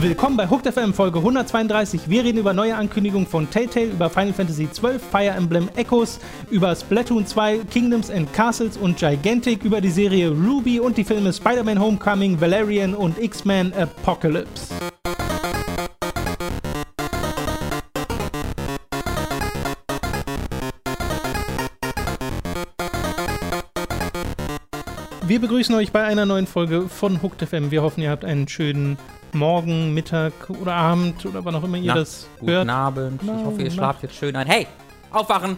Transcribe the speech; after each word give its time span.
Willkommen 0.00 0.38
bei 0.38 0.48
Hooked 0.48 0.66
FM 0.66 0.94
Folge 0.94 1.18
132. 1.18 2.08
Wir 2.08 2.24
reden 2.24 2.38
über 2.38 2.54
neue 2.54 2.74
Ankündigungen 2.74 3.26
von 3.26 3.50
Telltale, 3.50 3.86
über 3.86 4.08
Final 4.08 4.32
Fantasy 4.32 4.66
XII, 4.66 4.98
Fire 4.98 5.34
Emblem 5.36 5.68
Echoes, 5.76 6.18
über 6.50 6.74
Splatoon 6.74 7.26
2, 7.26 7.58
Kingdoms 7.70 8.10
and 8.10 8.32
Castles 8.32 8.78
und 8.78 8.96
Gigantic, 8.96 9.62
über 9.62 9.82
die 9.82 9.90
Serie 9.90 10.30
Ruby 10.30 10.80
und 10.80 10.96
die 10.96 11.04
Filme 11.04 11.32
Spider-Man 11.32 11.78
Homecoming, 11.78 12.40
Valerian 12.40 12.94
und 12.94 13.18
X-Men 13.18 13.74
Apocalypse. 13.74 14.68
Wir 25.30 25.40
begrüßen 25.40 25.72
euch 25.76 25.92
bei 25.92 26.02
einer 26.02 26.26
neuen 26.26 26.48
Folge 26.48 26.88
von 26.88 27.22
Hooked 27.22 27.48
FM. 27.48 27.70
Wir 27.70 27.82
hoffen, 27.82 28.00
ihr 28.00 28.10
habt 28.10 28.24
einen 28.24 28.48
schönen 28.48 28.98
Morgen, 29.32 29.94
Mittag 29.94 30.32
oder 30.60 30.74
Abend 30.74 31.24
oder 31.24 31.44
wann 31.44 31.54
auch 31.54 31.62
immer 31.62 31.76
ihr 31.76 31.86
Na, 31.86 31.94
das 31.94 32.26
Guten 32.40 32.50
hört. 32.50 32.68
Abend. 32.68 33.20
Na, 33.24 33.38
ich 33.38 33.44
hoffe, 33.44 33.58
ihr 33.58 33.64
Nacht. 33.66 33.74
schlaft 33.74 34.02
jetzt 34.02 34.16
schön 34.16 34.34
ein. 34.34 34.48
Hey, 34.48 34.66
aufwachen! 35.12 35.56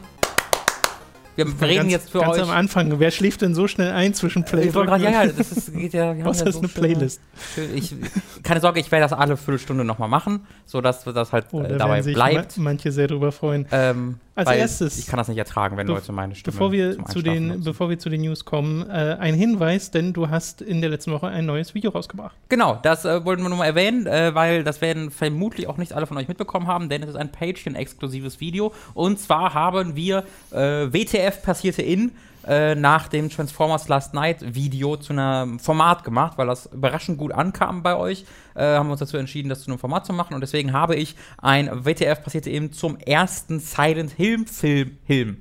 Wir 1.37 1.47
reden 1.47 1.77
ganz, 1.77 1.93
jetzt 1.93 2.11
für 2.11 2.19
ganz 2.19 2.37
euch. 2.37 2.43
am 2.43 2.51
Anfang. 2.51 3.01
Wer 3.01 3.11
schläft 3.11 3.41
denn 3.41 3.55
so 3.55 3.67
schnell 3.67 3.93
ein 3.93 4.13
zwischen 4.13 4.45
Play 4.45 4.67
ich 4.67 4.75
wollte 4.75 4.91
gerade, 4.91 5.05
ja, 5.05 5.25
ja, 5.25 5.33
das 5.33 5.51
ist, 5.51 5.73
geht 5.73 5.95
ja. 5.95 6.15
wir 6.15 6.27
Außer 6.27 6.45
ja 6.45 6.51
es 6.51 6.57
ist 6.57 6.61
so 6.61 6.61
eine 6.61 6.69
Playlist. 6.69 7.23
Schön, 7.55 7.75
ich, 7.75 7.95
keine 8.43 8.61
Sorge, 8.61 8.79
ich 8.79 8.93
werde 8.93 9.05
das 9.05 9.19
alle 9.19 9.39
Viertelstunde 9.39 9.85
nochmal 9.85 10.11
machen, 10.11 10.47
sodass 10.67 11.03
das 11.03 11.33
halt 11.33 11.47
Oh, 11.53 11.63
äh, 11.63 11.69
da 11.69 11.77
dabei 11.79 12.03
bleibt. 12.03 12.59
ma 12.59 12.65
manche 12.65 12.93
sehr 12.93 13.07
drüber 13.07 13.33
freuen. 13.33 13.65
Ähm, 13.73 14.17
Als 14.35 14.49
weil 14.49 14.59
erstes- 14.61 14.99
Ich 14.99 15.07
kann 15.07 15.19
das 15.19 15.29
nicht 15.29 15.37
ertragen, 15.37 15.77
wenn 15.77 15.87
Leute 15.87 16.11
meine 16.13 16.35
Stimme 16.35 16.53
Bevor 16.55 16.73
wir, 16.73 16.97
zu 17.07 17.21
den, 17.21 17.49
nutzen. 17.49 17.65
bevor 17.65 17.91
wir 17.91 17.99
zu 17.99 18.09
den 18.09 18.23
News 18.23 18.45
kommen, 18.47 18.89
äh, 18.89 19.17
ein 19.21 19.35
Hinweis, 19.35 19.91
denn 19.91 20.13
du 20.15 20.31
hast 20.31 20.63
in 20.63 20.81
der 20.81 20.89
letzten 20.89 21.13
Woche 21.13 21.27
ein 21.27 21.45
neues 21.45 21.75
Video 21.75 21.91
rausgebracht. 21.91 22.35
Genau, 22.49 22.79
das 22.83 23.05
äh, 23.05 23.25
wollten 23.27 23.43
wir 23.43 23.51
nur 23.51 23.59
mal 23.59 23.67
erwähnen, 23.67 24.07
äh, 24.07 24.35
weil 24.35 24.65
das 24.65 24.81
werden 24.81 25.11
vermutlich 25.11 25.67
auch 25.67 25.77
nicht 25.77 25.93
alle 25.93 26.07
von 26.07 26.17
euch 26.17 26.29
mitbekommen 26.29 26.67
haben, 26.67 26.89
denn 26.89 27.03
es 27.03 27.11
ist 27.11 27.17
ein 27.17 27.31
Patreon-exklusives 27.31 28.41
Video. 28.41 28.73
Und 28.95 29.19
zwar 29.21 29.53
haben 29.53 29.97
wir 29.97 30.25
äh, 30.51 30.57
WTF 30.93 31.43
passierte 31.43 31.83
in 31.83 32.13
äh, 32.47 32.75
nach 32.75 33.09
dem 33.09 33.31
Transformers 33.31 33.89
Last 33.89 34.15
Night 34.15 34.55
Video 34.55 34.97
zu 34.97 35.13
einem 35.13 35.59
Format 35.59 36.05
gemacht, 36.05 36.39
weil 36.39 36.47
das 36.47 36.67
überraschend 36.67 37.19
gut 37.19 37.33
ankam 37.33 37.83
bei 37.83 37.97
euch. 37.97 38.25
Äh, 38.55 38.63
haben 38.77 38.87
wir 38.89 38.93
uns 38.93 39.01
dazu 39.01 39.17
entschieden, 39.17 39.49
das 39.49 39.63
zu 39.63 39.71
einem 39.71 39.79
Format 39.79 40.07
zu 40.07 40.13
machen 40.13 40.35
und 40.35 40.41
deswegen 40.41 40.73
habe 40.73 40.97
ich 40.97 41.15
ein 41.39 41.71
WTF 41.85 42.23
passierte 42.23 42.51
eben 42.51 42.73
zum 42.73 42.97
ersten 42.99 43.61
Silent 43.61 44.13
Hill 44.13 44.45
Film 44.47 44.97
Film. 45.07 45.37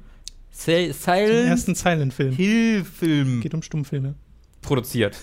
Sil- 0.53 0.91
Zum 0.94 1.02
Silent 1.13 1.47
ersten 1.49 1.75
Silent-Film. 1.75 2.33
Hill 2.35 2.83
Film 2.85 3.41
Geht 3.41 3.53
um 3.53 3.61
Stummfilme. 3.61 4.16
produziert. 4.61 5.17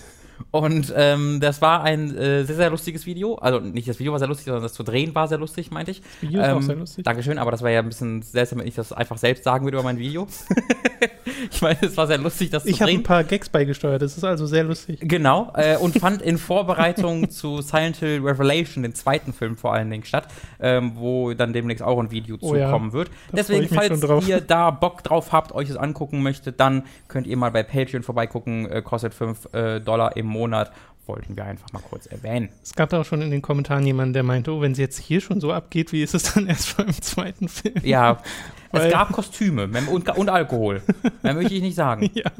Und 0.51 0.93
ähm, 0.95 1.39
das 1.39 1.61
war 1.61 1.83
ein 1.83 2.15
äh, 2.15 2.43
sehr, 2.43 2.55
sehr 2.55 2.69
lustiges 2.69 3.05
Video. 3.05 3.35
Also 3.35 3.59
nicht 3.59 3.87
das 3.87 3.99
Video 3.99 4.11
war 4.11 4.19
sehr 4.19 4.27
lustig, 4.27 4.45
sondern 4.45 4.63
das 4.63 4.73
zu 4.73 4.83
drehen 4.83 5.13
war 5.15 5.27
sehr 5.27 5.37
lustig, 5.37 5.71
meinte 5.71 5.91
ich. 5.91 6.01
Das 6.01 6.21
Video 6.21 6.41
ist 6.41 6.47
auch 6.49 6.55
Ähm, 6.57 6.61
sehr 6.63 6.75
lustig. 6.75 7.03
Dankeschön, 7.05 7.37
aber 7.37 7.51
das 7.51 7.61
war 7.61 7.69
ja 7.69 7.79
ein 7.79 7.87
bisschen 7.87 8.21
seltsam, 8.21 8.59
wenn 8.59 8.67
ich 8.67 8.75
das 8.75 8.91
einfach 8.91 9.17
selbst 9.17 9.43
sagen 9.43 9.65
würde 9.65 9.77
über 9.77 9.83
mein 9.83 9.97
Video. 9.99 10.27
ich 11.51 11.61
meine, 11.61 11.77
es 11.81 11.95
war 11.97 12.07
sehr 12.07 12.17
lustig, 12.17 12.49
das 12.49 12.65
Ich 12.65 12.75
zu 12.75 12.81
habe 12.81 12.91
drehen. 12.91 13.01
ein 13.01 13.03
paar 13.03 13.23
Gags 13.23 13.49
beigesteuert. 13.49 14.01
Das 14.01 14.17
ist 14.17 14.23
also 14.23 14.45
sehr 14.45 14.63
lustig. 14.63 14.99
Genau, 15.01 15.51
äh, 15.55 15.77
und 15.77 15.97
fand 15.99 16.21
in 16.21 16.37
Vorbereitung 16.37 17.29
zu 17.29 17.61
Silent 17.61 17.97
Hill 17.97 18.21
Revelation, 18.23 18.83
den 18.83 18.95
zweiten 18.95 19.33
Film 19.33 19.57
vor 19.57 19.73
allen 19.73 19.89
Dingen, 19.89 20.03
statt, 20.03 20.27
ähm, 20.59 20.93
wo 20.95 21.33
dann 21.33 21.53
demnächst 21.53 21.83
auch 21.83 21.99
ein 21.99 22.11
Video 22.11 22.37
Oh 22.41 22.55
ja, 22.55 22.65
zukommen 22.67 22.93
wird. 22.93 23.09
da 23.09 23.37
Deswegen, 23.37 23.63
ich 23.65 23.69
falls 23.73 24.27
ihr 24.27 24.41
da 24.41 24.71
Bock 24.71 25.03
drauf 25.03 25.31
habt, 25.31 25.51
euch 25.53 25.67
das 25.67 25.77
angucken 25.77 26.21
möchtet, 26.21 26.59
dann 26.59 26.83
könnt 27.07 27.27
ihr 27.27 27.37
mal 27.37 27.51
bei 27.51 27.63
Patreon 27.63 28.03
vorbeigucken. 28.03 28.69
Äh, 28.69 28.81
kostet 28.81 29.13
5 29.13 29.53
äh, 29.53 29.79
Dollar 29.79 30.15
im 30.17 30.25
Monat. 30.29 30.71
Wollten 31.05 31.35
wir 31.35 31.43
einfach 31.43 31.73
mal 31.73 31.81
kurz 31.81 32.05
erwähnen. 32.05 32.49
Es 32.61 32.75
gab 32.75 32.89
da 32.91 33.01
auch 33.01 33.05
schon 33.05 33.23
in 33.23 33.31
den 33.31 33.41
Kommentaren 33.41 33.83
jemanden, 33.83 34.13
der 34.13 34.21
meinte, 34.21 34.51
oh, 34.51 34.61
wenn 34.61 34.73
es 34.73 34.77
jetzt 34.77 34.99
hier 34.99 35.21
schon 35.21 35.41
so 35.41 35.51
abgeht, 35.51 35.91
wie 35.91 36.03
ist 36.03 36.13
es 36.13 36.33
dann 36.33 36.45
erst 36.45 36.77
beim 36.77 36.91
zweiten 37.01 37.47
Film? 37.49 37.81
Ja, 37.83 38.21
Weil- 38.71 38.85
es 38.85 38.93
gab 38.93 39.11
Kostüme 39.11 39.67
und, 39.89 40.07
und 40.07 40.29
Alkohol. 40.29 40.83
Mehr 41.23 41.33
möchte 41.33 41.55
ich 41.55 41.61
nicht 41.63 41.75
sagen. 41.75 42.11
Ja. 42.19 42.31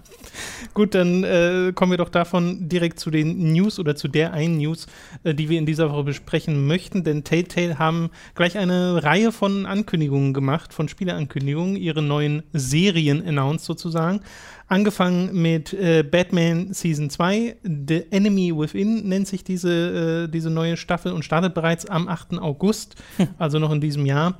Gut, 0.76 0.94
dann 0.94 1.24
äh, 1.24 1.72
kommen 1.74 1.92
wir 1.94 1.98
doch 1.98 2.10
davon 2.10 2.70
direkt 2.70 3.00
zu 3.00 3.10
den 3.10 3.52
News 3.54 3.80
oder 3.80 3.96
zu 3.96 4.08
der 4.08 4.34
einen 4.34 4.58
News, 4.58 4.86
äh, 5.24 5.34
die 5.34 5.50
wir 5.50 5.58
in 5.58 5.66
dieser 5.66 5.90
Woche 5.92 6.04
besprechen 6.04 6.68
möchten. 6.68 7.04
Denn 7.04 7.24
Telltale 7.24 7.80
haben 7.80 8.12
gleich 8.36 8.58
eine 8.58 9.04
Reihe 9.04 9.32
von 9.32 9.66
Ankündigungen 9.66 10.34
gemacht, 10.34 10.74
von 10.74 10.88
Spieleankündigungen, 10.88 11.76
ihre 11.76 12.04
neuen 12.04 12.44
Serien 12.54 13.26
announced 13.28 13.66
sozusagen. 13.66 14.22
Angefangen 14.70 15.42
mit 15.42 15.74
äh, 15.74 16.04
Batman 16.04 16.74
Season 16.74 17.10
2, 17.10 17.58
The 17.64 18.12
Enemy 18.12 18.56
Within 18.56 19.08
nennt 19.08 19.28
sich 19.28 19.44
diese, 19.44 20.28
äh, 20.28 20.32
diese 20.32 20.52
neue 20.52 20.78
Staffel 20.78 21.12
und 21.12 21.26
startet 21.26 21.56
bereits 21.56 21.88
am 21.88 22.08
8. 22.08 22.38
August, 22.38 22.96
also 23.40 23.58
noch 23.58 23.72
in 23.72 23.82
diesem 23.82 24.06
Jahr. 24.06 24.38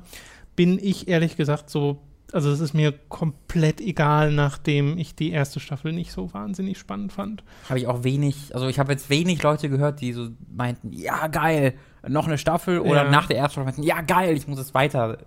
Bin 0.54 0.78
ich 0.80 1.08
ehrlich 1.08 1.36
gesagt 1.36 1.68
so 1.68 2.00
also 2.32 2.50
es 2.50 2.60
ist 2.60 2.74
mir 2.74 2.92
komplett 3.08 3.80
egal, 3.80 4.32
nachdem 4.32 4.98
ich 4.98 5.14
die 5.14 5.30
erste 5.30 5.58
Staffel 5.58 5.92
nicht 5.92 6.12
so 6.12 6.32
wahnsinnig 6.32 6.78
spannend 6.78 7.12
fand. 7.12 7.42
Habe 7.68 7.80
ich 7.80 7.86
auch 7.86 8.04
wenig, 8.04 8.54
also 8.54 8.68
ich 8.68 8.78
habe 8.78 8.92
jetzt 8.92 9.10
wenig 9.10 9.42
Leute 9.42 9.68
gehört, 9.68 10.00
die 10.00 10.12
so 10.12 10.28
meinten, 10.48 10.92
ja 10.92 11.26
geil, 11.26 11.74
noch 12.08 12.26
eine 12.26 12.38
Staffel 12.38 12.78
oder 12.80 13.04
Ja. 13.04 13.10
nach 13.10 13.26
der 13.26 13.38
ersten 13.38 13.62
Staffel 13.62 13.84
ja 13.84 14.00
geil, 14.00 14.36
ich 14.36 14.46
muss 14.48 14.58
es 14.58 14.74
weiter 14.74 15.18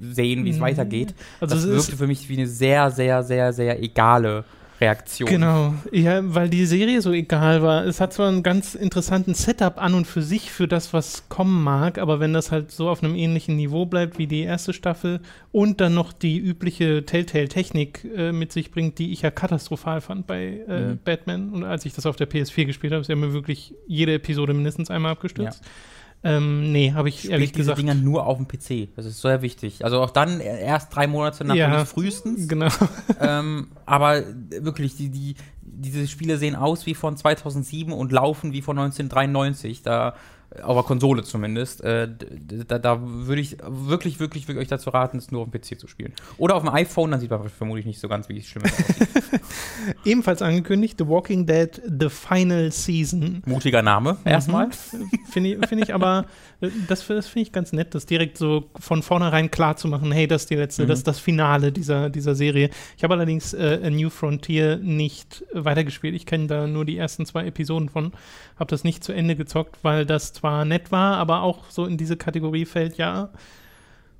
sehen, 0.00 0.44
wie 0.44 0.50
es 0.50 0.56
Mhm. 0.56 0.62
weitergeht. 0.62 1.14
Also 1.40 1.54
das 1.54 1.64
es 1.64 1.70
wirkte 1.70 1.92
ist 1.92 1.98
für 1.98 2.06
mich 2.06 2.28
wie 2.28 2.36
eine 2.38 2.46
sehr, 2.46 2.90
sehr, 2.90 3.22
sehr, 3.22 3.52
sehr 3.52 3.82
egale 3.82 4.44
Reaktion. 4.80 5.28
genau, 5.28 5.74
ja, 5.92 6.20
weil 6.34 6.48
die 6.48 6.66
Serie 6.66 7.00
so 7.02 7.12
egal 7.12 7.62
war. 7.62 7.84
Es 7.84 8.00
hat 8.00 8.12
zwar 8.12 8.26
einen 8.28 8.42
ganz 8.42 8.74
interessanten 8.74 9.32
Setup 9.32 9.80
an 9.80 9.94
und 9.94 10.08
für 10.08 10.22
sich 10.22 10.50
für 10.50 10.66
das, 10.66 10.92
was 10.92 11.28
kommen 11.28 11.62
mag, 11.62 11.98
aber 11.98 12.18
wenn 12.18 12.32
das 12.32 12.50
halt 12.50 12.72
so 12.72 12.88
auf 12.88 13.00
einem 13.04 13.14
ähnlichen 13.14 13.54
Niveau 13.54 13.86
bleibt 13.86 14.18
wie 14.18 14.26
die 14.26 14.40
erste 14.40 14.72
Staffel 14.72 15.20
und 15.52 15.80
dann 15.80 15.94
noch 15.94 16.12
die 16.12 16.36
übliche 16.36 17.06
Telltale-Technik 17.06 18.04
äh, 18.16 18.32
mit 18.32 18.50
sich 18.50 18.72
bringt, 18.72 18.98
die 18.98 19.12
ich 19.12 19.22
ja 19.22 19.30
katastrophal 19.30 20.00
fand 20.00 20.26
bei 20.26 20.62
äh, 20.68 20.80
Mhm. 20.80 20.98
Batman 21.04 21.50
und 21.50 21.62
als 21.62 21.84
ich 21.86 21.92
das 21.94 22.04
auf 22.04 22.16
der 22.16 22.28
PS4 22.28 22.64
gespielt 22.64 22.92
habe, 22.92 23.02
ist 23.02 23.08
ja 23.08 23.14
mir 23.14 23.32
wirklich 23.32 23.74
jede 23.86 24.14
Episode 24.14 24.52
mindestens 24.52 24.90
einmal 24.90 25.12
abgestürzt. 25.12 25.62
Ähm, 26.24 26.70
nee, 26.70 26.92
habe 26.92 27.08
ich 27.08 27.18
Spielt 27.18 27.32
ehrlich 27.32 27.52
diese 27.52 27.58
gesagt 27.62 27.78
Dinger 27.78 27.94
nur 27.94 28.26
auf 28.26 28.36
dem 28.36 28.46
PC. 28.46 28.94
Das 28.94 29.06
ist 29.06 29.20
sehr 29.20 29.42
wichtig. 29.42 29.84
Also 29.84 30.00
auch 30.00 30.10
dann 30.10 30.40
erst 30.40 30.94
drei 30.94 31.06
Monate 31.06 31.44
nach 31.44 31.54
Ja. 31.54 31.84
Frühestens. 31.84 32.48
Genau. 32.48 32.68
ähm, 33.20 33.68
aber 33.86 34.22
wirklich, 34.60 34.96
die, 34.96 35.08
die, 35.08 35.34
diese 35.62 36.06
Spiele 36.06 36.38
sehen 36.38 36.54
aus 36.54 36.86
wie 36.86 36.94
von 36.94 37.16
2007 37.16 37.92
und 37.92 38.12
laufen 38.12 38.52
wie 38.52 38.62
von 38.62 38.78
1993. 38.78 39.82
Da 39.82 40.14
auf 40.62 40.74
der 40.76 40.82
Konsole 40.84 41.22
zumindest. 41.22 41.82
Äh, 41.82 42.08
da 42.68 42.78
da 42.78 42.98
würde 43.02 43.40
ich 43.40 43.56
wirklich, 43.66 44.18
wirklich, 44.20 44.48
wirklich 44.48 44.62
euch 44.64 44.68
dazu 44.68 44.90
raten, 44.90 45.18
es 45.18 45.30
nur 45.30 45.42
auf 45.42 45.50
dem 45.50 45.60
PC 45.60 45.78
zu 45.78 45.86
spielen. 45.88 46.12
Oder 46.38 46.56
auf 46.56 46.62
dem 46.62 46.72
iPhone, 46.72 47.10
dann 47.10 47.20
sieht 47.20 47.30
man 47.30 47.48
vermutlich 47.48 47.86
nicht 47.86 48.00
so 48.00 48.08
ganz, 48.08 48.28
wie 48.28 48.38
es 48.38 48.46
schlimm 48.46 48.64
ist. 48.64 49.40
Ebenfalls 50.04 50.42
angekündigt, 50.42 50.96
The 50.98 51.06
Walking 51.06 51.46
Dead, 51.46 51.80
The 51.86 52.08
Final 52.08 52.70
Season. 52.72 53.42
Mutiger 53.46 53.82
Name, 53.82 54.16
erstmal. 54.24 54.66
Mhm. 54.68 54.72
Finde 55.30 55.48
ich, 55.54 55.66
find 55.68 55.82
ich 55.82 55.94
aber, 55.94 56.26
äh, 56.60 56.68
das, 56.88 57.06
das 57.06 57.26
finde 57.26 57.42
ich 57.46 57.52
ganz 57.52 57.72
nett, 57.72 57.94
das 57.94 58.06
direkt 58.06 58.38
so 58.38 58.70
von 58.78 59.02
vornherein 59.02 59.50
klar 59.50 59.76
zu 59.76 59.88
machen, 59.88 60.12
hey, 60.12 60.26
das 60.26 60.42
ist 60.42 60.50
die 60.50 60.56
letzte, 60.56 60.82
Mhm. 60.84 60.88
das 60.88 60.98
ist 61.00 61.06
das 61.08 61.18
Finale 61.18 61.72
dieser, 61.72 62.10
dieser 62.10 62.34
Serie. 62.34 62.70
Ich 62.96 63.04
habe 63.04 63.14
allerdings 63.14 63.52
äh, 63.54 63.80
A 63.84 63.90
New 63.90 64.10
Frontier 64.10 64.76
nicht 64.78 65.44
weitergespielt. 65.52 66.14
Ich 66.14 66.26
kenne 66.26 66.46
da 66.46 66.66
nur 66.66 66.84
die 66.84 66.96
ersten 66.96 67.26
zwei 67.26 67.46
Episoden 67.46 67.88
von, 67.88 68.12
habe 68.58 68.70
das 68.70 68.84
nicht 68.84 69.02
zu 69.04 69.12
Ende 69.12 69.36
gezockt, 69.36 69.78
weil 69.82 70.06
das 70.06 70.32
zwar 70.42 70.64
nett 70.64 70.90
war, 70.90 71.18
aber 71.18 71.42
auch 71.42 71.70
so 71.70 71.86
in 71.86 71.96
diese 71.96 72.16
Kategorie 72.16 72.64
fällt, 72.64 72.96
ja, 72.98 73.30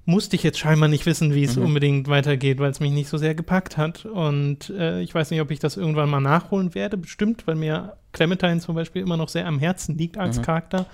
musste 0.04 0.36
ich 0.36 0.42
jetzt 0.44 0.58
scheinbar 0.58 0.88
nicht 0.88 1.04
wissen, 1.04 1.34
wie 1.34 1.42
es 1.44 1.56
Mhm. 1.56 1.64
unbedingt 1.64 2.08
weitergeht, 2.08 2.60
weil 2.60 2.70
es 2.70 2.78
mich 2.80 2.92
nicht 2.92 3.08
so 3.08 3.18
sehr 3.18 3.34
gepackt 3.34 3.76
hat. 3.76 4.04
Und 4.04 4.70
äh, 4.70 5.00
ich 5.00 5.12
weiß 5.14 5.30
nicht, 5.32 5.40
ob 5.40 5.50
ich 5.50 5.58
das 5.58 5.76
irgendwann 5.76 6.08
mal 6.10 6.20
nachholen 6.20 6.74
werde, 6.76 6.96
bestimmt, 6.96 7.46
weil 7.48 7.56
mir 7.56 7.96
Clementine 8.12 8.58
zum 8.60 8.74
Beispiel 8.76 9.02
immer 9.02 9.16
noch 9.16 9.28
sehr 9.28 9.46
am 9.46 9.58
Herzen 9.58 9.98
liegt 9.98 10.16
als 10.16 10.38
Mhm. 10.38 10.42
Charakter. 10.42 10.86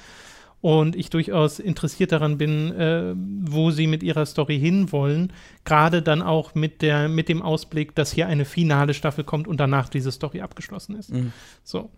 Und 0.60 0.96
ich 0.96 1.08
durchaus 1.08 1.60
interessiert 1.60 2.10
daran 2.10 2.36
bin, 2.36 2.72
äh, 2.72 3.14
wo 3.16 3.70
sie 3.70 3.86
mit 3.86 4.02
ihrer 4.02 4.26
Story 4.26 4.58
hinwollen. 4.58 5.32
Gerade 5.64 6.02
dann 6.02 6.20
auch 6.20 6.56
mit, 6.56 6.82
der, 6.82 7.08
mit 7.08 7.28
dem 7.28 7.42
Ausblick, 7.42 7.94
dass 7.94 8.12
hier 8.12 8.26
eine 8.26 8.44
finale 8.44 8.92
Staffel 8.92 9.22
kommt 9.22 9.46
und 9.46 9.60
danach 9.60 9.88
diese 9.88 10.10
Story 10.10 10.40
abgeschlossen 10.40 10.96
ist. 10.96 11.12
Mhm. 11.12 11.32
So. 11.62 11.90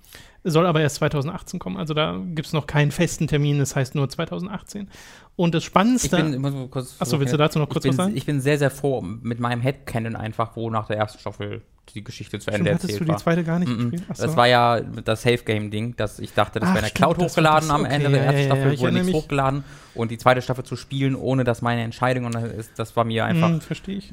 Soll 0.44 0.66
aber 0.66 0.80
erst 0.80 0.96
2018 0.96 1.58
kommen. 1.58 1.76
Also 1.76 1.94
da 1.94 2.18
gibt 2.34 2.46
es 2.46 2.52
noch 2.52 2.66
keinen 2.66 2.90
festen 2.90 3.28
Termin, 3.28 3.58
das 3.58 3.76
heißt 3.76 3.94
nur 3.94 4.08
2018. 4.08 4.88
Und 5.40 5.54
das 5.54 5.62
Ich 5.62 5.66
Spannendste. 5.68 6.16
bin 6.16 6.34
immer 6.34 6.52
so 6.52 6.68
kurz. 6.68 6.96
Achso, 6.98 7.18
willst 7.18 7.32
du 7.32 7.38
dazu 7.38 7.58
noch 7.58 7.68
kurz 7.68 7.84
ich 7.86 7.90
was 7.92 7.96
bin, 7.96 8.04
sagen? 8.06 8.16
Ich 8.16 8.26
bin 8.26 8.40
sehr, 8.42 8.58
sehr 8.58 8.70
froh 8.70 9.00
mit 9.00 9.40
meinem 9.40 9.62
Headcanon 9.62 10.14
einfach, 10.14 10.54
wo 10.54 10.68
nach 10.68 10.86
der 10.86 10.98
ersten 10.98 11.18
Staffel 11.18 11.62
die 11.94 12.04
Geschichte 12.04 12.38
zu 12.38 12.44
Stimmt, 12.50 12.58
Ende 12.58 12.70
hattest 12.74 12.84
erzählt 12.84 13.00
du 13.00 13.04
die 13.06 13.10
war. 13.12 13.18
zweite 13.18 13.42
gar 13.42 13.58
nicht 13.58 13.74
gespielt? 13.74 14.02
Ach 14.10 14.16
so. 14.16 14.22
Das 14.26 14.36
war 14.36 14.46
ja 14.46 14.80
das 14.80 15.22
Safe 15.22 15.38
Game 15.38 15.70
Ding, 15.70 15.96
dass 15.96 16.18
ich 16.20 16.34
dachte, 16.34 16.60
das 16.60 16.68
wäre 16.68 16.78
in 16.78 16.82
der 16.84 16.88
stimmt, 16.90 16.98
Cloud 16.98 17.18
war 17.18 17.24
hochgeladen 17.26 17.68
das, 17.68 17.74
am 17.74 17.84
okay, 17.84 17.94
Ende 17.94 18.10
der 18.10 18.24
ersten 18.26 18.44
Staffel, 18.44 18.72
ich 18.74 18.80
wurde 18.80 18.92
nichts 18.92 19.12
hochgeladen 19.12 19.64
und 19.94 20.10
die 20.10 20.18
zweite 20.18 20.42
Staffel 20.42 20.64
zu 20.64 20.76
spielen, 20.76 21.16
ohne 21.16 21.42
dass 21.42 21.62
meine 21.62 21.82
Entscheidung 21.82 22.26
und 22.26 22.34
das, 22.34 22.44
ist, 22.44 22.78
das 22.78 22.94
war 22.96 23.04
mir 23.04 23.24
einfach 23.24 23.48
Hm, 23.48 23.60
verstehe 23.60 23.96
ich. 23.96 24.12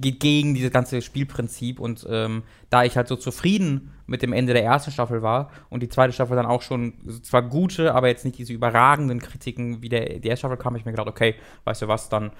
geht 0.00 0.20
gegen 0.20 0.54
dieses 0.54 0.70
ganze 0.70 1.02
Spielprinzip 1.02 1.80
und 1.80 2.06
ähm, 2.08 2.42
da 2.70 2.84
ich 2.84 2.96
halt 2.96 3.08
so 3.08 3.16
zufrieden 3.16 3.90
mit 4.12 4.20
dem 4.20 4.34
Ende 4.34 4.52
der 4.52 4.62
ersten 4.62 4.90
Staffel 4.90 5.22
war 5.22 5.50
und 5.70 5.82
die 5.82 5.88
zweite 5.88 6.12
Staffel 6.12 6.36
dann 6.36 6.44
auch 6.44 6.60
schon 6.60 6.92
zwar 7.22 7.40
gute, 7.40 7.94
aber 7.94 8.08
jetzt 8.08 8.26
nicht 8.26 8.36
diese 8.36 8.52
überragenden 8.52 9.20
Kritiken 9.20 9.80
wie 9.80 9.88
der, 9.88 10.18
die 10.18 10.28
erste 10.28 10.42
Staffel 10.42 10.58
kam, 10.58 10.76
ich 10.76 10.84
mir 10.84 10.92
gedacht, 10.92 11.08
okay, 11.08 11.34
weißt 11.64 11.80
du 11.80 11.88
was, 11.88 12.10
dann 12.10 12.30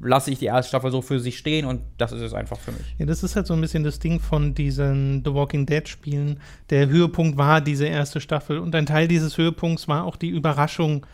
lasse 0.00 0.30
ich 0.30 0.38
die 0.38 0.46
erste 0.46 0.68
Staffel 0.68 0.92
so 0.92 1.02
für 1.02 1.18
sich 1.18 1.36
stehen 1.36 1.66
und 1.66 1.80
das 1.98 2.12
ist 2.12 2.20
es 2.20 2.32
einfach 2.32 2.58
für 2.58 2.70
mich. 2.70 2.94
Ja, 2.98 3.06
das 3.06 3.24
ist 3.24 3.34
halt 3.34 3.48
so 3.48 3.54
ein 3.54 3.60
bisschen 3.60 3.82
das 3.82 3.98
Ding 3.98 4.20
von 4.20 4.54
diesen 4.54 5.24
The 5.24 5.34
Walking 5.34 5.66
Dead 5.66 5.88
Spielen. 5.88 6.40
Der 6.70 6.86
Höhepunkt 6.86 7.36
war 7.36 7.60
diese 7.60 7.86
erste 7.86 8.20
Staffel 8.20 8.60
und 8.60 8.72
ein 8.76 8.86
Teil 8.86 9.08
dieses 9.08 9.36
Höhepunkts 9.36 9.88
war 9.88 10.04
auch 10.04 10.14
die 10.14 10.30
Überraschung, 10.30 11.04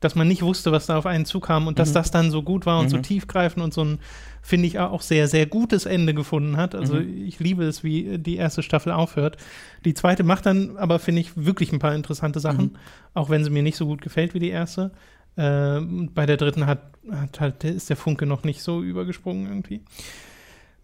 dass 0.00 0.14
man 0.14 0.28
nicht 0.28 0.42
wusste, 0.42 0.72
was 0.72 0.86
da 0.86 0.98
auf 0.98 1.06
einen 1.06 1.24
zukam 1.24 1.66
und 1.66 1.74
mhm. 1.74 1.76
dass 1.76 1.92
das 1.92 2.10
dann 2.10 2.30
so 2.30 2.42
gut 2.42 2.66
war 2.66 2.78
und 2.78 2.86
mhm. 2.86 2.90
so 2.90 2.98
tiefgreifend 2.98 3.64
und 3.64 3.72
so 3.72 3.82
ein, 3.82 3.98
finde 4.42 4.66
ich, 4.66 4.78
auch 4.78 5.00
sehr, 5.00 5.26
sehr 5.28 5.46
gutes 5.46 5.86
Ende 5.86 6.14
gefunden 6.14 6.56
hat. 6.56 6.74
Also 6.74 6.96
mhm. 6.96 7.26
ich 7.26 7.40
liebe 7.40 7.64
es, 7.64 7.82
wie 7.82 8.18
die 8.18 8.36
erste 8.36 8.62
Staffel 8.62 8.92
aufhört. 8.92 9.38
Die 9.84 9.94
zweite 9.94 10.22
macht 10.22 10.46
dann 10.46 10.76
aber, 10.76 10.98
finde 10.98 11.22
ich, 11.22 11.36
wirklich 11.36 11.72
ein 11.72 11.78
paar 11.78 11.94
interessante 11.94 12.40
Sachen, 12.40 12.64
mhm. 12.64 12.76
auch 13.14 13.30
wenn 13.30 13.42
sie 13.42 13.50
mir 13.50 13.62
nicht 13.62 13.76
so 13.76 13.86
gut 13.86 14.02
gefällt 14.02 14.34
wie 14.34 14.40
die 14.40 14.50
erste. 14.50 14.92
Äh, 15.36 15.80
bei 15.80 16.26
der 16.26 16.36
dritten 16.36 16.66
hat, 16.66 16.80
hat 17.10 17.40
halt, 17.40 17.64
ist 17.64 17.88
der 17.88 17.96
Funke 17.96 18.26
noch 18.26 18.44
nicht 18.44 18.62
so 18.62 18.82
übergesprungen 18.82 19.46
irgendwie. 19.46 19.82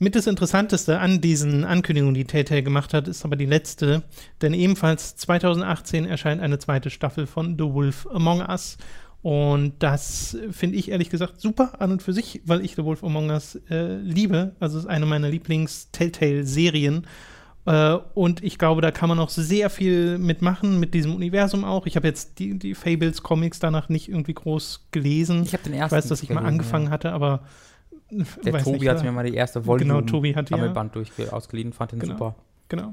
Mit 0.03 0.17
das 0.17 0.27
Interessanteste 0.27 0.99
an 0.99 1.21
diesen 1.21 1.65
Ankündigungen, 1.65 2.17
die 2.17 2.25
Telltale 2.25 2.65
gemacht 2.65 2.93
hat, 2.93 3.07
ist 3.07 3.25
aber 3.25 3.37
die 3.37 3.47
letzte, 3.47 4.03
denn 4.41 4.53
ebenfalls 4.53 5.15
2018 5.15 6.07
erscheint 6.07 6.43
eine 6.43 6.59
zweite 6.59 6.91
Staffel 6.91 7.29
von 7.29 7.57
The 7.57 7.73
Wolf 7.73 8.09
Among 8.13 8.41
Us. 8.41 8.79
Und 9.23 9.75
das 9.79 10.37
finde 10.51 10.77
ich 10.77 10.91
ehrlich 10.91 11.09
gesagt 11.09 11.41
super 11.41 11.81
an 11.81 11.93
und 11.93 12.03
für 12.03 12.13
sich, 12.13 12.43
weil 12.45 12.65
ich 12.65 12.75
The 12.75 12.85
Wolf 12.85 13.05
Among 13.05 13.31
Us 13.31 13.55
äh, 13.71 13.97
liebe. 13.99 14.57
Also 14.59 14.79
es 14.79 14.85
ist 14.85 14.91
eine 14.91 15.07
meiner 15.07 15.29
Lieblings-Telltale-Serien. 15.29 17.07
Äh, 17.65 17.99
und 18.15 18.43
ich 18.43 18.59
glaube, 18.59 18.81
da 18.81 18.91
kann 18.91 19.09
man 19.09 19.21
auch 19.21 19.29
sehr 19.29 19.71
viel 19.71 20.19
mitmachen, 20.19 20.81
mit 20.81 20.95
diesem 20.95 21.15
Universum 21.15 21.65
auch. 21.65 21.87
Ich 21.87 21.95
habe 21.95 22.09
jetzt 22.09 22.41
die, 22.41 22.59
die 22.59 22.75
Fables 22.75 23.23
Comics 23.23 23.61
danach 23.61 23.89
nicht 23.89 24.09
irgendwie 24.09 24.35
groß 24.35 24.89
gelesen. 24.91 25.45
Ich 25.45 25.53
habe 25.53 25.63
den 25.63 25.75
ersten. 25.75 25.95
Ich 25.95 25.99
weiß, 25.99 26.09
dass 26.09 26.23
ich 26.25 26.31
mal 26.31 26.45
angefangen 26.45 26.87
ja. 26.87 26.91
hatte, 26.91 27.13
aber. 27.13 27.45
Der 28.45 28.63
Tobi 28.63 28.91
hat 28.91 29.03
mir 29.03 29.13
mal 29.13 29.25
die 29.25 29.35
erste 29.35 29.65
Volume 29.65 29.95
genau, 29.95 30.01
Tobi 30.03 30.35
hat 30.35 30.49
Sammelband 30.49 30.95
ja. 31.17 31.33
ausgeliehen, 31.33 31.73
fand 31.73 31.93
den 31.93 32.01
genau, 32.01 32.13
super. 32.13 32.35
Genau. 32.69 32.93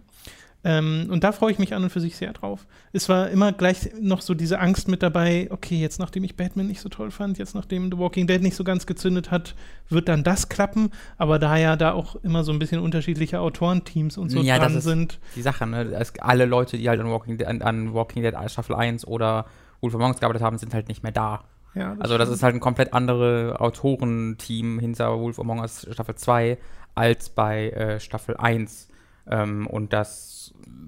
Ähm, 0.63 1.07
und 1.09 1.23
da 1.23 1.31
freue 1.31 1.51
ich 1.51 1.59
mich 1.59 1.73
an 1.73 1.83
und 1.83 1.89
für 1.89 2.01
sich 2.01 2.17
sehr 2.17 2.33
drauf. 2.33 2.67
Es 2.91 3.07
war 3.07 3.29
immer 3.29 3.53
gleich 3.53 3.91
noch 4.01 4.21
so 4.21 4.33
diese 4.33 4.59
Angst 4.59 4.89
mit 4.89 5.01
dabei, 5.01 5.47
okay, 5.51 5.79
jetzt 5.79 5.99
nachdem 5.99 6.25
ich 6.25 6.35
Batman 6.35 6.67
nicht 6.67 6.81
so 6.81 6.89
toll 6.89 7.11
fand, 7.11 7.37
jetzt 7.37 7.55
nachdem 7.55 7.89
The 7.89 7.97
Walking 7.97 8.27
Dead 8.27 8.41
nicht 8.41 8.55
so 8.55 8.65
ganz 8.65 8.85
gezündet 8.85 9.31
hat, 9.31 9.55
wird 9.87 10.09
dann 10.09 10.23
das 10.23 10.49
klappen. 10.49 10.91
Aber 11.17 11.39
da 11.39 11.55
ja 11.55 11.77
da 11.77 11.93
auch 11.93 12.17
immer 12.23 12.43
so 12.43 12.51
ein 12.51 12.59
bisschen 12.59 12.81
unterschiedliche 12.81 13.39
Autorenteams 13.39 14.17
und 14.17 14.29
so 14.29 14.41
ja, 14.41 14.57
dran 14.57 14.73
das 14.73 14.79
ist 14.79 14.83
sind. 14.83 15.19
Die 15.35 15.41
Sache, 15.41 15.65
ne? 15.65 16.05
alle 16.19 16.45
Leute, 16.45 16.77
die 16.77 16.89
halt 16.89 16.99
an 16.99 17.09
Walking, 17.09 17.37
Dead, 17.37 17.47
an, 17.47 17.61
an 17.61 17.93
Walking 17.93 18.23
Dead 18.23 18.35
Staffel 18.47 18.75
1 18.75 19.07
oder 19.07 19.45
Wolf 19.79 19.93
of 19.95 20.01
Monks 20.01 20.19
gearbeitet 20.19 20.43
haben, 20.43 20.57
sind 20.57 20.73
halt 20.73 20.89
nicht 20.89 21.03
mehr 21.03 21.13
da. 21.13 21.45
Ja, 21.73 21.91
das 21.91 22.01
also 22.01 22.17
das 22.17 22.29
ist 22.29 22.43
halt 22.43 22.55
ein 22.55 22.59
komplett 22.59 22.93
andere 22.93 23.61
Autorenteam 23.61 24.79
hinter 24.79 25.17
Wolf 25.19 25.39
Among 25.39 25.59
Us 25.59 25.87
Staffel 25.89 26.15
2 26.15 26.57
als 26.95 27.29
bei 27.29 27.69
äh, 27.69 27.99
Staffel 28.01 28.35
1. 28.35 28.89
Ähm, 29.29 29.67
und 29.67 29.93
das 29.93 30.38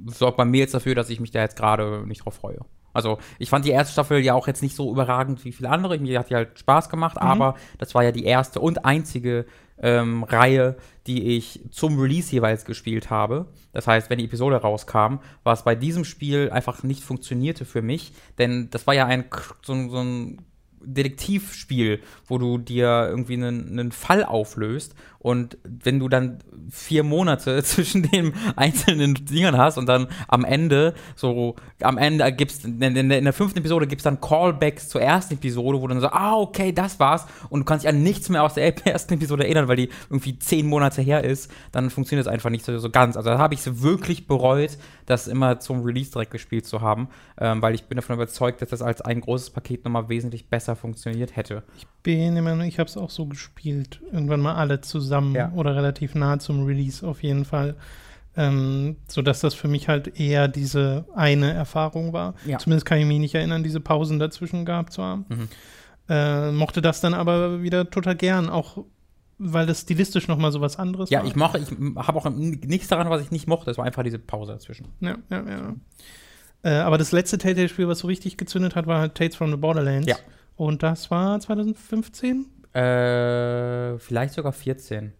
sorgt 0.05 0.37
bei 0.37 0.45
mir 0.45 0.59
jetzt 0.59 0.73
dafür, 0.73 0.95
dass 0.95 1.09
ich 1.09 1.19
mich 1.19 1.31
da 1.31 1.39
jetzt 1.41 1.57
gerade 1.57 2.03
nicht 2.05 2.25
drauf 2.25 2.35
freue. 2.35 2.59
Also 2.93 3.19
ich 3.39 3.49
fand 3.49 3.65
die 3.65 3.71
erste 3.71 3.93
Staffel 3.93 4.19
ja 4.19 4.33
auch 4.33 4.47
jetzt 4.47 4.61
nicht 4.61 4.75
so 4.75 4.91
überragend 4.91 5.43
wie 5.45 5.51
viele 5.51 5.69
andere. 5.69 5.97
Mir 5.97 6.19
hat 6.19 6.29
die 6.29 6.35
halt 6.35 6.59
Spaß 6.59 6.89
gemacht, 6.89 7.15
mhm. 7.15 7.27
aber 7.27 7.55
das 7.77 7.95
war 7.95 8.03
ja 8.03 8.11
die 8.11 8.25
erste 8.25 8.59
und 8.59 8.85
einzige 8.85 9.45
ähm, 9.81 10.23
Reihe, 10.23 10.77
die 11.07 11.37
ich 11.37 11.61
zum 11.71 11.99
Release 11.99 12.31
jeweils 12.31 12.65
gespielt 12.65 13.09
habe. 13.09 13.47
Das 13.73 13.87
heißt, 13.87 14.09
wenn 14.09 14.19
die 14.19 14.25
Episode 14.25 14.57
rauskam, 14.57 15.19
war 15.43 15.53
es 15.53 15.63
bei 15.63 15.75
diesem 15.75 16.05
Spiel 16.05 16.51
einfach 16.51 16.83
nicht 16.83 17.03
funktionierte 17.03 17.65
für 17.65 17.81
mich, 17.81 18.13
denn 18.37 18.69
das 18.69 18.85
war 18.85 18.93
ja 18.93 19.07
ein 19.07 19.25
so, 19.63 19.89
so 19.89 19.97
ein 19.97 20.45
Detektivspiel, 20.83 21.99
wo 22.27 22.37
du 22.37 22.57
dir 22.57 23.07
irgendwie 23.09 23.33
einen, 23.33 23.79
einen 23.79 23.91
Fall 23.91 24.23
auflöst 24.23 24.95
und 25.21 25.59
wenn 25.63 25.99
du 25.99 26.09
dann 26.09 26.39
vier 26.71 27.03
Monate 27.03 27.61
zwischen 27.63 28.09
den 28.09 28.33
einzelnen 28.55 29.13
Dingern 29.13 29.55
hast 29.55 29.77
und 29.77 29.85
dann 29.85 30.07
am 30.27 30.43
Ende, 30.43 30.95
so 31.15 31.55
am 31.81 31.99
Ende 31.99 32.31
gibt's, 32.33 32.65
in, 32.65 32.81
in, 32.81 33.11
in 33.11 33.23
der 33.23 33.33
fünften 33.33 33.59
Episode 33.59 33.85
gibt 33.85 33.99
es 33.99 34.03
dann 34.03 34.19
Callbacks 34.19 34.89
zur 34.89 35.01
ersten 35.01 35.35
Episode, 35.35 35.77
wo 35.79 35.87
du 35.87 35.93
dann 35.93 36.01
so, 36.01 36.07
ah, 36.07 36.37
okay, 36.37 36.71
das 36.71 36.99
war's 36.99 37.27
und 37.49 37.59
du 37.61 37.65
kannst 37.65 37.85
dich 37.85 37.89
an 37.89 38.01
nichts 38.01 38.29
mehr 38.29 38.43
aus 38.43 38.55
der 38.55 38.75
ersten 38.87 39.13
Episode 39.13 39.43
erinnern, 39.43 39.67
weil 39.67 39.75
die 39.75 39.89
irgendwie 40.09 40.39
zehn 40.39 40.65
Monate 40.65 41.03
her 41.03 41.23
ist, 41.23 41.51
dann 41.71 41.91
funktioniert 41.91 42.25
es 42.25 42.33
einfach 42.33 42.49
nicht 42.49 42.65
so, 42.65 42.75
so 42.79 42.89
ganz. 42.89 43.15
Also 43.15 43.29
da 43.29 43.37
habe 43.37 43.53
ich 43.53 43.59
es 43.59 43.83
wirklich 43.83 44.25
bereut, 44.25 44.77
das 45.05 45.27
immer 45.27 45.59
zum 45.59 45.83
Release 45.83 46.11
direkt 46.11 46.31
gespielt 46.31 46.65
zu 46.65 46.81
haben, 46.81 47.09
ähm, 47.39 47.61
weil 47.61 47.75
ich 47.75 47.83
bin 47.83 47.97
davon 47.97 48.15
überzeugt, 48.15 48.61
dass 48.61 48.69
das 48.69 48.81
als 48.81 49.01
ein 49.01 49.21
großes 49.21 49.51
Paket 49.51 49.85
nochmal 49.85 50.09
wesentlich 50.09 50.47
besser 50.47 50.70
funktioniert 50.75 51.35
hätte. 51.35 51.63
Ich 51.77 51.87
bin 52.03 52.35
immer 52.35 52.59
ich 52.63 52.79
habe 52.79 52.89
es 52.89 52.97
auch 52.97 53.09
so 53.09 53.25
gespielt, 53.25 54.01
irgendwann 54.11 54.41
mal 54.41 54.55
alle 54.55 54.81
zusammen 54.81 55.35
ja. 55.35 55.51
oder 55.53 55.75
relativ 55.75 56.15
nah 56.15 56.39
zum 56.39 56.65
Release 56.65 57.05
auf 57.05 57.23
jeden 57.23 57.45
Fall. 57.45 57.75
Ähm, 58.37 58.95
sodass 59.09 59.41
das 59.41 59.53
für 59.53 59.67
mich 59.67 59.89
halt 59.89 60.17
eher 60.19 60.47
diese 60.47 61.05
eine 61.13 61.51
Erfahrung 61.51 62.13
war. 62.13 62.33
Ja. 62.45 62.59
Zumindest 62.59 62.85
kann 62.85 62.97
ich 62.97 63.05
mich 63.05 63.19
nicht 63.19 63.35
erinnern, 63.35 63.61
diese 63.61 63.81
Pausen 63.81 64.19
dazwischen 64.19 64.63
gehabt 64.63 64.93
zu 64.93 65.03
haben. 65.03 65.25
Mhm. 65.27 65.47
Äh, 66.07 66.51
mochte 66.51 66.81
das 66.81 67.01
dann 67.01 67.13
aber 67.13 67.61
wieder 67.61 67.89
total 67.89 68.15
gern, 68.15 68.49
auch 68.49 68.85
weil 69.37 69.65
das 69.65 69.81
stilistisch 69.81 70.27
nochmal 70.27 70.51
so 70.51 70.61
was 70.61 70.77
anderes 70.77 71.09
ja, 71.09 71.19
war. 71.19 71.25
Ja, 71.25 71.29
ich 71.29 71.35
mache, 71.35 71.57
ich 71.57 71.67
habe 71.95 72.19
auch 72.19 72.29
nichts 72.29 72.87
daran, 72.87 73.09
was 73.09 73.21
ich 73.21 73.31
nicht 73.31 73.47
mochte. 73.47 73.71
Es 73.71 73.77
war 73.77 73.85
einfach 73.85 74.03
diese 74.03 74.19
Pause 74.19 74.53
dazwischen. 74.53 74.87
Ja, 74.99 75.17
ja, 75.29 75.43
ja. 75.49 75.75
Äh, 76.63 76.69
aber 76.75 76.97
das 76.97 77.11
letzte 77.11 77.37
Telltale-Spiel, 77.37 77.87
was 77.87 77.99
so 77.99 78.07
richtig 78.07 78.37
gezündet 78.37 78.75
hat, 78.75 78.85
war 78.85 78.99
halt 78.99 79.15
Tales 79.15 79.35
from 79.35 79.49
the 79.49 79.57
Borderlands. 79.57 80.07
Ja. 80.07 80.15
Und 80.61 80.83
das 80.83 81.09
war 81.09 81.39
2015? 81.39 82.45
Äh, 82.73 83.97
vielleicht 83.97 84.35
sogar 84.35 84.51
14. 84.51 85.11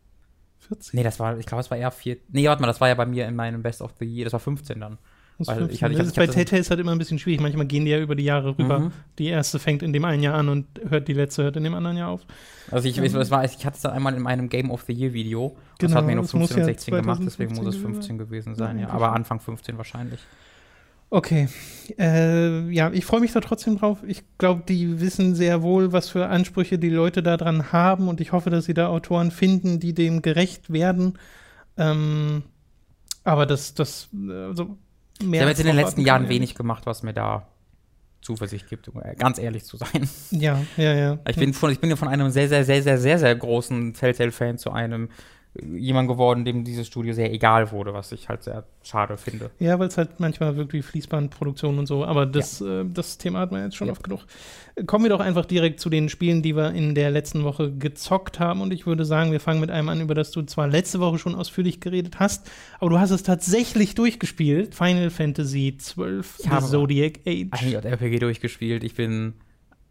14? 0.59 0.95
Nee, 0.95 1.03
das 1.03 1.19
war, 1.19 1.35
ich 1.39 1.47
glaube, 1.47 1.61
es 1.61 1.71
war 1.71 1.79
eher 1.79 1.89
4. 1.89 2.17
Nee, 2.29 2.47
warte 2.47 2.61
mal, 2.61 2.67
das 2.67 2.79
war 2.79 2.89
ja 2.89 2.93
bei 2.93 3.07
mir 3.07 3.27
in 3.27 3.35
meinem 3.35 3.63
Best 3.63 3.81
of 3.81 3.91
the 3.99 4.05
Year, 4.05 4.25
das 4.25 4.33
war 4.33 4.39
15 4.39 4.79
dann. 4.79 4.99
Ich 5.39 5.49
hatte, 5.49 5.67
ich, 5.71 5.79
das 5.79 6.05
ist 6.05 6.15
bei 6.15 6.27
Telltale 6.27 6.63
halt 6.69 6.79
immer 6.79 6.91
ein 6.91 6.99
bisschen 6.99 7.17
schwierig. 7.17 7.41
Manchmal 7.41 7.65
gehen 7.65 7.85
die 7.85 7.89
ja 7.89 7.97
über 7.97 8.13
die 8.13 8.25
Jahre 8.25 8.55
rüber. 8.55 8.77
Mhm. 8.77 8.91
Die 9.17 9.29
erste 9.29 9.57
fängt 9.57 9.81
in 9.81 9.93
dem 9.93 10.05
einen 10.05 10.21
Jahr 10.21 10.35
an 10.35 10.47
und 10.47 10.67
hört 10.87 11.07
die 11.07 11.13
letzte 11.13 11.41
hört 11.41 11.55
in 11.55 11.63
dem 11.63 11.73
anderen 11.73 11.97
Jahr 11.97 12.09
auf. 12.09 12.21
Also 12.69 12.87
ich, 12.87 12.99
ich, 12.99 13.13
war, 13.31 13.43
ich 13.43 13.65
hatte 13.65 13.77
es 13.77 13.81
dann 13.81 13.93
einmal 13.93 14.13
in 14.13 14.21
meinem 14.21 14.47
Game 14.47 14.69
of 14.69 14.83
the 14.83 14.93
Year 14.93 15.13
Video. 15.13 15.57
Das 15.79 15.87
genau, 15.87 16.01
hat 16.01 16.05
mir 16.05 16.17
noch 16.17 16.29
15 16.29 16.59
und 16.59 16.65
16 16.65 16.93
ja 16.93 17.01
gemacht, 17.01 17.21
deswegen 17.25 17.55
muss 17.55 17.65
es 17.65 17.81
15 17.81 18.19
gewesen 18.19 18.53
sein, 18.53 18.77
ja. 18.77 18.89
Aber 18.89 19.13
Anfang 19.13 19.39
15 19.39 19.75
wahrscheinlich. 19.79 20.19
Okay. 21.13 21.49
Äh, 21.99 22.69
ja, 22.71 22.89
ich 22.93 23.03
freue 23.03 23.19
mich 23.19 23.33
da 23.33 23.41
trotzdem 23.41 23.77
drauf. 23.77 23.99
Ich 24.07 24.23
glaube, 24.37 24.63
die 24.65 25.01
wissen 25.01 25.35
sehr 25.35 25.61
wohl, 25.61 25.91
was 25.91 26.07
für 26.09 26.27
Ansprüche 26.27 26.79
die 26.79 26.89
Leute 26.89 27.21
daran 27.21 27.73
haben 27.73 28.07
und 28.07 28.21
ich 28.21 28.31
hoffe, 28.31 28.49
dass 28.49 28.63
sie 28.63 28.73
da 28.73 28.87
Autoren 28.87 29.29
finden, 29.29 29.81
die 29.81 29.93
dem 29.93 30.21
gerecht 30.21 30.71
werden. 30.71 31.19
Ähm, 31.77 32.43
aber 33.25 33.45
das, 33.45 33.73
das, 33.73 34.07
also 34.13 34.77
mehr. 35.21 35.33
Ich 35.33 35.39
habe 35.41 35.49
jetzt 35.49 35.59
in 35.59 35.67
den 35.67 35.75
letzten 35.75 36.01
Jahren 36.01 36.29
wenig 36.29 36.55
gemacht, 36.55 36.85
was 36.85 37.03
mir 37.03 37.13
da 37.13 37.45
Zuversicht 38.21 38.69
gibt, 38.69 38.87
um 38.87 39.01
ganz 39.17 39.37
ehrlich 39.37 39.65
zu 39.65 39.75
sein. 39.75 40.07
Ja, 40.31 40.61
ja, 40.77 40.93
ja. 40.93 41.19
Ich 41.27 41.35
bin, 41.35 41.53
von, 41.53 41.71
ich 41.71 41.81
bin 41.81 41.89
ja 41.89 41.97
von 41.97 42.07
einem 42.07 42.29
sehr, 42.29 42.47
sehr, 42.47 42.63
sehr, 42.63 42.83
sehr, 42.83 42.97
sehr, 42.97 43.19
sehr 43.19 43.35
großen 43.35 43.93
Telltale-Fan 43.95 44.57
zu 44.57 44.71
einem 44.71 45.09
jemand 45.53 46.07
geworden, 46.07 46.45
dem 46.45 46.63
dieses 46.63 46.87
Studio 46.87 47.13
sehr 47.13 47.33
egal 47.33 47.71
wurde, 47.71 47.93
was 47.93 48.13
ich 48.13 48.29
halt 48.29 48.43
sehr 48.43 48.63
schade 48.83 49.17
finde. 49.17 49.51
Ja, 49.59 49.77
weil 49.79 49.89
es 49.89 49.97
halt 49.97 50.19
manchmal 50.19 50.55
wirklich 50.55 50.85
Fließbandproduktion 50.85 51.77
und 51.77 51.87
so, 51.87 52.05
aber 52.05 52.25
das, 52.25 52.61
ja. 52.61 52.81
äh, 52.81 52.85
das 52.85 53.17
Thema 53.17 53.39
hat 53.39 53.51
man 53.51 53.63
jetzt 53.65 53.75
schon 53.75 53.87
ja. 53.87 53.91
oft 53.91 54.03
genug. 54.03 54.21
Kommen 54.87 55.03
wir 55.05 55.09
doch 55.09 55.19
einfach 55.19 55.45
direkt 55.45 55.81
zu 55.81 55.89
den 55.89 56.07
Spielen, 56.07 56.41
die 56.41 56.55
wir 56.55 56.71
in 56.71 56.95
der 56.95 57.11
letzten 57.11 57.43
Woche 57.43 57.69
gezockt 57.69 58.39
haben 58.39 58.61
und 58.61 58.71
ich 58.71 58.85
würde 58.85 59.03
sagen, 59.03 59.33
wir 59.33 59.41
fangen 59.41 59.59
mit 59.59 59.71
einem 59.71 59.89
an, 59.89 59.99
über 59.99 60.15
das 60.15 60.31
du 60.31 60.41
zwar 60.43 60.69
letzte 60.69 61.01
Woche 61.01 61.17
schon 61.17 61.35
ausführlich 61.35 61.81
geredet 61.81 62.19
hast, 62.19 62.49
aber 62.79 62.89
du 62.89 62.99
hast 62.99 63.11
es 63.11 63.23
tatsächlich 63.23 63.93
durchgespielt. 63.93 64.73
Final 64.73 65.09
Fantasy 65.09 65.75
XII, 65.77 66.21
ich 66.39 66.49
habe 66.49 66.65
Zodiac 66.65 67.19
Age. 67.27 67.47
Ein 67.51 67.71
JRPG 67.71 68.19
durchgespielt. 68.19 68.85
Ich 68.85 68.95
bin 68.95 69.33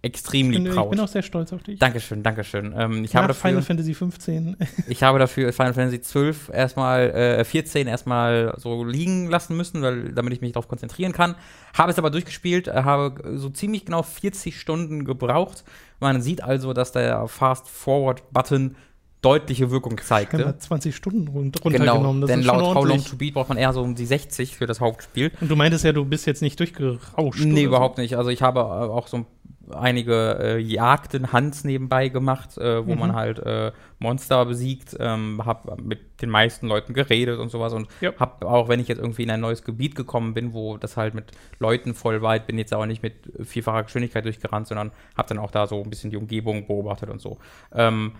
extrem 0.02 0.50
lieb 0.50 0.66
Ich 0.68 0.90
bin 0.90 1.00
auch 1.00 1.08
sehr 1.08 1.22
stolz 1.22 1.52
auf 1.52 1.62
dich. 1.62 1.78
Dankeschön, 1.78 2.22
Dankeschön. 2.22 2.74
Ähm, 2.76 3.04
ich 3.04 3.12
Nach 3.12 3.22
habe 3.22 3.28
dafür, 3.28 3.50
Final 3.50 3.62
Fantasy 3.62 3.94
15. 3.94 4.56
ich 4.88 5.02
habe 5.02 5.18
dafür 5.18 5.52
Final 5.52 5.74
Fantasy 5.74 6.00
12 6.00 6.50
erstmal, 6.52 7.10
äh, 7.10 7.44
14 7.44 7.86
erstmal 7.86 8.54
so 8.56 8.84
liegen 8.84 9.28
lassen 9.28 9.56
müssen, 9.56 9.82
weil, 9.82 10.12
damit 10.12 10.32
ich 10.32 10.40
mich 10.40 10.52
darauf 10.52 10.68
konzentrieren 10.68 11.12
kann. 11.12 11.34
Habe 11.76 11.92
es 11.92 11.98
aber 11.98 12.10
durchgespielt, 12.10 12.68
äh, 12.68 12.82
habe 12.84 13.36
so 13.38 13.50
ziemlich 13.50 13.84
genau 13.84 14.02
40 14.02 14.58
Stunden 14.58 15.04
gebraucht. 15.04 15.64
Man 16.00 16.22
sieht 16.22 16.42
also, 16.42 16.72
dass 16.72 16.92
der 16.92 17.28
Fast-Forward-Button 17.28 18.76
deutliche 19.22 19.70
Wirkung 19.70 19.98
zeigte. 19.98 20.38
Ja, 20.40 20.58
20 20.58 20.96
Stunden 20.96 21.28
runtergenommen. 21.28 22.20
Genau, 22.20 22.26
denn 22.26 22.42
laut 22.42 22.74
How 22.74 22.84
Long 22.86 23.04
to 23.04 23.16
Beat 23.16 23.34
braucht 23.34 23.48
man 23.50 23.58
eher 23.58 23.72
so 23.72 23.82
um 23.82 23.94
die 23.94 24.06
60 24.06 24.56
für 24.56 24.66
das 24.66 24.80
Hauptspiel. 24.80 25.30
Und 25.40 25.50
du 25.50 25.56
meintest 25.56 25.84
ja, 25.84 25.92
du 25.92 26.04
bist 26.04 26.26
jetzt 26.26 26.40
nicht 26.42 26.58
durchgerauscht. 26.58 27.44
Nee, 27.44 27.64
überhaupt 27.64 27.96
so. 27.96 28.02
nicht. 28.02 28.16
Also 28.16 28.30
ich 28.30 28.40
habe 28.42 28.64
auch 28.64 29.06
so 29.08 29.26
einige 29.72 30.38
äh, 30.40 30.58
Jagden 30.58 31.32
Hans 31.32 31.62
nebenbei 31.64 32.08
gemacht, 32.08 32.58
äh, 32.58 32.84
wo 32.86 32.94
Mhm. 32.94 32.98
man 32.98 33.14
halt 33.14 33.38
äh, 33.40 33.70
Monster 34.00 34.44
besiegt, 34.44 34.96
ähm, 34.98 35.42
hab 35.44 35.80
mit 35.80 36.22
den 36.22 36.30
meisten 36.30 36.66
Leuten 36.66 36.92
geredet 36.92 37.38
und 37.38 37.50
sowas 37.50 37.72
und 37.72 37.86
Ja. 38.00 38.12
hab 38.18 38.44
auch, 38.44 38.68
wenn 38.68 38.80
ich 38.80 38.88
jetzt 38.88 38.98
irgendwie 38.98 39.22
in 39.22 39.30
ein 39.30 39.40
neues 39.40 39.62
Gebiet 39.62 39.94
gekommen 39.94 40.34
bin, 40.34 40.54
wo 40.54 40.76
das 40.76 40.96
halt 40.96 41.14
mit 41.14 41.26
Leuten 41.60 41.94
voll 41.94 42.20
weit, 42.22 42.46
bin 42.48 42.58
jetzt 42.58 42.72
aber 42.72 42.86
nicht 42.86 43.02
mit 43.02 43.14
vierfacher 43.42 43.84
Geschwindigkeit 43.84 44.24
durchgerannt, 44.24 44.66
sondern 44.66 44.90
hab 45.16 45.28
dann 45.28 45.38
auch 45.38 45.50
da 45.52 45.66
so 45.68 45.80
ein 45.82 45.90
bisschen 45.90 46.10
die 46.10 46.16
Umgebung 46.16 46.66
beobachtet 46.66 47.10
und 47.10 47.20
so. 47.20 47.38
Ähm, 47.72 48.12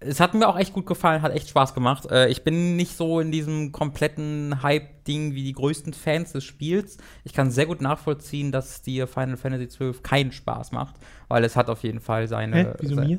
es 0.00 0.20
hat 0.20 0.34
mir 0.34 0.48
auch 0.48 0.56
echt 0.58 0.72
gut 0.72 0.86
gefallen, 0.86 1.22
hat 1.22 1.32
echt 1.34 1.48
Spaß 1.48 1.74
gemacht. 1.74 2.10
Äh, 2.10 2.28
ich 2.28 2.44
bin 2.44 2.76
nicht 2.76 2.96
so 2.96 3.20
in 3.20 3.32
diesem 3.32 3.72
kompletten 3.72 4.62
Hype-Ding 4.62 5.34
wie 5.34 5.42
die 5.42 5.52
größten 5.52 5.92
Fans 5.92 6.32
des 6.32 6.44
Spiels. 6.44 6.98
Ich 7.24 7.32
kann 7.32 7.50
sehr 7.50 7.66
gut 7.66 7.80
nachvollziehen, 7.80 8.52
dass 8.52 8.82
dir 8.82 9.06
Final 9.06 9.36
Fantasy 9.36 9.66
XII 9.66 9.92
keinen 10.02 10.32
Spaß 10.32 10.72
macht, 10.72 10.94
weil 11.28 11.42
es 11.44 11.56
hat 11.56 11.68
auf 11.68 11.82
jeden 11.82 12.00
Fall 12.00 12.28
seine. 12.28 12.56
Hä? 12.56 12.74
Wieso 12.80 12.94
sein- 12.94 13.08
mir? 13.08 13.18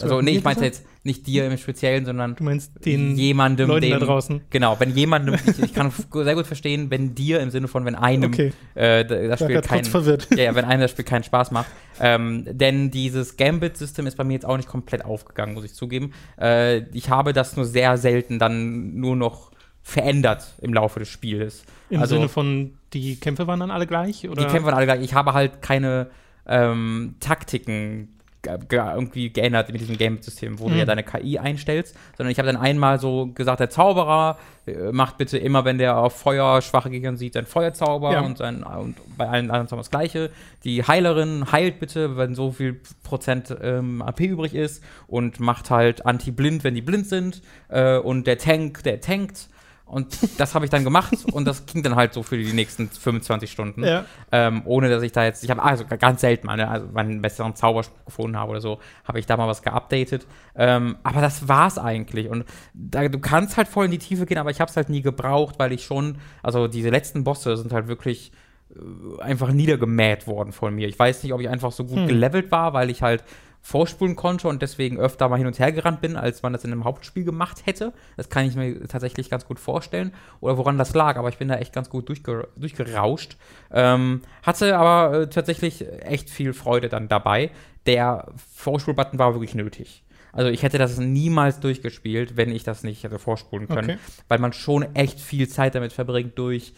Also, 0.00 0.20
nee, 0.20 0.32
ich 0.32 0.44
meinte 0.44 0.64
jetzt 0.64 0.84
nicht 1.04 1.26
dir 1.26 1.46
im 1.46 1.56
Speziellen, 1.56 2.04
sondern 2.04 2.34
Du 2.34 2.44
meinst 2.44 2.84
den 2.84 3.16
jemandem, 3.16 3.68
Leuten 3.68 3.82
dem, 3.82 4.00
da 4.00 4.06
draußen. 4.06 4.40
Genau, 4.50 4.78
wenn 4.80 4.90
jemandem, 4.90 5.34
ich, 5.46 5.62
ich 5.62 5.74
kann 5.74 5.92
sehr 6.12 6.34
gut 6.34 6.46
verstehen, 6.46 6.90
wenn 6.90 7.14
dir 7.14 7.40
im 7.40 7.50
Sinne 7.50 7.68
von, 7.68 7.84
wenn 7.84 7.94
einem 7.94 8.32
Okay, 8.32 8.52
äh, 8.74 9.04
das 9.04 9.40
Spiel 9.40 9.54
gerade 9.54 9.68
kein, 9.68 9.78
kurz 9.80 9.88
verwirrt. 9.88 10.28
ja, 10.30 10.44
ja, 10.44 10.54
wenn 10.54 10.64
einem 10.64 10.80
das 10.80 10.90
Spiel 10.90 11.04
keinen 11.04 11.22
Spaß 11.22 11.50
macht. 11.52 11.68
Ähm, 12.00 12.44
denn 12.50 12.90
dieses 12.90 13.36
Gambit-System 13.36 14.06
ist 14.06 14.16
bei 14.16 14.24
mir 14.24 14.34
jetzt 14.34 14.46
auch 14.46 14.56
nicht 14.56 14.68
komplett 14.68 15.04
aufgegangen, 15.04 15.54
muss 15.54 15.64
ich 15.64 15.74
zugeben. 15.74 16.12
Äh, 16.40 16.78
ich 16.92 17.10
habe 17.10 17.32
das 17.32 17.56
nur 17.56 17.64
sehr 17.64 17.96
selten 17.96 18.38
dann 18.38 18.96
nur 18.96 19.14
noch 19.14 19.52
verändert 19.82 20.54
im 20.62 20.72
Laufe 20.72 20.98
des 20.98 21.08
Spiels. 21.08 21.62
Im 21.90 22.00
also- 22.00 22.16
Sinne 22.16 22.28
von, 22.28 22.74
die 22.94 23.16
Kämpfe 23.16 23.46
waren 23.46 23.60
dann 23.60 23.70
alle 23.70 23.86
gleich? 23.86 24.28
Oder? 24.28 24.42
Die 24.42 24.48
Kämpfe 24.50 24.64
waren 24.66 24.74
alle 24.74 24.86
gleich. 24.86 25.02
Ich 25.02 25.14
habe 25.14 25.34
halt 25.34 25.62
keine 25.62 26.08
ähm, 26.46 27.14
Taktiken 27.20 28.08
irgendwie 28.46 29.30
geändert 29.32 29.70
mit 29.72 29.80
diesem 29.80 29.96
Game-System, 29.96 30.58
wo 30.58 30.64
du 30.68 30.72
Mhm. 30.74 30.78
ja 30.80 30.84
deine 30.84 31.02
KI 31.02 31.38
einstellst, 31.38 31.96
sondern 32.16 32.30
ich 32.30 32.38
habe 32.38 32.46
dann 32.52 32.56
einmal 32.60 32.98
so 33.00 33.26
gesagt, 33.34 33.60
der 33.60 33.70
Zauberer 33.70 34.38
äh, 34.66 34.92
macht 34.92 35.18
bitte 35.18 35.36
immer, 35.38 35.64
wenn 35.64 35.78
der 35.78 35.98
auf 35.98 36.16
Feuer 36.16 36.62
schwache 36.62 36.88
Gegner 36.90 37.16
sieht, 37.16 37.36
einen 37.36 37.46
Feuerzauber 37.46 38.12
Ja. 38.12 38.20
und, 38.20 38.38
sein, 38.38 38.62
und 38.62 38.96
bei 39.18 39.28
allen 39.28 39.50
anderen 39.50 39.68
Zaubern 39.68 39.80
das 39.82 39.90
gleiche. 39.90 40.30
Die 40.64 40.82
Heilerin 40.82 41.52
heilt 41.52 41.80
bitte, 41.80 42.16
wenn 42.16 42.34
so 42.34 42.50
viel 42.52 42.80
Prozent 43.02 43.54
ähm, 43.62 44.00
AP 44.02 44.20
übrig 44.20 44.54
ist 44.54 44.82
und 45.06 45.38
macht 45.40 45.70
halt 45.70 46.06
anti-blind, 46.06 46.64
wenn 46.64 46.74
die 46.74 46.82
blind 46.82 47.06
sind. 47.06 47.42
Äh, 47.68 47.98
und 47.98 48.26
der 48.26 48.38
Tank, 48.38 48.82
der 48.84 49.00
tankt. 49.00 49.48
Und 49.86 50.40
das 50.40 50.54
habe 50.54 50.64
ich 50.64 50.70
dann 50.70 50.82
gemacht 50.82 51.14
und 51.32 51.44
das 51.44 51.66
ging 51.66 51.82
dann 51.82 51.94
halt 51.94 52.14
so 52.14 52.22
für 52.22 52.36
die 52.36 52.52
nächsten 52.52 52.88
25 52.88 53.50
Stunden. 53.50 53.84
Ja. 53.84 54.04
Ähm, 54.32 54.62
ohne 54.64 54.88
dass 54.88 55.02
ich 55.02 55.12
da 55.12 55.24
jetzt, 55.24 55.44
ich 55.44 55.50
habe 55.50 55.62
also 55.62 55.84
ganz 55.86 56.22
selten 56.22 56.46
mal, 56.46 56.56
ne, 56.56 56.68
also 56.68 56.86
mal 56.92 57.02
einen 57.04 57.20
besseren 57.22 57.54
Zauberspruch 57.54 58.04
gefunden 58.06 58.36
habe 58.36 58.50
oder 58.52 58.60
so, 58.60 58.78
habe 59.04 59.18
ich 59.18 59.26
da 59.26 59.36
mal 59.36 59.46
was 59.46 59.62
geupdatet. 59.62 60.26
Ähm, 60.56 60.96
aber 61.02 61.20
das 61.20 61.48
war's 61.48 61.78
eigentlich. 61.78 62.28
Und 62.28 62.44
da, 62.72 63.06
du 63.08 63.18
kannst 63.18 63.56
halt 63.56 63.68
voll 63.68 63.84
in 63.84 63.90
die 63.90 63.98
Tiefe 63.98 64.26
gehen, 64.26 64.38
aber 64.38 64.50
ich 64.50 64.60
habe 64.60 64.70
es 64.70 64.76
halt 64.76 64.88
nie 64.88 65.02
gebraucht, 65.02 65.56
weil 65.58 65.72
ich 65.72 65.84
schon, 65.84 66.16
also 66.42 66.66
diese 66.66 66.88
letzten 66.90 67.22
Bosse 67.22 67.56
sind 67.56 67.72
halt 67.72 67.86
wirklich 67.86 68.32
äh, 68.74 69.22
einfach 69.22 69.52
niedergemäht 69.52 70.26
worden 70.26 70.52
von 70.52 70.74
mir. 70.74 70.88
Ich 70.88 70.98
weiß 70.98 71.22
nicht, 71.22 71.32
ob 71.32 71.40
ich 71.40 71.48
einfach 71.48 71.72
so 71.72 71.84
gut 71.84 71.98
Hm. 71.98 72.08
gelevelt 72.08 72.50
war, 72.50 72.72
weil 72.72 72.90
ich 72.90 73.02
halt 73.02 73.22
vorspulen 73.66 74.14
konnte 74.14 74.46
und 74.46 74.60
deswegen 74.60 74.98
öfter 74.98 75.26
mal 75.30 75.38
hin 75.38 75.46
und 75.46 75.58
her 75.58 75.72
gerannt 75.72 76.02
bin, 76.02 76.16
als 76.16 76.42
man 76.42 76.52
das 76.52 76.64
in 76.64 76.70
einem 76.70 76.84
Hauptspiel 76.84 77.24
gemacht 77.24 77.62
hätte. 77.64 77.94
Das 78.18 78.28
kann 78.28 78.44
ich 78.44 78.54
mir 78.56 78.86
tatsächlich 78.86 79.30
ganz 79.30 79.46
gut 79.46 79.58
vorstellen. 79.58 80.12
Oder 80.40 80.58
woran 80.58 80.76
das 80.76 80.92
lag, 80.92 81.16
aber 81.16 81.30
ich 81.30 81.38
bin 81.38 81.48
da 81.48 81.54
echt 81.54 81.72
ganz 81.72 81.88
gut 81.88 82.10
durchge 82.10 82.46
durchgerauscht. 82.56 83.38
Ähm, 83.72 84.20
hatte 84.42 84.76
aber 84.76 85.18
äh, 85.22 85.28
tatsächlich 85.30 85.86
echt 86.02 86.28
viel 86.28 86.52
Freude 86.52 86.90
dann 86.90 87.08
dabei. 87.08 87.50
Der 87.86 88.26
Vorspulbutton 88.54 89.18
war 89.18 89.32
wirklich 89.32 89.54
nötig. 89.54 90.04
Also 90.32 90.50
ich 90.50 90.62
hätte 90.62 90.76
das 90.76 90.98
niemals 90.98 91.60
durchgespielt, 91.60 92.36
wenn 92.36 92.52
ich 92.52 92.64
das 92.64 92.82
nicht 92.82 93.02
hätte 93.02 93.18
vorspulen 93.18 93.66
können, 93.66 93.92
Okay. 93.92 93.98
weil 94.28 94.40
man 94.40 94.52
schon 94.52 94.94
echt 94.94 95.18
viel 95.20 95.48
Zeit 95.48 95.74
damit 95.74 95.94
verbringt, 95.94 96.38
durch 96.38 96.74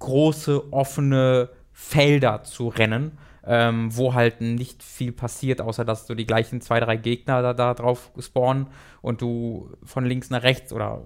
große 0.00 0.72
offene 0.72 1.50
Felder 1.72 2.42
zu 2.42 2.68
rennen, 2.68 3.18
ähm, 3.46 3.94
wo 3.94 4.14
halt 4.14 4.40
nicht 4.40 4.82
viel 4.82 5.12
passiert, 5.12 5.60
außer 5.60 5.84
dass 5.84 6.06
du 6.06 6.14
die 6.14 6.26
gleichen 6.26 6.60
zwei, 6.60 6.80
drei 6.80 6.96
Gegner 6.96 7.42
da, 7.42 7.52
da 7.52 7.74
drauf 7.74 8.10
spawnen 8.18 8.68
und 9.02 9.20
du 9.20 9.70
von 9.82 10.04
links 10.06 10.30
nach 10.30 10.42
rechts 10.42 10.72
oder 10.72 11.02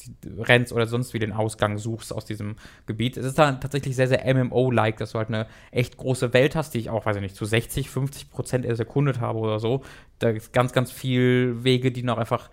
die- 0.00 0.40
rennst 0.40 0.72
oder 0.72 0.86
sonst 0.86 1.12
wie 1.12 1.18
den 1.18 1.32
Ausgang 1.32 1.76
suchst 1.76 2.14
aus 2.14 2.24
diesem 2.24 2.56
Gebiet. 2.86 3.16
Es 3.16 3.26
ist 3.26 3.38
dann 3.38 3.60
tatsächlich 3.60 3.94
sehr, 3.94 4.08
sehr 4.08 4.24
MMO-like, 4.34 4.96
dass 4.96 5.12
du 5.12 5.18
halt 5.18 5.28
eine 5.28 5.46
echt 5.70 5.96
große 5.98 6.32
Welt 6.32 6.56
hast, 6.56 6.72
die 6.74 6.78
ich 6.78 6.88
auch, 6.90 7.04
weiß 7.04 7.16
ich 7.16 7.22
nicht, 7.22 7.36
zu 7.36 7.44
60, 7.44 7.90
50 7.90 8.30
Prozent 8.30 8.64
erkundet 8.64 9.20
habe 9.20 9.38
oder 9.38 9.60
so. 9.60 9.82
Da 10.18 10.30
ist 10.30 10.52
ganz, 10.52 10.72
ganz 10.72 10.90
viel 10.90 11.62
Wege, 11.62 11.92
die 11.92 12.02
noch 12.02 12.18
einfach 12.18 12.50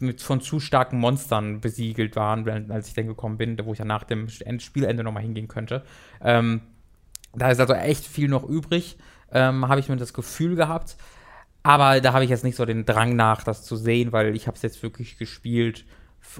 mit 0.00 0.22
von 0.22 0.40
zu 0.40 0.58
starken 0.58 0.98
Monstern 0.98 1.60
besiegelt 1.60 2.16
waren, 2.16 2.70
als 2.70 2.88
ich 2.88 2.94
dann 2.94 3.06
gekommen 3.06 3.36
bin, 3.36 3.58
wo 3.64 3.72
ich 3.72 3.78
ja 3.78 3.84
nach 3.84 4.04
dem 4.04 4.26
End- 4.44 4.62
Spielende 4.62 5.02
nochmal 5.04 5.22
hingehen 5.22 5.48
könnte. 5.48 5.82
Ähm, 6.22 6.62
da 7.34 7.50
ist 7.50 7.60
also 7.60 7.74
echt 7.74 8.04
viel 8.04 8.28
noch 8.28 8.44
übrig, 8.44 8.98
ähm, 9.32 9.68
habe 9.68 9.80
ich 9.80 9.88
mir 9.88 9.96
das 9.96 10.12
Gefühl 10.12 10.56
gehabt. 10.56 10.96
Aber 11.62 12.00
da 12.00 12.12
habe 12.12 12.24
ich 12.24 12.30
jetzt 12.30 12.44
nicht 12.44 12.56
so 12.56 12.64
den 12.64 12.84
Drang 12.84 13.14
nach, 13.14 13.44
das 13.44 13.62
zu 13.62 13.76
sehen, 13.76 14.12
weil 14.12 14.34
ich 14.34 14.46
habe 14.46 14.56
es 14.56 14.62
jetzt 14.62 14.82
wirklich 14.82 15.16
gespielt, 15.16 15.84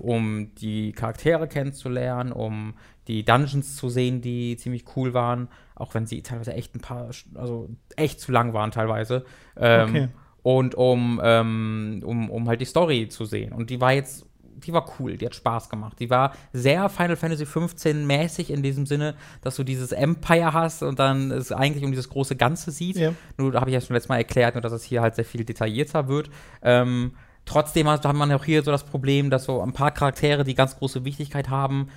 um 0.01 0.55
die 0.57 0.93
Charaktere 0.93 1.47
kennenzulernen, 1.47 2.33
um 2.33 2.75
die 3.09 3.25
Dungeons 3.25 3.77
zu 3.77 3.89
sehen, 3.89 4.21
die 4.21 4.57
ziemlich 4.57 4.85
cool 4.97 5.15
waren, 5.15 5.49
auch 5.75 5.95
wenn 5.95 6.07
sie 6.07 6.23
teilweise 6.23 6.55
echt 6.55 6.75
ein 6.75 6.81
paar, 6.81 7.11
also 7.35 7.69
echt 7.97 8.21
zu 8.21 8.33
lang 8.33 8.53
waren 8.53 8.71
teilweise. 8.71 9.25
Ähm, 9.57 9.89
Okay. 9.91 10.09
Und 10.43 10.75
um, 10.75 11.21
ähm, 11.23 12.03
um, 12.05 12.29
um 12.29 12.49
halt 12.49 12.61
die 12.61 12.65
Story 12.67 13.09
zu 13.09 13.25
sehen. 13.25 13.53
Und 13.53 13.71
die 13.71 13.81
war 13.81 13.93
jetzt, 13.93 14.27
die 14.65 14.73
war 14.73 14.87
cool, 14.99 15.17
die 15.17 15.27
hat 15.27 15.35
Spaß 15.35 15.69
gemacht. 15.69 15.99
Die 15.99 16.11
war 16.11 16.33
sehr 16.53 16.89
Final 16.89 17.17
Fantasy 17.17 17.47
15 17.47 18.07
mäßig 18.07 18.51
in 18.51 18.63
diesem 18.63 18.87
Sinne, 18.87 19.15
dass 19.43 19.57
du 19.57 19.65
dieses 19.65 19.93
Empire 19.93 20.53
hast 20.53 20.83
und 20.83 20.99
dann 20.99 21.31
es 21.31 21.53
eigentlich 21.53 21.85
um 21.85 21.91
dieses 21.91 22.09
große 22.09 22.37
Ganze 22.37 22.71
sieht. 22.71 22.97
Ja. 22.97 23.13
Nur, 23.37 23.55
habe 23.55 23.71
ich 23.71 23.75
ja 23.75 23.81
schon 23.81 23.95
letztes 23.95 24.09
Mal 24.09 24.19
erklärt, 24.19 24.55
nur 24.55 24.63
dass 24.63 24.73
es 24.73 24.85
hier 24.85 25.03
halt 25.03 25.15
sehr 25.15 25.25
viel 25.25 25.45
detaillierter 25.45 26.09
wird. 26.09 26.31
Ähm, 26.63 27.13
trotzdem 27.45 27.89
hat, 27.89 28.05
hat 28.05 28.17
man 28.17 28.33
auch 28.33 28.45
hier 28.45 28.63
so 28.63 28.71
das 28.71 28.85
Problem, 28.85 29.31
dass 29.31 29.45
so 29.45 29.61
ein 29.61 29.73
paar 29.73 29.91
Charaktere, 29.91 30.45
die 30.45 30.55
ganz 30.55 30.79
große 30.79 31.05
Wichtigkeit 31.05 31.51
haben, 31.51 31.89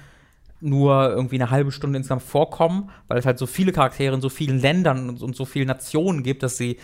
nur 0.61 1.09
irgendwie 1.09 1.35
eine 1.35 1.51
halbe 1.51 1.71
Stunde 1.71 1.97
insgesamt 1.97 2.23
vorkommen, 2.23 2.89
weil 3.07 3.17
es 3.17 3.25
halt 3.25 3.37
so 3.37 3.45
viele 3.45 3.71
Charaktere 3.71 4.15
in 4.15 4.21
so 4.21 4.29
vielen 4.29 4.59
Ländern 4.59 5.09
und, 5.09 5.21
und 5.21 5.35
so 5.35 5.45
vielen 5.45 5.67
Nationen 5.67 6.23
gibt, 6.23 6.43
dass 6.43 6.57
sie 6.57 6.77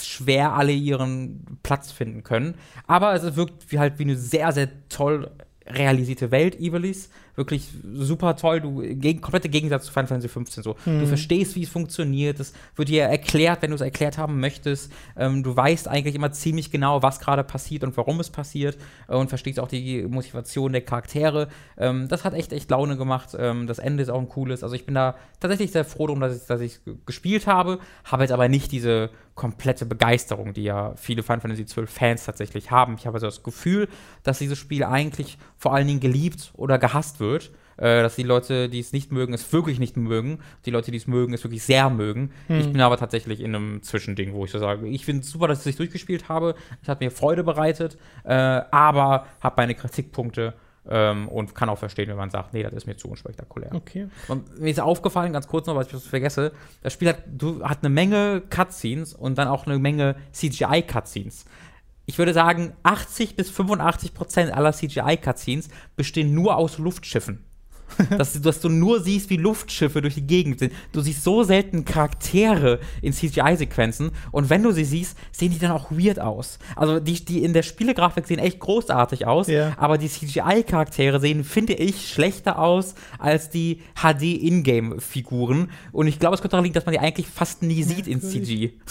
schwer 0.00 0.54
alle 0.54 0.72
ihren 0.72 1.58
Platz 1.62 1.92
finden 1.92 2.22
können. 2.22 2.54
Aber 2.86 3.14
es 3.14 3.36
wirkt 3.36 3.70
wie 3.70 3.78
halt 3.78 3.98
wie 3.98 4.04
eine 4.04 4.16
sehr, 4.16 4.52
sehr 4.52 4.68
toll 4.88 5.30
realisierte 5.66 6.30
Welt, 6.30 6.58
Ivalice. 6.60 7.10
Wirklich 7.38 7.68
super 7.94 8.34
toll. 8.34 8.60
Du, 8.60 8.80
gegen, 8.80 9.20
komplette 9.20 9.48
Gegensatz 9.48 9.84
zu 9.84 9.92
Final 9.92 10.08
Fantasy 10.08 10.28
15 10.28 10.64
so. 10.64 10.74
Du 10.84 11.06
verstehst, 11.06 11.54
wie 11.54 11.62
es 11.62 11.68
funktioniert. 11.68 12.40
Es 12.40 12.52
wird 12.74 12.88
dir 12.88 13.04
erklärt, 13.04 13.62
wenn 13.62 13.70
du 13.70 13.76
es 13.76 13.80
erklärt 13.80 14.18
haben 14.18 14.40
möchtest. 14.40 14.92
Ähm, 15.16 15.44
du 15.44 15.56
weißt 15.56 15.86
eigentlich 15.86 16.16
immer 16.16 16.32
ziemlich 16.32 16.72
genau, 16.72 17.00
was 17.00 17.20
gerade 17.20 17.44
passiert 17.44 17.84
und 17.84 17.96
warum 17.96 18.18
es 18.18 18.28
passiert. 18.28 18.76
Äh, 19.08 19.14
und 19.14 19.28
verstehst 19.28 19.60
auch 19.60 19.68
die 19.68 20.02
Motivation 20.02 20.72
der 20.72 20.80
Charaktere. 20.80 21.46
Ähm, 21.76 22.08
das 22.08 22.24
hat 22.24 22.34
echt, 22.34 22.52
echt 22.52 22.68
Laune 22.70 22.96
gemacht. 22.96 23.36
Ähm, 23.38 23.68
das 23.68 23.78
Ende 23.78 24.02
ist 24.02 24.08
auch 24.08 24.18
ein 24.18 24.28
cooles. 24.28 24.64
Also 24.64 24.74
ich 24.74 24.84
bin 24.84 24.96
da 24.96 25.14
tatsächlich 25.38 25.70
sehr 25.70 25.84
froh 25.84 26.08
drum, 26.08 26.18
dass 26.18 26.36
ich 26.36 26.44
dass 26.48 26.60
ich 26.60 26.80
gespielt 27.06 27.46
habe. 27.46 27.78
Habe 28.02 28.24
jetzt 28.24 28.32
aber 28.32 28.48
nicht 28.48 28.72
diese 28.72 29.10
komplette 29.38 29.86
Begeisterung, 29.86 30.52
die 30.52 30.64
ja 30.64 30.94
viele 30.96 31.22
Final 31.22 31.40
Fantasy 31.40 31.64
12 31.64 31.88
Fans 31.88 32.24
tatsächlich 32.24 32.72
haben. 32.72 32.96
Ich 32.98 33.06
habe 33.06 33.14
also 33.14 33.26
das 33.26 33.44
Gefühl, 33.44 33.88
dass 34.24 34.38
dieses 34.38 34.58
Spiel 34.58 34.82
eigentlich 34.82 35.38
vor 35.56 35.72
allen 35.72 35.86
Dingen 35.86 36.00
geliebt 36.00 36.50
oder 36.54 36.76
gehasst 36.78 37.20
wird. 37.20 37.27
Äh, 37.78 38.02
dass 38.02 38.16
die 38.16 38.24
Leute, 38.24 38.68
die 38.68 38.80
es 38.80 38.92
nicht 38.92 39.12
mögen, 39.12 39.32
es 39.32 39.52
wirklich 39.52 39.78
nicht 39.78 39.96
mögen. 39.96 40.40
Die 40.66 40.70
Leute, 40.70 40.90
die 40.90 40.96
es 40.96 41.06
mögen, 41.06 41.32
es 41.32 41.44
wirklich 41.44 41.62
sehr 41.62 41.90
mögen. 41.90 42.32
Hm. 42.48 42.60
Ich 42.60 42.72
bin 42.72 42.80
aber 42.80 42.96
tatsächlich 42.96 43.40
in 43.40 43.54
einem 43.54 43.82
Zwischending, 43.82 44.32
wo 44.32 44.44
ich 44.44 44.50
so 44.50 44.58
sage, 44.58 44.88
ich 44.88 45.04
finde 45.04 45.22
es 45.22 45.30
super, 45.30 45.46
dass 45.46 45.64
ich 45.64 45.72
es 45.72 45.76
durchgespielt 45.76 46.28
habe. 46.28 46.56
Es 46.82 46.88
hat 46.88 47.00
mir 47.00 47.10
Freude 47.12 47.44
bereitet, 47.44 47.96
äh, 48.24 48.32
aber 48.32 49.26
habe 49.40 49.54
meine 49.56 49.76
Kritikpunkte 49.76 50.54
ähm, 50.88 51.28
und 51.28 51.54
kann 51.54 51.68
auch 51.68 51.78
verstehen, 51.78 52.08
wenn 52.08 52.16
man 52.16 52.30
sagt, 52.30 52.54
nee, 52.54 52.62
das 52.62 52.72
ist 52.72 52.86
mir 52.86 52.96
zu 52.96 53.08
unspektakulär. 53.08 53.72
Okay. 53.74 54.08
Und 54.26 54.58
mir 54.58 54.70
ist 54.70 54.80
aufgefallen, 54.80 55.32
ganz 55.32 55.46
kurz 55.46 55.66
noch, 55.66 55.76
weil 55.76 55.84
ich 55.84 55.92
das 55.92 56.06
vergesse, 56.06 56.52
das 56.82 56.92
Spiel 56.92 57.08
hat, 57.08 57.22
hat 57.62 57.78
eine 57.84 57.90
Menge 57.90 58.42
Cutscenes 58.48 59.14
und 59.14 59.38
dann 59.38 59.48
auch 59.48 59.66
eine 59.66 59.78
Menge 59.78 60.16
CGI-Cutscenes. 60.32 61.44
Ich 62.10 62.16
würde 62.16 62.32
sagen, 62.32 62.72
80 62.84 63.36
bis 63.36 63.50
85 63.50 64.14
Prozent 64.14 64.50
aller 64.52 64.72
CGI-Cutscenes 64.72 65.68
bestehen 65.94 66.32
nur 66.34 66.56
aus 66.56 66.78
Luftschiffen. 66.78 67.44
dass, 68.18 68.34
du- 68.34 68.40
dass 68.40 68.60
du 68.60 68.68
nur 68.68 69.02
siehst, 69.02 69.30
wie 69.30 69.36
Luftschiffe 69.38 70.02
durch 70.02 70.14
die 70.14 70.26
Gegend 70.26 70.58
sind. 70.58 70.72
Du 70.92 71.00
siehst 71.00 71.24
so 71.24 71.42
selten 71.42 71.86
Charaktere 71.86 72.80
in 73.00 73.14
CGI-Sequenzen 73.14 74.10
und 74.30 74.50
wenn 74.50 74.62
du 74.62 74.72
sie 74.72 74.84
siehst, 74.84 75.16
sehen 75.32 75.52
die 75.52 75.58
dann 75.58 75.70
auch 75.70 75.90
weird 75.90 76.18
aus. 76.20 76.58
Also 76.76 77.00
die, 77.00 77.24
die 77.24 77.42
in 77.42 77.54
der 77.54 77.62
Spielegrafik 77.62 78.26
sehen 78.26 78.40
echt 78.40 78.58
großartig 78.60 79.26
aus, 79.26 79.46
Ja. 79.48 79.72
aber 79.78 79.96
die 79.96 80.08
CGI-Charaktere 80.10 81.18
sehen, 81.18 81.44
finde 81.44 81.72
ich, 81.74 82.10
schlechter 82.10 82.58
aus 82.58 82.94
als 83.18 83.48
die 83.48 83.80
HD-Ingame-Figuren. 83.94 85.70
Und 85.92 86.06
ich 86.06 86.18
glaube, 86.18 86.34
es 86.34 86.40
könnte 86.42 86.52
daran 86.52 86.64
liegen, 86.64 86.74
dass 86.74 86.86
man 86.86 86.92
die 86.92 86.98
eigentlich 87.00 87.26
fast 87.26 87.62
nie 87.62 87.82
sieht 87.82 88.06
in 88.06 88.20
CG. 88.20 88.72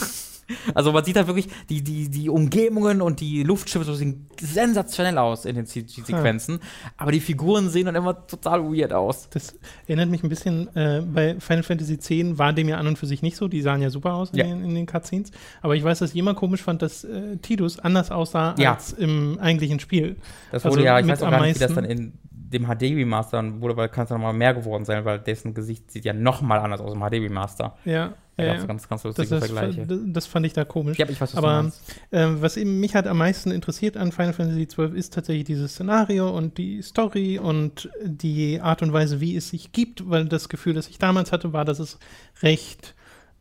Also 0.74 0.92
man 0.92 1.04
sieht 1.04 1.16
halt 1.18 1.27
wirklich, 1.27 1.48
die, 1.70 1.82
die, 1.84 2.10
die 2.10 2.30
Umgebungen 2.30 3.01
und 3.01 3.20
die 3.20 3.44
Luftschiffe 3.44 3.86
so 3.86 3.94
sehen 3.94 4.27
sensationell 4.39 5.18
aus 5.18 5.46
in 5.46 5.56
den 5.56 5.66
CG-Sequenzen, 5.66 6.60
aber 6.98 7.12
die 7.12 7.20
Figuren 7.20 7.70
sehen 7.70 7.86
dann 7.86 7.96
immer 7.96 8.25
total 8.27 8.63
weird 8.63 8.94
aus. 8.94 9.30
Das 9.30 9.56
erinnert 9.88 10.10
mich 10.10 10.24
ein 10.24 10.30
bisschen, 10.30 10.74
äh, 10.75 11.01
bei 11.06 11.39
Final 11.39 11.63
Fantasy 11.63 11.94
X 11.96 12.38
war 12.38 12.54
dem 12.54 12.70
ja 12.70 12.77
an 12.77 12.88
und 12.88 12.98
für 12.98 13.06
sich 13.08 13.22
nicht 13.22 13.36
so. 13.38 13.48
Die 13.48 13.62
sahen 13.62 13.82
ja 13.82 13.89
super 13.89 14.13
aus 14.13 14.32
in, 14.32 14.38
Ja. 14.39 14.46
den, 14.46 14.63
in 14.63 14.75
den 14.75 14.86
Cutscenes. 14.86 15.32
Aber 15.62 15.75
ich 15.75 15.84
weiß, 15.84 16.00
dass 16.00 16.12
ich 16.12 16.16
immer 16.18 16.34
komisch 16.34 16.62
fand, 16.62 16.82
dass 16.82 17.04
äh, 17.04 17.38
Tidus 17.38 17.80
anders 17.80 18.12
aussah 18.12 18.56
Ja. 18.58 18.74
als 18.75 18.94
im 18.94 19.38
eigentlichen 19.39 19.80
Spiel. 19.80 20.16
Das 20.51 20.63
Also 20.66 20.75
wurde 20.77 20.86
ja, 20.86 21.00
ich 21.00 21.08
weiß 21.08 21.22
auch 21.24 21.27
am 21.27 21.32
gar 21.32 21.42
nicht, 21.42 21.56
wie 21.56 21.60
das 21.60 21.72
meisten- 21.75 21.88
dann 21.89 21.98
in 21.98 22.13
dem 22.50 22.66
HD-Remaster 22.68 23.38
dann 23.38 23.62
wurde, 23.62 23.75
weil 23.77 23.89
kann 23.89 24.04
es 24.04 24.10
dann 24.10 24.20
nochmal 24.20 24.34
mehr 24.34 24.54
geworden 24.54 24.86
sein, 24.86 25.04
weil 25.06 25.20
dessen 25.20 25.54
Gesicht 25.54 25.92
sieht 25.92 26.06
ja 26.06 26.13
nochmal 26.13 26.60
anders 26.60 26.80
aus 26.82 26.94
im 26.94 27.00
HD-Remaster. 27.01 27.75
Ja, 27.86 28.13
Da 28.38 28.44
ja, 28.44 28.54
ja. 28.56 28.66
ganz, 28.66 28.88
ganz 28.88 29.01
Das, 29.04 29.18
lustige 29.18 29.39
das, 29.39 29.46
Vergleiche. 29.51 29.86
das 30.08 30.25
fand 30.27 30.46
ich 30.46 30.54
da 30.54 30.63
komisch. 30.63 30.98
Ja, 30.98 31.06
aber 31.06 31.12
ich 31.12 31.20
weiß, 31.20 31.36
was 31.36 31.38
Aber 31.44 31.72
ähm, 32.12 32.42
was 32.42 32.56
eben 32.58 32.80
mich 32.80 32.96
halt 32.96 33.06
am 33.08 33.18
meisten 33.18 33.51
interessiert 33.51 33.98
an 33.98 34.12
Final 34.12 34.34
Fantasy 34.34 34.66
XII 34.68 34.98
ist 34.98 35.13
tatsächlich 35.13 35.46
dieses 35.46 35.74
Szenario 35.74 36.30
und 36.30 36.58
die 36.58 36.82
Story 36.82 37.38
und 37.39 37.89
die 38.04 38.62
Art 38.62 38.82
und 38.82 38.94
Weise, 38.94 39.20
wie 39.20 39.36
es 39.36 39.50
sich 39.50 39.72
gibt, 39.72 40.10
weil 40.10 40.25
das 40.25 40.48
Gefühl, 40.50 40.74
das 40.74 40.88
ich 40.88 41.00
damals 41.00 41.32
hatte, 41.32 41.51
war, 41.54 41.66
dass 41.66 41.80
es 41.80 42.00
recht 42.42 42.96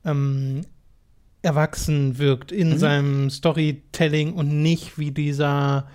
ähm, 0.04 0.62
erwachsen 1.42 2.18
wirkt 2.18 2.50
in 2.50 2.70
Mhm. 2.70 2.78
seinem 2.78 3.30
Storytelling 3.30 4.32
und 4.34 4.62
nicht 4.62 4.98
wie 4.98 5.12
dieser, 5.12 5.86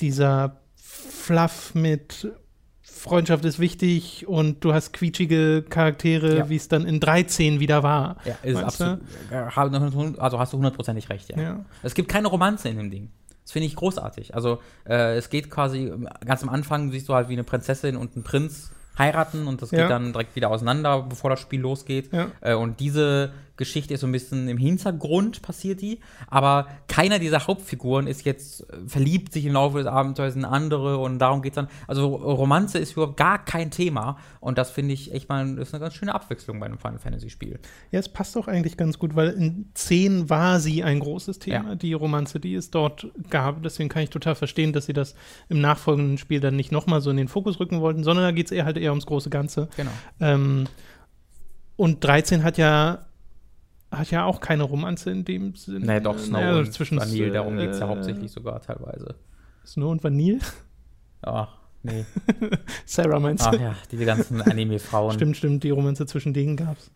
dieser 0.00 0.60
Fluff 0.98 1.74
mit 1.74 2.28
Freundschaft 2.82 3.44
ist 3.44 3.58
wichtig 3.60 4.26
und 4.26 4.64
du 4.64 4.74
hast 4.74 4.92
quietschige 4.92 5.62
Charaktere, 5.68 6.38
Ja. 6.38 6.48
wie 6.48 6.56
es 6.56 6.68
dann 6.68 6.84
in 6.84 6.98
13 7.00 7.60
wieder 7.60 7.82
war. 7.82 8.16
Ja, 8.24 8.34
ist 8.42 8.56
absolut. 8.62 9.00
äh, 9.30 9.36
Also 10.18 10.38
hast 10.38 10.52
du 10.52 10.56
hundertprozentig 10.56 11.08
recht, 11.08 11.30
ja. 11.30 11.40
Ja. 11.40 11.64
Es 11.82 11.94
gibt 11.94 12.08
keine 12.08 12.28
Romanze 12.28 12.68
in 12.68 12.76
dem 12.76 12.90
Ding. 12.90 13.10
Das 13.44 13.52
finde 13.52 13.66
ich 13.66 13.76
großartig. 13.76 14.34
Also, 14.34 14.60
äh, 14.86 15.16
es 15.16 15.30
geht 15.30 15.48
quasi, 15.50 15.90
ganz 16.26 16.42
am 16.42 16.48
Anfang 16.50 16.90
siehst 16.90 17.08
du 17.08 17.14
halt, 17.14 17.28
wie 17.28 17.34
eine 17.34 17.44
Prinzessin 17.44 17.96
und 17.96 18.16
ein 18.16 18.22
Prinz 18.24 18.72
heiraten 18.98 19.46
und 19.46 19.62
das 19.62 19.70
Ja. 19.70 19.82
geht 19.82 19.90
dann 19.90 20.12
direkt 20.12 20.34
wieder 20.36 20.50
auseinander, 20.50 21.02
bevor 21.02 21.30
das 21.30 21.40
Spiel 21.40 21.60
losgeht. 21.60 22.12
Ja. 22.12 22.28
Äh, 22.40 22.54
und 22.54 22.80
diese 22.80 23.32
Geschichte 23.58 23.92
ist 23.92 24.00
so 24.00 24.06
ein 24.06 24.12
bisschen 24.12 24.48
im 24.48 24.56
Hintergrund 24.56 25.42
passiert 25.42 25.82
die, 25.82 26.00
aber 26.28 26.68
keiner 26.88 27.18
dieser 27.18 27.46
Hauptfiguren 27.46 28.06
ist 28.06 28.24
jetzt 28.24 28.62
äh, 28.72 28.76
verliebt 28.86 29.32
sich 29.34 29.44
im 29.44 29.52
Laufe 29.52 29.76
des 29.78 29.86
Abenteuers 29.86 30.34
in 30.34 30.46
andere 30.46 30.96
und 30.96 31.18
darum 31.18 31.42
geht's 31.42 31.56
dann. 31.56 31.68
Also 31.86 32.06
Romanze 32.14 32.78
ist 32.78 32.92
überhaupt 32.92 33.18
gar 33.18 33.44
kein 33.44 33.70
Thema 33.70 34.16
und 34.40 34.56
das 34.56 34.70
finde 34.70 34.94
ich 34.94 35.12
echt 35.12 35.28
mal 35.28 35.58
ist 35.58 35.74
eine 35.74 35.80
ganz 35.82 35.94
schöne 35.94 36.14
Abwechslung 36.14 36.58
bei 36.60 36.66
einem 36.66 36.78
Final 36.78 36.98
Fantasy 36.98 37.28
Spiel. 37.28 37.58
Ja, 37.90 37.98
es 38.00 38.08
passt 38.08 38.34
doch 38.36 38.48
eigentlich 38.48 38.76
ganz 38.78 38.98
gut, 38.98 39.14
weil 39.14 39.30
in 39.30 39.70
10 39.74 40.30
war 40.30 40.60
sie 40.60 40.82
ein 40.84 41.00
großes 41.00 41.38
Thema, 41.40 41.70
Ja. 41.70 41.74
die 41.74 41.92
Romanze, 41.92 42.40
die 42.40 42.54
es 42.54 42.70
dort 42.70 43.08
gab. 43.28 43.62
Deswegen 43.62 43.88
kann 43.88 44.02
ich 44.04 44.10
total 44.10 44.36
verstehen, 44.36 44.72
dass 44.72 44.86
sie 44.86 44.92
das 44.92 45.14
im 45.48 45.60
nachfolgenden 45.60 46.16
Spiel 46.16 46.40
dann 46.40 46.54
nicht 46.56 46.70
nochmal 46.72 47.00
so 47.00 47.10
in 47.10 47.16
den 47.16 47.28
Fokus 47.28 47.58
rücken 47.58 47.80
wollten, 47.80 48.04
sondern 48.04 48.24
da 48.24 48.30
geht 48.30 48.46
es 48.46 48.52
eher 48.52 48.64
halt 48.64 48.76
eher 48.78 48.92
ums 48.92 49.06
große 49.06 49.30
Ganze. 49.30 49.68
Genau. 49.76 49.90
Ähm, 50.20 50.64
und 51.76 52.02
13 52.04 52.42
hat 52.44 52.58
ja 52.58 53.06
hat 53.90 54.10
ja 54.10 54.24
auch 54.24 54.40
keine 54.40 54.64
Romanze 54.64 55.10
in 55.10 55.24
dem 55.24 55.54
Sinne. 55.54 55.86
Naja, 55.86 56.00
doch, 56.00 56.18
Snow 56.18 56.40
Naja, 56.40 56.58
und 56.58 56.72
zwischen 56.72 56.98
Vanille, 56.98 57.30
darum 57.30 57.56
geht 57.56 57.70
es 57.70 57.78
ja 57.78 57.86
äh, 57.86 57.88
hauptsächlich 57.88 58.30
sogar 58.30 58.60
teilweise. 58.60 59.14
Snow 59.64 59.90
und 59.90 60.04
Vanille? 60.04 60.40
Ach, 61.22 61.48
nee. 61.82 62.04
Sarah 62.84 63.18
meinst 63.18 63.44
du? 63.44 63.50
Ach 63.50 63.60
ja, 63.60 63.74
diese 63.90 64.04
ganzen 64.04 64.42
Anime-Frauen. 64.42 65.14
Stimmt, 65.14 65.36
stimmt, 65.36 65.64
die 65.64 65.70
Romanze 65.70 66.06
zwischen 66.06 66.32
denen 66.34 66.56
gab's. 66.56 66.90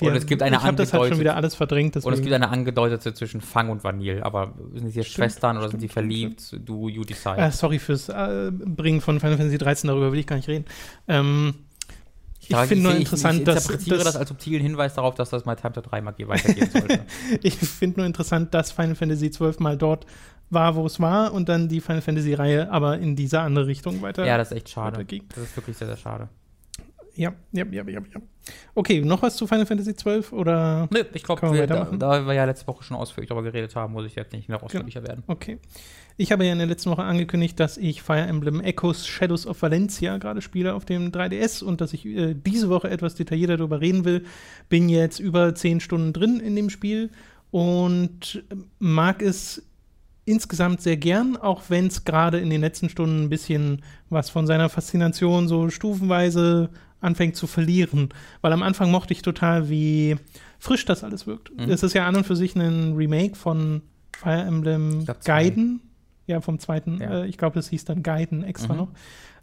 Und 0.00 0.14
es 0.14 0.26
gibt 0.26 0.42
eine 0.42 0.56
ich 0.56 0.62
habe 0.62 0.76
das 0.76 0.92
halt 0.92 1.08
schon 1.08 1.20
wieder 1.20 1.36
alles 1.36 1.54
verdrängt. 1.54 1.96
Und 1.96 2.00
es 2.00 2.04
Deswegen. 2.04 2.22
gibt 2.24 2.34
eine 2.34 2.50
angedeutete 2.50 3.14
zwischen 3.14 3.40
Fang 3.40 3.70
und 3.70 3.82
Vanille, 3.82 4.24
aber 4.24 4.54
sind 4.74 4.88
die 4.88 4.98
jetzt 4.98 5.08
Stimmt, 5.08 5.14
Schwestern 5.14 5.56
oder 5.56 5.70
sind 5.70 5.80
die 5.80 5.88
stimmt, 5.88 5.92
verliebt? 5.92 6.56
Du, 6.64 6.88
you 6.88 7.02
decide. 7.04 7.38
Ah, 7.38 7.50
sorry 7.50 7.78
fürs 7.78 8.10
äh, 8.10 8.50
Bringen 8.52 9.00
von 9.00 9.20
Final 9.20 9.38
Fantasy 9.38 9.56
13, 9.56 9.88
darüber 9.88 10.12
will 10.12 10.18
ich 10.18 10.26
gar 10.26 10.36
nicht 10.36 10.48
reden. 10.48 10.66
Ähm, 11.08 11.54
ich 12.48 12.56
finde 12.56 12.82
nur 12.84 12.92
ich- 12.92 13.00
interessant, 13.00 13.38
ich, 13.38 13.44
dass, 13.44 13.64
ich 13.64 13.70
interpretiere 13.70 13.96
dass 13.96 14.04
das 14.04 14.16
als 14.16 14.28
subtilen 14.28 14.62
Hinweis 14.62 14.94
darauf, 14.94 15.14
dass 15.14 15.30
das 15.30 15.44
My 15.44 15.56
Time 15.56 15.72
to 15.72 15.80
3 15.80 16.00
Magie 16.00 16.28
weitergehen 16.28 16.70
sollte. 16.70 17.00
ich 17.42 17.56
finde 17.56 18.00
nur 18.00 18.06
interessant, 18.06 18.54
dass 18.54 18.72
Final 18.72 18.94
Fantasy 18.94 19.30
12 19.30 19.58
mal 19.60 19.76
dort 19.76 20.06
war, 20.50 20.76
wo 20.76 20.86
es 20.86 21.00
war 21.00 21.32
und 21.32 21.48
dann 21.48 21.68
die 21.68 21.80
Final 21.80 22.02
Fantasy 22.02 22.34
Reihe 22.34 22.70
aber 22.70 22.98
in 22.98 23.16
diese 23.16 23.40
andere 23.40 23.66
Richtung 23.66 24.02
weiter. 24.02 24.24
ja, 24.24 24.38
das 24.38 24.50
ist 24.50 24.56
echt 24.58 24.68
schade. 24.70 25.04
Das 25.34 25.44
ist 25.44 25.56
wirklich 25.56 25.76
sehr, 25.76 25.88
sehr 25.88 25.96
schade. 25.96 26.28
Ja, 27.16 27.32
ja, 27.52 27.64
ja, 27.70 27.82
ja, 27.88 28.00
ja. 28.00 28.20
Okay, 28.74 29.00
noch 29.00 29.22
was 29.22 29.36
zu 29.36 29.46
Final 29.46 29.66
Fantasy 29.66 29.94
12 29.94 30.32
oder 30.32 30.88
Nö, 30.90 31.02
ich 31.12 31.22
glaube, 31.22 31.42
wir 31.42 31.66
da, 31.66 31.74
weitermachen? 31.74 31.98
da 31.98 32.26
wir 32.26 32.34
ja 32.34 32.44
letzte 32.44 32.66
Woche 32.66 32.84
schon 32.84 32.96
ausführlich 32.96 33.28
darüber 33.28 33.50
geredet 33.50 33.74
haben, 33.74 33.92
muss 33.92 34.06
ich 34.06 34.14
jetzt 34.14 34.32
nicht 34.32 34.48
noch 34.48 34.62
ausführlicher 34.62 35.02
werden. 35.02 35.24
Okay. 35.26 35.58
Ich 36.18 36.32
habe 36.32 36.46
ja 36.46 36.52
in 36.52 36.58
der 36.58 36.66
letzten 36.66 36.90
Woche 36.90 37.02
angekündigt, 37.02 37.60
dass 37.60 37.76
ich 37.76 38.02
Fire 38.02 38.20
Emblem 38.20 38.60
Echoes 38.60 39.06
Shadows 39.06 39.46
of 39.46 39.60
Valencia 39.60 40.16
gerade 40.18 40.40
spiele 40.40 40.74
auf 40.74 40.84
dem 40.84 41.10
3DS 41.10 41.62
und 41.62 41.80
dass 41.80 41.92
ich 41.92 42.06
äh, 42.06 42.34
diese 42.34 42.68
Woche 42.70 42.88
etwas 42.88 43.14
detaillierter 43.16 43.58
darüber 43.58 43.80
reden 43.80 44.04
will. 44.04 44.24
Bin 44.68 44.88
jetzt 44.88 45.18
über 45.18 45.54
zehn 45.54 45.80
Stunden 45.80 46.12
drin 46.12 46.40
in 46.40 46.56
dem 46.56 46.70
Spiel 46.70 47.10
und 47.50 48.44
mag 48.78 49.22
es 49.22 49.62
insgesamt 50.24 50.80
sehr 50.82 50.96
gern, 50.96 51.36
auch 51.36 51.62
wenn 51.68 51.86
es 51.86 52.04
gerade 52.04 52.38
in 52.38 52.50
den 52.50 52.60
letzten 52.60 52.88
Stunden 52.88 53.24
ein 53.24 53.28
bisschen 53.28 53.82
was 54.10 54.28
von 54.28 54.46
seiner 54.46 54.68
Faszination 54.68 55.48
so 55.48 55.70
stufenweise 55.70 56.70
anfängt 57.06 57.36
zu 57.36 57.46
verlieren. 57.46 58.10
Weil 58.42 58.52
am 58.52 58.62
Anfang 58.62 58.90
mochte 58.90 59.12
ich 59.14 59.22
total, 59.22 59.70
wie 59.70 60.16
frisch 60.58 60.84
das 60.84 61.04
alles 61.04 61.26
wirkt. 61.26 61.56
Mhm. 61.56 61.70
Es 61.70 61.82
ist 61.82 61.94
ja 61.94 62.06
an 62.06 62.16
und 62.16 62.26
für 62.26 62.36
sich 62.36 62.54
ein 62.56 62.94
Remake 62.94 63.36
von 63.36 63.82
Fire 64.18 64.42
Emblem 64.42 65.04
glaub. 65.04 65.24
Gaiden. 65.24 65.80
Ja, 66.26 66.40
vom 66.40 66.58
zweiten. 66.58 67.00
Ja. 67.00 67.22
Äh, 67.22 67.26
ich 67.28 67.38
glaube, 67.38 67.54
das 67.54 67.68
hieß 67.68 67.84
dann 67.84 68.02
Gaiden 68.02 68.42
extra 68.42 68.72
Mhm. 68.72 68.78
noch. 68.78 68.88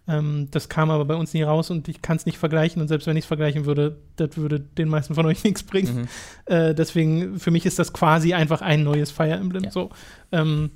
Ähm, 0.06 0.47
das 0.52 0.67
kam 0.67 0.89
aber 0.91 1.06
bei 1.06 1.15
uns 1.15 1.34
nie 1.34 1.43
raus 1.43 1.69
und 1.71 1.88
ich 1.88 2.02
kann 2.02 2.17
es 2.17 2.26
nicht 2.26 2.38
vergleichen. 2.38 2.82
Und 2.82 2.89
selbst 2.89 3.08
wenn 3.08 3.15
ich 3.15 3.23
es 3.23 3.28
vergleichen 3.28 3.65
würde, 3.65 3.95
das 4.17 4.36
würde 4.36 4.60
den 4.60 4.89
meisten 4.89 5.15
von 5.15 5.26
euch 5.26 5.43
nichts 5.45 5.63
bringen. 5.63 5.95
Mhm. 6.02 6.54
Äh, 6.54 6.76
deswegen, 6.76 7.39
für 7.39 7.52
mich 7.52 7.65
ist 7.65 7.80
das 7.80 7.93
quasi 7.93 8.34
einfach 8.34 8.62
ein 8.62 8.84
neues 8.84 9.12
Fire 9.12 9.32
Emblem. 9.32 9.63
Ja. 9.63 9.71
So. 9.71 9.91
Ähm, 10.34 10.71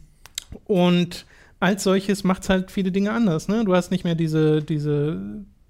und 0.64 1.26
als 1.60 1.84
solches 1.84 2.24
macht 2.24 2.44
es 2.44 2.50
halt 2.50 2.72
viele 2.72 2.92
Dinge 2.92 3.12
anders. 3.12 3.50
Ne? 3.50 3.66
Du 3.66 3.76
hast 3.76 3.92
nicht 3.92 4.04
mehr 4.06 4.16
diese, 4.16 4.62
diese 4.62 5.20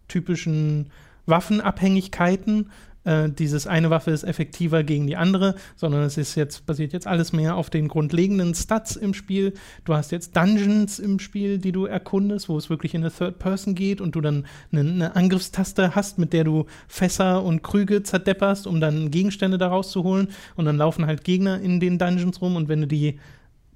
typischen 0.07 0.91
Waffenabhängigkeiten. 1.27 2.71
Äh, 3.07 3.29
dieses 3.29 3.67
eine 3.67 3.89
Waffe 3.89 4.11
ist 4.11 4.23
effektiver 4.23 4.83
gegen 4.83 5.07
die 5.07 5.15
andere, 5.15 5.55
sondern 5.77 6.01
es 6.01 6.17
ist 6.17 6.35
jetzt, 6.35 6.65
basiert 6.65 6.91
jetzt 6.91 7.07
alles 7.07 7.31
mehr 7.31 7.55
auf 7.55 7.69
den 7.69 7.87
grundlegenden 7.87 8.53
Stats 8.53 8.97
im 8.97 9.13
Spiel. 9.13 9.53
Du 9.85 9.93
hast 9.93 10.11
jetzt 10.11 10.35
Dungeons 10.35 10.99
im 10.99 11.19
Spiel, 11.19 11.57
die 11.57 11.71
du 11.71 11.85
erkundest, 11.85 12.49
wo 12.49 12.57
es 12.57 12.69
wirklich 12.69 12.93
in 12.93 13.01
eine 13.01 13.11
Third 13.11 13.39
Person 13.39 13.75
geht 13.75 14.01
und 14.01 14.15
du 14.15 14.21
dann 14.21 14.45
eine, 14.73 14.81
eine 14.81 15.15
Angriffstaste 15.15 15.95
hast, 15.95 16.17
mit 16.17 16.33
der 16.33 16.43
du 16.43 16.65
Fässer 16.89 17.43
und 17.43 17.63
Krüge 17.63 18.03
zerdepperst, 18.03 18.67
um 18.67 18.81
dann 18.81 19.09
Gegenstände 19.09 19.57
daraus 19.57 19.91
zu 19.91 20.03
holen. 20.03 20.27
Und 20.55 20.65
dann 20.65 20.75
laufen 20.77 21.05
halt 21.05 21.23
Gegner 21.23 21.61
in 21.61 21.79
den 21.79 21.97
Dungeons 21.99 22.41
rum 22.41 22.57
und 22.57 22.67
wenn 22.67 22.81
du 22.81 22.87
die 22.87 23.19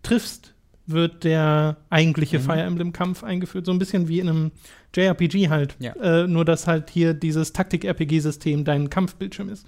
triffst, 0.04 0.56
wird 0.92 1.24
der 1.24 1.78
eigentliche 1.90 2.40
Mhm. 2.40 2.44
Fire 2.44 2.62
Emblem-Kampf 2.62 3.24
eingeführt. 3.24 3.66
So 3.66 3.72
ein 3.72 3.80
bisschen 3.80 4.08
wie 4.08 4.20
in 4.20 4.30
einem 4.30 4.52
JRPG 4.96 5.50
halt. 5.50 5.76
Ja. 5.80 5.94
Äh, 5.96 6.28
nur, 6.28 6.46
dass 6.46 6.68
halt 6.68 6.90
hier 6.90 7.14
dieses 7.14 7.54
Taktik-RPG-System 7.54 8.64
dein 8.66 8.90
Kampfbildschirm 8.90 9.50
ist. 9.50 9.66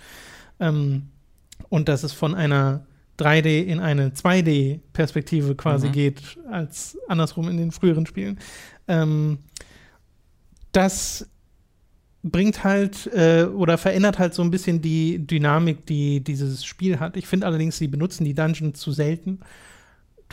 Ähm, 0.60 1.04
und 1.70 1.90
dass 1.90 2.04
es 2.04 2.14
von 2.14 2.36
einer 2.36 2.86
3D 3.18 3.64
in 3.64 3.80
eine 3.80 4.10
2D-Perspektive 4.14 5.56
quasi 5.56 5.88
Mhm. 5.88 5.92
geht, 5.92 6.22
als 6.50 6.98
andersrum 7.08 7.48
in 7.50 7.58
den 7.58 7.72
früheren 7.72 8.06
Spielen. 8.06 8.40
Ähm, 8.88 9.40
das 10.72 11.30
bringt 12.24 12.64
halt 12.64 13.08
äh, 13.14 13.44
oder 13.46 13.78
verändert 13.78 14.18
halt 14.18 14.34
so 14.34 14.42
ein 14.44 14.50
bisschen 14.52 14.82
die 14.82 15.26
Dynamik, 15.28 15.86
die 15.86 16.24
dieses 16.24 16.64
Spiel 16.66 17.00
hat. 17.00 17.18
Ich 17.18 17.28
finde 17.28 17.46
allerdings, 17.48 17.78
sie 17.78 17.88
benutzen 17.88 18.24
die 18.24 18.34
Dungeons 18.34 18.80
zu 18.80 18.92
selten. 18.92 19.40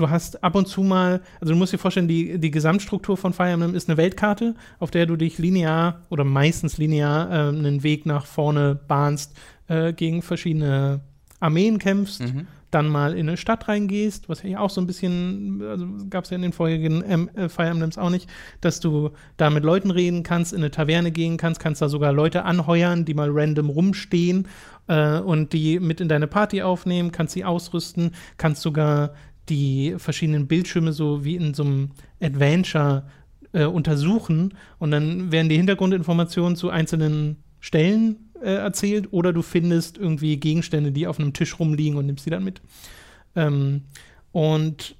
Du 0.00 0.08
hast 0.08 0.42
ab 0.42 0.54
und 0.54 0.66
zu 0.66 0.82
mal, 0.82 1.20
also 1.42 1.52
du 1.52 1.58
musst 1.58 1.74
dir 1.74 1.78
vorstellen, 1.78 2.08
die, 2.08 2.38
die 2.38 2.50
Gesamtstruktur 2.50 3.18
von 3.18 3.34
Fire 3.34 3.50
Emblem 3.50 3.74
ist 3.74 3.86
eine 3.90 3.98
Weltkarte, 3.98 4.54
auf 4.78 4.90
der 4.90 5.04
du 5.04 5.16
dich 5.16 5.36
linear 5.36 6.00
oder 6.08 6.24
meistens 6.24 6.78
linear 6.78 7.30
äh, 7.30 7.48
einen 7.48 7.82
Weg 7.82 8.06
nach 8.06 8.24
vorne 8.24 8.80
bahnst, 8.88 9.36
äh, 9.68 9.92
gegen 9.92 10.22
verschiedene 10.22 11.00
Armeen 11.38 11.78
kämpfst, 11.78 12.20
Mhm. 12.22 12.46
dann 12.70 12.88
mal 12.88 13.12
in 13.12 13.28
eine 13.28 13.36
Stadt 13.36 13.68
reingehst, 13.68 14.28
was 14.30 14.42
ja 14.42 14.60
auch 14.60 14.70
so 14.70 14.80
ein 14.80 14.86
bisschen, 14.86 15.60
also 15.68 15.86
gab 16.08 16.24
es 16.24 16.30
ja 16.30 16.36
in 16.36 16.42
den 16.42 16.52
vorherigen 16.52 17.02
ähm, 17.06 17.28
äh, 17.34 17.48
Fire 17.50 17.68
Emblems 17.68 17.98
auch 17.98 18.10
nicht, 18.10 18.26
dass 18.62 18.80
du 18.80 19.10
da 19.36 19.50
mit 19.50 19.64
Leuten 19.64 19.90
reden 19.90 20.22
kannst, 20.22 20.52
in 20.54 20.60
eine 20.60 20.70
Taverne 20.70 21.10
gehen 21.10 21.36
kannst, 21.36 21.60
kannst 21.60 21.82
da 21.82 21.90
sogar 21.90 22.12
Leute 22.12 22.44
anheuern, 22.44 23.04
die 23.04 23.12
mal 23.14 23.28
random 23.30 23.68
rumstehen 23.68 24.48
äh, 24.86 25.18
und 25.18 25.52
die 25.52 25.78
mit 25.78 26.00
in 26.00 26.08
deine 26.08 26.26
Party 26.26 26.62
aufnehmen, 26.62 27.10
kannst 27.12 27.34
sie 27.34 27.44
ausrüsten, 27.44 28.12
kannst 28.38 28.62
sogar 28.62 29.14
die 29.48 29.94
verschiedenen 29.98 30.46
Bildschirme 30.46 30.92
so 30.92 31.24
wie 31.24 31.36
in 31.36 31.54
so 31.54 31.64
einem 31.64 31.90
Adventure 32.20 33.04
äh, 33.52 33.64
untersuchen 33.64 34.54
und 34.78 34.90
dann 34.90 35.32
werden 35.32 35.48
die 35.48 35.56
Hintergrundinformationen 35.56 36.56
zu 36.56 36.70
einzelnen 36.70 37.36
Stellen 37.58 38.30
äh, 38.40 38.54
erzählt 38.54 39.12
oder 39.12 39.32
du 39.32 39.42
findest 39.42 39.98
irgendwie 39.98 40.36
Gegenstände, 40.36 40.92
die 40.92 41.06
auf 41.06 41.18
einem 41.18 41.32
Tisch 41.32 41.58
rumliegen 41.58 41.98
und 41.98 42.06
nimmst 42.06 42.24
sie 42.24 42.30
dann 42.30 42.44
mit. 42.44 42.60
Ähm, 43.36 43.82
und 44.32 44.96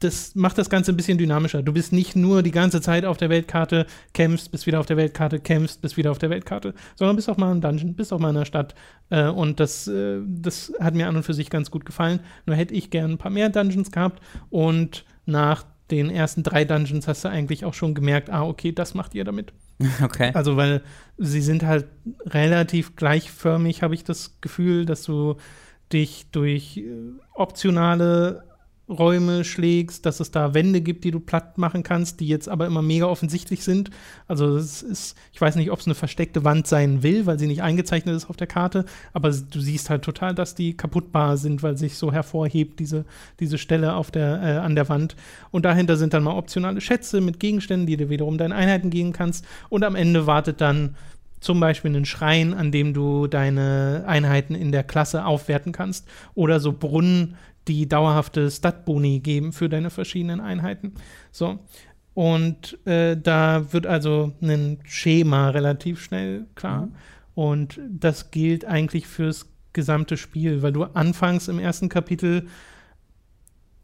das 0.00 0.34
macht 0.34 0.58
das 0.58 0.70
Ganze 0.70 0.92
ein 0.92 0.96
bisschen 0.96 1.18
dynamischer. 1.18 1.62
Du 1.62 1.72
bist 1.72 1.92
nicht 1.92 2.14
nur 2.14 2.42
die 2.42 2.50
ganze 2.50 2.80
Zeit 2.80 3.04
auf 3.04 3.16
der 3.16 3.30
Weltkarte, 3.30 3.86
kämpfst, 4.14 4.50
bist 4.50 4.66
wieder 4.66 4.80
auf 4.80 4.86
der 4.86 4.96
Weltkarte, 4.96 5.40
kämpfst, 5.40 5.80
bist 5.80 5.96
wieder 5.96 6.10
auf 6.10 6.18
der 6.18 6.30
Weltkarte, 6.30 6.74
sondern 6.96 7.16
bist 7.16 7.28
auch 7.28 7.36
mal 7.36 7.50
im 7.50 7.60
Dungeon, 7.60 7.94
bist 7.94 8.12
auch 8.12 8.18
mal 8.18 8.30
in 8.30 8.36
der 8.36 8.44
Stadt. 8.44 8.74
Äh, 9.10 9.28
und 9.28 9.60
das, 9.60 9.88
äh, 9.88 10.20
das 10.26 10.72
hat 10.80 10.94
mir 10.94 11.08
an 11.08 11.16
und 11.16 11.24
für 11.24 11.34
sich 11.34 11.50
ganz 11.50 11.70
gut 11.70 11.84
gefallen. 11.84 12.20
Nur 12.46 12.56
hätte 12.56 12.74
ich 12.74 12.90
gern 12.90 13.12
ein 13.12 13.18
paar 13.18 13.30
mehr 13.30 13.48
Dungeons 13.48 13.90
gehabt 13.90 14.22
und 14.50 15.04
nach 15.26 15.64
den 15.90 16.10
ersten 16.10 16.42
drei 16.42 16.64
Dungeons 16.64 17.08
hast 17.08 17.24
du 17.24 17.28
eigentlich 17.28 17.64
auch 17.64 17.74
schon 17.74 17.94
gemerkt, 17.94 18.30
ah, 18.30 18.44
okay, 18.44 18.72
das 18.72 18.94
macht 18.94 19.14
ihr 19.14 19.24
damit. 19.24 19.52
Okay. 20.02 20.32
Also, 20.34 20.56
weil 20.56 20.82
sie 21.18 21.40
sind 21.40 21.62
halt 21.62 21.86
relativ 22.26 22.96
gleichförmig, 22.96 23.82
habe 23.82 23.94
ich 23.94 24.02
das 24.02 24.40
Gefühl, 24.40 24.84
dass 24.84 25.04
du 25.04 25.36
dich 25.92 26.26
durch 26.32 26.78
äh, 26.78 27.12
optionale 27.32 28.47
Räume 28.88 29.44
schlägst, 29.44 30.06
dass 30.06 30.20
es 30.20 30.30
da 30.30 30.54
Wände 30.54 30.80
gibt, 30.80 31.04
die 31.04 31.10
du 31.10 31.20
platt 31.20 31.58
machen 31.58 31.82
kannst, 31.82 32.20
die 32.20 32.28
jetzt 32.28 32.48
aber 32.48 32.66
immer 32.66 32.80
mega 32.80 33.06
offensichtlich 33.06 33.62
sind. 33.62 33.90
Also 34.26 34.56
es 34.56 34.82
ist, 34.82 35.16
ich 35.32 35.40
weiß 35.40 35.56
nicht, 35.56 35.70
ob 35.70 35.80
es 35.80 35.86
eine 35.86 35.94
versteckte 35.94 36.44
Wand 36.44 36.66
sein 36.66 37.02
will, 37.02 37.26
weil 37.26 37.38
sie 37.38 37.46
nicht 37.46 37.62
eingezeichnet 37.62 38.16
ist 38.16 38.30
auf 38.30 38.36
der 38.36 38.46
Karte, 38.46 38.86
aber 39.12 39.30
du 39.30 39.60
siehst 39.60 39.90
halt 39.90 40.02
total, 40.02 40.34
dass 40.34 40.54
die 40.54 40.76
kaputtbar 40.76 41.36
sind, 41.36 41.62
weil 41.62 41.76
sich 41.76 41.98
so 41.98 42.12
hervorhebt, 42.12 42.80
diese, 42.80 43.04
diese 43.40 43.58
Stelle 43.58 43.94
auf 43.94 44.10
der, 44.10 44.42
äh, 44.42 44.56
an 44.58 44.74
der 44.74 44.88
Wand. 44.88 45.16
Und 45.50 45.64
dahinter 45.64 45.96
sind 45.96 46.14
dann 46.14 46.24
mal 46.24 46.36
optionale 46.36 46.80
Schätze 46.80 47.20
mit 47.20 47.40
Gegenständen, 47.40 47.86
die 47.86 47.96
du 47.96 48.08
wiederum 48.08 48.38
deinen 48.38 48.52
Einheiten 48.52 48.90
geben 48.90 49.12
kannst. 49.12 49.44
Und 49.68 49.84
am 49.84 49.96
Ende 49.96 50.26
wartet 50.26 50.60
dann 50.60 50.96
zum 51.40 51.60
Beispiel 51.60 51.94
einen 51.94 52.04
Schrein, 52.04 52.54
an 52.54 52.72
dem 52.72 52.94
du 52.94 53.26
deine 53.26 54.04
Einheiten 54.06 54.54
in 54.54 54.72
der 54.72 54.82
Klasse 54.82 55.24
aufwerten 55.24 55.72
kannst. 55.72 56.08
Oder 56.34 56.60
so 56.60 56.72
Brunnen, 56.72 57.36
die 57.68 57.88
dauerhafte 57.88 58.50
Stat-Boni 58.50 59.20
geben 59.20 59.52
für 59.52 59.68
deine 59.68 59.90
verschiedenen 59.90 60.40
Einheiten. 60.40 60.94
So. 61.30 61.58
Und 62.14 62.84
äh, 62.86 63.16
da 63.16 63.72
wird 63.72 63.86
also 63.86 64.32
ein 64.42 64.78
Schema 64.84 65.50
relativ 65.50 66.02
schnell 66.02 66.46
klar. 66.54 66.86
Mhm. 66.86 66.92
Und 67.34 67.80
das 67.88 68.32
gilt 68.32 68.64
eigentlich 68.64 69.06
fürs 69.06 69.46
gesamte 69.72 70.16
Spiel, 70.16 70.62
weil 70.62 70.72
du 70.72 70.82
anfangs 70.82 71.46
im 71.46 71.60
ersten 71.60 71.88
Kapitel 71.88 72.48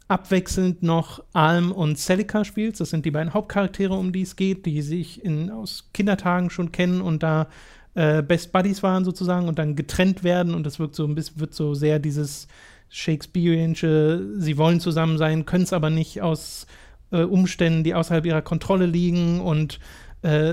abwechselnd 0.09 0.83
noch 0.83 1.23
Alm 1.33 1.71
und 1.71 1.97
Celica 1.97 2.45
spielst. 2.45 2.81
Das 2.81 2.91
sind 2.91 3.05
die 3.05 3.11
beiden 3.11 3.33
Hauptcharaktere, 3.33 3.95
um 3.95 4.13
die 4.13 4.23
es 4.23 4.37
geht, 4.37 4.67
die 4.67 4.83
sich 4.83 5.25
in, 5.25 5.51
aus 5.51 5.91
Kindertagen 5.93 6.51
schon 6.51 6.73
kennen 6.73 7.01
und 7.01 7.23
da 7.23 7.49
äh, 7.95 8.23
Best 8.23 8.53
Buddies 8.53 8.83
waren 8.83 9.05
sozusagen 9.05 9.49
und 9.49 9.59
dann 9.59 9.77
getrennt 9.77 10.25
werden 10.25 10.55
und 10.55 10.65
das 10.67 10.79
wirkt 10.79 10.95
so 10.95 11.05
ein 11.05 11.15
bisschen, 11.15 11.41
wird 11.41 11.55
so 11.55 11.75
sehr 11.75 11.99
dieses 11.99 12.49
Shakespeareanische, 12.97 14.25
sie 14.37 14.57
wollen 14.57 14.79
zusammen 14.79 15.19
sein, 15.19 15.47
können 15.47 15.65
es 15.65 15.73
aber 15.73 15.91
nicht 15.91 16.23
aus 16.23 16.69
äh, 17.11 17.23
Umständen, 17.23 17.83
die 17.83 17.93
außerhalb 17.93 18.25
ihrer 18.25 18.41
Kontrolle 18.41 18.87
liegen 18.87 19.41
und 19.41 19.81
äh, 20.23 20.53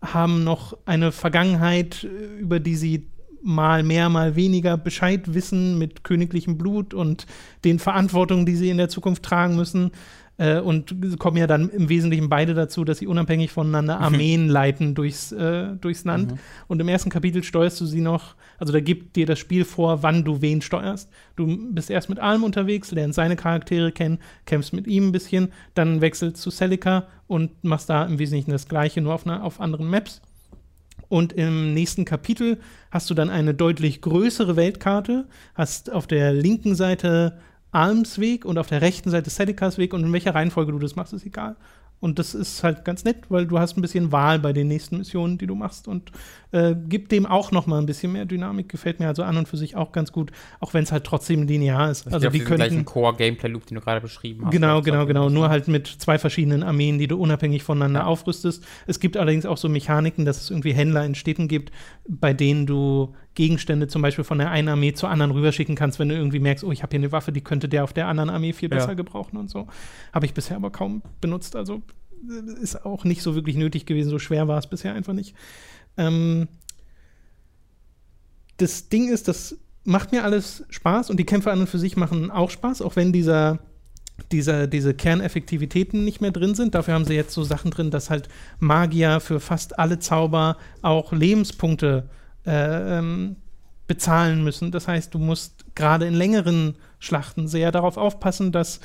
haben 0.00 0.42
noch 0.42 0.78
eine 0.86 1.12
Vergangenheit, 1.12 2.04
äh, 2.04 2.40
über 2.40 2.60
die 2.60 2.76
sie 2.76 3.10
mal 3.42 3.82
mehr, 3.82 4.08
mal 4.08 4.36
weniger 4.36 4.78
Bescheid 4.78 5.34
wissen 5.34 5.76
mit 5.76 6.02
königlichem 6.02 6.56
Blut 6.56 6.94
und 6.94 7.26
den 7.66 7.78
Verantwortungen, 7.78 8.46
die 8.46 8.56
sie 8.56 8.70
in 8.70 8.78
der 8.78 8.88
Zukunft 8.88 9.22
tragen 9.22 9.54
müssen 9.54 9.90
äh, 10.40 10.58
und 10.58 11.18
kommen 11.18 11.36
ja 11.36 11.46
dann 11.46 11.68
im 11.68 11.90
Wesentlichen 11.90 12.30
beide 12.30 12.54
dazu, 12.54 12.84
dass 12.84 12.98
sie 12.98 13.06
unabhängig 13.06 13.52
voneinander 13.52 13.98
mhm. 13.98 14.04
Armeen 14.04 14.48
leiten 14.48 14.94
durchs, 14.94 15.32
äh, 15.32 15.76
durchs 15.78 16.04
Land. 16.04 16.32
Mhm. 16.32 16.38
Und 16.66 16.80
im 16.80 16.88
ersten 16.88 17.10
Kapitel 17.10 17.44
steuerst 17.44 17.78
du 17.80 17.84
sie 17.84 18.00
noch, 18.00 18.36
also 18.58 18.72
da 18.72 18.80
gibt 18.80 19.16
dir 19.16 19.26
das 19.26 19.38
Spiel 19.38 19.66
vor, 19.66 20.02
wann 20.02 20.24
du 20.24 20.40
wen 20.40 20.62
steuerst. 20.62 21.10
Du 21.36 21.72
bist 21.72 21.90
erst 21.90 22.08
mit 22.08 22.18
Alm 22.18 22.42
unterwegs, 22.42 22.90
lernst 22.90 23.16
seine 23.16 23.36
Charaktere 23.36 23.92
kennen, 23.92 24.18
kämpfst 24.46 24.72
mit 24.72 24.86
ihm 24.86 25.08
ein 25.08 25.12
bisschen, 25.12 25.52
dann 25.74 26.00
wechselst 26.00 26.38
zu 26.38 26.50
Celica 26.50 27.06
und 27.26 27.62
machst 27.62 27.90
da 27.90 28.06
im 28.06 28.18
Wesentlichen 28.18 28.50
das 28.50 28.66
Gleiche, 28.66 29.02
nur 29.02 29.12
auf, 29.12 29.26
einer, 29.26 29.44
auf 29.44 29.60
anderen 29.60 29.90
Maps. 29.90 30.22
Und 31.08 31.34
im 31.34 31.74
nächsten 31.74 32.06
Kapitel 32.06 32.60
hast 32.90 33.10
du 33.10 33.14
dann 33.14 33.28
eine 33.28 33.52
deutlich 33.52 34.00
größere 34.00 34.56
Weltkarte, 34.56 35.26
hast 35.54 35.92
auf 35.92 36.06
der 36.06 36.32
linken 36.32 36.74
Seite 36.76 37.38
Alms 37.72 38.18
Weg 38.18 38.44
und 38.44 38.58
auf 38.58 38.68
der 38.68 38.80
rechten 38.80 39.10
Seite 39.10 39.30
Sedekas 39.30 39.78
Weg 39.78 39.94
und 39.94 40.02
in 40.02 40.12
welcher 40.12 40.34
Reihenfolge 40.34 40.72
du 40.72 40.78
das 40.78 40.96
machst, 40.96 41.12
ist 41.12 41.26
egal. 41.26 41.56
Und 42.00 42.18
das 42.18 42.34
ist 42.34 42.64
halt 42.64 42.84
ganz 42.84 43.04
nett, 43.04 43.18
weil 43.28 43.46
du 43.46 43.58
hast 43.58 43.76
ein 43.76 43.82
bisschen 43.82 44.10
Wahl 44.10 44.38
bei 44.38 44.54
den 44.54 44.68
nächsten 44.68 44.98
Missionen, 44.98 45.36
die 45.36 45.46
du 45.46 45.54
machst 45.54 45.86
und 45.86 46.10
äh, 46.52 46.74
gibt 46.74 47.12
dem 47.12 47.26
auch 47.26 47.52
noch 47.52 47.66
mal 47.66 47.78
ein 47.78 47.86
bisschen 47.86 48.12
mehr 48.12 48.24
Dynamik. 48.24 48.68
Gefällt 48.68 49.00
mir 49.00 49.08
also 49.08 49.22
an 49.22 49.36
und 49.36 49.48
für 49.48 49.56
sich 49.56 49.76
auch 49.76 49.92
ganz 49.92 50.12
gut, 50.12 50.32
auch 50.60 50.74
wenn 50.74 50.82
es 50.82 50.92
halt 50.92 51.04
trotzdem 51.04 51.46
linear 51.46 51.90
ist. 51.90 52.12
Also 52.12 52.28
die 52.30 52.38
könnten 52.40 52.56
gleichen 52.56 52.84
Core-Gameplay-Loop, 52.84 53.66
den 53.66 53.76
du 53.76 53.80
gerade 53.80 54.00
beschrieben 54.00 54.44
hast. 54.44 54.52
Genau, 54.52 54.82
genau, 54.82 55.06
genau. 55.06 55.28
Nur 55.28 55.48
halt 55.48 55.68
mit 55.68 55.86
zwei 55.86 56.18
verschiedenen 56.18 56.62
Armeen, 56.62 56.98
die 56.98 57.06
du 57.06 57.16
unabhängig 57.16 57.62
voneinander 57.62 58.00
ja. 58.00 58.06
aufrüstest. 58.06 58.64
Es 58.86 59.00
gibt 59.00 59.16
allerdings 59.16 59.46
auch 59.46 59.58
so 59.58 59.68
Mechaniken, 59.68 60.24
dass 60.24 60.40
es 60.40 60.50
irgendwie 60.50 60.72
Händler 60.72 61.04
in 61.04 61.14
Städten 61.14 61.48
gibt, 61.48 61.72
bei 62.08 62.32
denen 62.32 62.66
du 62.66 63.14
Gegenstände 63.34 63.86
zum 63.86 64.02
Beispiel 64.02 64.24
von 64.24 64.38
der 64.38 64.50
einen 64.50 64.68
Armee 64.68 64.92
zur 64.92 65.08
anderen 65.08 65.30
rüberschicken 65.30 65.76
kannst, 65.76 65.98
wenn 65.98 66.08
du 66.08 66.14
irgendwie 66.14 66.40
merkst, 66.40 66.64
oh, 66.64 66.72
ich 66.72 66.82
habe 66.82 66.90
hier 66.90 67.00
eine 67.00 67.12
Waffe, 67.12 67.32
die 67.32 67.40
könnte 67.40 67.68
der 67.68 67.84
auf 67.84 67.92
der 67.92 68.08
anderen 68.08 68.28
Armee 68.28 68.52
viel 68.52 68.68
besser 68.68 68.88
ja. 68.88 68.94
gebrauchen 68.94 69.36
und 69.36 69.48
so. 69.48 69.68
Habe 70.12 70.26
ich 70.26 70.34
bisher 70.34 70.56
aber 70.56 70.70
kaum 70.70 71.02
benutzt. 71.20 71.54
Also 71.54 71.82
äh, 72.28 72.62
ist 72.62 72.84
auch 72.84 73.04
nicht 73.04 73.22
so 73.22 73.34
wirklich 73.34 73.56
nötig 73.56 73.86
gewesen. 73.86 74.10
So 74.10 74.18
schwer 74.18 74.48
war 74.48 74.58
es 74.58 74.66
bisher 74.66 74.94
einfach 74.94 75.12
nicht. 75.12 75.34
Ähm, 76.00 76.48
das 78.56 78.88
Ding 78.88 79.08
ist, 79.08 79.28
das 79.28 79.56
macht 79.84 80.12
mir 80.12 80.24
alles 80.24 80.64
Spaß 80.70 81.10
und 81.10 81.18
die 81.18 81.24
Kämpfe 81.24 81.50
an 81.50 81.60
und 81.60 81.68
für 81.68 81.78
sich 81.78 81.96
machen 81.96 82.30
auch 82.30 82.50
Spaß, 82.50 82.82
auch 82.82 82.96
wenn 82.96 83.12
dieser 83.12 83.58
dieser, 84.32 84.66
diese 84.66 84.92
Kerneffektivitäten 84.92 86.04
nicht 86.04 86.20
mehr 86.20 86.30
drin 86.30 86.54
sind. 86.54 86.74
Dafür 86.74 86.92
haben 86.92 87.06
sie 87.06 87.14
jetzt 87.14 87.32
so 87.32 87.42
Sachen 87.42 87.70
drin, 87.70 87.90
dass 87.90 88.10
halt 88.10 88.28
Magier 88.58 89.18
für 89.20 89.40
fast 89.40 89.78
alle 89.78 89.98
Zauber 89.98 90.58
auch 90.82 91.12
Lebenspunkte 91.12 92.08
äh, 92.46 92.98
ähm, 92.98 93.36
bezahlen 93.86 94.44
müssen. 94.44 94.70
Das 94.70 94.88
heißt, 94.88 95.14
du 95.14 95.18
musst 95.18 95.74
gerade 95.74 96.06
in 96.06 96.14
längeren 96.14 96.76
Schlachten 96.98 97.48
sehr 97.48 97.72
darauf 97.72 97.96
aufpassen, 97.96 98.52
dass 98.52 98.80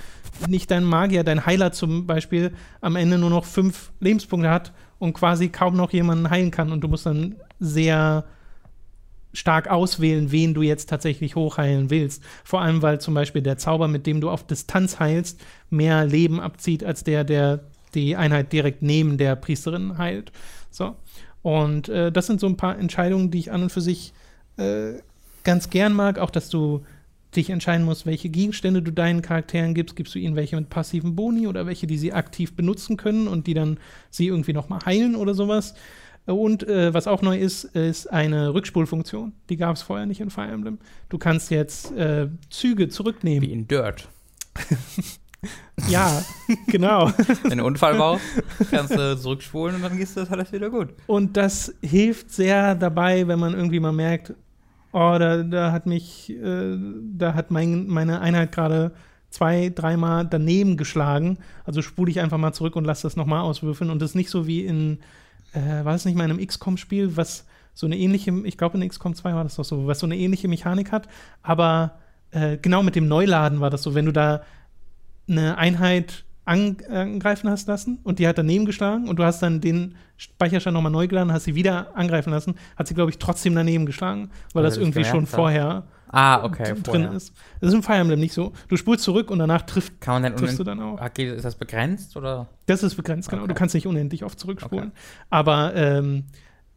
nicht 0.47 0.71
dein 0.71 0.84
Magier, 0.84 1.23
dein 1.23 1.45
Heiler 1.45 1.73
zum 1.73 2.08
Beispiel, 2.08 2.54
am 2.82 2.95
Ende 2.95 3.17
nur 3.17 3.30
noch 3.30 3.45
fünf 3.45 3.91
Lebenspunkte 3.99 4.49
hat 4.49 4.73
und 4.99 5.13
quasi 5.13 5.49
kaum 5.49 5.75
noch 5.75 5.91
jemanden 5.91 6.29
heilen 6.29 6.51
kann. 6.51 6.71
Und 6.71 6.81
du 6.81 6.88
musst 6.88 7.05
dann 7.05 7.36
sehr 7.60 8.25
stark 9.34 9.69
auswählen, 9.69 10.31
wen 10.31 10.53
du 10.53 10.62
jetzt 10.62 10.89
tatsächlich 10.89 11.36
hochheilen 11.36 11.89
willst. 11.89 12.23
Vor 12.43 12.62
allem, 12.62 12.81
weil 12.81 13.01
zum 13.01 13.13
Beispiel 13.13 13.41
der 13.41 13.58
Zauber, 13.58 13.88
mit 13.88 14.08
dem 14.08 14.21
du 14.21 14.29
auf 14.29 14.47
Distanz 14.47 14.99
heilst, 14.99 15.41
mehr 15.69 16.05
Leben 16.05 16.39
abzieht, 16.39 16.84
als 16.84 17.03
der, 17.03 17.23
der 17.23 17.60
die 17.93 18.15
Einheit 18.15 18.53
direkt 18.53 18.81
neben 18.81 19.17
der 19.17 19.36
Priesterin 19.36 19.97
heilt. 19.97 20.31
So. 20.71 20.95
Und 21.41 21.89
äh, 21.89 22.12
das 22.12 22.27
sind 22.27 22.39
so 22.39 22.47
ein 22.47 22.58
paar 22.58 22.77
Entscheidungen, 22.77 23.31
die 23.31 23.39
ich 23.39 23.51
an 23.51 23.63
und 23.63 23.71
für 23.71 23.81
sich 23.81 24.13
äh, 24.58 24.93
ganz 25.43 25.69
gern 25.69 25.93
mag. 25.93 26.17
Auch, 26.17 26.31
dass 26.31 26.49
du 26.49 26.84
dich 27.36 27.50
entscheiden 27.50 27.86
musst, 27.86 28.06
welche 28.06 28.30
Gegenstände 28.30 28.82
du 28.82 28.91
deinen 28.91 29.21
Charakteren 29.21 29.74
gibst. 29.74 29.95
Gibst 29.95 30.15
du 30.15 30.19
ihnen 30.19 30.36
welche 30.36 30.56
mit 30.56 30.69
passiven 30.69 31.15
Boni 31.15 31.48
oder 31.48 31.65
welche, 31.65 31.88
die 31.88 31.98
sie 31.98 32.13
aktiv 32.13 32.56
benutzen 32.56 32.98
können 32.98 33.28
und 33.28 33.48
die 33.48 33.54
dann 33.54 33.80
sie 34.10 34.28
irgendwie 34.28 34.54
nochmal 34.54 34.80
heilen 34.86 35.15
oder 35.15 35.34
sowas. 35.34 35.74
Und 36.26 36.67
äh, 36.67 36.93
was 36.93 37.08
auch 37.08 37.21
neu 37.21 37.38
ist, 37.38 37.65
ist 37.65 38.08
eine 38.12 38.54
Rückspulfunktion. 38.54 39.34
Die 39.50 39.58
gab 39.58 39.76
es 39.76 39.84
vorher 39.84 40.08
nicht 40.08 40.21
in 40.21 40.32
Fire 40.32 40.52
Emblem. 40.52 40.80
Du 41.10 41.17
kannst 41.17 41.52
jetzt 41.52 41.91
äh, 41.91 42.30
Züge 42.50 42.89
zurücknehmen. 42.89 43.48
Wie 43.48 43.54
in 43.54 43.67
Dirt. 43.67 44.10
Ja, 45.88 46.24
genau. 46.67 47.12
Wenn 47.43 47.60
du 47.60 47.65
Unfall 47.65 47.95
baust, 47.95 48.24
kannst 48.71 48.95
du 48.95 49.17
zurückspulen 49.17 49.76
und 49.76 49.82
dann 49.84 49.98
gehst 49.98 50.17
das 50.17 50.32
alles 50.32 50.52
wieder 50.52 50.69
gut. 50.69 50.89
Und 51.08 51.38
das 51.38 51.74
hilft 51.82 52.32
sehr 52.32 52.76
dabei, 52.76 53.28
wenn 53.28 53.39
man 53.39 53.54
irgendwie 53.54 53.80
mal 53.80 53.91
merkt, 53.91 54.34
oh, 54.95 55.17
da, 55.19 55.43
da 55.43 55.71
hat 55.73 55.86
mich, 55.86 56.29
äh, 56.29 56.77
da 57.17 57.34
hat 57.34 57.51
mein, 57.51 57.88
meine 57.88 58.21
Einheit 58.21 58.53
gerade 58.53 58.91
zwei, 59.29 59.69
dreimal 59.69 60.25
daneben 60.25 60.77
geschlagen. 60.77 61.38
Also 61.65 61.81
spule 61.81 62.10
ich 62.10 62.21
einfach 62.21 62.38
mal 62.38 62.53
zurück 62.53 62.77
und 62.77 62.86
lasse 62.86 63.03
das 63.03 63.17
nochmal 63.17 63.41
auswürfeln. 63.41 63.89
Und 63.89 64.01
das 64.01 64.12
ist 64.12 64.15
nicht 64.15 64.29
so 64.29 64.47
wie 64.47 64.65
in, 64.65 64.99
äh, 65.53 65.84
war 65.84 65.95
es 65.95 66.05
nicht 66.05 66.15
mal 66.15 66.23
in 66.23 66.31
einem 66.31 66.45
XCOM-Spiel, 66.45 67.17
was 67.17 67.45
so 67.73 67.86
eine 67.86 67.97
ähnliche, 67.97 68.31
ich 68.45 68.58
glaube 68.58 68.77
in 68.77 68.88
XCOM 68.88 69.15
2 69.15 69.34
war 69.36 69.43
das 69.43 69.58
doch 69.58 69.65
so, 69.65 69.86
was 69.86 69.99
so 69.99 70.05
eine 70.05 70.17
ähnliche 70.17 70.47
Mechanik 70.47 70.93
hat, 70.93 71.10
aber 71.43 71.99
äh, 72.31 72.55
genau 72.58 72.81
mit 72.81 72.95
dem 72.95 73.10
Neuladen 73.10 73.60
war 73.60 73.69
das 73.69 73.84
so, 73.84 73.95
wenn 73.95 74.05
du 74.05 74.13
da 74.13 74.43
eine 75.27 75.58
Einheit 75.58 76.23
angreifen 76.45 77.49
hast 77.49 77.67
lassen 77.67 77.99
und 78.03 78.19
die 78.19 78.27
hat 78.27 78.38
daneben 78.38 78.65
geschlagen 78.65 79.08
und 79.10 79.17
du 79.17 79.23
hast 79.23 79.41
dann 79.41 79.62
den 79.62 79.95
Speicherstand 80.17 80.73
nochmal 80.75 80.91
neu 80.91 81.08
geladen, 81.08 81.31
hast 81.34 81.43
sie 81.45 81.55
wieder 81.55 81.95
angreifen 81.97 82.29
lassen, 82.31 82.55
hat 82.75 82.88
sie, 82.88 82.93
glaube 82.93 83.12
ich, 83.12 83.17
trotzdem 83.17 83.55
daneben 83.55 83.86
geschlagen, 83.86 84.29
weil 84.53 84.63
Weil 84.63 84.69
das 84.69 84.77
irgendwie 84.77 85.03
schon 85.03 85.23
hat. 85.23 85.29
vorher 85.29 85.84
Ah, 86.10 86.43
okay. 86.45 86.63
drin 86.63 86.84
vorher. 86.86 87.12
ist. 87.13 87.34
Das 87.60 87.69
ist 87.69 87.73
im 87.73 87.84
Fire 87.84 87.97
Emblem 87.97 88.19
nicht 88.19 88.34
so. 88.34 88.53
Du 88.69 88.77
spulst 88.77 89.03
zurück 89.03 89.29
und 89.31 89.39
danach 89.39 89.63
trifft, 89.63 89.99
Kann 89.99 90.21
man 90.21 90.36
triffst 90.38 90.60
du 90.60 90.63
dann 90.63 90.79
auch. 90.79 90.99
Geht- 91.13 91.34
ist 91.36 91.43
das 91.43 91.55
begrenzt 91.55 92.15
oder? 92.15 92.47
Das 92.67 92.84
ist 92.84 92.95
begrenzt, 92.95 93.27
genau. 93.29 93.41
Okay. 93.43 93.49
Du 93.49 93.55
kannst 93.55 93.75
nicht 93.75 93.88
unendlich 93.88 94.23
oft 94.23 94.39
zurückspulen. 94.39 94.91
Aber 95.29 95.75
ähm, 95.75 96.25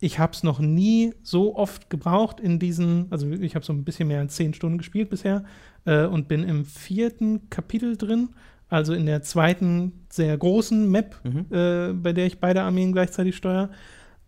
ich 0.01 0.19
habe 0.19 0.33
es 0.33 0.43
noch 0.43 0.59
nie 0.59 1.13
so 1.23 1.55
oft 1.57 1.91
gebraucht 1.91 2.41
in 2.41 2.59
diesen, 2.59 3.07
also 3.11 3.29
ich 3.31 3.55
habe 3.55 3.65
so 3.65 3.73
ein 3.73 3.85
bisschen 3.85 4.09
mehr 4.09 4.21
als 4.21 4.35
zehn 4.35 4.55
Stunden 4.55 4.79
gespielt 4.79 5.11
bisher 5.11 5.45
äh, 5.85 6.07
und 6.07 6.27
bin 6.27 6.43
im 6.43 6.65
vierten 6.65 7.49
Kapitel 7.51 7.97
drin, 7.97 8.31
also 8.69 8.93
in 8.95 9.07
der 9.07 9.23
zweiten 9.23 10.05
sehr 10.11 10.37
großen 10.37 10.91
Map, 10.91 11.17
Mhm. 11.25 11.47
äh, 11.51 11.93
bei 11.93 12.13
der 12.13 12.27
ich 12.27 12.41
beide 12.41 12.63
Armeen 12.63 12.93
gleichzeitig 12.93 13.37
steuere. 13.37 13.71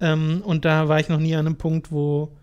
Ähm, 0.01 0.43
und 0.45 0.65
da 0.65 0.89
war 0.89 0.99
ich 1.01 1.09
noch 1.09 1.21
nie 1.21 1.35
an 1.35 1.47
einem 1.47 1.57
Punkt, 1.57 1.93
wo 1.93 2.37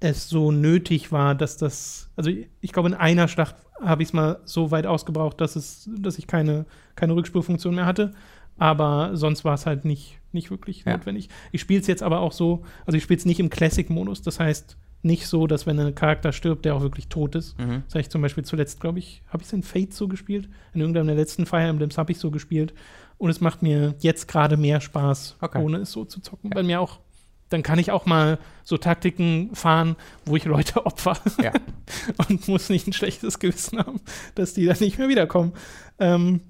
es 0.00 0.28
so 0.28 0.50
nötig 0.50 1.12
war, 1.12 1.34
dass 1.36 1.56
das, 1.56 2.10
also 2.16 2.28
ich, 2.30 2.48
ich 2.60 2.72
glaube, 2.72 2.88
in 2.88 2.94
einer 2.94 3.28
Schlacht 3.28 3.54
habe 3.80 4.02
ich 4.02 4.08
es 4.08 4.12
mal 4.12 4.40
so 4.44 4.70
weit 4.72 4.86
ausgebraucht, 4.86 5.40
dass 5.40 5.54
es, 5.56 5.88
dass 5.96 6.18
ich 6.18 6.26
keine, 6.26 6.66
keine 6.96 7.14
Rückspurfunktion 7.14 7.74
mehr 7.76 7.86
hatte. 7.86 8.12
Aber 8.58 9.16
sonst 9.16 9.44
war 9.44 9.54
es 9.54 9.64
halt 9.66 9.84
nicht, 9.84 10.18
nicht 10.32 10.50
wirklich 10.50 10.84
Ja. 10.84 10.92
notwendig. 10.96 11.28
Ich 11.52 11.60
spiele 11.60 11.80
es 11.80 11.86
jetzt 11.86 12.02
aber 12.02 12.20
auch 12.20 12.32
so, 12.32 12.64
also 12.84 12.96
ich 12.96 13.02
spiele 13.04 13.18
es 13.18 13.24
nicht 13.26 13.40
im 13.40 13.48
Classic-Modus. 13.50 14.22
Das 14.22 14.40
heißt 14.40 14.76
nicht 15.02 15.26
so, 15.26 15.46
dass 15.46 15.66
wenn 15.66 15.78
ein 15.80 15.94
Charakter 15.94 16.32
stirbt, 16.32 16.64
der 16.64 16.74
auch 16.76 16.82
wirklich 16.82 17.08
tot 17.08 17.34
ist. 17.34 17.58
Mhm. 17.58 17.82
Das 17.86 17.94
habe 17.94 18.00
ich 18.00 18.10
zum 18.10 18.22
Beispiel 18.22 18.44
zuletzt, 18.44 18.80
glaube 18.80 19.00
ich, 19.00 19.22
habe 19.28 19.42
ich 19.42 19.48
es 19.48 19.52
in 19.52 19.62
Fate 19.62 19.92
so 19.92 20.06
gespielt? 20.08 20.48
In 20.74 20.80
irgendeinem 20.80 21.08
der 21.08 21.16
letzten 21.16 21.44
Fire 21.46 21.62
Emblems 21.66 21.98
habe 21.98 22.12
ich 22.12 22.18
so 22.18 22.30
gespielt. 22.30 22.72
Und 23.18 23.30
es 23.30 23.40
macht 23.40 23.62
mir 23.62 23.94
jetzt 23.98 24.28
gerade 24.28 24.56
mehr 24.56 24.80
Spaß, 24.80 25.36
Okay. 25.40 25.62
ohne 25.62 25.78
es 25.78 25.92
so 25.92 26.04
zu 26.04 26.20
zocken. 26.20 26.50
Weil 26.54 26.62
mir 26.64 26.80
auch, 26.80 27.00
dann 27.48 27.62
kann 27.62 27.78
ich 27.78 27.90
auch 27.90 28.06
mal 28.06 28.38
so 28.64 28.78
Taktiken 28.78 29.54
fahren, 29.54 29.96
wo 30.24 30.36
ich 30.36 30.44
Leute 30.44 30.86
opfer. 30.86 31.18
Ja. 31.42 31.52
und 32.28 32.46
muss 32.48 32.68
nicht 32.68 32.86
ein 32.86 32.92
schlechtes 32.92 33.38
Gewissen 33.38 33.78
haben, 33.78 34.00
dass 34.34 34.54
die 34.54 34.66
dann 34.66 34.78
nicht 34.80 34.98
mehr 34.98 35.08
wiederkommen. 35.08 35.52
Ähm, 35.98 36.40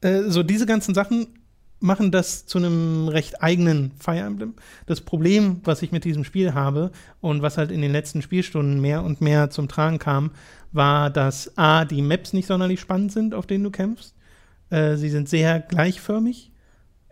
äh, 0.00 0.22
so 0.28 0.42
diese 0.42 0.66
ganzen 0.66 0.94
Sachen 0.94 1.28
machen 1.84 2.10
das 2.10 2.46
zu 2.46 2.56
einem 2.56 3.08
recht 3.08 3.42
eigenen 3.42 3.92
Fire 3.98 4.20
Emblem. 4.20 4.54
Das 4.86 5.02
Problem, 5.02 5.60
was 5.64 5.82
ich 5.82 5.92
mit 5.92 6.04
diesem 6.04 6.24
Spiel 6.24 6.54
habe 6.54 6.90
und 7.20 7.42
was 7.42 7.58
halt 7.58 7.70
in 7.70 7.82
den 7.82 7.92
letzten 7.92 8.22
Spielstunden 8.22 8.80
mehr 8.80 9.02
und 9.02 9.20
mehr 9.20 9.50
zum 9.50 9.68
Tragen 9.68 9.98
kam, 9.98 10.30
war, 10.72 11.10
dass 11.10 11.58
A, 11.58 11.84
die 11.84 12.00
Maps 12.00 12.32
nicht 12.32 12.46
sonderlich 12.46 12.80
spannend 12.80 13.12
sind, 13.12 13.34
auf 13.34 13.46
denen 13.46 13.64
du 13.64 13.70
kämpfst. 13.70 14.14
Äh, 14.70 14.96
sie 14.96 15.10
sind 15.10 15.28
sehr 15.28 15.60
gleichförmig. 15.60 16.52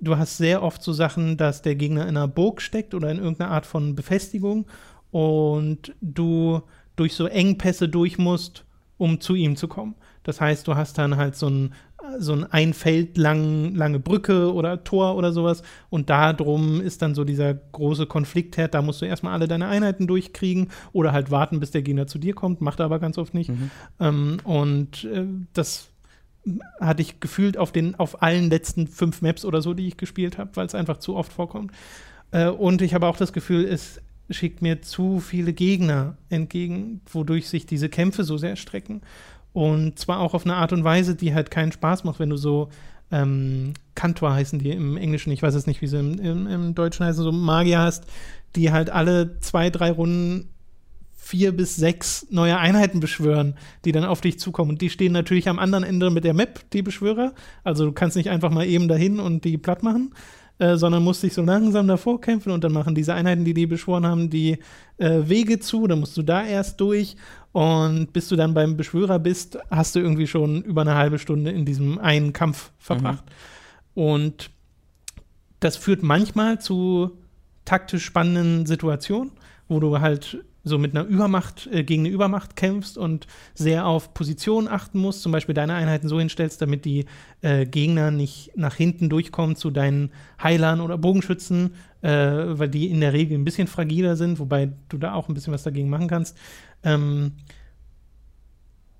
Du 0.00 0.16
hast 0.16 0.38
sehr 0.38 0.62
oft 0.62 0.82
so 0.82 0.94
Sachen, 0.94 1.36
dass 1.36 1.60
der 1.60 1.76
Gegner 1.76 2.08
in 2.08 2.16
einer 2.16 2.26
Burg 2.26 2.62
steckt 2.62 2.94
oder 2.94 3.10
in 3.10 3.18
irgendeiner 3.18 3.50
Art 3.50 3.66
von 3.66 3.94
Befestigung 3.94 4.66
und 5.10 5.94
du 6.00 6.62
durch 6.96 7.14
so 7.14 7.26
Engpässe 7.26 7.90
durch 7.90 8.16
musst, 8.16 8.64
um 8.96 9.20
zu 9.20 9.34
ihm 9.34 9.54
zu 9.54 9.68
kommen. 9.68 9.96
Das 10.22 10.40
heißt, 10.40 10.66
du 10.66 10.76
hast 10.76 10.96
dann 10.98 11.16
halt 11.16 11.36
so 11.36 11.48
ein, 11.48 11.74
so 12.18 12.32
ein 12.32 12.44
ein 12.44 12.74
Feld 12.74 13.16
lang, 13.16 13.74
lange 13.74 13.98
Brücke 13.98 14.52
oder 14.52 14.84
Tor 14.84 15.16
oder 15.16 15.32
sowas 15.32 15.62
und 15.90 16.10
da 16.10 16.32
drum 16.32 16.80
ist 16.80 17.02
dann 17.02 17.14
so 17.14 17.24
dieser 17.24 17.54
große 17.54 18.06
Konfliktherd, 18.06 18.74
da 18.74 18.82
musst 18.82 19.02
du 19.02 19.06
erstmal 19.06 19.32
alle 19.32 19.48
deine 19.48 19.66
Einheiten 19.66 20.06
durchkriegen 20.06 20.68
oder 20.92 21.12
halt 21.12 21.30
warten, 21.30 21.60
bis 21.60 21.70
der 21.70 21.82
Gegner 21.82 22.06
zu 22.06 22.18
dir 22.18 22.34
kommt, 22.34 22.60
macht 22.60 22.80
er 22.80 22.86
aber 22.86 22.98
ganz 22.98 23.18
oft 23.18 23.34
nicht. 23.34 23.50
Mhm. 23.50 23.70
Ähm, 24.00 24.36
und 24.44 25.04
äh, 25.04 25.26
das 25.52 25.88
hatte 26.80 27.02
ich 27.02 27.20
gefühlt 27.20 27.56
auf 27.56 27.72
den 27.72 27.94
auf 27.94 28.22
allen 28.22 28.50
letzten 28.50 28.88
fünf 28.88 29.22
Maps 29.22 29.44
oder 29.44 29.62
so, 29.62 29.74
die 29.74 29.86
ich 29.86 29.96
gespielt 29.96 30.38
habe, 30.38 30.50
weil 30.54 30.66
es 30.66 30.74
einfach 30.74 30.98
zu 30.98 31.16
oft 31.16 31.32
vorkommt. 31.32 31.72
Äh, 32.32 32.48
und 32.48 32.82
ich 32.82 32.94
habe 32.94 33.06
auch 33.06 33.16
das 33.16 33.32
Gefühl, 33.32 33.64
es 33.64 34.00
schickt 34.30 34.62
mir 34.62 34.82
zu 34.82 35.20
viele 35.20 35.52
Gegner 35.52 36.16
entgegen, 36.28 37.00
wodurch 37.12 37.48
sich 37.48 37.66
diese 37.66 37.88
Kämpfe 37.88 38.24
so 38.24 38.38
sehr 38.38 38.56
strecken. 38.56 39.02
Und 39.52 39.98
zwar 39.98 40.20
auch 40.20 40.34
auf 40.34 40.44
eine 40.44 40.54
Art 40.54 40.72
und 40.72 40.84
Weise, 40.84 41.14
die 41.14 41.34
halt 41.34 41.50
keinen 41.50 41.72
Spaß 41.72 42.04
macht, 42.04 42.18
wenn 42.18 42.30
du 42.30 42.36
so 42.36 42.68
ähm, 43.10 43.74
Kantor 43.94 44.32
heißen 44.32 44.58
die 44.58 44.70
im 44.70 44.96
Englischen, 44.96 45.32
ich 45.32 45.42
weiß 45.42 45.54
es 45.54 45.66
nicht, 45.66 45.82
wie 45.82 45.86
sie 45.86 45.98
im, 45.98 46.18
im, 46.18 46.46
im 46.46 46.74
Deutschen 46.74 47.04
heißen, 47.04 47.22
so 47.22 47.30
Magier 47.30 47.78
hast, 47.78 48.04
die 48.56 48.72
halt 48.72 48.90
alle 48.90 49.38
zwei, 49.40 49.70
drei 49.70 49.90
Runden 49.90 50.48
vier 51.14 51.52
bis 51.52 51.76
sechs 51.76 52.26
neue 52.30 52.58
Einheiten 52.58 53.00
beschwören, 53.00 53.54
die 53.84 53.92
dann 53.92 54.04
auf 54.04 54.20
dich 54.20 54.40
zukommen. 54.40 54.72
Und 54.72 54.80
die 54.80 54.90
stehen 54.90 55.12
natürlich 55.12 55.48
am 55.48 55.58
anderen 55.58 55.84
Ende 55.84 56.10
mit 56.10 56.24
der 56.24 56.34
Map, 56.34 56.60
die 56.72 56.82
Beschwörer. 56.82 57.32
Also 57.62 57.84
du 57.84 57.92
kannst 57.92 58.16
nicht 58.16 58.28
einfach 58.28 58.50
mal 58.50 58.66
eben 58.66 58.88
dahin 58.88 59.20
und 59.20 59.44
die 59.44 59.56
platt 59.56 59.82
machen, 59.82 60.14
äh, 60.58 60.76
sondern 60.76 61.02
musst 61.02 61.22
dich 61.22 61.34
so 61.34 61.42
langsam 61.42 61.88
davor 61.88 62.20
kämpfen 62.20 62.52
und 62.52 62.62
dann 62.62 62.72
machen 62.72 62.94
diese 62.94 63.14
Einheiten, 63.14 63.44
die 63.44 63.54
die 63.54 63.66
beschworen 63.66 64.06
haben, 64.06 64.30
die 64.30 64.58
äh, 64.98 65.20
Wege 65.24 65.58
zu. 65.58 65.86
Dann 65.86 66.00
musst 66.00 66.16
du 66.16 66.22
da 66.22 66.44
erst 66.44 66.80
durch. 66.80 67.16
Und 67.52 68.12
bis 68.12 68.28
du 68.28 68.36
dann 68.36 68.54
beim 68.54 68.76
Beschwörer 68.76 69.18
bist, 69.18 69.58
hast 69.70 69.94
du 69.94 70.00
irgendwie 70.00 70.26
schon 70.26 70.62
über 70.62 70.82
eine 70.82 70.94
halbe 70.94 71.18
Stunde 71.18 71.50
in 71.50 71.64
diesem 71.64 71.98
einen 71.98 72.32
Kampf 72.32 72.70
verbracht. 72.78 73.24
Und 73.94 74.50
das 75.60 75.76
führt 75.76 76.02
manchmal 76.02 76.60
zu 76.60 77.12
taktisch 77.64 78.04
spannenden 78.04 78.66
Situationen, 78.66 79.32
wo 79.68 79.80
du 79.80 80.00
halt 80.00 80.44
so 80.64 80.78
mit 80.78 80.96
einer 80.96 81.06
Übermacht 81.06 81.68
äh, 81.72 81.84
gegen 81.84 82.02
eine 82.02 82.14
Übermacht 82.14 82.56
kämpfst 82.56 82.96
und 82.96 83.26
sehr 83.54 83.86
auf 83.86 84.14
Position 84.14 84.68
achten 84.68 84.98
musst, 84.98 85.22
zum 85.22 85.32
Beispiel 85.32 85.54
deine 85.54 85.74
Einheiten 85.74 86.08
so 86.08 86.18
hinstellst, 86.18 86.62
damit 86.62 86.84
die 86.84 87.06
äh, 87.40 87.66
Gegner 87.66 88.10
nicht 88.10 88.52
nach 88.56 88.74
hinten 88.74 89.08
durchkommen 89.08 89.56
zu 89.56 89.70
deinen 89.70 90.10
Heilern 90.42 90.80
oder 90.80 90.98
Bogenschützen, 90.98 91.74
äh, 92.02 92.10
weil 92.10 92.68
die 92.68 92.90
in 92.90 93.00
der 93.00 93.12
Regel 93.12 93.38
ein 93.38 93.44
bisschen 93.44 93.66
fragiler 93.68 94.16
sind, 94.16 94.38
wobei 94.38 94.72
du 94.88 94.98
da 94.98 95.14
auch 95.14 95.28
ein 95.28 95.34
bisschen 95.34 95.52
was 95.52 95.62
dagegen 95.62 95.90
machen 95.90 96.08
kannst. 96.08 96.36
Ähm, 96.84 97.32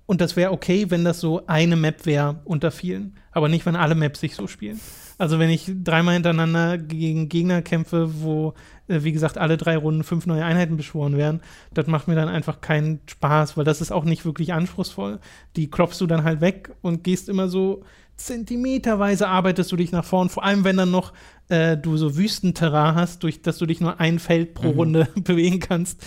und 0.05 0.21
das 0.21 0.35
wäre 0.35 0.51
okay, 0.51 0.89
wenn 0.89 1.03
das 1.03 1.19
so 1.19 1.45
eine 1.47 1.75
Map 1.75 2.05
wäre 2.05 2.41
unter 2.45 2.71
vielen, 2.71 3.15
aber 3.31 3.49
nicht, 3.49 3.65
wenn 3.65 3.75
alle 3.75 3.95
Maps 3.95 4.19
sich 4.19 4.35
so 4.35 4.47
spielen. 4.47 4.79
Also 5.17 5.39
wenn 5.39 5.49
ich 5.49 5.71
dreimal 5.83 6.15
hintereinander 6.15 6.77
gegen 6.77 7.29
Gegner 7.29 7.61
kämpfe, 7.61 8.21
wo, 8.21 8.55
äh, 8.87 9.03
wie 9.03 9.11
gesagt, 9.11 9.37
alle 9.37 9.57
drei 9.57 9.77
Runden 9.77 10.03
fünf 10.03 10.25
neue 10.25 10.43
Einheiten 10.43 10.75
beschworen 10.75 11.17
werden, 11.17 11.41
das 11.73 11.87
macht 11.87 12.07
mir 12.07 12.15
dann 12.15 12.29
einfach 12.29 12.61
keinen 12.61 12.99
Spaß, 13.05 13.55
weil 13.55 13.63
das 13.63 13.79
ist 13.79 13.91
auch 13.91 14.05
nicht 14.05 14.25
wirklich 14.25 14.53
anspruchsvoll. 14.53 15.19
Die 15.55 15.69
croppst 15.69 16.01
du 16.01 16.07
dann 16.07 16.23
halt 16.23 16.41
weg 16.41 16.71
und 16.81 17.03
gehst 17.03 17.29
immer 17.29 17.47
so 17.47 17.83
zentimeterweise 18.15 19.27
arbeitest 19.27 19.71
du 19.71 19.75
dich 19.75 19.91
nach 19.91 20.05
vorn, 20.05 20.29
vor 20.29 20.43
allem 20.43 20.63
wenn 20.63 20.77
dann 20.77 20.91
noch 20.91 21.13
äh, 21.49 21.77
du 21.77 21.97
so 21.97 22.15
Wüstenterrain 22.17 22.95
hast, 22.95 23.23
durch 23.23 23.41
das 23.41 23.57
du 23.57 23.65
dich 23.65 23.81
nur 23.81 23.99
ein 23.99 24.19
Feld 24.19 24.53
pro 24.53 24.69
Mhm. 24.71 24.77
Runde 24.77 25.07
bewegen 25.15 25.59
kannst. 25.59 26.03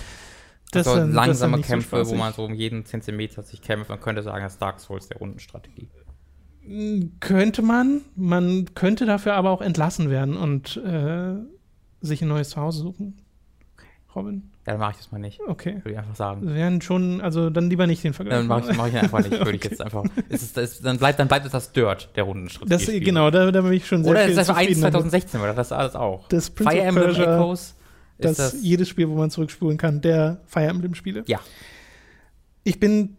Das 0.77 0.87
also 0.89 1.01
das 1.01 1.07
dann 1.09 1.15
langsame 1.15 1.57
so 1.59 1.62
Kämpfe, 1.62 1.93
wo 1.93 2.01
spaßig. 2.01 2.19
man 2.19 2.33
so 2.33 2.45
um 2.45 2.55
jeden 2.55 2.85
Zentimeter 2.85 3.43
sich 3.43 3.61
kämpft. 3.62 3.89
Man 3.91 4.01
könnte 4.01 4.23
sagen, 4.23 4.43
das 4.43 4.55
ist 4.55 4.62
Dark 4.62 4.81
Souls 4.81 5.09
der 5.09 5.19
Rundenstrategie. 5.19 5.89
Könnte 7.21 7.62
man, 7.62 8.01
man 8.17 8.67
könnte 8.75 9.07
dafür 9.07 9.35
aber 9.35 9.51
auch 9.51 9.61
entlassen 9.61 10.11
werden 10.11 10.37
und 10.37 10.77
äh, 10.79 11.35
sich 12.01 12.23
ein 12.23 12.29
neues 12.29 12.51
Zuhause 12.51 12.81
suchen. 12.81 13.17
Robin, 14.17 14.51
Ja, 14.67 14.73
dann 14.73 14.81
mache 14.81 14.93
ich 14.93 14.97
das 14.97 15.12
mal 15.12 15.19
nicht. 15.19 15.41
okay. 15.47 15.75
Würde 15.77 15.91
ich 15.93 15.99
einfach 15.99 16.17
sagen. 16.17 16.45
Das 16.47 16.55
wären 16.55 16.81
schon, 16.81 17.21
also 17.21 17.51
dann 17.51 17.69
lieber 17.71 17.87
nicht 17.87 18.03
den 18.03 18.15
Vergleich. 18.15 18.39
Dann 18.39 18.47
mache 18.47 18.71
ich, 18.71 18.77
mach 18.77 18.89
ich 18.89 18.97
einfach 18.97 19.19
nicht. 19.19 19.31
Würde 19.39 19.51
ich 19.53 19.57
Okay. 19.57 19.69
jetzt 19.71 19.81
einfach. 19.83 20.05
Es 20.31 20.43
ist, 20.43 20.57
es, 20.59 20.81
dann, 20.81 20.97
bleibt, 20.99 21.19
dann 21.19 21.29
bleibt 21.29 21.45
es 21.47 21.53
das 21.53 21.71
Dirt 21.73 22.09
der 22.17 22.25
Rundenstrategie. 22.25 22.99
das, 22.99 23.05
genau, 23.05 23.31
da, 23.31 23.53
da 23.53 23.61
bin 23.61 23.73
ich 23.75 23.87
schon 23.87 24.03
sehr 24.03 24.11
Oder 24.12 24.21
es 24.23 24.27
viel 24.31 24.33
ist 24.33 24.39
einfach 24.41 24.57
1 24.57 24.69
zufriedener 24.69 24.87
mit. 24.87 24.93
2016, 25.12 25.41
oder 25.41 25.53
das 25.55 25.67
ist 25.69 25.73
alles 25.73 25.95
auch. 25.95 26.27
Das 26.29 26.51
Prince 26.51 26.71
Fire 26.73 26.83
Emblem 26.83 27.11
Echoes 27.15 27.75
Das, 28.18 28.33
ist 28.33 28.38
das. 28.38 28.62
jedes 28.62 28.88
Spiel, 28.88 29.09
wo 29.09 29.14
man 29.14 29.31
zurückspulen 29.31 29.76
kann, 29.79 30.00
der 30.00 30.40
Fire 30.46 30.66
Emblem-Spiele. 30.68 31.24
Ja. 31.26 31.40
Ich 32.64 32.81
bin 32.81 33.16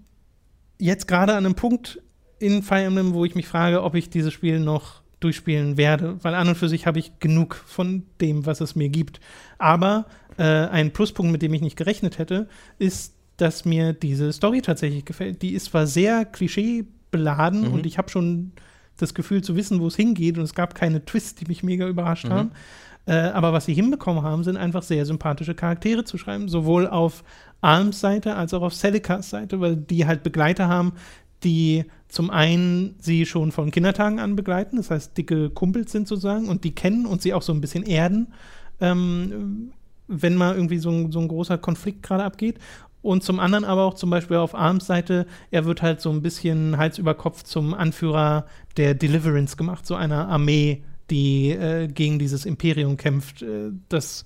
jetzt 0.80 1.08
gerade 1.08 1.34
an 1.36 1.46
einem 1.46 1.56
Punkt 1.56 2.02
in 2.40 2.64
Fire 2.64 2.84
Emblem, 2.84 3.14
wo 3.14 3.26
ich 3.26 3.36
mich 3.36 3.48
frage, 3.48 3.84
ob 3.84 3.96
ich 3.96 4.10
dieses 4.10 4.34
Spiel 4.34 4.60
noch 4.60 5.02
durchspielen 5.20 5.78
werde, 5.78 6.18
weil 6.24 6.36
an 6.36 6.48
und 6.48 6.56
für 6.56 6.70
sich 6.70 6.86
habe 6.86 7.00
ich 7.00 7.20
genug 7.20 7.56
von 7.56 8.04
dem, 8.22 8.46
was 8.46 8.62
es 8.62 8.76
mir 8.76 8.90
gibt. 8.90 9.20
Aber 9.58 10.06
äh, 10.38 10.44
ein 10.44 10.94
Pluspunkt, 10.94 11.32
mit 11.32 11.42
dem 11.42 11.54
ich 11.54 11.62
nicht 11.62 11.76
gerechnet 11.78 12.20
hätte, 12.20 12.48
ist, 12.78 13.14
dass 13.38 13.66
mir 13.66 13.94
diese 13.94 14.32
Story 14.34 14.62
tatsächlich 14.62 15.06
gefällt. 15.06 15.42
Die 15.42 15.54
ist 15.54 15.66
zwar 15.66 15.88
sehr 15.88 16.26
klischeebeladen 16.26 17.62
Mhm. 17.68 17.74
und 17.74 17.86
ich 17.86 17.98
habe 17.98 18.10
schon 18.10 18.52
das 18.98 19.14
Gefühl 19.14 19.44
zu 19.44 19.56
wissen, 19.56 19.80
wo 19.80 19.88
es 19.88 19.96
hingeht 19.96 20.38
und 20.38 20.44
es 20.44 20.54
gab 20.56 20.76
keine 20.76 21.04
Twists, 21.06 21.36
die 21.36 21.46
mich 21.46 21.64
mega 21.64 21.88
überrascht 21.88 22.26
Mhm. 22.26 22.32
haben. 22.34 22.52
Äh, 23.08 23.14
aber 23.14 23.54
was 23.54 23.66
sie 23.66 23.74
hinbekommen 23.74 24.22
haben, 24.22 24.44
sind 24.44 24.58
einfach 24.58 24.84
sehr 24.84 25.06
sympathische 25.06 25.56
Charaktere 25.56 26.04
zu 26.04 26.18
schreiben, 26.18 26.50
sowohl 26.50 26.88
auf 26.88 27.24
Arms 27.62 28.02
Seite 28.02 28.36
als 28.36 28.54
auch 28.54 28.62
auf 28.62 28.76
Celikas 28.76 29.30
Seite, 29.30 29.62
weil 29.62 29.78
die 29.78 30.06
halt 30.06 30.24
Begleiter 30.24 30.68
haben, 30.68 30.94
die 31.44 31.86
zum 32.10 32.30
einen 32.30 32.96
sie 33.00 33.26
schon 33.26 33.52
von 33.52 33.72
Kindertagen 33.72 34.20
an 34.20 34.36
begleiten, 34.36 34.76
das 34.76 34.92
heißt 34.92 35.18
dicke 35.18 35.50
Kumpels 35.50 35.92
sind 35.92 36.08
sozusagen 36.08 36.50
und 36.50 36.64
die 36.66 36.76
kennen 36.76 37.06
und 37.06 37.22
sie 37.22 37.34
auch 37.34 37.42
so 37.42 37.54
ein 37.54 37.62
bisschen 37.62 37.84
erden, 37.84 38.34
ähm, 38.82 39.72
wenn 40.08 40.36
mal 40.36 40.56
irgendwie 40.56 40.80
so 40.80 40.90
ein, 40.90 41.12
so 41.12 41.20
ein 41.20 41.28
großer 41.30 41.58
Konflikt 41.58 42.04
gerade 42.04 42.24
abgeht. 42.24 42.60
Und 43.02 43.24
zum 43.24 43.40
anderen 43.40 43.64
aber 43.64 43.84
auch 43.84 43.94
zum 43.94 44.10
Beispiel 44.10 44.38
auf 44.38 44.54
Arms 44.54 44.86
Seite, 44.86 45.28
er 45.52 45.64
wird 45.66 45.82
halt 45.82 46.02
so 46.02 46.10
ein 46.10 46.22
bisschen 46.22 46.78
Hals 46.78 46.98
über 46.98 47.14
Kopf 47.14 47.44
zum 47.44 47.74
Anführer 47.74 48.46
der 48.76 48.96
Deliverance 48.96 49.56
gemacht, 49.56 49.86
so 49.86 49.96
einer 49.96 50.28
Armee, 50.28 50.84
die 51.10 51.52
äh, 51.52 51.88
gegen 51.88 52.20
dieses 52.20 52.46
Imperium 52.46 52.98
kämpft, 52.98 53.42
äh, 53.42 53.72
das 53.90 54.26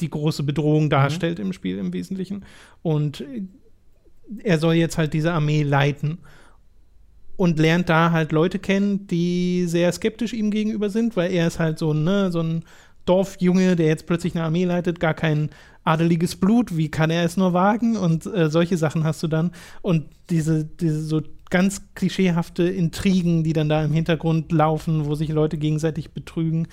die 0.00 0.10
große 0.10 0.42
Bedrohung 0.42 0.90
darstellt 0.90 1.38
im 1.38 1.52
Spiel 1.52 1.78
im 1.78 1.92
Wesentlichen. 1.92 2.44
Und 2.82 3.20
äh, 3.20 3.42
er 4.42 4.58
soll 4.58 4.74
jetzt 4.74 4.98
halt 4.98 5.12
diese 5.14 5.32
Armee 5.32 5.62
leiten 5.62 6.18
und 7.36 7.58
lernt 7.58 7.88
da 7.88 8.10
halt 8.10 8.32
Leute 8.32 8.58
kennen, 8.58 9.06
die 9.06 9.64
sehr 9.66 9.90
skeptisch 9.92 10.32
ihm 10.32 10.50
gegenüber 10.50 10.90
sind, 10.90 11.16
weil 11.16 11.32
er 11.32 11.46
ist 11.46 11.58
halt 11.58 11.78
so, 11.78 11.92
ne, 11.92 12.30
so 12.30 12.40
ein 12.40 12.64
Dorfjunge, 13.04 13.76
der 13.76 13.86
jetzt 13.86 14.06
plötzlich 14.06 14.34
eine 14.34 14.44
Armee 14.44 14.64
leitet, 14.64 15.00
gar 15.00 15.14
kein 15.14 15.50
adeliges 15.84 16.36
Blut, 16.36 16.76
wie 16.76 16.88
kann 16.88 17.10
er 17.10 17.24
es 17.24 17.36
nur 17.36 17.52
wagen? 17.52 17.96
Und 17.96 18.26
äh, 18.26 18.48
solche 18.48 18.76
Sachen 18.76 19.04
hast 19.04 19.22
du 19.22 19.28
dann. 19.28 19.50
Und 19.80 20.06
diese, 20.30 20.64
diese 20.64 21.02
so 21.02 21.22
ganz 21.52 21.94
klischeehafte 21.94 22.64
Intrigen, 22.64 23.44
die 23.44 23.52
dann 23.52 23.68
da 23.68 23.84
im 23.84 23.92
Hintergrund 23.92 24.50
laufen, 24.50 25.06
wo 25.06 25.14
sich 25.14 25.28
Leute 25.28 25.58
gegenseitig 25.58 26.12
betrügen. 26.12 26.66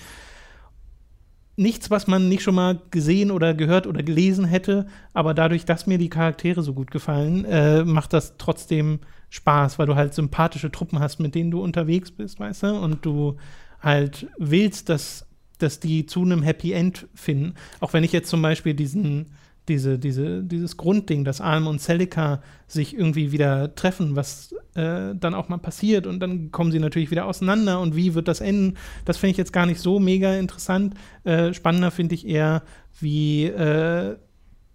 Nichts, 1.56 1.90
was 1.90 2.06
man 2.06 2.28
nicht 2.28 2.42
schon 2.42 2.54
mal 2.54 2.80
gesehen 2.90 3.30
oder 3.30 3.52
gehört 3.52 3.86
oder 3.86 4.02
gelesen 4.02 4.46
hätte, 4.46 4.86
aber 5.12 5.34
dadurch, 5.34 5.66
dass 5.66 5.86
mir 5.86 5.98
die 5.98 6.08
Charaktere 6.08 6.62
so 6.62 6.72
gut 6.72 6.90
gefallen, 6.90 7.44
äh, 7.44 7.84
macht 7.84 8.14
das 8.14 8.38
trotzdem 8.38 9.00
Spaß, 9.28 9.78
weil 9.78 9.86
du 9.86 9.94
halt 9.94 10.14
sympathische 10.14 10.72
Truppen 10.72 10.98
hast, 10.98 11.20
mit 11.20 11.34
denen 11.34 11.50
du 11.50 11.62
unterwegs 11.62 12.10
bist, 12.10 12.40
weißt 12.40 12.62
du? 12.62 12.80
Und 12.80 13.04
du 13.04 13.36
halt 13.80 14.26
willst, 14.38 14.88
dass 14.88 15.26
dass 15.62 15.78
die 15.78 16.06
zu 16.06 16.22
einem 16.22 16.42
Happy 16.42 16.72
End 16.72 17.06
finden. 17.14 17.54
Auch 17.80 17.92
wenn 17.92 18.02
ich 18.02 18.12
jetzt 18.12 18.30
zum 18.30 18.40
Beispiel 18.40 18.72
diesen, 18.72 19.26
diese, 19.68 19.98
diese, 19.98 20.42
dieses 20.42 20.76
Grundding, 20.76 21.24
dass 21.24 21.40
Alm 21.40 21.66
und 21.66 21.80
Celica 21.80 22.42
sich 22.66 22.96
irgendwie 22.96 23.32
wieder 23.32 23.74
treffen, 23.74 24.16
was 24.16 24.52
äh, 24.74 25.14
dann 25.14 25.34
auch 25.34 25.48
mal 25.48 25.58
passiert 25.58 26.06
und 26.06 26.20
dann 26.20 26.50
kommen 26.50 26.72
sie 26.72 26.78
natürlich 26.78 27.10
wieder 27.10 27.26
auseinander 27.26 27.80
und 27.80 27.94
wie 27.94 28.14
wird 28.14 28.28
das 28.28 28.40
enden, 28.40 28.76
das 29.04 29.18
finde 29.18 29.32
ich 29.32 29.36
jetzt 29.36 29.52
gar 29.52 29.66
nicht 29.66 29.80
so 29.80 30.00
mega 30.00 30.34
interessant. 30.34 30.94
Äh, 31.24 31.54
spannender 31.54 31.90
finde 31.90 32.14
ich 32.14 32.26
eher, 32.26 32.62
wie 32.98 33.44
äh, 33.44 34.16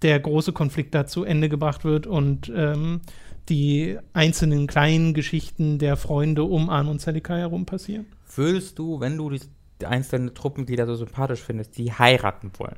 der 0.01 0.19
große 0.19 0.53
Konflikt 0.53 0.93
da 0.95 1.05
zu 1.05 1.23
Ende 1.23 1.49
gebracht 1.49 1.83
wird 1.83 2.07
und 2.07 2.51
ähm, 2.55 3.01
die 3.49 3.97
einzelnen 4.13 4.67
kleinen 4.67 5.13
Geschichten 5.13 5.77
der 5.77 5.97
Freunde 5.97 6.43
um 6.43 6.69
Arn 6.69 6.87
und 6.87 6.99
Celica 6.99 7.35
herum 7.35 7.65
passieren. 7.65 8.05
Würdest 8.35 8.79
du, 8.79 8.99
wenn 8.99 9.17
du 9.17 9.29
die 9.29 9.85
einzelne 9.85 10.33
Truppenglieder 10.33 10.85
so 10.85 10.95
sympathisch 10.95 11.41
findest, 11.41 11.77
die 11.77 11.91
heiraten 11.91 12.51
wollen. 12.57 12.77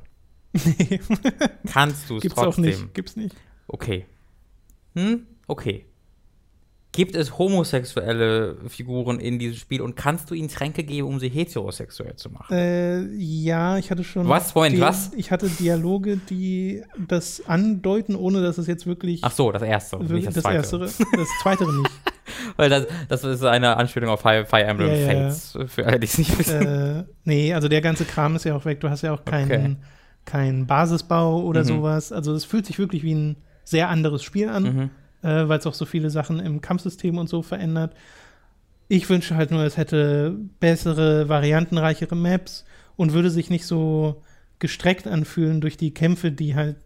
Nee. 0.65 1.00
Kannst 1.72 2.10
du 2.10 2.17
es 2.17 2.22
Gibt's 2.24 2.36
trotzdem. 2.36 2.63
auch 2.63 2.67
nicht. 2.67 2.93
Gibt's 2.93 3.15
nicht. 3.15 3.36
Okay. 3.67 4.06
Hm? 4.96 5.26
Okay. 5.48 5.86
Gibt 6.93 7.15
es 7.15 7.38
homosexuelle 7.38 8.58
Figuren 8.70 9.20
in 9.20 9.38
diesem 9.38 9.58
Spiel 9.58 9.82
und 9.82 9.96
kannst 9.96 10.32
du 10.32 10.34
ihnen 10.34 10.48
Tränke 10.48 10.84
geben, 10.84 11.08
um 11.08 11.20
sie 11.20 11.30
heterosexuell 11.30 12.15
zu 12.15 12.32
machen? 12.32 12.56
Äh, 12.58 13.04
ja, 13.13 13.78
ich 13.78 13.91
hatte 13.91 14.04
schon. 14.04 14.28
Was? 14.28 14.56
Moment, 14.56 14.80
was? 14.80 15.12
Ich 15.15 15.30
hatte 15.30 15.48
Dialoge, 15.48 16.17
die 16.17 16.82
das 17.08 17.46
andeuten, 17.46 18.15
ohne 18.15 18.41
dass 18.41 18.58
es 18.58 18.65
jetzt 18.65 18.88
wirklich. 18.88 19.20
Ach 19.24 19.32
so, 19.32 19.52
das 19.52 19.62
erste, 19.62 19.98
nicht 19.98 20.26
das, 20.26 20.34
das, 20.36 20.43
zweite. 20.43 20.58
Erstere. 20.58 20.86
Das 20.86 21.28
Zweitere 21.43 21.72
nicht. 21.72 21.91
Weil 22.58 22.70
das, 22.70 22.88
das 23.10 23.24
ist 23.24 23.43
eine 23.43 23.78
Anspielung 23.78 24.10
auf 24.10 24.22
Fire, 24.22 24.46
Fire 24.46 24.63
Emblem 24.63 24.89
Ja, 24.89 24.96
ja, 24.96 25.13
ja. 25.13 25.30
Fates, 25.30 25.58
für 25.67 25.86
alle, 25.86 26.00
die 26.00 26.08
es 26.08 26.17
nicht 26.17 26.39
wissen. 26.39 26.65
äh, 26.65 27.04
nee, 27.26 27.54
also 27.54 27.67
der 27.67 27.82
ganze 27.82 28.06
Kram 28.06 28.36
ist 28.36 28.46
ja 28.46 28.56
auch 28.56 28.65
weg. 28.65 28.80
Du 28.80 28.89
hast 28.89 29.04
ja 29.04 29.13
auch 29.13 29.24
keinen 29.24 29.52
Okay. 29.52 29.76
Keinen 30.28 30.68
Basisbau 30.68 31.42
oder 31.42 31.62
Mhm. 31.62 31.68
sowas. 31.68 32.12
Also 32.12 32.34
es 32.34 32.46
fühlt 32.46 32.68
sich 32.68 32.78
wirklich 32.78 33.02
wie 33.02 33.16
ein 33.16 33.36
sehr 33.63 33.90
anderes 33.90 34.22
Spiel 34.24 34.50
an, 34.50 34.63
Mhm. 34.63 34.90
äh, 35.28 35.48
weil 35.50 35.58
es 35.58 35.66
auch 35.66 35.74
so 35.74 35.86
viele 35.86 36.12
Sachen 36.12 36.40
im 36.40 36.62
Kampfsystem 36.62 37.18
und 37.18 37.28
so 37.28 37.42
verändert. 37.42 37.96
Ich 38.90 39.10
wünsche 39.10 39.36
halt 39.36 39.52
nur, 39.52 39.63
es 39.63 39.76
hätte 39.78 40.36
bessere, 40.60 41.28
variantenreichere 41.28 42.16
Maps 42.16 42.63
und 42.96 43.13
würde 43.13 43.30
sich 43.32 43.50
nicht 43.50 43.66
so 43.66 44.22
gestreckt 44.60 45.08
anfühlen 45.08 45.60
durch 45.62 45.76
die 45.78 45.94
Kämpfe, 45.94 46.32
die 46.32 46.56
halt 46.56 46.78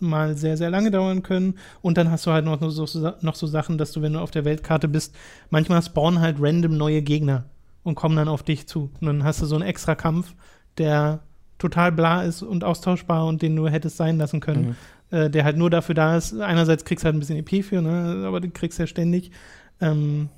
mal 0.00 0.36
sehr, 0.36 0.56
sehr 0.56 0.70
lange 0.70 0.90
dauern 0.90 1.22
können. 1.22 1.54
Und 1.82 1.96
dann 1.98 2.10
hast 2.10 2.26
du 2.26 2.32
halt 2.32 2.44
noch 2.44 2.58
so, 2.70 2.86
so, 2.86 3.12
noch 3.20 3.34
so 3.36 3.46
Sachen, 3.46 3.78
dass 3.78 3.92
du, 3.92 4.02
wenn 4.02 4.14
du 4.14 4.18
auf 4.20 4.30
der 4.32 4.44
Weltkarte 4.44 4.88
bist, 4.88 5.14
manchmal 5.50 5.82
spawnen 5.82 6.20
halt 6.20 6.36
random 6.40 6.76
neue 6.76 7.02
Gegner 7.02 7.44
und 7.84 7.94
kommen 7.94 8.16
dann 8.16 8.28
auf 8.28 8.42
dich 8.42 8.66
zu. 8.66 8.90
Und 9.00 9.06
dann 9.06 9.22
hast 9.24 9.40
du 9.42 9.46
so 9.46 9.54
einen 9.54 9.64
extra 9.64 9.94
Kampf, 9.94 10.34
der 10.78 11.20
total 11.62 11.92
bla 11.92 12.22
ist 12.24 12.42
und 12.42 12.64
austauschbar 12.64 13.26
und 13.26 13.40
den 13.40 13.56
du 13.56 13.68
hättest 13.68 13.96
sein 13.96 14.18
lassen 14.18 14.40
können. 14.40 14.76
Äh, 15.10 15.30
der 15.30 15.44
halt 15.44 15.56
nur 15.56 15.68
dafür 15.70 15.94
da 15.94 16.16
ist. 16.16 16.38
Einerseits 16.40 16.84
kriegst 16.84 17.04
du 17.04 17.06
halt 17.06 17.14
ein 17.16 17.20
bisschen 17.20 17.36
EP 17.36 17.64
für, 17.64 17.80
ne? 17.82 18.24
aber 18.26 18.40
den 18.40 18.52
kriegst 18.52 18.78
du 18.78 18.82
ja 18.84 18.86
ständig. 18.86 19.30
Ähm, 19.80 20.28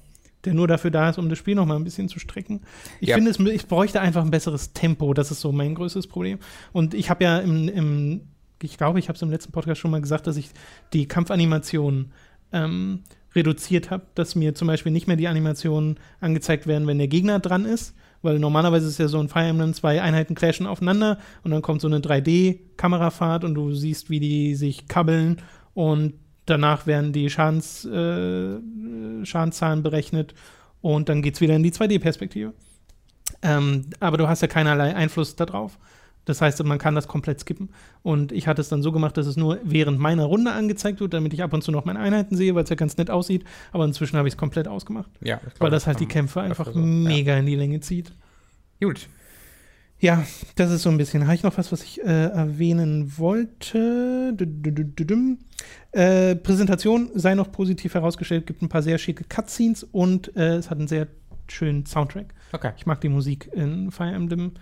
der 0.45 0.53
nur 0.53 0.69
dafür 0.69 0.91
da 0.91 1.09
ist, 1.09 1.17
um 1.19 1.29
das 1.31 1.39
Spiel 1.39 1.55
noch 1.55 1.65
mal 1.65 1.77
ein 1.77 1.85
bisschen 1.85 2.09
zu 2.09 2.19
strecken. 2.19 2.61
Ich 3.01 3.09
Ja. 3.09 3.15
finde, 3.17 3.31
es, 3.31 3.39
ich 3.39 3.67
bräuchte 3.67 4.01
einfach 4.01 4.23
ein 4.23 4.31
besseres 4.31 4.73
Tempo. 4.75 5.15
Das 5.15 5.31
ist 5.31 5.41
so 5.41 5.53
mein 5.53 5.75
größtes 5.75 6.07
Problem. 6.07 6.39
Und 6.73 6.93
ich 6.93 7.09
habe 7.09 7.25
ja 7.25 7.39
im, 7.39 7.69
im, 7.69 8.21
ich 8.63 8.77
glaube, 8.77 8.99
ich 8.99 9.09
habe 9.09 9.17
es 9.17 9.23
im 9.23 9.31
letzten 9.31 9.53
Podcast 9.53 9.81
schon 9.81 9.91
mal 9.91 10.01
gesagt, 10.03 10.27
dass 10.27 10.37
ich 10.37 10.51
die 10.93 11.07
Kampfanimationen 11.07 12.13
ähm, 12.53 13.01
reduziert 13.35 13.91
habe, 13.91 14.05
dass 14.15 14.35
mir 14.35 14.55
zum 14.55 14.69
Beispiel 14.69 14.93
nicht 14.93 15.07
mehr 15.07 15.17
die 15.17 15.29
Animationen 15.29 15.99
angezeigt 16.21 16.67
werden, 16.67 16.87
wenn 16.87 16.99
der 16.99 17.09
Gegner 17.09 17.39
dran 17.39 17.65
ist. 17.65 17.95
Weil 18.25 18.39
normalerweise 18.39 18.89
ist 18.89 18.99
ja 18.99 19.09
so 19.09 19.21
ein 19.21 19.29
Fire 19.29 19.45
Emblem, 19.45 19.75
zwei 19.75 20.01
Einheiten 20.01 20.35
clashen 20.35 20.67
aufeinander 20.67 21.19
und 21.43 21.51
dann 21.51 21.63
kommt 21.63 21.81
so 21.81 21.89
eine 21.89 22.01
3D-Kamerafahrt 22.01 23.45
und 23.45 23.55
du 23.55 23.73
siehst, 23.73 24.11
wie 24.11 24.21
die 24.21 24.55
sich 24.55 24.89
kabbeln 24.89 25.43
und 25.75 26.15
danach 26.47 26.87
werden 26.87 27.13
die 27.13 27.31
Schadens, 27.31 27.85
äh, 27.85 28.57
Schadenszahlen 29.25 29.83
berechnet 29.83 30.35
und 30.81 31.09
dann 31.09 31.23
geht 31.23 31.35
es 31.35 31.41
wieder 31.41 31.55
in 31.55 31.63
die 31.63 31.73
2D-Perspektive. 31.73 32.55
Ähm, 33.43 33.87
aber 34.01 34.17
du 34.17 34.27
hast 34.27 34.43
ja 34.43 34.49
keinerlei 34.49 34.95
Einfluss 34.95 35.37
darauf. 35.37 35.79
Das 36.25 36.41
heißt, 36.41 36.63
man 36.65 36.79
kann 36.79 36.95
das 36.95 37.07
komplett 37.09 37.41
skippen. 37.41 37.69
Und 38.03 38.33
ich 38.33 38.47
hatte 38.49 38.61
es 38.61 38.69
dann 38.69 38.83
so 38.83 38.93
gemacht, 38.93 39.17
dass 39.17 39.27
es 39.27 39.37
nur 39.37 39.59
während 39.63 39.99
meiner 39.99 40.25
Runde 40.25 40.53
angezeigt 40.53 41.01
wird, 41.01 41.13
damit 41.15 41.33
ich 41.35 41.43
ab 41.43 41.53
und 41.53 41.63
zu 41.63 41.71
noch 41.71 41.85
meine 41.85 41.99
Einheiten 42.01 42.37
sehe, 42.37 42.55
weil 42.55 42.65
es 42.65 42.71
ja 42.71 42.77
ganz 42.77 42.97
nett 42.97 43.11
aussieht. 43.11 43.45
Aber 43.73 43.85
inzwischen 43.85 44.17
habe 44.17 44.27
ich 44.29 44.35
es 44.35 44.39
komplett 44.39 44.67
ausgemacht, 44.69 45.11
Ja, 45.23 45.41
ich 45.55 45.61
weil 45.61 45.71
das 45.71 45.87
halt 45.87 46.01
die 46.01 46.07
Kämpfe 46.07 46.41
einfach 46.41 46.73
so. 46.73 46.79
mega 46.79 47.37
in 47.37 47.47
die 47.47 47.57
Länge 47.57 47.81
zieht. 47.81 48.13
Ja. 48.81 48.89
Gut. 48.89 49.09
Ja, 50.01 50.25
das 50.57 50.71
ist 50.71 50.83
so 50.83 50.91
ein 50.91 50.99
bisschen. 50.99 51.25
Habe 51.25 51.35
ich 51.35 51.43
noch 51.45 51.57
was, 51.57 51.73
was 51.73 51.83
ich 51.83 52.03
äh, 52.03 52.27
erwähnen 52.27 53.17
wollte? 53.17 54.35
Äh, 55.93 56.37
Präsentation 56.37 57.11
sei 57.15 57.35
noch 57.35 57.51
positiv 57.53 57.95
herausgestellt, 57.95 58.47
gibt 58.47 58.61
ein 58.63 58.69
paar 58.69 58.83
sehr 58.83 58.99
schicke 58.99 59.25
Cutscenes 59.25 59.85
und 59.85 60.37
äh, 60.37 60.57
es 60.57 60.69
hat 60.69 60.79
einen 60.79 60.89
sehr 60.89 61.07
schönen 61.49 61.87
Soundtrack. 61.87 62.35
Okay. 62.55 62.73
Ich 62.77 62.87
mag 62.87 63.01
die 63.01 63.09
Musik 63.09 63.51
in 63.53 63.91
Fire 63.91 64.13
Emblem, 64.13 64.53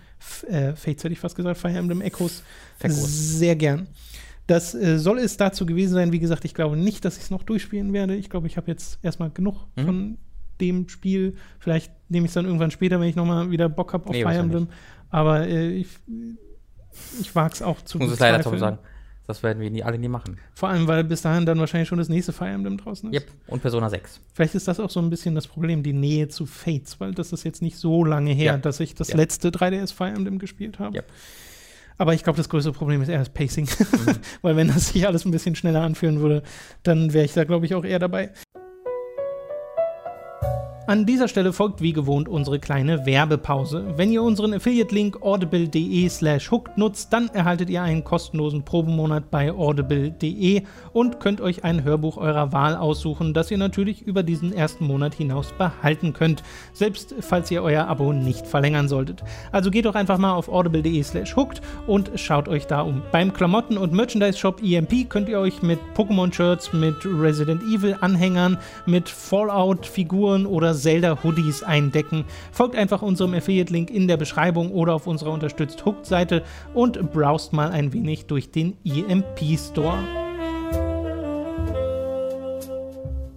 äh, 0.49 0.73
Fates 0.75 1.03
hätte 1.03 1.13
ich 1.13 1.19
fast 1.19 1.35
gesagt, 1.35 1.57
Fire 1.59 1.77
Emblem 1.77 2.01
Echoes 2.01 2.43
sehr 2.79 3.55
gern. 3.55 3.87
Das 4.47 4.73
äh, 4.75 4.99
soll 4.99 5.19
es 5.19 5.37
dazu 5.37 5.65
gewesen 5.65 5.93
sein. 5.93 6.11
Wie 6.11 6.19
gesagt, 6.19 6.43
ich 6.43 6.53
glaube 6.53 6.75
nicht, 6.75 7.05
dass 7.05 7.17
ich 7.17 7.23
es 7.23 7.29
noch 7.31 7.43
durchspielen 7.43 7.93
werde. 7.93 8.15
Ich 8.15 8.29
glaube, 8.29 8.47
ich 8.47 8.57
habe 8.57 8.69
jetzt 8.69 8.99
erstmal 9.03 9.29
genug 9.29 9.67
Mhm. 9.77 9.85
von 9.85 10.17
dem 10.59 10.89
Spiel. 10.89 11.35
Vielleicht 11.59 11.91
nehme 12.09 12.25
ich 12.25 12.29
es 12.31 12.33
dann 12.33 12.45
irgendwann 12.45 12.71
später, 12.71 12.99
wenn 12.99 13.07
ich 13.07 13.15
nochmal 13.15 13.51
wieder 13.51 13.69
Bock 13.69 13.93
habe 13.93 14.05
auf 14.05 14.11
Nee, 14.15 14.23
Fire. 14.23 14.35
Emblem. 14.35 14.67
Aber 15.09 15.47
äh, 15.47 15.69
ich, 15.71 15.87
ich 17.21 17.33
wage 17.35 17.53
es 17.53 17.61
auch 17.61 17.81
zu 17.83 17.97
Ich 17.99 18.03
muss 18.03 18.13
es 18.13 18.19
leider 18.19 18.41
Tom 18.43 18.57
sagen. 18.57 18.79
Das 19.25 19.41
werden 19.41 19.61
wir 19.61 19.69
nie, 19.71 19.83
alle 19.83 19.97
nie 19.97 20.09
machen. 20.09 20.37
Vor 20.53 20.67
allem, 20.69 20.85
weil 20.87 21.03
bis 21.05 21.21
dahin 21.21 21.45
dann 21.45 21.57
wahrscheinlich 21.59 21.87
schon 21.87 21.97
das 21.97 22.09
nächste 22.09 22.33
Fire 22.33 22.49
Emblem 22.49 22.77
draußen 22.77 23.09
ist. 23.13 23.21
Yep. 23.21 23.31
Und 23.47 23.61
Persona 23.61 23.89
6. 23.89 24.19
Vielleicht 24.33 24.55
ist 24.55 24.67
das 24.67 24.79
auch 24.81 24.89
so 24.89 24.99
ein 24.99 25.09
bisschen 25.09 25.33
das 25.33 25.47
Problem, 25.47 25.81
die 25.81 25.93
Nähe 25.93 26.27
zu 26.27 26.45
Fates, 26.45 26.99
weil 26.99 27.13
das 27.13 27.31
ist 27.31 27.43
jetzt 27.45 27.61
nicht 27.61 27.77
so 27.77 28.03
lange 28.03 28.31
her, 28.33 28.45
Ja. 28.53 28.57
dass 28.57 28.81
ich 28.81 28.95
das 28.95 29.09
Ja. 29.09 29.15
letzte 29.17 29.49
3DS 29.49 29.93
Fire 29.93 30.09
Emblem 30.09 30.39
gespielt 30.39 30.79
habe. 30.79 30.97
Ja. 30.97 31.03
Aber 31.97 32.13
ich 32.13 32.23
glaube, 32.23 32.37
das 32.37 32.49
größte 32.49 32.73
Problem 32.73 33.01
ist 33.01 33.07
eher 33.09 33.19
das 33.19 33.29
Pacing. 33.29 33.65
Mhm. 33.65 34.15
weil 34.41 34.55
wenn 34.57 34.67
das 34.67 34.89
sich 34.89 35.07
alles 35.07 35.23
ein 35.25 35.31
bisschen 35.31 35.55
schneller 35.55 35.81
anfühlen 35.83 36.19
würde, 36.19 36.43
dann 36.81 37.13
wäre 37.13 37.23
ich 37.23 37.33
da, 37.33 37.43
glaube 37.45 37.65
ich, 37.65 37.75
auch 37.75 37.85
eher 37.85 37.99
dabei. 37.99 38.31
An 40.85 41.05
dieser 41.05 41.29
Stelle 41.29 41.53
folgt 41.53 41.81
wie 41.81 41.93
gewohnt 41.93 42.27
unsere 42.27 42.59
kleine 42.59 43.05
Werbepause. 43.05 43.93
Wenn 43.95 44.11
ihr 44.11 44.21
unseren 44.21 44.53
Affiliate-Link 44.53 45.21
audible.de 45.21 46.09
slash 46.09 46.51
hooked 46.51 46.77
nutzt, 46.77 47.13
dann 47.13 47.29
erhaltet 47.29 47.69
ihr 47.69 47.81
einen 47.81 48.03
kostenlosen 48.03 48.63
Probemonat 48.63 49.31
bei 49.31 49.53
audible.de 49.53 50.63
und 50.91 51.21
könnt 51.21 51.39
euch 51.39 51.63
ein 51.63 51.85
Hörbuch 51.85 52.17
eurer 52.17 52.51
Wahl 52.51 52.75
aussuchen, 52.75 53.33
das 53.33 53.49
ihr 53.49 53.57
natürlich 53.57 54.01
über 54.01 54.23
diesen 54.23 54.51
ersten 54.51 54.85
Monat 54.85 55.13
hinaus 55.15 55.53
behalten 55.57 56.11
könnt, 56.11 56.43
selbst 56.73 57.15
falls 57.21 57.49
ihr 57.49 57.63
euer 57.63 57.87
Abo 57.87 58.11
nicht 58.11 58.45
verlängern 58.45 58.89
solltet. 58.89 59.23
Also 59.53 59.71
geht 59.71 59.85
doch 59.85 59.95
einfach 59.95 60.17
mal 60.17 60.33
auf 60.33 60.49
audible.de 60.49 61.01
slash 61.01 61.33
hooked 61.37 61.61
und 61.87 62.11
schaut 62.15 62.49
euch 62.49 62.67
da 62.67 62.81
um. 62.81 63.01
Beim 63.13 63.31
Klamotten- 63.31 63.77
und 63.77 63.93
Merchandise-Shop 63.93 64.61
EMP 64.61 65.09
könnt 65.09 65.29
ihr 65.29 65.39
euch 65.39 65.61
mit 65.61 65.79
Pokémon-Shirts, 65.95 66.73
mit 66.73 67.05
Resident 67.05 67.63
Evil-Anhängern, 67.63 68.57
mit 68.85 69.07
Fallout-Figuren 69.07 70.45
oder 70.45 70.72
Zelda-Hoodies 70.73 71.63
eindecken. 71.63 72.25
Folgt 72.51 72.75
einfach 72.75 73.01
unserem 73.01 73.33
Affiliate-Link 73.33 73.89
in 73.89 74.07
der 74.07 74.17
Beschreibung 74.17 74.71
oder 74.71 74.95
auf 74.95 75.07
unserer 75.07 75.31
unterstützt 75.31 75.85
Hooked-Seite 75.85 76.43
und 76.73 77.11
browst 77.11 77.53
mal 77.53 77.71
ein 77.71 77.93
wenig 77.93 78.25
durch 78.25 78.51
den 78.51 78.77
EMP-Store. 78.83 79.99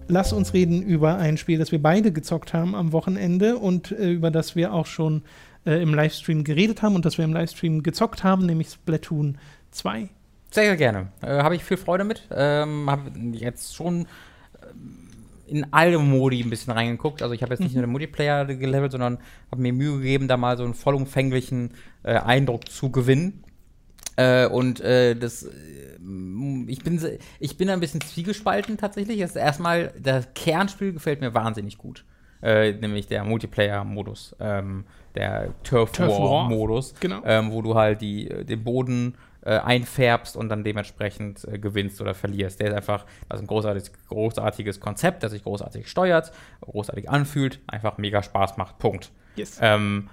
lass 0.07 0.33
uns 0.33 0.53
reden 0.53 0.81
über 0.81 1.17
ein 1.17 1.37
Spiel, 1.37 1.59
das 1.59 1.71
wir 1.71 1.81
beide 1.81 2.11
gezockt 2.11 2.53
haben 2.53 2.75
am 2.75 2.91
Wochenende 2.91 3.57
und 3.57 3.91
äh, 3.91 4.11
über 4.11 4.31
das 4.31 4.55
wir 4.55 4.73
auch 4.73 4.85
schon 4.85 5.23
äh, 5.65 5.81
im 5.81 5.93
Livestream 5.93 6.43
geredet 6.43 6.81
haben 6.81 6.95
und 6.95 7.05
das 7.05 7.17
wir 7.17 7.25
im 7.25 7.33
Livestream 7.33 7.83
gezockt 7.83 8.23
haben, 8.23 8.45
nämlich 8.45 8.69
Splatoon 8.69 9.37
2. 9.71 10.09
Sehr, 10.49 10.63
sehr 10.63 10.77
gerne. 10.77 11.07
Äh, 11.21 11.43
habe 11.43 11.55
ich 11.55 11.63
viel 11.63 11.77
Freude 11.77 12.03
mit. 12.03 12.23
Ähm, 12.31 12.89
habe 12.89 13.11
jetzt 13.33 13.75
schon 13.75 14.07
in 15.47 15.65
alle 15.71 15.97
Modi 15.99 16.41
ein 16.41 16.49
bisschen 16.49 16.73
reingeguckt. 16.73 17.21
Also 17.21 17.33
ich 17.33 17.41
habe 17.41 17.53
jetzt 17.53 17.61
nicht 17.61 17.71
Mhm. 17.73 17.79
nur 17.81 17.87
den 17.87 17.91
Multiplayer 17.91 18.45
gelevelt, 18.45 18.91
sondern 18.91 19.17
habe 19.51 19.61
mir 19.61 19.73
Mühe 19.73 19.97
gegeben, 19.97 20.27
da 20.27 20.37
mal 20.37 20.57
so 20.57 20.63
einen 20.63 20.73
vollumfänglichen 20.73 21.71
äh, 22.03 22.15
Eindruck 22.17 22.69
zu 22.69 22.91
gewinnen. 22.91 23.43
Äh, 24.15 24.47
und 24.47 24.79
äh, 24.81 25.15
das, 25.15 25.43
äh, 25.43 25.49
ich 26.67 26.83
bin, 26.83 26.99
ich 27.39 27.57
bin 27.57 27.69
ein 27.69 27.79
bisschen 27.79 28.01
zwiegespalten 28.01 28.77
tatsächlich. 28.77 29.19
Das 29.19 29.31
ist 29.31 29.35
erstmal, 29.35 29.93
das 30.01 30.27
Kernspiel 30.33 30.93
gefällt 30.93 31.21
mir 31.21 31.33
wahnsinnig 31.33 31.77
gut. 31.77 32.03
Äh, 32.41 32.73
nämlich 32.73 33.07
der 33.07 33.23
Multiplayer-Modus, 33.23 34.35
ähm, 34.39 34.85
der 35.15 35.53
Turf, 35.63 35.91
Turf 35.91 36.09
War. 36.09 36.29
War-Modus, 36.29 36.93
Genau. 36.99 37.21
ähm, 37.25 37.51
wo 37.51 37.61
du 37.63 37.73
halt 37.75 38.01
die, 38.01 38.29
den 38.45 38.63
Boden 38.63 39.15
äh, 39.47 39.59
einfärbst 39.59 40.35
und 40.35 40.49
dann 40.49 40.65
dementsprechend 40.65 41.45
äh, 41.45 41.57
gewinnst 41.57 42.01
oder 42.01 42.13
verlierst. 42.13 42.59
Der 42.59 42.67
ist 42.67 42.73
einfach, 42.75 43.05
das 43.29 43.39
ist 43.39 43.45
ein 43.45 43.47
großartiges, 43.47 43.91
großartiges 44.09 44.81
Konzept, 44.81 45.23
das 45.23 45.31
sich 45.31 45.43
großartig 45.43 45.87
steuert, 45.87 46.33
großartig 46.59 47.09
anfühlt, 47.09 47.61
einfach 47.65 47.97
mega 47.97 48.21
Spaß 48.21 48.57
macht. 48.57 48.77
Punkt. 48.77 49.09
Yes. 49.37 49.57
Ähm, 49.61 50.09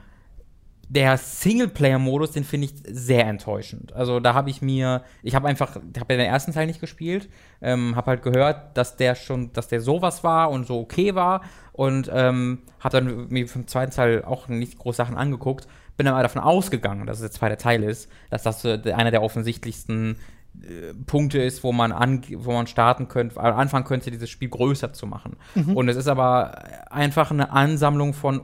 der 0.89 1.17
Singleplayer-Modus, 1.17 2.31
den 2.31 2.45
finde 2.45 2.67
ich 2.67 2.75
sehr 2.87 3.27
enttäuschend. 3.27 3.93
Also 3.95 4.21
da 4.21 4.35
habe 4.35 4.51
ich 4.51 4.63
mir, 4.63 5.03
ich 5.25 5.35
habe 5.35 5.49
einfach, 5.49 5.77
ich 5.77 6.01
habe 6.01 6.15
ja 6.15 6.19
den 6.19 6.31
ersten 6.31 6.53
Teil 6.53 6.69
nicht 6.69 6.81
gespielt, 6.81 7.29
ähm, 7.61 7.97
habe 7.97 8.13
halt 8.13 8.23
gehört, 8.23 8.77
dass 8.77 8.97
der 8.97 9.17
schon, 9.17 9.53
dass 9.53 9.67
der 9.67 9.81
sowas 9.81 10.23
war 10.23 10.51
und 10.51 10.67
so 10.67 10.79
okay 10.79 11.17
war 11.17 11.43
und 11.73 12.09
ähm, 12.13 12.63
habe 12.79 13.01
dann 13.01 13.29
mir 13.31 13.49
vom 13.49 13.67
zweiten 13.67 13.91
Teil 13.91 14.25
auch 14.25 14.47
nicht 14.47 14.79
groß 14.79 14.97
Sachen 14.97 15.17
angeguckt, 15.17 15.67
bin 15.97 16.07
aber 16.07 16.23
davon 16.23 16.43
ausgegangen, 16.43 17.07
dass 17.07 17.19
es 17.19 17.23
der 17.23 17.31
zweite 17.31 17.57
Teil 17.57 17.83
ist, 17.83 18.09
dass 18.31 18.43
das 18.43 18.65
äh, 18.65 18.93
einer 18.93 19.11
der 19.11 19.23
offensichtlichsten 19.23 20.17
äh, 20.63 20.95
Punkte 21.07 21.41
ist, 21.41 21.65
wo 21.65 21.73
man, 21.73 21.93
an, 21.93 22.23
wo 22.37 22.53
man 22.53 22.67
starten 22.67 23.09
könnte, 23.09 23.37
äh, 23.37 23.41
anfangen 23.41 23.85
könnte, 23.85 24.11
dieses 24.11 24.31
Spiel 24.31 24.49
größer 24.49 24.93
zu 24.93 25.07
machen. 25.07 25.37
Und 25.75 25.89
es 25.89 25.97
ist 25.97 26.09
aber 26.09 26.65
einfach 26.91 27.31
eine 27.31 27.51
Ansammlung 27.51 28.15
von 28.15 28.43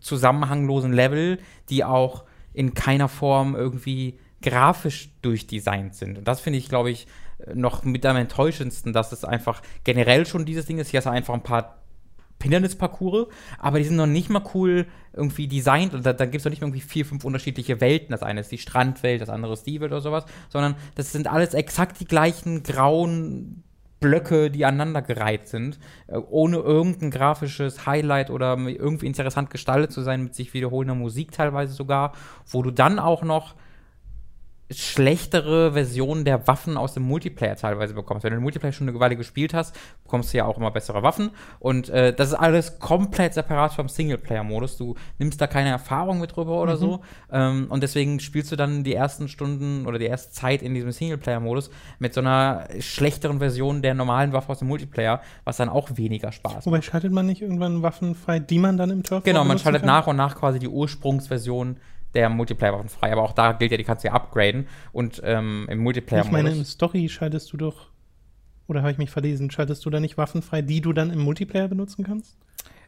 zusammenhanglosen 0.00 0.92
Level, 0.92 1.38
die 1.70 1.84
auch 1.84 2.24
in 2.52 2.74
keiner 2.74 3.08
Form 3.08 3.54
irgendwie 3.54 4.18
grafisch 4.42 5.10
durchdesignt 5.22 5.94
sind. 5.94 6.18
Und 6.18 6.28
das 6.28 6.40
finde 6.40 6.58
ich, 6.58 6.68
glaube 6.68 6.90
ich, 6.90 7.06
noch 7.54 7.84
mit 7.84 8.04
am 8.06 8.16
enttäuschendsten, 8.16 8.92
dass 8.92 9.12
es 9.12 9.24
einfach 9.24 9.62
generell 9.84 10.26
schon 10.26 10.44
dieses 10.44 10.66
Ding 10.66 10.78
ist. 10.78 10.90
Hier 10.90 10.98
hast 10.98 11.06
du 11.06 11.10
einfach 11.10 11.34
ein 11.34 11.42
paar 11.42 11.81
Hindernisparcours, 12.42 13.28
aber 13.58 13.78
die 13.78 13.84
sind 13.84 13.96
noch 13.96 14.06
nicht 14.06 14.30
mal 14.30 14.42
cool 14.54 14.86
irgendwie 15.12 15.46
designt 15.46 15.94
und 15.94 16.06
da, 16.06 16.12
da 16.12 16.24
gibt 16.24 16.36
es 16.36 16.44
noch 16.44 16.50
nicht 16.50 16.60
mal 16.60 16.68
irgendwie 16.68 16.80
vier, 16.80 17.04
fünf 17.04 17.24
unterschiedliche 17.24 17.80
Welten. 17.80 18.10
Das 18.10 18.22
eine 18.22 18.40
ist 18.40 18.50
die 18.50 18.58
Strandwelt, 18.58 19.20
das 19.20 19.28
andere 19.28 19.52
ist 19.52 19.66
die 19.66 19.80
Welt 19.80 19.92
oder 19.92 20.00
sowas, 20.00 20.24
sondern 20.48 20.74
das 20.94 21.12
sind 21.12 21.26
alles 21.26 21.54
exakt 21.54 22.00
die 22.00 22.06
gleichen 22.06 22.62
grauen 22.62 23.62
Blöcke, 24.02 24.50
die 24.50 24.66
aneinandergereiht 24.66 25.48
sind, 25.48 25.78
äh, 26.08 26.16
ohne 26.16 26.58
irgendein 26.58 27.10
grafisches 27.10 27.86
Highlight 27.86 28.28
oder 28.28 28.58
irgendwie 28.58 29.06
interessant 29.06 29.48
gestaltet 29.48 29.92
zu 29.92 30.02
sein, 30.02 30.24
mit 30.24 30.34
sich 30.34 30.52
wiederholender 30.52 30.94
Musik 30.94 31.32
teilweise 31.32 31.72
sogar, 31.72 32.12
wo 32.46 32.62
du 32.62 32.70
dann 32.70 32.98
auch 32.98 33.22
noch 33.22 33.54
schlechtere 34.72 35.72
Versionen 35.72 36.24
der 36.24 36.46
Waffen 36.46 36.76
aus 36.76 36.94
dem 36.94 37.02
Multiplayer 37.04 37.56
teilweise 37.56 37.94
bekommst. 37.94 38.24
Wenn 38.24 38.30
du 38.30 38.38
den 38.38 38.42
Multiplayer 38.42 38.72
schon 38.72 38.88
eine 38.88 38.98
Weile 38.98 39.16
gespielt 39.16 39.54
hast, 39.54 39.76
bekommst 40.02 40.32
du 40.32 40.38
ja 40.38 40.44
auch 40.44 40.56
immer 40.56 40.70
bessere 40.70 41.02
Waffen. 41.02 41.30
Und 41.58 41.88
äh, 41.88 42.12
das 42.12 42.28
ist 42.28 42.34
alles 42.34 42.78
komplett 42.78 43.34
separat 43.34 43.72
vom 43.74 43.88
Singleplayer-Modus. 43.88 44.76
Du 44.76 44.94
nimmst 45.18 45.40
da 45.40 45.46
keine 45.46 45.70
Erfahrung 45.70 46.20
mit 46.20 46.36
drüber 46.36 46.60
oder 46.60 46.76
so. 46.76 47.00
Ähm, 47.30 47.66
und 47.68 47.82
deswegen 47.82 48.20
spielst 48.20 48.52
du 48.52 48.56
dann 48.56 48.84
die 48.84 48.94
ersten 48.94 49.28
Stunden 49.28 49.86
oder 49.86 49.98
die 49.98 50.06
erste 50.06 50.32
Zeit 50.32 50.62
in 50.62 50.74
diesem 50.74 50.92
Singleplayer-Modus 50.92 51.70
mit 51.98 52.14
so 52.14 52.20
einer 52.20 52.68
schlechteren 52.80 53.38
Version 53.38 53.82
der 53.82 53.94
normalen 53.94 54.32
Waffe 54.32 54.50
aus 54.50 54.58
dem 54.58 54.68
Multiplayer, 54.68 55.20
was 55.44 55.56
dann 55.56 55.68
auch 55.68 55.88
weniger 55.96 56.32
Spaß 56.32 56.52
macht. 56.54 56.66
Wobei 56.66 56.82
schaltet 56.82 57.12
man 57.12 57.26
nicht 57.26 57.42
irgendwann 57.42 57.82
Waffen 57.82 58.14
frei, 58.14 58.38
die 58.38 58.58
man 58.58 58.76
dann 58.76 58.90
im 58.90 59.02
Turf 59.02 59.24
Genau, 59.24 59.44
man 59.44 59.58
schaltet 59.58 59.82
kann? 59.82 59.86
nach 59.86 60.06
und 60.06 60.16
nach 60.16 60.36
quasi 60.36 60.58
die 60.58 60.68
Ursprungsversion 60.68 61.76
der 62.14 62.28
Multiplayer-Waffen 62.28 62.88
frei. 62.88 63.12
Aber 63.12 63.22
auch 63.22 63.32
da 63.32 63.52
gilt 63.52 63.70
ja, 63.70 63.76
die 63.76 63.84
kannst 63.84 64.04
du 64.04 64.08
ja 64.08 64.14
upgraden. 64.14 64.66
Und 64.92 65.20
ähm, 65.24 65.66
im 65.70 65.86
Ich 65.86 66.30
meine, 66.30 66.50
im. 66.50 66.64
Story 66.64 67.08
schaltest 67.08 67.52
du 67.52 67.56
doch, 67.56 67.88
oder 68.66 68.80
habe 68.82 68.92
ich 68.92 68.98
mich 68.98 69.10
verlesen, 69.10 69.50
schaltest 69.50 69.84
du 69.84 69.90
da 69.90 70.00
nicht 70.00 70.18
Waffen 70.18 70.42
frei, 70.42 70.62
die 70.62 70.80
du 70.80 70.92
dann 70.92 71.10
im 71.10 71.20
Multiplayer 71.20 71.68
benutzen 71.68 72.04
kannst? 72.04 72.36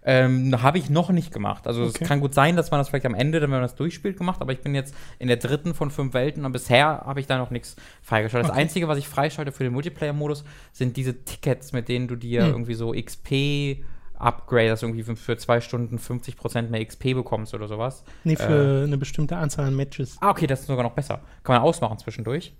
Ähm, 0.06 0.62
habe 0.62 0.76
ich 0.76 0.90
noch 0.90 1.08
nicht 1.08 1.32
gemacht. 1.32 1.66
Also 1.66 1.84
Okay. 1.84 2.00
es 2.02 2.06
kann 2.08 2.20
gut 2.20 2.34
sein, 2.34 2.56
dass 2.56 2.70
man 2.70 2.78
das 2.78 2.90
vielleicht 2.90 3.06
am 3.06 3.14
Ende, 3.14 3.40
wenn 3.40 3.48
man 3.48 3.62
das 3.62 3.74
durchspielt, 3.74 4.18
gemacht. 4.18 4.42
Aber 4.42 4.52
ich 4.52 4.60
bin 4.60 4.74
jetzt 4.74 4.94
in 5.18 5.28
der 5.28 5.38
dritten 5.38 5.72
von 5.72 5.90
fünf 5.90 6.12
Welten 6.12 6.44
und 6.44 6.52
bisher 6.52 6.84
habe 7.06 7.20
ich 7.20 7.26
da 7.26 7.38
noch 7.38 7.48
nichts 7.50 7.74
freigeschaltet. 8.02 8.50
Das 8.50 8.52
Okay. 8.54 8.60
Einzige, 8.60 8.86
was 8.88 8.98
ich 8.98 9.08
freischalte 9.08 9.50
für 9.50 9.64
den 9.64 9.72
Multiplayer-Modus, 9.72 10.44
sind 10.72 10.98
diese 10.98 11.24
Tickets, 11.24 11.72
mit 11.72 11.88
denen 11.88 12.06
du 12.06 12.16
dir 12.16 12.42
Hm. 12.42 12.50
irgendwie 12.50 12.74
so 12.74 12.92
XP 12.92 13.82
Upgrade, 14.18 14.68
dass 14.68 14.80
du 14.80 14.86
irgendwie 14.86 15.02
für- 15.04 15.16
für 15.16 15.36
zwei 15.36 15.60
Stunden 15.60 15.98
50% 15.98 16.70
mehr 16.70 16.84
XP 16.84 17.14
bekommst 17.14 17.52
oder 17.54 17.68
sowas. 17.68 18.04
Nee, 18.24 18.36
für 18.36 18.84
eine 18.86 18.96
bestimmte 18.96 19.36
Anzahl 19.36 19.66
an 19.66 19.76
Matches. 19.76 20.16
Ah, 20.20 20.30
okay, 20.30 20.46
das 20.46 20.60
ist 20.60 20.66
sogar 20.66 20.84
noch 20.84 20.92
besser. 20.94 21.20
Kann 21.42 21.56
man 21.56 21.62
ausmachen 21.62 21.98
zwischendurch. 21.98 22.54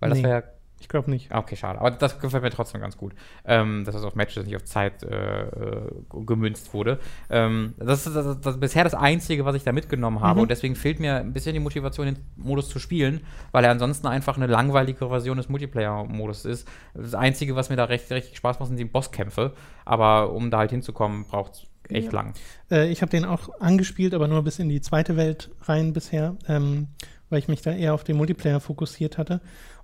Weil 0.00 0.10
das 0.10 0.18
Nee. 0.18 0.24
wäre 0.24 0.44
Ich 0.80 0.88
glaube 0.88 1.10
nicht. 1.10 1.32
Ah, 1.32 1.38
Okay, 1.40 1.56
schade. 1.56 1.80
Aber 1.80 1.90
das 1.90 2.18
gefällt 2.20 2.42
mir 2.42 2.50
trotzdem 2.50 2.80
ganz 2.80 2.96
gut, 2.96 3.12
ähm, 3.44 3.84
dass 3.84 3.94
das 3.94 4.04
auf 4.04 4.14
Matches 4.14 4.44
nicht 4.46 4.56
auf 4.56 4.64
Zeit 4.64 5.02
äh, 5.02 5.42
äh, 5.42 5.90
gemünzt 6.24 6.72
wurde. 6.72 6.98
Ähm, 7.30 7.74
das 7.78 8.06
ist 8.06 8.14
das, 8.14 8.24
das, 8.24 8.40
das, 8.40 8.60
bisher 8.60 8.84
das 8.84 8.94
Einzige, 8.94 9.44
was 9.44 9.56
ich 9.56 9.64
da 9.64 9.72
mitgenommen 9.72 10.20
habe. 10.20 10.36
Mhm. 10.36 10.42
Und 10.42 10.50
deswegen 10.50 10.76
fehlt 10.76 11.00
mir 11.00 11.16
ein 11.16 11.32
bisschen 11.32 11.52
die 11.54 11.60
Motivation, 11.60 12.06
den 12.06 12.18
Modus 12.36 12.68
zu 12.68 12.78
spielen, 12.78 13.20
weil 13.52 13.64
er 13.64 13.70
ansonsten 13.72 14.06
einfach 14.06 14.36
eine 14.36 14.46
langweilige 14.46 15.08
Version 15.08 15.36
des 15.36 15.48
Multiplayer-Modus 15.48 16.44
ist. 16.44 16.68
Das 16.94 17.14
Einzige, 17.14 17.56
was 17.56 17.70
mir 17.70 17.76
da 17.76 17.84
recht, 17.84 18.10
richtig 18.10 18.36
Spaß 18.36 18.58
macht, 18.60 18.68
sind 18.68 18.78
die 18.78 18.84
Bosskämpfe. 18.84 19.54
Aber 19.84 20.32
um 20.32 20.50
da 20.50 20.58
halt 20.58 20.70
hinzukommen, 20.70 21.24
braucht 21.24 21.52
es 21.54 21.66
echt 21.90 22.12
Ja. 22.12 22.12
lang. 22.20 22.34
Äh, 22.70 22.88
ich 22.90 23.02
habe 23.02 23.10
den 23.10 23.24
auch 23.24 23.48
angespielt, 23.60 24.14
aber 24.14 24.28
nur 24.28 24.42
bis 24.42 24.58
in 24.58 24.68
die 24.68 24.80
zweite 24.80 25.16
Welt 25.16 25.50
rein 25.62 25.92
bisher, 25.92 26.36
ähm, 26.46 26.88
weil 27.30 27.38
ich 27.40 27.48
mich 27.48 27.62
da 27.62 27.72
eher 27.72 27.94
auf 27.94 28.04
den 28.04 28.16
Multiplayer 28.16 28.60
fokussiert 28.60 29.18
hatte. 29.18 29.40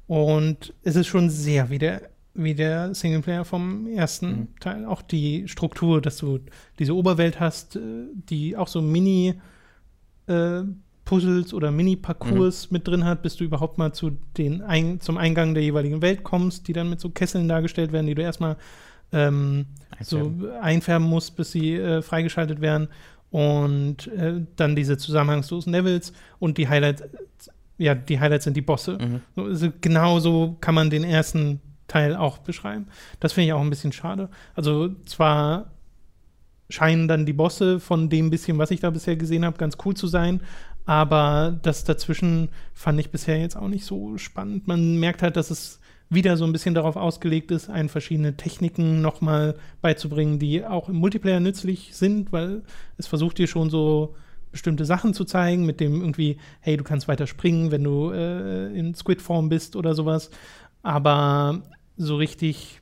Und 0.06 0.72
es 0.82 0.96
ist 0.96 1.06
schon 1.06 1.30
sehr 1.30 1.70
wie 1.70 1.78
der, 1.78 2.02
wie 2.34 2.54
der 2.54 2.94
Singleplayer 2.94 3.44
vom 3.44 3.86
ersten 3.86 4.28
Mhm. 4.28 4.48
Teil. 4.60 4.84
Auch 4.86 5.02
die 5.02 5.48
Struktur, 5.48 6.00
dass 6.02 6.18
du 6.18 6.40
diese 6.78 6.94
Oberwelt 6.94 7.40
hast, 7.40 7.76
äh, 7.76 7.80
die 8.28 8.56
auch 8.56 8.68
so 8.68 8.80
Mini- 8.82 9.34
äh, 10.26 10.62
Puzzles 11.04 11.52
oder 11.52 11.70
Mhm. 11.70 11.76
Mini-Parcours 11.76 12.70
mit 12.70 12.88
drin 12.88 13.04
hat, 13.04 13.22
bis 13.22 13.36
du 13.36 13.44
überhaupt 13.44 13.76
mal 13.76 13.92
zu 13.92 14.12
den 14.38 14.62
Ein 14.62 15.00
zum 15.00 15.18
Eingang 15.18 15.52
der 15.52 15.62
jeweiligen 15.62 16.00
Welt 16.00 16.24
kommst, 16.24 16.66
die 16.66 16.72
dann 16.72 16.88
mit 16.88 16.98
so 16.98 17.10
Kesseln 17.10 17.46
dargestellt 17.46 17.92
werden, 17.92 18.06
die 18.06 18.14
du 18.14 18.22
erstmal 18.22 18.56
ähm, 19.12 19.66
so 20.00 20.16
Einfärben. 20.18 20.50
einfärben 20.62 21.06
musst, 21.08 21.36
bis 21.36 21.52
sie 21.52 21.74
äh, 21.74 22.00
freigeschaltet 22.02 22.60
werden. 22.60 22.88
Und 23.30 24.06
äh, 24.08 24.40
dann 24.56 24.74
diese 24.76 24.96
zusammenhangslosen 24.96 25.72
Levels 25.72 26.12
und 26.38 26.56
die 26.56 26.68
Highlights, 26.68 27.02
ja, 27.78 27.94
die 27.94 28.20
Highlights 28.20 28.44
sind 28.44 28.56
die 28.56 28.62
Bosse. 28.62 28.98
Mhm. 29.00 29.20
So, 29.34 29.44
also 29.44 29.68
genau 29.80 30.20
so 30.20 30.56
kann 30.60 30.74
man 30.74 30.90
den 30.90 31.04
ersten 31.04 31.60
Teil 31.88 32.16
auch 32.16 32.38
beschreiben. 32.38 32.86
Das 33.20 33.32
finde 33.32 33.48
ich 33.48 33.52
auch 33.52 33.60
ein 33.60 33.70
bisschen 33.70 33.92
schade. 33.92 34.28
Also 34.54 34.90
zwar 35.06 35.72
scheinen 36.70 37.08
dann 37.08 37.26
die 37.26 37.32
Bosse 37.32 37.80
von 37.80 38.08
dem 38.08 38.30
bisschen, 38.30 38.58
was 38.58 38.70
ich 38.70 38.80
da 38.80 38.90
bisher 38.90 39.16
gesehen 39.16 39.44
habe, 39.44 39.58
ganz 39.58 39.76
cool 39.84 39.94
zu 39.94 40.06
sein, 40.06 40.40
aber 40.86 41.58
das 41.62 41.84
dazwischen 41.84 42.48
fand 42.72 43.00
ich 43.00 43.10
bisher 43.10 43.38
jetzt 43.38 43.56
auch 43.56 43.68
nicht 43.68 43.84
so 43.84 44.18
spannend. 44.18 44.66
Man 44.66 44.98
merkt 44.98 45.22
halt, 45.22 45.36
dass 45.36 45.50
es 45.50 45.80
wieder 46.10 46.36
so 46.36 46.44
ein 46.44 46.52
bisschen 46.52 46.74
darauf 46.74 46.96
ausgelegt 46.96 47.50
ist, 47.50 47.70
einen 47.70 47.88
verschiedene 47.88 48.36
Techniken 48.36 49.00
nochmal 49.00 49.56
beizubringen, 49.80 50.38
die 50.38 50.64
auch 50.64 50.88
im 50.88 50.96
Multiplayer 50.96 51.40
nützlich 51.40 51.90
sind, 51.94 52.32
weil 52.32 52.62
es 52.98 53.06
versucht 53.06 53.38
dir 53.38 53.46
schon 53.46 53.70
so 53.70 54.14
bestimmte 54.54 54.84
Sachen 54.84 55.14
zu 55.14 55.24
zeigen, 55.24 55.66
mit 55.66 55.80
dem 55.80 56.00
irgendwie, 56.00 56.38
hey, 56.60 56.76
du 56.76 56.84
kannst 56.84 57.08
weiter 57.08 57.26
springen, 57.26 57.72
wenn 57.72 57.82
du 57.82 58.12
äh, 58.12 58.72
in 58.78 58.94
Squid-Form 58.94 59.48
bist 59.48 59.74
oder 59.76 59.94
sowas. 59.94 60.30
Aber 60.82 61.60
so 61.96 62.14
richtig 62.16 62.80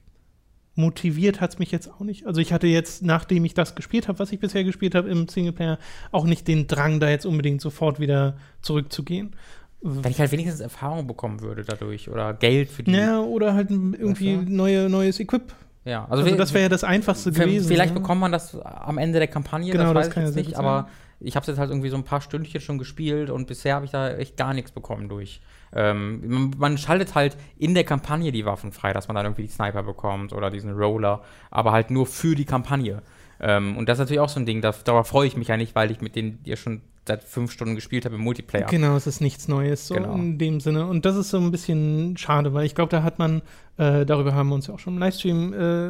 motiviert 0.75 1.41
hat 1.41 1.53
es 1.55 1.59
mich 1.59 1.71
jetzt 1.71 1.91
auch 1.91 2.01
nicht. 2.01 2.27
Also 2.27 2.41
ich 2.41 2.53
hatte 2.53 2.67
jetzt, 2.67 3.03
nachdem 3.03 3.45
ich 3.45 3.55
das 3.55 3.75
gespielt 3.75 4.09
habe, 4.09 4.19
was 4.19 4.33
ich 4.33 4.39
bisher 4.39 4.65
gespielt 4.65 4.95
habe 4.95 5.09
im 5.11 5.29
Singleplayer, 5.29 5.79
auch 6.13 6.25
nicht 6.25 6.47
den 6.47 6.67
Drang, 6.67 7.01
da 7.01 7.09
jetzt 7.11 7.27
unbedingt 7.27 7.61
sofort 7.61 8.01
wieder 8.01 8.37
zurückzugehen. 8.63 9.35
Wenn 9.83 10.11
ich 10.13 10.21
halt 10.21 10.31
wenigstens 10.31 10.61
Erfahrung 10.61 11.07
bekommen 11.07 11.41
würde 11.41 11.65
dadurch 11.65 12.09
oder 12.09 12.35
Geld 12.35 12.69
für 12.71 12.83
die. 12.83 12.93
Ja, 12.93 13.21
oder 13.21 13.55
halt 13.55 13.71
irgendwie 13.71 14.37
neue, 14.37 14.89
neues 14.89 15.19
Equip 15.21 15.53
Ja, 15.85 16.07
Also, 16.09 16.25
wir- 16.25 16.37
das 16.37 16.53
wäre 16.55 16.65
ja 16.65 16.69
das 16.69 16.85
Einfachste 16.85 17.33
gewesen. 17.33 17.67
Vielleicht 17.67 17.95
ne? 17.95 18.01
bekommt 18.01 18.21
man 18.21 18.31
das 18.31 18.55
am 18.61 18.99
Ende 18.99 19.19
der 19.19 19.29
Kampagne, 19.29 19.73
Genau, 19.73 19.93
das 19.93 19.95
das 19.95 20.07
weiß 20.07 20.15
kann 20.15 20.23
ich 20.25 20.31
ja 20.31 20.37
jetzt 20.37 20.47
nicht, 20.49 20.59
aber 20.59 20.89
ich 21.25 21.37
habe 21.37 21.43
es 21.43 21.49
jetzt 21.49 21.59
halt 21.59 21.71
irgendwie 21.71 21.89
so 21.89 21.97
ein 21.97 22.05
paar 22.05 22.21
Stündchen 22.21 22.61
schon 22.61 22.79
gespielt 22.79 23.31
und 23.31 23.47
bisher 23.47 23.75
habe 23.77 23.85
ich 23.85 23.91
da 23.91 24.11
echt 24.11 24.37
gar 24.37 24.55
nichts 24.55 24.71
bekommen 24.73 25.09
durch. 25.09 25.41
Ähm, 25.75 26.23
man, 26.29 26.51
man 26.59 26.79
schaltet 26.79 27.15
halt 27.15 27.37
in 27.59 27.75
der 27.75 27.85
Kampagne 27.85 28.31
die 28.33 28.45
Waffen 28.45 28.73
frei, 28.73 28.93
dass 28.93 29.09
man 29.09 29.15
dann 29.15 29.27
irgendwie 29.27 29.43
die 29.43 29.49
Sniper 29.49 29.83
bekommt 29.83 30.33
oder 30.33 30.51
diesen 30.51 30.73
Roller, 30.73 31.23
aber 31.51 31.73
halt 31.73 31.91
nur 31.91 32.07
für 32.07 32.35
die 32.35 32.45
Kampagne. 32.45 33.03
Ähm, 33.41 33.77
und 33.77 33.89
das 33.89 33.97
ist 33.97 34.01
natürlich 34.01 34.21
auch 34.21 34.29
so 34.29 34.39
ein 34.39 34.47
Ding, 34.47 34.61
da, 34.61 34.73
darauf 34.85 35.09
freue 35.09 35.27
ich 35.27 35.37
mich 35.37 35.49
ja 35.49 35.57
nicht, 35.57 35.75
weil 35.75 35.91
ich 35.91 36.01
mit 36.01 36.15
denen 36.15 36.39
ja 36.45 36.57
schon 36.57 36.83
seit 37.07 37.25
fünf 37.25 37.51
Stunden 37.51 37.75
gespielt 37.75 38.05
habe 38.05 38.15
im 38.15 38.21
Multiplayer. 38.21 38.67
Genau, 38.67 38.95
es 38.95 39.09
ist 39.09 39.21
nichts 39.21 39.49
Neues, 39.49 39.89
so 39.89 39.95
Genau. 39.95 40.15
in 40.15 40.39
dem 40.39 40.61
Sinne. 40.61 40.87
Und 40.87 41.05
das 41.05 41.17
ist 41.17 41.31
so 41.31 41.39
ein 41.39 41.51
bisschen 41.51 42.17
schade, 42.17 42.55
weil 42.55 42.65
ich 42.65 42.77
glaube, 42.77 42.91
da 42.91 43.03
hat 43.03 43.19
man, 43.19 43.43
äh, 43.79 44.05
darüber 44.05 44.35
haben 44.35 44.49
wir 44.51 44.55
uns 44.55 44.67
ja 44.67 44.75
auch 44.75 44.79
schon 44.79 44.95
im 44.95 44.99
Livestream 45.01 45.53
äh, 45.55 45.87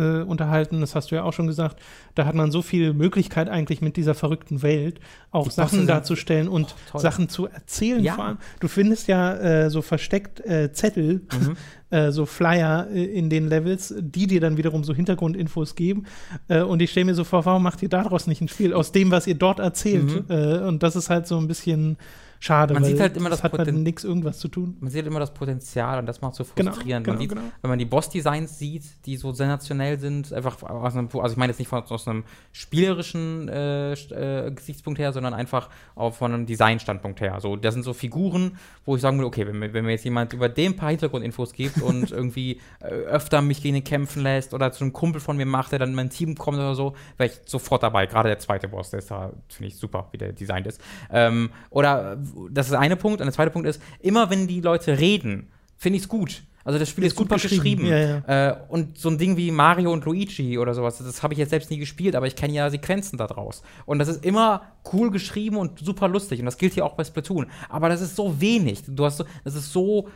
äh, 0.00 0.22
unterhalten, 0.22 0.80
das 0.80 0.94
hast 0.94 1.10
du 1.10 1.14
ja 1.14 1.22
auch 1.24 1.32
schon 1.32 1.46
gesagt, 1.46 1.80
da 2.14 2.26
hat 2.26 2.34
man 2.34 2.50
so 2.50 2.60
viel 2.62 2.92
Möglichkeit 2.92 3.48
eigentlich 3.48 3.80
mit 3.80 3.96
dieser 3.96 4.14
verrückten 4.14 4.62
Welt 4.62 5.00
auch 5.30 5.44
Die 5.44 5.48
Bosse 5.48 5.56
Sachen 5.56 5.78
sind- 5.78 5.88
darzustellen 5.88 6.48
und 6.48 6.74
toll. 6.90 7.00
Sachen 7.00 7.28
zu 7.30 7.46
erzählen 7.46 8.02
Ja. 8.04 8.14
vor 8.14 8.24
allem. 8.24 8.38
Du 8.60 8.68
findest 8.68 9.08
ja 9.08 9.34
äh, 9.34 9.70
so 9.70 9.80
versteckt 9.82 10.40
äh, 10.40 10.72
Zettel, 10.72 11.22
Mhm. 11.32 11.56
äh, 11.90 12.10
so 12.12 12.26
Flyer 12.26 12.88
in 12.90 13.30
den 13.30 13.48
Levels, 13.48 13.94
die 13.98 14.26
dir 14.26 14.40
dann 14.40 14.56
wiederum 14.58 14.84
so 14.84 14.94
Hintergrundinfos 14.94 15.74
geben. 15.74 16.04
Und 16.48 16.80
ich 16.82 16.90
stelle 16.90 17.06
mir 17.06 17.14
so 17.14 17.24
vor, 17.24 17.44
warum 17.44 17.62
macht 17.62 17.82
ihr 17.82 17.88
daraus 17.88 18.26
nicht 18.26 18.40
ein 18.40 18.48
Spiel? 18.48 18.72
Aus 18.74 18.92
dem, 18.92 19.10
was 19.10 19.26
ihr 19.26 19.34
dort 19.34 19.58
erzählt. 19.58 20.28
Mhm. 20.28 20.66
Und 20.66 20.82
das 20.82 20.96
ist 20.96 21.10
halt 21.10 21.26
so 21.26 21.36
ein 21.38 21.48
bisschen 21.48 21.96
schade, 22.42 22.74
Man 22.74 22.84
sieht 22.84 22.98
halt 22.98 23.16
immer 23.16 23.30
das 23.30 23.42
hat 23.42 23.52
halt 23.56 23.72
nichts 23.72 24.02
irgendwas 24.04 24.38
zu 24.38 24.48
tun. 24.48 24.76
Man 24.80 24.90
sieht 24.90 25.06
immer 25.06 25.20
das 25.20 25.32
Potenzial 25.32 25.98
und 25.98 26.06
das 26.06 26.20
macht 26.20 26.34
so 26.34 26.44
Genau, 26.54 26.72
frustrierend. 26.72 27.04
genau, 27.04 27.14
man 27.14 27.20
sieht, 27.20 27.30
genau. 27.30 27.42
Wenn 27.60 27.68
man 27.70 27.78
die 27.78 27.84
Boss-Designs 27.84 28.58
sieht, 28.58 28.82
die 29.06 29.16
so 29.16 29.32
sensationell 29.32 29.98
sind, 29.98 30.32
einfach 30.32 30.62
aus 30.62 30.96
einem, 30.96 31.08
also 31.14 31.32
ich 31.32 31.36
meine 31.36 31.52
jetzt 31.52 31.58
nicht 31.58 31.68
von, 31.68 31.82
aus 31.84 32.08
einem 32.08 32.24
spielerischen 32.50 33.48
äh, 33.48 33.92
äh, 33.92 34.50
Gesichtspunkt 34.50 34.98
her, 34.98 35.12
sondern 35.12 35.34
einfach 35.34 35.68
auch 35.94 36.14
von 36.14 36.32
einem 36.32 36.46
Designstandpunkt 36.46 37.20
her. 37.20 37.38
So, 37.40 37.56
das 37.56 37.74
sind 37.74 37.84
so 37.84 37.92
Figuren, 37.92 38.58
wo 38.84 38.96
ich 38.96 39.02
sagen 39.02 39.18
würde, 39.18 39.28
okay, 39.28 39.46
wenn 39.46 39.58
mir, 39.58 39.72
wenn 39.72 39.84
mir 39.84 39.92
jetzt 39.92 40.04
jemand 40.04 40.32
über 40.32 40.48
den 40.48 40.74
paar 40.74 40.90
Hintergrundinfos 40.90 41.52
gibt 41.52 41.80
und 41.82 42.10
irgendwie 42.10 42.60
äh, 42.80 42.86
öfter 42.86 43.40
mich 43.40 43.62
gegen 43.62 43.76
ihn 43.76 43.84
kämpfen 43.84 44.22
lässt 44.22 44.52
oder 44.52 44.72
zu 44.72 44.82
einem 44.82 44.92
Kumpel 44.92 45.20
von 45.20 45.36
mir 45.36 45.46
macht, 45.46 45.70
der 45.72 45.78
dann 45.78 45.90
in 45.90 45.94
mein 45.94 46.10
Team 46.10 46.34
kommt 46.34 46.58
oder 46.58 46.74
so, 46.74 46.94
wäre 47.18 47.30
ich 47.30 47.40
sofort 47.46 47.82
dabei. 47.84 48.06
Gerade 48.06 48.28
der 48.28 48.38
zweite 48.40 48.66
Boss, 48.68 48.90
der 48.90 48.98
ist 48.98 49.10
da, 49.10 49.30
finde 49.48 49.68
ich 49.68 49.76
super, 49.76 50.08
wie 50.10 50.18
der 50.18 50.32
designt 50.32 50.66
ist. 50.66 50.80
Ähm, 51.10 51.50
oder 51.70 52.18
das 52.50 52.66
ist 52.66 52.72
der 52.72 52.80
eine 52.80 52.96
Punkt. 52.96 53.20
Und 53.20 53.26
der 53.26 53.34
zweite 53.34 53.50
Punkt 53.50 53.68
ist, 53.68 53.80
immer 54.00 54.30
wenn 54.30 54.46
die 54.46 54.60
Leute 54.60 54.98
reden, 54.98 55.48
finde 55.76 55.96
ich 55.96 56.04
es 56.04 56.08
gut. 56.08 56.42
Also 56.64 56.78
das 56.78 56.88
Spiel 56.88 57.02
ist, 57.02 57.12
Ist 57.14 57.16
gut 57.16 57.24
super 57.28 57.40
geschrieben. 57.42 57.82
geschrieben, 57.88 58.22
ja, 58.28 58.50
Äh, 58.50 58.56
und 58.68 58.96
so 58.96 59.08
ein 59.08 59.18
Ding 59.18 59.36
wie 59.36 59.50
Mario 59.50 59.92
und 59.92 60.04
Luigi 60.04 60.58
oder 60.58 60.74
sowas, 60.74 60.98
das 60.98 61.20
habe 61.24 61.34
ich 61.34 61.38
jetzt 61.38 61.50
selbst 61.50 61.72
nie 61.72 61.78
gespielt, 61.78 62.14
aber 62.14 62.28
ich 62.28 62.36
kenne 62.36 62.54
ja 62.54 62.70
Sequenzen 62.70 63.18
da 63.18 63.26
draus. 63.26 63.62
Und 63.84 63.98
das 63.98 64.06
ist 64.06 64.24
immer 64.24 64.62
cool 64.92 65.10
geschrieben 65.10 65.56
und 65.56 65.80
super 65.80 66.06
lustig. 66.06 66.38
Und 66.38 66.46
das 66.46 66.58
gilt 66.58 66.74
hier 66.74 66.84
auch 66.86 66.94
bei 66.94 67.02
Splatoon. 67.02 67.46
Aber 67.68 67.88
das 67.88 68.00
ist 68.00 68.14
so 68.14 68.40
wenig. 68.40 68.82
Du 68.86 69.04
hast 69.04 69.16
so, 69.16 69.24
das 69.42 69.56
ist 69.56 69.72
so 69.72 70.08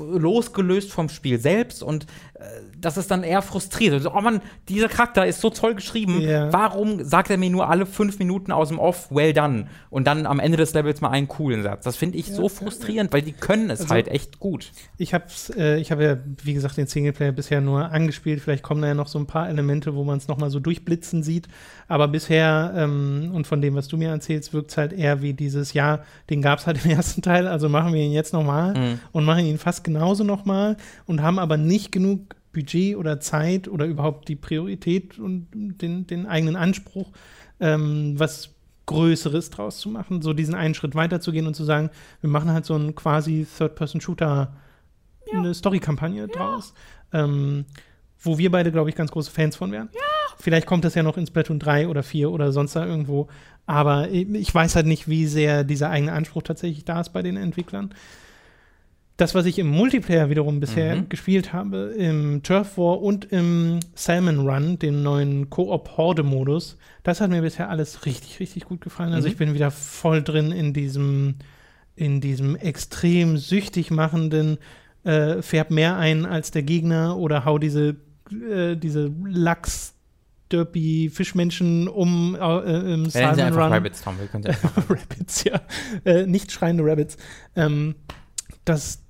losgelöst 0.00 0.92
vom 0.92 1.08
Spiel 1.08 1.38
selbst 1.38 1.82
und 1.82 2.04
äh, 2.34 2.44
das 2.80 2.96
ist 2.96 3.10
dann 3.10 3.22
eher 3.22 3.42
frustrierend. 3.42 3.98
Also, 4.06 4.16
oh 4.16 4.20
Mann, 4.20 4.40
dieser 4.68 4.88
Charakter 4.88 5.26
ist 5.26 5.40
so 5.40 5.50
toll 5.50 5.74
geschrieben. 5.74 6.20
Ja. 6.20 6.52
Warum 6.52 7.04
sagt 7.04 7.30
er 7.30 7.36
mir 7.36 7.50
nur 7.50 7.68
alle 7.68 7.86
fünf 7.86 8.18
Minuten 8.18 8.52
aus 8.52 8.68
dem 8.68 8.78
Off, 8.78 9.10
well 9.10 9.32
done? 9.32 9.66
Und 9.90 10.06
dann 10.06 10.26
am 10.26 10.40
Ende 10.40 10.56
des 10.56 10.72
Levels 10.74 11.00
mal 11.00 11.10
einen 11.10 11.28
coolen 11.28 11.62
Satz. 11.62 11.84
Das 11.84 11.96
finde 11.96 12.18
ich 12.18 12.26
so 12.32 12.48
frustrierend, 12.48 13.12
weil 13.12 13.22
die 13.22 13.32
können 13.32 13.70
es 13.70 13.80
Also- 13.82 13.94
halt 13.94 14.08
echt 14.08 14.38
gut. 14.40 14.72
Ich 14.96 15.12
habe 15.14 15.24
äh, 15.56 15.78
ich 15.80 15.92
hab 15.92 16.00
ja, 16.00 16.16
wie 16.42 16.54
gesagt, 16.54 16.76
den 16.76 16.86
Singleplayer 16.86 17.32
bisher 17.32 17.60
nur 17.60 17.90
angespielt. 17.90 18.40
Vielleicht 18.40 18.62
kommen 18.62 18.80
da 18.82 18.88
ja 18.88 18.94
noch 18.94 19.08
so 19.08 19.18
ein 19.18 19.26
paar 19.26 19.48
Elemente, 19.48 19.94
wo 19.94 20.04
man 20.04 20.18
es 20.18 20.28
nochmal 20.28 20.50
so 20.50 20.60
durchblitzen 20.60 21.22
sieht. 21.22 21.48
Aber 21.88 22.08
bisher, 22.08 22.72
ähm, 22.76 23.32
und 23.34 23.46
von 23.46 23.60
dem, 23.60 23.74
was 23.74 23.88
du 23.88 23.96
mir 23.96 24.10
erzählst, 24.10 24.52
wirkt 24.52 24.70
es 24.70 24.76
halt 24.76 24.92
eher 24.92 25.22
wie 25.22 25.34
dieses 25.34 25.72
Jahr, 25.74 26.04
den 26.30 26.40
gab 26.40 26.60
es 26.60 26.66
halt 26.66 26.84
im 26.84 26.90
ersten 26.96 27.20
Teil, 27.22 27.46
also 27.46 27.68
machen 27.68 27.92
wir 27.92 28.00
ihn 28.00 28.12
jetzt 28.12 28.32
nochmal 28.32 28.70
Mhm. 28.74 29.00
und 29.12 29.24
machen 29.24 29.44
ihn 29.44 29.58
fast 29.60 29.84
genauso 29.84 30.24
nochmal 30.24 30.76
und 31.06 31.22
haben 31.22 31.38
aber 31.38 31.56
nicht 31.56 31.92
genug 31.92 32.36
Budget 32.52 32.96
oder 32.96 33.20
Zeit 33.20 33.68
oder 33.68 33.86
überhaupt 33.86 34.28
die 34.28 34.36
Priorität 34.36 35.18
und 35.18 35.48
den, 35.52 36.06
den 36.06 36.26
eigenen 36.26 36.56
Anspruch, 36.56 37.10
ähm, 37.60 38.18
was 38.18 38.50
Größeres 38.86 39.50
draus 39.50 39.78
zu 39.78 39.88
machen, 39.88 40.20
so 40.20 40.32
diesen 40.32 40.56
einen 40.56 40.74
Schritt 40.74 40.96
weiterzugehen 40.96 41.46
und 41.46 41.54
zu 41.54 41.62
sagen, 41.62 41.90
wir 42.20 42.30
machen 42.30 42.50
halt 42.50 42.64
so 42.64 42.74
einen 42.74 42.96
quasi 42.96 43.46
Third-Person-Shooter, 43.56 44.52
eine 45.32 45.54
Story-Kampagne 45.54 46.26
draus, 46.26 46.74
ähm, 47.12 47.66
wo 48.18 48.36
wir 48.36 48.50
beide, 48.50 48.72
glaube 48.72 48.90
ich, 48.90 48.96
ganz 48.96 49.12
große 49.12 49.30
Fans 49.30 49.54
von 49.54 49.70
wären. 49.70 49.90
Vielleicht 50.38 50.66
kommt 50.66 50.84
das 50.84 50.96
ja 50.96 51.04
noch 51.04 51.16
in 51.16 51.26
Splatoon 51.26 51.60
3 51.60 51.86
oder 51.86 52.02
4 52.02 52.32
oder 52.32 52.50
sonst 52.50 52.74
da 52.74 52.84
irgendwo, 52.84 53.28
aber 53.66 54.10
ich 54.10 54.52
weiß 54.52 54.74
halt 54.74 54.86
nicht, 54.86 55.06
wie 55.06 55.26
sehr 55.26 55.62
dieser 55.62 55.90
eigene 55.90 56.12
Anspruch 56.12 56.42
tatsächlich 56.42 56.84
da 56.84 57.00
ist 57.00 57.10
bei 57.10 57.22
den 57.22 57.36
Entwicklern. 57.36 57.94
Das, 59.20 59.34
was 59.34 59.44
ich 59.44 59.58
im 59.58 59.66
Multiplayer 59.68 60.30
wiederum 60.30 60.60
bisher 60.60 60.96
Mhm. 60.96 61.08
gespielt 61.10 61.52
habe, 61.52 61.94
im 61.98 62.42
Turf 62.42 62.78
War 62.78 63.02
und 63.02 63.26
im 63.26 63.80
Salmon 63.94 64.48
Run, 64.48 64.78
dem 64.78 65.02
neuen 65.02 65.50
Koop-Horde-Modus, 65.50 66.78
das 67.02 67.20
hat 67.20 67.28
mir 67.30 67.42
bisher 67.42 67.68
alles 67.68 68.06
richtig, 68.06 68.40
richtig 68.40 68.64
gut 68.64 68.80
gefallen. 68.80 69.12
Also 69.12 69.26
Mhm. 69.28 69.32
ich 69.32 69.38
bin 69.38 69.52
wieder 69.54 69.70
voll 69.70 70.22
drin 70.22 70.52
in 70.52 70.72
diesem, 70.72 71.34
in 71.96 72.22
diesem 72.22 72.56
extrem 72.56 73.36
süchtig 73.36 73.90
machenden, 73.90 74.56
äh, 75.04 75.42
färb 75.42 75.70
mehr 75.70 75.96
ein 75.98 76.24
als 76.24 76.50
der 76.50 76.62
Gegner 76.62 77.16
oder 77.18 77.44
hau 77.44 77.58
diese, 77.58 77.96
äh, 78.50 78.74
diese 78.76 79.12
Lachs 79.26 79.94
Derpy 80.50 81.10
Fischmenschen 81.12 81.88
um 81.88 82.34
äh, 82.34 82.38
im 82.38 82.84
Nennen 83.02 83.04
Sie 83.04 83.10
Salmon 83.10 83.40
einfach 83.40 83.64
Run. 83.66 83.72
Rabbits, 83.74 84.02
Tom. 84.02 84.18
Wir 84.18 84.26
können 84.28 84.44
Sie 84.44 84.48
einfach 84.50 84.88
Rabbits, 84.90 85.44
ja. 85.44 85.60
Äh, 86.04 86.26
nicht 86.26 86.50
schreiende 86.52 86.84
Rabbits. 86.84 87.18
Ähm, 87.54 87.94
das, 88.64 89.02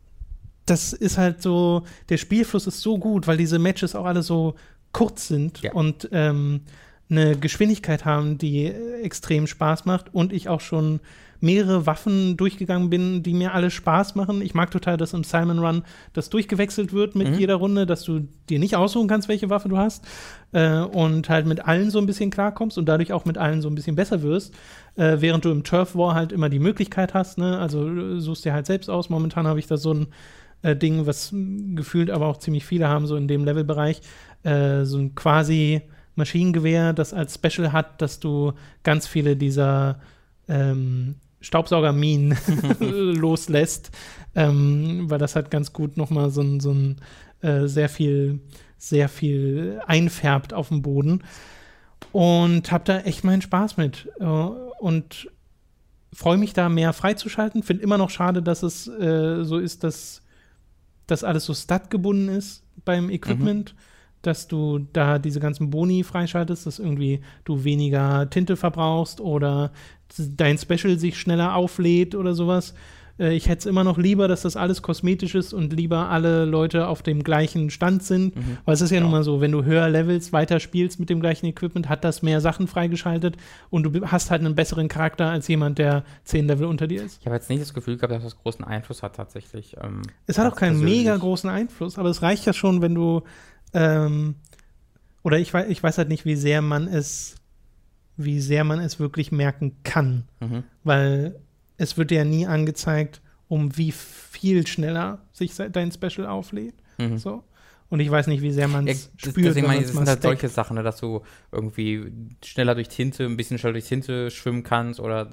das 0.67 0.93
ist 0.93 1.19
halt 1.19 1.43
so, 1.43 1.83
der 2.09 2.17
Spielfluss 2.17 2.67
ist 2.67 2.81
so 2.81 2.99
gut, 2.99 3.27
weil 3.27 3.37
diese 3.37 3.59
Matches 3.59 3.95
auch 3.95 4.05
alle 4.05 4.23
so 4.23 4.55
kurz 4.93 5.29
sind 5.29 5.63
Ja. 5.63 5.73
und 5.73 6.09
ähm, 6.13 6.63
eine 7.09 7.37
Geschwindigkeit 7.37 8.05
haben, 8.05 8.39
die 8.39 8.67
äh, 8.67 9.03
extrem 9.03 9.47
Spaß 9.49 9.85
macht 9.85 10.15
und 10.15 10.33
ich 10.33 10.49
auch 10.49 10.61
schon 10.61 11.01
mehrere 11.43 11.87
Waffen 11.87 12.37
durchgegangen 12.37 12.91
bin, 12.91 13.23
die 13.23 13.33
mir 13.33 13.55
alle 13.55 13.71
Spaß 13.71 14.15
machen. 14.15 14.43
Ich 14.43 14.53
mag 14.53 14.71
total, 14.71 14.99
dass 14.99 15.15
im 15.15 15.25
Simon 15.25 15.59
Run 15.59 15.83
das 16.13 16.29
durchgewechselt 16.29 16.93
wird 16.93 17.15
mit 17.17 17.29
Mhm. 17.31 17.39
jeder 17.39 17.55
Runde, 17.55 17.87
dass 17.87 18.03
du 18.03 18.29
dir 18.51 18.59
nicht 18.59 18.77
aussuchen 18.77 19.09
kannst, 19.09 19.27
welche 19.29 19.49
Waffe 19.49 19.71
du 19.71 19.79
hast 19.79 20.05
äh, 20.53 20.81
und 20.81 21.31
halt 21.31 21.47
mit 21.47 21.65
allen 21.67 21.91
so 21.91 21.99
ein 21.99 22.05
bisschen 22.07 22.31
klarkommst 22.31 22.77
und 22.77 22.85
dadurch 22.87 23.13
auch 23.15 23.25
mit 23.25 23.39
allen 23.39 23.63
so 23.63 23.69
ein 23.71 23.75
bisschen 23.75 23.97
besser 23.97 24.21
wirst, 24.23 24.55
äh, 24.97 25.17
während 25.21 25.45
du 25.47 25.51
im 25.51 25.65
Turf 25.65 25.97
War 25.97 26.15
halt 26.15 26.31
immer 26.31 26.51
die 26.51 26.59
Möglichkeit 26.59 27.15
hast, 27.15 27.39
ne? 27.39 27.59
also 27.59 27.89
du 27.89 28.21
suchst 28.21 28.45
dir 28.45 28.53
halt 28.53 28.67
selbst 28.67 28.91
aus. 28.91 29.09
Momentan 29.09 29.47
habe 29.47 29.59
ich 29.59 29.67
da 29.67 29.79
so 29.79 29.95
ein 29.95 30.09
äh, 30.63 30.77
Ding, 30.77 31.07
was 31.07 31.35
gefühlt 31.75 32.11
aber 32.11 32.27
auch 32.27 32.39
ziemlich 32.39 32.65
viele 32.65 32.89
haben, 32.89 33.07
so 33.07 33.17
in 33.17 33.29
dem 33.29 33.45
Levelbereich, 33.45 34.01
äh, 34.43 34.85
so 34.85 34.99
ein 34.99 35.15
quasi 35.15 35.83
Maschinengewehr, 36.15 36.93
das 36.93 37.15
als 37.15 37.35
Special 37.35 37.73
hat, 37.73 38.03
dass 38.03 38.21
du 38.21 38.53
ganz 38.83 39.07
viele 39.07 39.37
dieser 39.37 40.01
ähm, 40.49 41.17
Staubsaugerminen 41.41 42.37
loslässt, 42.81 43.91
ähm, 44.35 45.05
weil 45.09 45.19
das 45.19 45.35
halt 45.37 45.51
ganz 45.51 45.73
gut 45.73 45.97
nochmal 45.97 46.31
so 46.31 46.43
ein, 46.43 46.61
so 46.61 46.73
ein 46.73 46.97
äh, 47.41 47.67
sehr 47.67 47.89
viel, 47.89 48.41
sehr 48.77 49.09
viel 49.09 49.81
einfärbt 49.87 50.53
auf 50.53 50.69
dem 50.69 50.83
Boden. 50.83 51.25
Und 52.13 52.73
hab 52.73 52.85
da 52.85 53.01
echt 53.01 53.25
meinen 53.25 53.43
Spaß 53.43 53.77
mit. 53.77 54.09
Äh, 54.19 54.25
und 54.25 55.31
freue 56.13 56.39
mich 56.39 56.53
da 56.53 56.69
mehr 56.69 56.93
freizuschalten. 56.93 57.63
Finde 57.63 57.83
immer 57.83 57.99
noch 57.99 58.11
schade, 58.11 58.43
dass 58.43 58.63
es 58.63 58.89
äh, 58.89 59.45
so 59.45 59.59
ist, 59.59 59.85
dass 59.85 60.23
das 61.11 61.25
alles 61.25 61.45
so 61.45 61.55
statgebunden 61.55 62.29
ist 62.29 62.63
beim 62.85 63.11
Equipment, 63.11 63.75
dass 64.23 64.49
du 64.49 64.87
da 64.93 65.19
diese 65.19 65.41
ganzen 65.41 65.71
Boni 65.71 66.05
freischaltest, 66.05 66.67
dass 66.67 66.79
irgendwie 66.79 67.21
du 67.45 67.65
weniger 67.65 68.29
Tinte 68.31 68.57
verbrauchst 68.57 69.21
oder 69.21 69.73
dein 70.37 70.59
Special 70.59 70.99
sich 70.99 71.19
schneller 71.19 71.55
auflädt 71.55 72.15
oder 72.15 72.35
sowas. 72.35 72.75
Äh, 73.21 73.35
ich 73.35 73.49
hätte 73.49 73.59
es 73.61 73.67
immer 73.67 73.85
noch 73.85 73.99
lieber, 73.99 74.27
dass 74.27 74.43
das 74.43 74.57
alles 74.57 74.83
kosmetisch 74.83 75.35
ist 75.37 75.53
und 75.53 75.73
lieber 75.73 76.09
alle 76.09 76.45
Leute 76.47 76.89
auf 76.89 77.03
dem 77.03 77.23
gleichen 77.23 77.71
Stand 77.71 78.03
sind. 78.03 78.35
Mhm. 78.35 78.59
Weil 78.65 78.75
es 78.75 78.81
ist 78.81 78.91
ja, 78.91 78.97
Ja. 78.97 79.03
nun 79.03 79.11
mal 79.13 79.23
so, 79.23 79.41
wenn 79.41 79.53
du 79.53 79.63
höher 79.65 79.89
levelst, 79.89 80.33
weiter 80.33 80.59
spielst 80.59 80.99
mit 80.99 81.11
dem 81.11 81.21
gleichen 81.21 81.47
Equipment, 81.47 81.89
hat 81.89 82.03
das 82.05 82.23
mehr 82.23 82.41
Sachen 82.41 82.67
freigeschaltet 82.67 83.37
und 83.69 83.83
du 83.85 84.07
hast 84.07 84.31
halt 84.31 84.41
einen 84.45 84.55
besseren 84.55 84.89
Charakter 84.89 85.27
als 85.31 85.47
jemand, 85.49 85.79
der 85.79 86.05
zehn 86.25 86.47
Level 86.47 86.67
unter 86.67 86.87
dir 86.87 87.03
ist. 87.05 87.19
Ich 87.21 87.27
habe 87.27 87.37
jetzt 87.37 87.51
nicht 87.51 87.61
das 87.63 87.75
Gefühl 87.75 87.97
gehabt, 87.97 88.13
dass 88.13 88.23
das 88.25 88.37
großen 88.37 88.65
Einfluss 88.65 89.03
hat 89.03 89.15
tatsächlich. 89.17 89.77
Ähm, 89.83 90.03
Es 90.27 90.39
hat 90.39 90.51
auch 90.51 90.57
keinen 90.57 90.79
persönlich. 90.79 90.99
mega 91.05 91.17
großen 91.17 91.51
Einfluss, 91.51 91.99
aber 91.99 92.09
es 92.09 92.23
reicht 92.23 92.47
ja 92.47 92.53
schon, 92.55 92.81
wenn 92.83 92.95
du 92.95 93.23
ähm, 93.75 94.37
oder 95.23 95.39
ich 95.39 95.53
weiß, 95.53 95.69
ich 95.69 95.83
weiß 95.83 95.99
halt 95.99 96.09
nicht, 96.09 96.25
wie 96.25 96.35
sehr 96.37 96.63
man 96.63 96.89
es, 96.89 97.37
wie 98.17 98.41
sehr 98.41 98.65
man 98.65 98.81
es 98.81 98.99
wirklich 98.99 99.33
merken 99.33 99.77
kann, 99.83 100.25
Mhm. 100.41 100.65
weil 100.83 101.37
es 101.81 101.97
wird 101.97 102.11
dir 102.11 102.19
ja 102.19 102.25
nie 102.25 102.47
angezeigt, 102.47 103.23
um 103.49 103.77
wie 103.77 103.91
viel 103.91 104.67
schneller 104.67 105.23
sich 105.33 105.55
dein 105.55 105.91
Special 105.91 106.27
auflädt. 106.27 106.75
Mhm. 106.99 107.17
So. 107.17 107.43
Und 107.89 108.01
ich 108.01 108.11
weiß 108.11 108.27
nicht, 108.27 108.43
wie 108.43 108.53
sehr 108.53 108.69
man 108.69 108.87
Ja, 108.87 108.93
es 108.93 109.11
das, 109.19 109.31
spürt. 109.31 109.47
deswegen 109.47 109.67
meine 109.67 109.81
ich, 109.81 109.87
das 109.87 109.97
sind 109.97 110.07
halt 110.07 110.23
solche 110.23 110.49
Sachen, 110.49 110.77
ne, 110.77 110.83
dass 110.83 110.99
du 110.99 111.23
irgendwie 111.51 112.13
schneller 112.45 112.75
durch 112.75 112.89
Tinte, 112.89 113.25
ein 113.25 113.37
bisschen 113.37 113.59
schneller 113.59 113.73
durch 113.73 113.87
Tinte 113.89 114.31
schwimmen 114.31 114.63
kannst 114.63 115.01
oder 115.01 115.29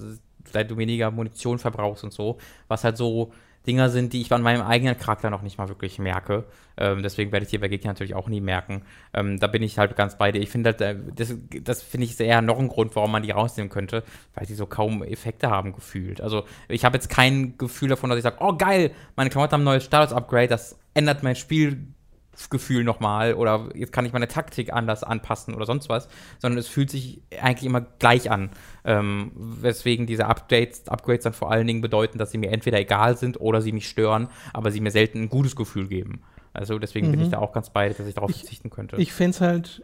vielleicht 0.46 0.72
du 0.72 0.78
weniger 0.78 1.12
Munition 1.12 1.60
verbrauchst 1.60 2.06
und 2.06 2.14
so. 2.14 2.38
Was 2.70 2.86
halt 2.86 2.96
so 2.98 3.34
Dinger 3.68 3.90
sind, 3.90 4.14
die 4.14 4.22
ich 4.22 4.32
an 4.32 4.42
meinem 4.42 4.62
eigenen 4.62 4.98
Charakter 4.98 5.30
noch 5.30 5.42
nicht 5.42 5.58
mal 5.58 5.68
wirklich 5.68 6.00
merke. 6.00 6.46
Ähm, 6.78 7.04
deswegen 7.04 7.32
werde 7.32 7.46
ich 7.46 7.50
die 7.50 7.58
bei 7.58 7.68
Gegnern 7.68 7.94
natürlich 7.94 8.16
auch 8.16 8.30
nie 8.30 8.40
merken. 8.40 8.84
Ähm, 9.14 9.40
da 9.40 9.48
bin 9.48 9.64
ich 9.64 9.78
halt 9.78 9.96
ganz 9.96 10.18
bei 10.18 10.32
dir. 10.32 10.42
Ich 10.42 10.50
finde 10.50 10.72
halt, 10.72 10.82
äh, 10.82 10.96
das, 11.14 11.36
das 11.64 11.82
finde 11.82 12.06
ich 12.06 12.20
eher 12.20 12.42
noch 12.42 12.60
ein 12.60 12.68
Grund, 12.68 12.96
warum 12.96 13.12
man 13.12 13.24
die 13.24 13.32
rausnehmen 13.32 13.70
könnte, 13.70 14.04
weil 14.36 14.46
die 14.46 14.54
so 14.54 14.66
kaum 14.66 15.04
Effekte 15.04 15.50
haben 15.50 15.74
gefühlt. 15.74 16.22
Also 16.22 16.46
ich 16.70 16.86
habe 16.86 16.96
jetzt 16.96 17.10
kein 17.10 17.58
Gefühl 17.58 17.90
davon, 17.90 18.10
dass 18.10 18.18
ich 18.18 18.24
sage, 18.24 18.38
oh 18.40 18.54
geil, 18.56 18.92
meine 19.16 19.30
Klamotten 19.30 19.54
haben 19.54 19.62
ein 19.62 19.66
neues 19.66 19.84
Status-Upgrade, 19.84 20.48
das 20.48 20.78
ändert 20.94 21.24
mein 21.24 21.36
Spiel 21.36 21.88
Gefühl 22.50 22.84
nochmal 22.84 23.34
oder 23.34 23.70
jetzt 23.74 23.92
kann 23.92 24.06
ich 24.06 24.14
meine 24.14 24.28
Taktik 24.28 24.72
anders 24.72 25.04
anpassen 25.04 25.56
oder 25.56 25.66
sonst 25.66 25.90
was, 25.90 26.08
sondern 26.40 26.60
es 26.60 26.68
fühlt 26.68 26.90
sich 26.90 27.22
eigentlich 27.42 27.66
immer 27.66 27.82
gleich 27.82 28.30
an. 28.32 28.52
Ähm, 28.86 29.32
weswegen 29.36 30.06
diese 30.06 30.28
Updates, 30.28 30.88
Upgrades 30.88 31.24
dann 31.24 31.34
vor 31.34 31.52
allen 31.52 31.66
Dingen 31.68 31.82
bedeuten, 31.82 32.18
dass 32.20 32.32
sie 32.32 32.38
mir 32.38 32.52
entweder 32.52 32.80
egal 32.80 33.18
sind 33.18 33.40
oder 33.42 33.62
sie 33.62 33.72
mich 33.72 33.90
stören, 33.90 34.30
aber 34.54 34.72
sie 34.72 34.80
mir 34.82 34.92
selten 34.92 35.24
ein 35.24 35.30
gutes 35.30 35.56
Gefühl 35.56 35.88
geben. 35.88 36.22
Also 36.54 36.80
deswegen 36.80 37.10
bin 37.12 37.20
Mhm. 37.20 37.26
ich 37.26 37.32
da 37.32 37.40
auch 37.40 37.54
ganz 37.54 37.70
bei, 37.72 37.90
dass 37.90 38.08
ich 38.08 38.16
darauf 38.16 38.30
Ich- 38.30 38.38
verzichten 38.38 38.70
könnte. 38.70 38.96
Ich 38.98 39.14
fände 39.14 39.32
es 39.32 39.42
halt 39.42 39.84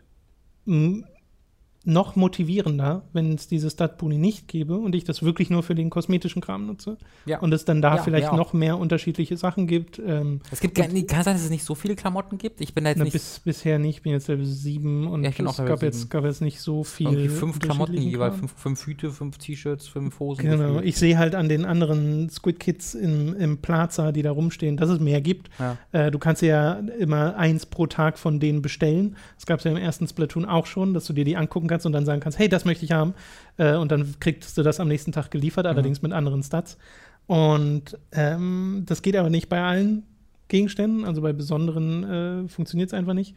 noch 1.86 2.15
motivierender, 2.15 3.03
wenn 3.11 3.34
es 3.34 3.47
diese 3.47 3.69
Stat-Boni 3.69 4.17
nicht 4.17 4.47
gäbe 4.47 4.77
und 4.77 4.95
ich 4.95 5.03
das 5.03 5.21
wirklich 5.21 5.49
nur 5.49 5.63
für 5.63 5.75
den 5.75 5.89
kosmetischen 5.89 6.41
Kram 6.41 6.65
nutze. 6.65 6.97
Ja. 7.25 7.39
Und 7.39 7.53
es 7.53 7.65
dann 7.65 7.81
da 7.81 7.97
Ja, 7.97 8.01
vielleicht 8.01 8.31
noch 8.31 8.53
mehr 8.53 8.77
unterschiedliche 8.77 9.36
Sachen 9.36 9.67
gibt. 9.67 9.99
Ähm, 9.99 10.39
es 10.49 10.61
gibt 10.61 10.77
nee, 10.77 11.03
kann 11.03 11.23
sein, 11.23 11.36
dass 11.36 11.43
es 11.43 11.49
nicht 11.49 11.65
so 11.65 11.75
viele 11.75 11.95
Klamotten 11.95 12.38
gibt. 12.38 12.61
Ich 12.61 12.73
bin 12.73 12.86
da 12.86 12.91
jetzt 12.91 12.99
na, 12.99 13.03
nicht 13.03 13.13
bis, 13.13 13.41
bisher 13.43 13.79
nicht, 13.79 13.97
ich 13.97 14.01
bin 14.01 14.13
jetzt 14.13 14.29
Level 14.29 14.45
7 14.45 15.07
und 15.07 15.23
Ja, 15.23 15.29
ich 15.31 15.39
es 15.39 15.57
gab 15.57 15.84
jetzt, 15.84 15.99
7. 15.99 16.09
gab 16.09 16.23
jetzt 16.23 16.41
nicht 16.41 16.61
so 16.61 16.86
viel. 16.86 17.07
irgendwie 17.07 17.27
fünf 17.27 17.59
Klamotten, 17.59 17.97
jeweils 17.97 18.38
fünf, 18.38 18.53
fünf 18.55 18.86
Hüte, 18.88 19.11
fünf 19.11 19.38
T-Shirts, 19.38 19.88
fünf 19.88 20.19
Hosen. 20.19 20.43
Genau, 20.43 20.79
ich 20.79 20.95
sehe 20.95 21.17
halt 21.17 21.36
an 21.36 21.49
den 21.49 21.65
anderen 21.65 22.29
Squid 22.29 22.61
Kids 22.61 22.93
im, 22.93 23.36
im 23.36 23.57
Plaza, 23.57 24.13
die 24.13 24.21
da 24.21 24.31
rumstehen, 24.31 24.77
dass 24.77 24.89
es 24.89 25.01
mehr 25.01 25.19
gibt. 25.19 25.49
Äh, 25.91 26.11
du 26.11 26.19
kannst 26.19 26.41
ja 26.41 26.73
immer 26.97 27.36
eins 27.36 27.65
pro 27.65 27.88
Tag 27.88 28.17
von 28.17 28.39
denen 28.39 28.61
bestellen. 28.61 29.17
Das 29.36 29.45
gab 29.45 29.59
es 29.59 29.65
ja 29.65 29.71
im 29.71 29.77
ersten 29.77 30.07
Splatoon 30.07 30.45
auch 30.45 30.65
schon, 30.65 30.93
dass 30.93 31.05
du 31.05 31.13
dir 31.13 31.25
die 31.25 31.36
angucken 31.36 31.67
kannst 31.67 31.72
und 31.86 31.93
dann 31.93 32.05
sagen 32.05 32.21
kannst, 32.21 32.39
hey, 32.39 32.49
das 32.49 32.65
möchte 32.65 32.86
ich 32.86 32.91
haben. 32.91 33.13
Äh, 33.57 33.76
und 33.76 33.91
dann 33.91 34.15
kriegst 34.19 34.57
du 34.57 34.63
das 34.63 34.80
am 34.80 34.88
nächsten 34.88 35.11
Tag 35.11 35.32
geliefert, 35.32 35.65
allerdings 35.65 36.01
mit 36.01 36.13
anderen 36.13 36.43
Stats. 36.43 36.78
Und 37.28 37.97
ähm, 38.11 38.84
das 38.86 39.01
geht 39.01 39.15
aber 39.15 39.30
nicht 39.30 39.49
bei 39.49 39.61
allen 39.61 40.03
Gegenständen, 40.47 41.05
also 41.05 41.21
bei 41.21 41.34
besonderen 41.34 42.45
äh, 42.45 42.47
funktioniert 42.47 42.89
es 42.89 42.93
einfach 42.93 43.13
nicht. 43.13 43.36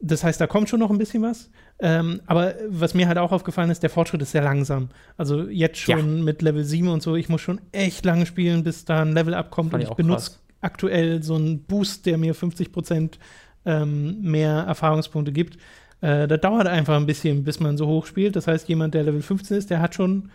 Das 0.00 0.24
heißt, 0.24 0.40
da 0.40 0.48
kommt 0.48 0.68
schon 0.68 0.80
noch 0.80 0.90
ein 0.90 0.98
bisschen 0.98 1.22
was. 1.22 1.48
Ähm, 1.78 2.20
aber 2.26 2.54
was 2.68 2.92
mir 2.92 3.06
halt 3.06 3.18
auch 3.18 3.30
aufgefallen 3.32 3.70
ist, 3.70 3.82
der 3.82 3.90
Fortschritt 3.90 4.20
ist 4.20 4.32
sehr 4.32 4.42
langsam. 4.42 4.88
Also 5.16 5.48
jetzt 5.48 5.78
schon 5.78 6.24
mit 6.24 6.42
Level 6.42 6.64
7 6.64 6.88
und 6.88 7.02
so, 7.02 7.14
ich 7.14 7.28
muss 7.28 7.40
schon 7.40 7.60
echt 7.70 8.04
lange 8.04 8.26
spielen, 8.26 8.64
bis 8.64 8.84
da 8.84 9.02
ein 9.02 9.12
Level 9.12 9.34
abkommt. 9.34 9.70
Fand 9.70 9.84
Und 9.84 9.90
ich 9.90 9.96
benutze 9.96 10.32
aktuell 10.60 11.22
so 11.22 11.36
einen 11.36 11.62
Boost, 11.62 12.06
der 12.06 12.18
mir 12.18 12.34
50 12.34 12.72
Prozent 12.72 13.18
ähm, 13.64 14.20
mehr 14.22 14.64
Erfahrungspunkte 14.66 15.32
gibt. 15.32 15.56
Äh, 16.02 16.28
das 16.28 16.40
dauert 16.40 16.66
einfach 16.66 16.96
ein 16.96 17.06
bisschen, 17.06 17.44
bis 17.44 17.60
man 17.60 17.78
so 17.78 17.86
hoch 17.86 18.04
spielt. 18.04 18.36
Das 18.36 18.46
heißt, 18.46 18.68
jemand, 18.68 18.92
der 18.92 19.04
Level 19.04 19.22
15 19.22 19.56
ist, 19.56 19.70
der 19.70 19.80
hat 19.80 19.94
schon 19.94 20.30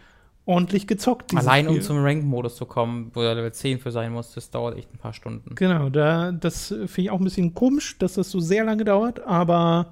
ordentlich 0.45 0.87
gezockt. 0.87 1.35
Allein 1.35 1.67
um 1.67 1.75
Spiel. 1.75 1.83
zum 1.83 2.03
Rank-Modus 2.03 2.55
zu 2.55 2.65
kommen, 2.65 3.11
wo 3.13 3.21
er 3.21 3.35
Level 3.35 3.51
10 3.51 3.79
für 3.79 3.91
sein 3.91 4.13
muss, 4.13 4.33
das 4.33 4.49
dauert 4.49 4.77
echt 4.77 4.91
ein 4.93 4.97
paar 4.97 5.13
Stunden. 5.13 5.53
Genau, 5.55 5.89
da, 5.89 6.31
das 6.31 6.67
finde 6.69 7.01
ich 7.01 7.11
auch 7.11 7.19
ein 7.19 7.25
bisschen 7.25 7.53
komisch, 7.53 7.97
dass 7.99 8.13
das 8.13 8.31
so 8.31 8.39
sehr 8.39 8.63
lange 8.63 8.85
dauert, 8.85 9.19
aber 9.19 9.91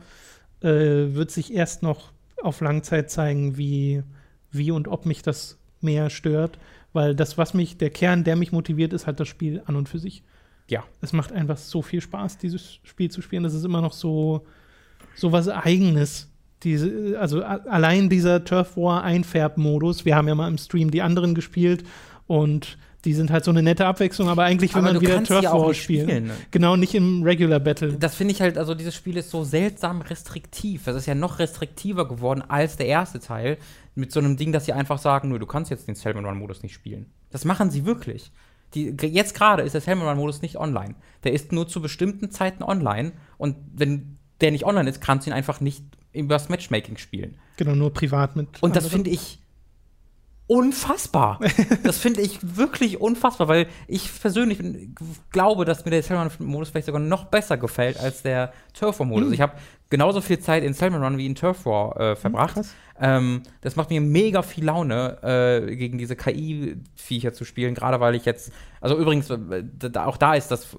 äh, 0.61 0.67
wird 1.13 1.29
sich 1.29 1.53
erst 1.53 1.83
noch 1.83 2.13
auf 2.41 2.61
Langzeit 2.61 3.11
zeigen, 3.11 3.57
wie, 3.57 4.01
wie 4.51 4.71
und 4.71 4.87
ob 4.87 5.05
mich 5.05 5.21
das 5.21 5.57
mehr 5.81 6.09
stört. 6.09 6.57
Weil 6.93 7.13
das, 7.15 7.37
was 7.37 7.53
mich, 7.53 7.77
der 7.77 7.89
Kern, 7.89 8.23
der 8.23 8.37
mich 8.37 8.53
motiviert, 8.53 8.93
ist 8.93 9.07
halt 9.07 9.19
das 9.19 9.27
Spiel 9.27 9.61
an 9.65 9.75
und 9.75 9.89
für 9.89 9.99
sich. 9.99 10.23
Ja. 10.69 10.85
Es 11.01 11.11
macht 11.11 11.33
einfach 11.33 11.57
so 11.57 11.81
viel 11.81 11.99
Spaß, 11.99 12.37
dieses 12.37 12.79
Spiel 12.83 13.11
zu 13.11 13.21
spielen. 13.21 13.43
Das 13.43 13.53
ist 13.53 13.65
immer 13.65 13.81
noch 13.81 13.91
so, 13.91 14.45
so 15.15 15.31
was 15.31 15.47
Eigenes. 15.49 16.29
Diese, 16.63 17.17
also 17.19 17.43
allein 17.43 18.09
dieser 18.09 18.43
Turf 18.43 18.75
War 18.77 19.03
Einfärbmodus. 19.03 20.05
Wir 20.05 20.15
haben 20.15 20.27
ja 20.27 20.35
mal 20.35 20.47
im 20.47 20.57
Stream 20.57 20.89
die 20.91 21.01
anderen 21.01 21.35
gespielt 21.35 21.83
und 22.27 22.77
die 23.05 23.13
sind 23.13 23.29
halt 23.29 23.45
so 23.45 23.51
eine 23.51 23.61
nette 23.61 23.85
Abwechslung, 23.85 24.29
aber 24.29 24.43
eigentlich 24.43 24.73
will 24.73 24.81
Aber 24.81 24.93
man 24.93 25.01
wieder 25.01 25.23
Turf 25.23 25.43
War 25.45 25.73
spielen. 25.75 26.07
spielen, 26.07 26.27
ne? 26.27 26.33
Genau, 26.49 26.75
nicht 26.75 26.95
im 26.95 27.21
Regular 27.21 27.59
Battle. 27.59 27.93
Das 27.93 28.15
finde 28.15 28.33
ich 28.33 28.41
halt, 28.41 28.57
also 28.57 28.73
dieses 28.73 28.95
Spiel 28.95 29.15
ist 29.17 29.29
so 29.29 29.43
seltsam 29.43 30.01
restriktiv. 30.01 30.85
Das 30.85 30.95
ist 30.95 31.05
ja 31.05 31.13
noch 31.13 31.37
restriktiver 31.37 32.07
geworden 32.07 32.43
als 32.47 32.77
der 32.77 32.87
erste 32.87 33.19
Teil. 33.19 33.57
Mit 33.93 34.11
so 34.11 34.19
einem 34.19 34.37
Ding, 34.37 34.51
dass 34.51 34.65
sie 34.65 34.73
einfach 34.73 34.97
sagen, 34.97 35.29
nur 35.29 35.39
du 35.39 35.45
kannst 35.45 35.69
jetzt 35.71 35.87
den 35.87 35.95
Salmon 35.95 36.25
Run 36.25 36.39
Modus 36.39 36.63
nicht 36.63 36.73
spielen. 36.73 37.05
Das 37.29 37.45
machen 37.45 37.69
sie 37.69 37.85
wirklich. 37.85 38.31
Die, 38.73 38.95
jetzt 39.03 39.35
gerade 39.35 39.61
ist 39.61 39.73
der 39.73 39.81
Salmon 39.81 40.07
Run 40.07 40.17
Modus 40.17 40.41
nicht 40.41 40.57
online. 40.57 40.95
Der 41.23 41.31
ist 41.31 41.51
nur 41.51 41.67
zu 41.67 41.81
bestimmten 41.81 42.31
Zeiten 42.31 42.63
online. 42.63 43.11
Und 43.37 43.55
wenn 43.73 44.17
der 44.41 44.51
nicht 44.51 44.65
online 44.65 44.89
ist, 44.89 45.01
kannst 45.01 45.25
du 45.25 45.31
ihn 45.31 45.33
einfach 45.33 45.61
nicht 45.61 45.83
übers 46.13 46.49
Matchmaking 46.49 46.97
spielen. 46.97 47.37
Genau, 47.57 47.75
nur 47.75 47.93
privat 47.93 48.35
mit. 48.35 48.61
Und 48.61 48.75
das 48.75 48.87
finde 48.87 49.09
ich 49.09 49.39
unfassbar. 50.47 51.39
das 51.83 51.97
finde 51.97 52.21
ich 52.21 52.39
wirklich 52.55 53.01
unfassbar, 53.01 53.47
weil 53.47 53.67
ich 53.87 54.09
persönlich 54.21 54.59
bin- 54.59 54.93
glaube, 55.31 55.65
dass 55.65 55.85
mir 55.85 55.91
der 55.91 56.03
Salmon 56.03 56.27
Run-Modus 56.27 56.69
vielleicht 56.69 56.85
sogar 56.85 57.01
noch 57.01 57.25
besser 57.25 57.57
gefällt 57.57 57.99
als 57.99 58.21
der 58.21 58.53
Turf 58.73 58.99
War 58.99 59.07
Modus. 59.07 59.27
Hm. 59.27 59.33
Ich 59.33 59.41
habe 59.41 59.53
genauso 59.89 60.21
viel 60.21 60.37
Zeit 60.39 60.63
in 60.63 60.73
Salmon 60.73 61.03
Run 61.03 61.17
wie 61.17 61.25
in 61.25 61.33
Turf 61.35 61.65
War 61.65 61.99
äh, 61.99 62.15
verbracht. 62.15 62.53
krass. 62.55 62.75
ähm, 62.99 63.41
das 63.61 63.75
macht 63.75 63.89
mir 63.89 64.01
mega 64.01 64.43
viel 64.43 64.65
Laune, 64.65 65.17
äh, 65.23 65.75
gegen 65.75 65.97
diese 65.97 66.15
KI-Viecher 66.15 67.33
zu 67.33 67.43
spielen, 67.43 67.73
gerade 67.73 67.99
weil 67.99 68.13
ich 68.13 68.25
jetzt, 68.25 68.51
also 68.81 68.97
übrigens, 68.97 69.29
äh, 69.31 69.63
da, 69.63 70.05
auch 70.05 70.17
da 70.17 70.35
ist 70.35 70.49
das 70.51 70.75
äh, 70.75 70.77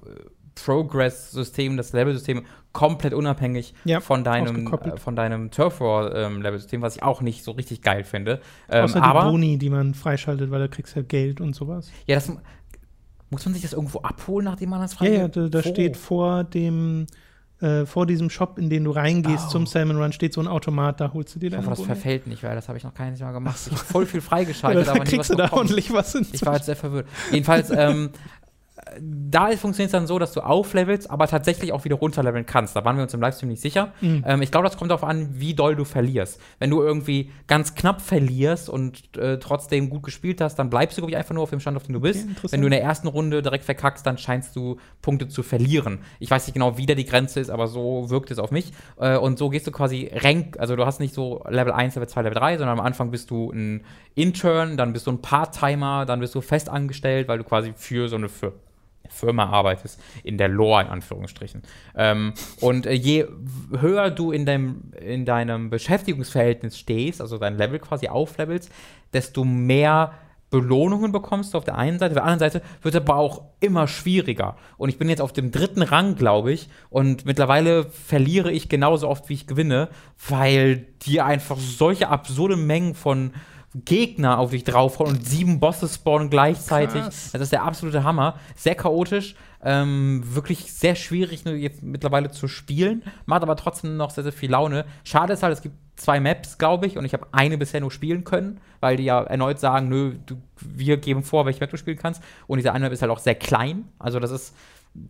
Progress-System, 0.65 1.77
das 1.77 1.93
Level-System 1.93 2.43
komplett 2.73 3.13
unabhängig 3.13 3.73
Ja, 3.85 3.99
von 4.01 4.23
deinem, 4.23 4.67
äh, 4.73 4.97
von 4.97 5.15
deinem 5.15 5.51
Turf 5.51 5.79
War 5.79 6.13
ähm, 6.15 6.41
Level-System, 6.41 6.81
was 6.81 6.95
ich 6.95 7.03
auch 7.03 7.21
nicht 7.21 7.43
so 7.43 7.51
richtig 7.51 7.81
geil 7.81 8.03
finde. 8.03 8.41
Ähm, 8.69 8.85
Außer 8.85 9.01
aber 9.01 9.21
die 9.21 9.31
Boni, 9.31 9.57
die 9.57 9.69
man 9.69 9.93
freischaltet, 9.93 10.51
weil 10.51 10.59
da 10.59 10.67
kriegst 10.67 10.95
du 10.95 10.99
ja 10.99 11.05
Geld 11.07 11.41
und 11.41 11.55
sowas. 11.55 11.89
ja, 12.05 12.15
das 12.15 12.31
muss 13.29 13.43
man 13.45 13.53
sich 13.53 13.63
das 13.63 13.73
irgendwo 13.73 13.99
abholen, 13.99 14.45
nachdem 14.45 14.69
man 14.69 14.81
das 14.81 14.93
Ja, 14.93 14.97
frei 14.99 15.09
ja, 15.13 15.27
da, 15.27 15.47
da 15.49 15.59
Wo? 15.65 15.67
steht 15.67 15.97
vor 15.97 16.43
dem, 16.45 17.07
äh, 17.59 17.85
vor 17.85 18.05
diesem 18.05 18.29
Shop, 18.29 18.57
in 18.59 18.69
den 18.69 18.83
du 18.85 18.91
reingehst 18.91 19.45
Oh. 19.47 19.51
zum 19.51 19.65
Salmon 19.65 19.97
Run, 20.01 20.13
steht 20.13 20.31
so 20.33 20.39
ein 20.39 20.47
Automat, 20.47 21.01
da 21.01 21.11
holst 21.11 21.33
du 21.35 21.39
dir 21.39 21.49
deine 21.49 21.63
hoffe, 21.63 21.71
das 21.71 21.79
Boni. 21.79 21.87
verfällt 21.87 22.27
nicht, 22.27 22.43
weil 22.43 22.55
das 22.55 22.67
habe 22.69 22.77
ich 22.77 22.83
noch 22.83 22.93
keines 22.93 23.19
Mal 23.19 23.31
gemacht. 23.33 23.57
Ich 23.65 23.71
habe 23.71 23.83
voll 23.83 24.05
viel 24.05 24.19
Ja, 24.21 24.25
freigeschaltet, 24.27 24.87
da 24.87 24.91
aber 24.91 24.99
nie 24.99 25.05
was 25.05 25.09
kriegst 25.09 25.29
du 25.31 25.35
da 25.35 25.51
ordentlich 25.51 25.91
was 25.91 26.13
in 26.15 26.25
Ich 26.31 26.45
war 26.45 26.53
jetzt 26.53 26.67
sehr 26.67 26.75
verwirrt. 26.77 27.07
Jedenfalls, 27.31 27.69
ähm, 27.71 28.11
da 28.99 29.51
funktioniert 29.55 29.87
es 29.87 29.91
dann 29.91 30.07
so, 30.07 30.19
dass 30.19 30.33
du 30.33 30.41
auflevelst, 30.41 31.09
aber 31.09 31.27
tatsächlich 31.27 31.73
auch 31.73 31.85
wieder 31.85 31.95
runterleveln 31.95 32.45
kannst. 32.45 32.75
Da 32.75 32.85
waren 32.85 32.95
wir 32.95 33.03
uns 33.03 33.13
im 33.13 33.21
Livestream 33.21 33.49
nicht 33.49 33.61
sicher. 33.61 33.93
Mhm. 34.01 34.23
Ähm, 34.25 34.41
ich 34.41 34.51
glaube, 34.51 34.67
das 34.67 34.77
kommt 34.77 34.91
darauf 34.91 35.03
an, 35.03 35.29
wie 35.33 35.53
doll 35.53 35.75
du 35.75 35.85
verlierst. 35.85 36.39
Wenn 36.59 36.69
du 36.69 36.81
irgendwie 36.81 37.31
ganz 37.47 37.75
knapp 37.75 38.01
verlierst 38.01 38.69
und 38.69 39.17
äh, 39.17 39.39
trotzdem 39.39 39.89
gut 39.89 40.03
gespielt 40.03 40.41
hast, 40.41 40.55
dann 40.55 40.69
bleibst 40.69 40.97
du, 40.97 41.01
glaube 41.01 41.11
ich, 41.11 41.17
einfach 41.17 41.33
nur 41.33 41.43
auf 41.43 41.49
dem 41.49 41.59
Stand, 41.59 41.77
auf 41.77 41.83
dem 41.83 41.93
du 41.93 41.99
bist. 41.99 42.21
interessant. 42.21 42.51
Wenn 42.51 42.61
du 42.61 42.67
in 42.67 42.71
der 42.71 42.83
ersten 42.83 43.07
Runde 43.07 43.41
direkt 43.41 43.65
verkackst, 43.65 44.05
dann 44.05 44.17
scheinst 44.17 44.55
du 44.55 44.77
Punkte 45.01 45.27
zu 45.27 45.43
verlieren. 45.43 45.99
Ich 46.19 46.31
weiß 46.31 46.47
nicht 46.47 46.53
genau, 46.53 46.77
wie 46.77 46.85
da 46.85 46.95
die 46.95 47.05
Grenze 47.05 47.39
ist, 47.39 47.49
aber 47.49 47.67
so 47.67 48.09
wirkt 48.09 48.31
es 48.31 48.39
auf 48.39 48.51
mich. 48.51 48.71
Äh, 48.99 49.17
und 49.17 49.37
so 49.37 49.49
gehst 49.49 49.67
du 49.67 49.71
quasi 49.71 50.11
Rank, 50.13 50.59
also 50.59 50.75
du 50.75 50.85
hast 50.85 50.99
nicht 50.99 51.13
so 51.13 51.43
Level 51.49 51.73
1, 51.73 51.95
Level 51.95 52.07
2, 52.07 52.21
Level 52.21 52.35
3, 52.35 52.57
sondern 52.57 52.79
am 52.79 52.85
Anfang 52.85 53.11
bist 53.11 53.31
du 53.31 53.51
ein 53.51 53.83
Intern, 54.15 54.77
dann 54.77 54.93
bist 54.93 55.07
du 55.07 55.11
ein 55.11 55.21
Part-Timer, 55.21 56.05
dann 56.05 56.19
bist 56.19 56.35
du 56.35 56.41
fest 56.41 56.69
angestellt, 56.69 57.27
weil 57.27 57.37
du 57.37 57.43
quasi 57.43 57.73
für 57.75 58.07
so 58.07 58.15
eine 58.15 58.29
Fir 58.29 58.53
Firma 59.09 59.45
arbeitest, 59.45 59.99
in 60.23 60.37
der 60.37 60.47
Lore 60.47 60.81
in 60.81 60.87
Anführungsstrichen. 60.87 61.63
Ähm, 61.95 62.33
und 62.61 62.85
äh, 62.85 62.93
je 62.93 63.25
höher 63.79 64.11
du 64.11 64.31
in 64.31 64.45
deinem, 64.45 64.91
in 64.99 65.25
deinem 65.25 65.69
Beschäftigungsverhältnis 65.69 66.77
stehst, 66.77 67.21
also 67.21 67.37
dein 67.37 67.57
Level 67.57 67.79
quasi 67.79 68.07
auflevelst, 68.07 68.71
desto 69.13 69.43
mehr 69.43 70.13
Belohnungen 70.49 71.11
bekommst 71.11 71.53
du 71.53 71.57
auf 71.57 71.65
der 71.65 71.77
einen 71.77 71.99
Seite, 71.99 72.11
auf 72.11 72.15
der 72.15 72.23
anderen 72.23 72.51
Seite 72.51 72.65
wird 72.81 72.95
aber 72.95 73.17
auch 73.17 73.41
immer 73.59 73.87
schwieriger. 73.87 74.55
Und 74.77 74.87
ich 74.89 74.97
bin 74.97 75.09
jetzt 75.09 75.21
auf 75.21 75.33
dem 75.33 75.51
dritten 75.51 75.81
Rang, 75.81 76.15
glaube 76.15 76.53
ich, 76.53 76.69
und 76.89 77.25
mittlerweile 77.25 77.89
verliere 77.89 78.51
ich 78.51 78.69
genauso 78.69 79.09
oft, 79.09 79.27
wie 79.27 79.33
ich 79.33 79.47
gewinne, 79.47 79.89
weil 80.29 80.87
dir 81.05 81.25
einfach 81.25 81.57
solche 81.57 82.07
absurde 82.07 82.55
Mengen 82.55 82.95
von 82.95 83.33
Gegner 83.85 84.39
auf 84.39 84.51
dich 84.51 84.63
draufhauen 84.63 85.15
und 85.17 85.25
sieben 85.27 85.59
Bosse 85.59 85.87
spawnen 85.87 86.29
gleichzeitig. 86.29 87.01
Krass. 87.01 87.29
Das 87.31 87.41
ist 87.41 87.51
der 87.51 87.63
absolute 87.63 88.03
Hammer. 88.03 88.35
Sehr 88.55 88.75
chaotisch, 88.75 89.35
ähm, 89.63 90.23
wirklich 90.25 90.71
sehr 90.73 90.95
schwierig 90.95 91.45
nur 91.45 91.55
jetzt 91.55 91.83
mittlerweile 91.83 92.31
zu 92.31 92.47
spielen, 92.47 93.03
macht 93.25 93.41
aber 93.41 93.55
trotzdem 93.55 93.97
noch 93.97 94.11
sehr, 94.11 94.23
sehr 94.23 94.33
viel 94.33 94.51
Laune. 94.51 94.85
Schade 95.03 95.33
ist 95.33 95.43
halt, 95.43 95.53
es 95.53 95.61
gibt 95.61 95.75
zwei 95.95 96.19
Maps, 96.19 96.57
glaube 96.57 96.85
ich, 96.85 96.97
und 96.97 97.05
ich 97.05 97.13
habe 97.13 97.27
eine 97.31 97.57
bisher 97.57 97.81
nur 97.81 97.91
spielen 97.91 98.23
können, 98.23 98.59
weil 98.79 98.97
die 98.97 99.03
ja 99.05 99.23
erneut 99.23 99.59
sagen, 99.59 99.89
nö, 99.89 100.15
du, 100.25 100.37
wir 100.61 100.97
geben 100.97 101.23
vor, 101.23 101.45
welche 101.45 101.59
Map 101.59 101.71
du 101.71 101.77
spielen 101.77 101.97
kannst. 101.97 102.21
Und 102.45 102.57
diese 102.57 102.71
eine 102.71 102.85
Map 102.85 102.93
ist 102.93 103.01
halt 103.01 103.11
auch 103.11 103.19
sehr 103.19 103.35
klein. 103.35 103.85
Also 103.97 104.19
das 104.19 104.29
ist 104.31 104.53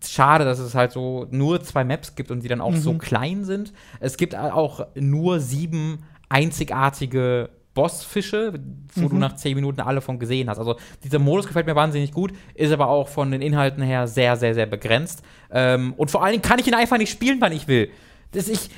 schade, 0.06 0.46
dass 0.46 0.60
es 0.60 0.76
halt 0.76 0.92
so 0.94 1.28
nur 1.30 1.62
zwei 1.62 1.84
Maps 1.84 2.16
gibt 2.16 2.32
und 2.32 2.42
die 2.42 2.48
dann 2.48 2.62
auch 2.62 2.72
Mhm. 2.72 2.78
so 2.78 2.94
klein 2.94 3.44
sind. 3.44 3.74
Es 4.00 4.16
gibt 4.18 4.36
auch 4.36 4.88
nur 4.96 5.40
sieben 5.42 6.04
einzigartige 6.30 7.50
Bossfische, 7.78 8.54
wo 8.96 9.08
du 9.08 9.14
Mhm. 9.16 9.22
nach 9.22 9.36
zehn 9.36 9.54
Minuten 9.56 9.82
alle 9.82 10.02
von 10.02 10.18
gesehen 10.18 10.50
hast. 10.50 10.58
Also 10.58 10.78
dieser 11.04 11.20
Modus 11.20 11.46
gefällt 11.46 11.68
mir 11.68 11.76
wahnsinnig 11.76 12.12
gut, 12.12 12.34
ist 12.56 12.72
aber 12.72 12.88
auch 12.88 13.08
von 13.08 13.30
den 13.30 13.42
Inhalten 13.44 13.84
her 13.84 14.08
sehr, 14.08 14.36
sehr, 14.36 14.56
sehr 14.56 14.66
begrenzt. 14.66 15.22
Ähm, 15.52 15.94
und 15.94 16.10
vor 16.10 16.24
allen 16.24 16.32
Dingen 16.34 16.42
kann 16.42 16.58
ich 16.60 16.66
ihn 16.68 16.74
einfach 16.74 16.98
nicht 16.98 17.12
spielen, 17.12 17.38
wann 17.40 17.52
ich 17.52 17.68
will. 17.68 17.90
Das 18.32 18.48
ich, 18.48 18.70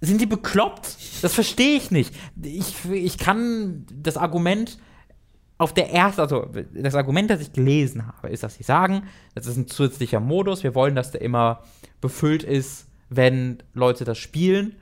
sind 0.00 0.20
die 0.20 0.26
bekloppt? 0.26 0.96
Das 1.22 1.34
verstehe 1.34 1.76
ich 1.76 1.90
nicht. 1.90 2.14
Ich, 2.42 2.74
ich 2.90 3.18
kann 3.18 3.84
das 3.92 4.16
Argument 4.16 4.78
auf 5.58 5.74
der 5.74 5.92
ersten, 5.92 6.20
also 6.20 6.48
das 6.72 6.94
Argument, 6.94 7.28
das 7.30 7.40
ich 7.40 7.52
gelesen 7.52 8.06
habe, 8.06 8.28
ist, 8.30 8.42
dass 8.42 8.54
sie 8.54 8.62
sagen, 8.62 9.02
das 9.34 9.46
ist 9.46 9.56
ein 9.56 9.66
zusätzlicher 9.66 10.20
Modus, 10.20 10.62
wir 10.62 10.74
wollen, 10.74 10.94
dass 10.94 11.10
der 11.10 11.20
immer 11.20 11.62
befüllt 12.00 12.44
ist, 12.44 12.86
wenn 13.10 13.58
Leute 13.74 14.04
das 14.04 14.18
spielen. 14.18 14.76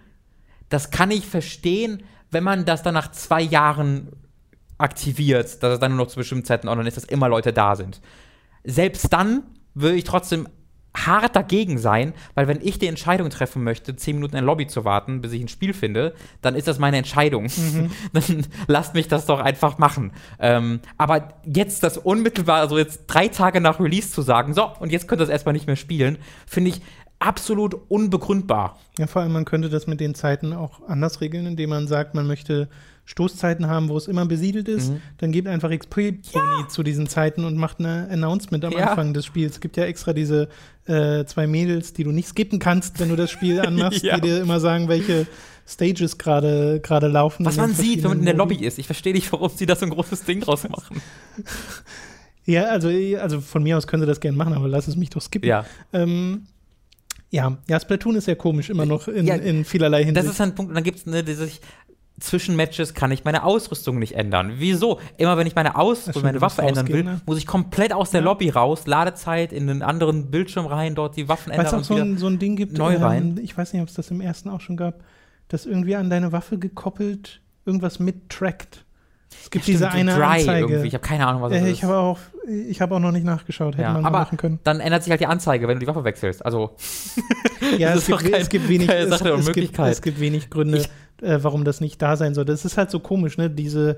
Das 0.68 0.90
kann 0.90 1.10
ich 1.10 1.24
verstehen, 1.26 2.02
wenn 2.30 2.44
man 2.44 2.64
das 2.64 2.82
dann 2.82 2.94
nach 2.94 3.10
zwei 3.12 3.40
Jahren 3.40 4.08
aktiviert, 4.78 5.62
dass 5.62 5.74
es 5.74 5.78
dann 5.78 5.92
nur 5.92 6.04
noch 6.04 6.10
zu 6.10 6.16
bestimmten 6.16 6.44
Zeiten 6.44 6.68
online 6.68 6.88
ist, 6.88 6.96
dass 6.96 7.04
immer 7.04 7.28
Leute 7.28 7.52
da 7.52 7.76
sind. 7.76 8.00
Selbst 8.64 9.12
dann 9.12 9.42
würde 9.74 9.96
ich 9.96 10.04
trotzdem 10.04 10.48
hart 10.96 11.36
dagegen 11.36 11.78
sein, 11.78 12.14
weil 12.34 12.48
wenn 12.48 12.60
ich 12.62 12.78
die 12.78 12.86
Entscheidung 12.86 13.28
treffen 13.28 13.62
möchte, 13.62 13.96
zehn 13.96 14.16
Minuten 14.16 14.34
in 14.34 14.42
der 14.42 14.46
Lobby 14.46 14.66
zu 14.66 14.84
warten, 14.84 15.20
bis 15.20 15.32
ich 15.32 15.42
ein 15.42 15.48
Spiel 15.48 15.74
finde, 15.74 16.14
dann 16.40 16.54
ist 16.54 16.68
das 16.68 16.78
meine 16.78 16.96
Entscheidung. 16.96 17.48
dann 18.12 18.46
lasst 18.66 18.94
mich 18.94 19.08
das 19.08 19.26
doch 19.26 19.40
einfach 19.40 19.78
machen. 19.78 20.12
Ähm, 20.38 20.80
aber 20.96 21.34
jetzt 21.44 21.82
das 21.82 21.98
unmittelbar, 21.98 22.60
also 22.60 22.78
jetzt 22.78 23.06
drei 23.06 23.28
Tage 23.28 23.60
nach 23.60 23.78
Release 23.78 24.10
zu 24.10 24.22
sagen, 24.22 24.54
so, 24.54 24.70
und 24.78 24.90
jetzt 24.90 25.06
könnt 25.06 25.20
ihr 25.20 25.24
das 25.24 25.32
erstmal 25.32 25.52
nicht 25.52 25.66
mehr 25.66 25.76
spielen, 25.76 26.18
finde 26.46 26.70
ich 26.70 26.80
absolut 27.18 27.74
unbegründbar. 27.88 28.78
Ja, 28.98 29.06
vor 29.06 29.22
allem, 29.22 29.32
man 29.32 29.44
könnte 29.44 29.68
das 29.68 29.86
mit 29.86 30.00
den 30.00 30.14
Zeiten 30.14 30.52
auch 30.52 30.86
anders 30.88 31.20
regeln, 31.20 31.46
indem 31.46 31.70
man 31.70 31.88
sagt, 31.88 32.14
man 32.14 32.26
möchte 32.26 32.68
Stoßzeiten 33.04 33.68
haben, 33.68 33.88
wo 33.88 33.96
es 33.96 34.08
immer 34.08 34.26
besiedelt 34.26 34.68
ist. 34.68 34.90
Mhm. 34.90 35.00
Dann 35.18 35.32
gebt 35.32 35.46
einfach 35.48 35.70
XP-Boni 35.70 36.68
zu 36.68 36.82
diesen 36.82 37.06
Zeiten 37.06 37.44
und 37.44 37.56
macht 37.56 37.78
eine 37.78 38.08
Announcement 38.10 38.64
am 38.64 38.72
Ja. 38.72 38.88
Anfang 38.90 39.14
des 39.14 39.24
Spiels. 39.24 39.54
Es 39.54 39.60
gibt 39.60 39.76
ja 39.76 39.84
extra 39.84 40.12
diese 40.12 40.48
äh, 40.86 41.24
zwei 41.24 41.46
Mädels, 41.46 41.92
die 41.92 42.02
du 42.04 42.10
nicht 42.10 42.28
skippen 42.28 42.58
kannst, 42.58 42.98
wenn 42.98 43.08
du 43.08 43.16
das 43.16 43.30
Spiel 43.30 43.60
anmachst, 43.66 44.02
Ja. 44.02 44.16
die 44.16 44.22
dir 44.22 44.40
immer 44.40 44.58
sagen, 44.60 44.88
welche 44.88 45.26
Stages 45.68 46.18
gerade 46.18 46.80
gerade 46.80 47.06
laufen. 47.08 47.44
Was 47.46 47.56
man 47.56 47.72
sieht, 47.74 48.02
wenn 48.02 48.10
man 48.10 48.18
in 48.20 48.24
der 48.24 48.34
Lobby 48.34 48.56
ist. 48.56 48.78
Ich 48.78 48.86
verstehe 48.86 49.12
nicht, 49.12 49.32
warum 49.32 49.50
sie 49.50 49.66
da 49.66 49.74
so 49.76 49.86
ein 49.86 49.90
großes 49.90 50.24
Ding 50.24 50.40
draus 50.40 50.68
machen. 50.68 51.00
Ja, 52.48 52.66
also, 52.66 52.88
also 53.20 53.40
von 53.40 53.64
mir 53.64 53.76
aus 53.76 53.88
können 53.88 54.02
sie 54.02 54.06
das 54.06 54.20
gerne 54.20 54.36
machen, 54.36 54.52
aber 54.52 54.68
lass 54.68 54.86
es 54.86 54.94
mich 54.94 55.10
doch 55.10 55.20
skippen. 55.20 55.48
Ja. 55.48 55.64
Ähm, 55.92 56.46
ja, 57.30 57.56
ja, 57.68 57.80
Splatoon 57.80 58.16
ist 58.16 58.24
sehr 58.26 58.36
komisch, 58.36 58.70
immer 58.70 58.86
noch 58.86 59.08
in, 59.08 59.26
Ja, 59.26 59.34
in 59.34 59.64
vielerlei 59.64 59.98
Das 60.00 60.06
Hinsicht. 60.06 60.26
ist 60.30 60.40
ein 60.40 60.54
Punkt, 60.54 60.70
und 60.70 60.74
dann 60.74 60.84
gibt 60.84 60.98
es 60.98 61.06
ne, 61.06 61.22
diese 61.24 61.48
zwischen 62.18 62.56
Matches 62.56 62.94
kann 62.94 63.10
ich 63.10 63.24
meine 63.24 63.44
Ausrüstung 63.44 63.98
nicht 63.98 64.14
ändern. 64.14 64.54
Wieso? 64.56 65.00
Immer 65.18 65.36
wenn 65.36 65.46
ich 65.46 65.54
meine 65.54 65.76
Ausrüstung, 65.76 66.22
meine 66.22 66.40
Waffe 66.40 66.62
ändern 66.62 66.88
will, 66.88 67.04
ne? 67.04 67.20
muss 67.26 67.36
ich 67.36 67.46
komplett 67.46 67.92
aus 67.92 68.10
der 68.10 68.20
Ja. 68.20 68.24
Lobby 68.24 68.48
raus, 68.48 68.86
Ladezeit 68.86 69.52
in 69.52 69.68
einen 69.68 69.82
anderen 69.82 70.30
Bildschirm 70.30 70.64
rein, 70.64 70.94
dort 70.94 71.16
die 71.18 71.28
Waffen 71.28 71.52
Weil 71.52 71.66
es 71.66 71.72
ändern 71.72 71.74
auch 71.74 71.90
und 71.90 71.96
so 71.98 72.02
ein, 72.02 72.16
so 72.18 72.26
ein 72.26 72.38
Ding 72.38 72.56
gibt, 72.56 72.78
neu 72.78 72.96
rein. 72.96 73.36
ähm, 73.36 73.44
ich 73.44 73.56
weiß 73.58 73.74
nicht, 73.74 73.82
ob 73.82 73.88
es 73.88 73.94
das 73.94 74.10
im 74.10 74.22
ersten 74.22 74.48
auch 74.48 74.62
schon 74.62 74.78
gab, 74.78 75.02
das 75.48 75.66
irgendwie 75.66 75.94
an 75.94 76.08
deine 76.08 76.32
Waffe 76.32 76.56
gekoppelt 76.58 77.42
irgendwas 77.66 77.98
mittrackt. 77.98 78.85
Es 79.42 79.50
gibt 79.50 79.66
diese 79.66 79.88
Stimmt, 79.88 80.10
eine 80.10 80.24
Anzeige. 80.26 80.58
irgendwie. 80.72 80.88
Ich 80.88 80.94
habe 80.94 81.06
keine 81.06 81.26
Ahnung, 81.26 81.42
was 81.42 81.52
das 81.52 81.62
Äh, 81.62 81.66
ist. 81.70 81.76
ich 81.78 81.84
habe 81.84 81.96
auch, 81.96 82.18
ich 82.68 82.80
habe 82.80 82.94
auch 82.94 82.98
noch 83.00 83.12
nicht 83.12 83.24
nachgeschaut, 83.24 83.74
hätte 83.74 83.82
ja, 83.82 83.92
man 83.92 84.04
aber 84.04 84.18
machen 84.20 84.36
können. 84.38 84.58
dann 84.64 84.80
ändert 84.80 85.04
sich 85.04 85.10
halt 85.10 85.20
die 85.20 85.26
Anzeige, 85.26 85.68
wenn 85.68 85.74
du 85.76 85.80
die 85.80 85.86
Waffe 85.86 86.04
wechselst. 86.04 86.44
Also 86.44 86.74
Ja, 87.78 87.90
es 87.90 87.98
ist 87.98 88.06
gibt, 88.06 88.20
kein- 88.22 88.34
es 88.34 88.48
gibt 88.48 88.68
wenig, 88.68 88.88
es, 88.88 89.10
es, 89.20 89.52
gibt, 89.52 89.78
es 89.78 90.02
gibt 90.02 90.20
wenig 90.20 90.50
Gründe, 90.50 90.78
Ich- 90.78 90.88
äh, 91.26 91.42
warum 91.42 91.64
das 91.64 91.80
nicht 91.80 92.02
da 92.02 92.16
sein 92.16 92.34
soll. 92.34 92.44
Das 92.44 92.64
ist 92.64 92.76
halt 92.76 92.90
so 92.90 93.00
komisch, 93.00 93.38
ne? 93.38 93.48
Diese, 93.48 93.96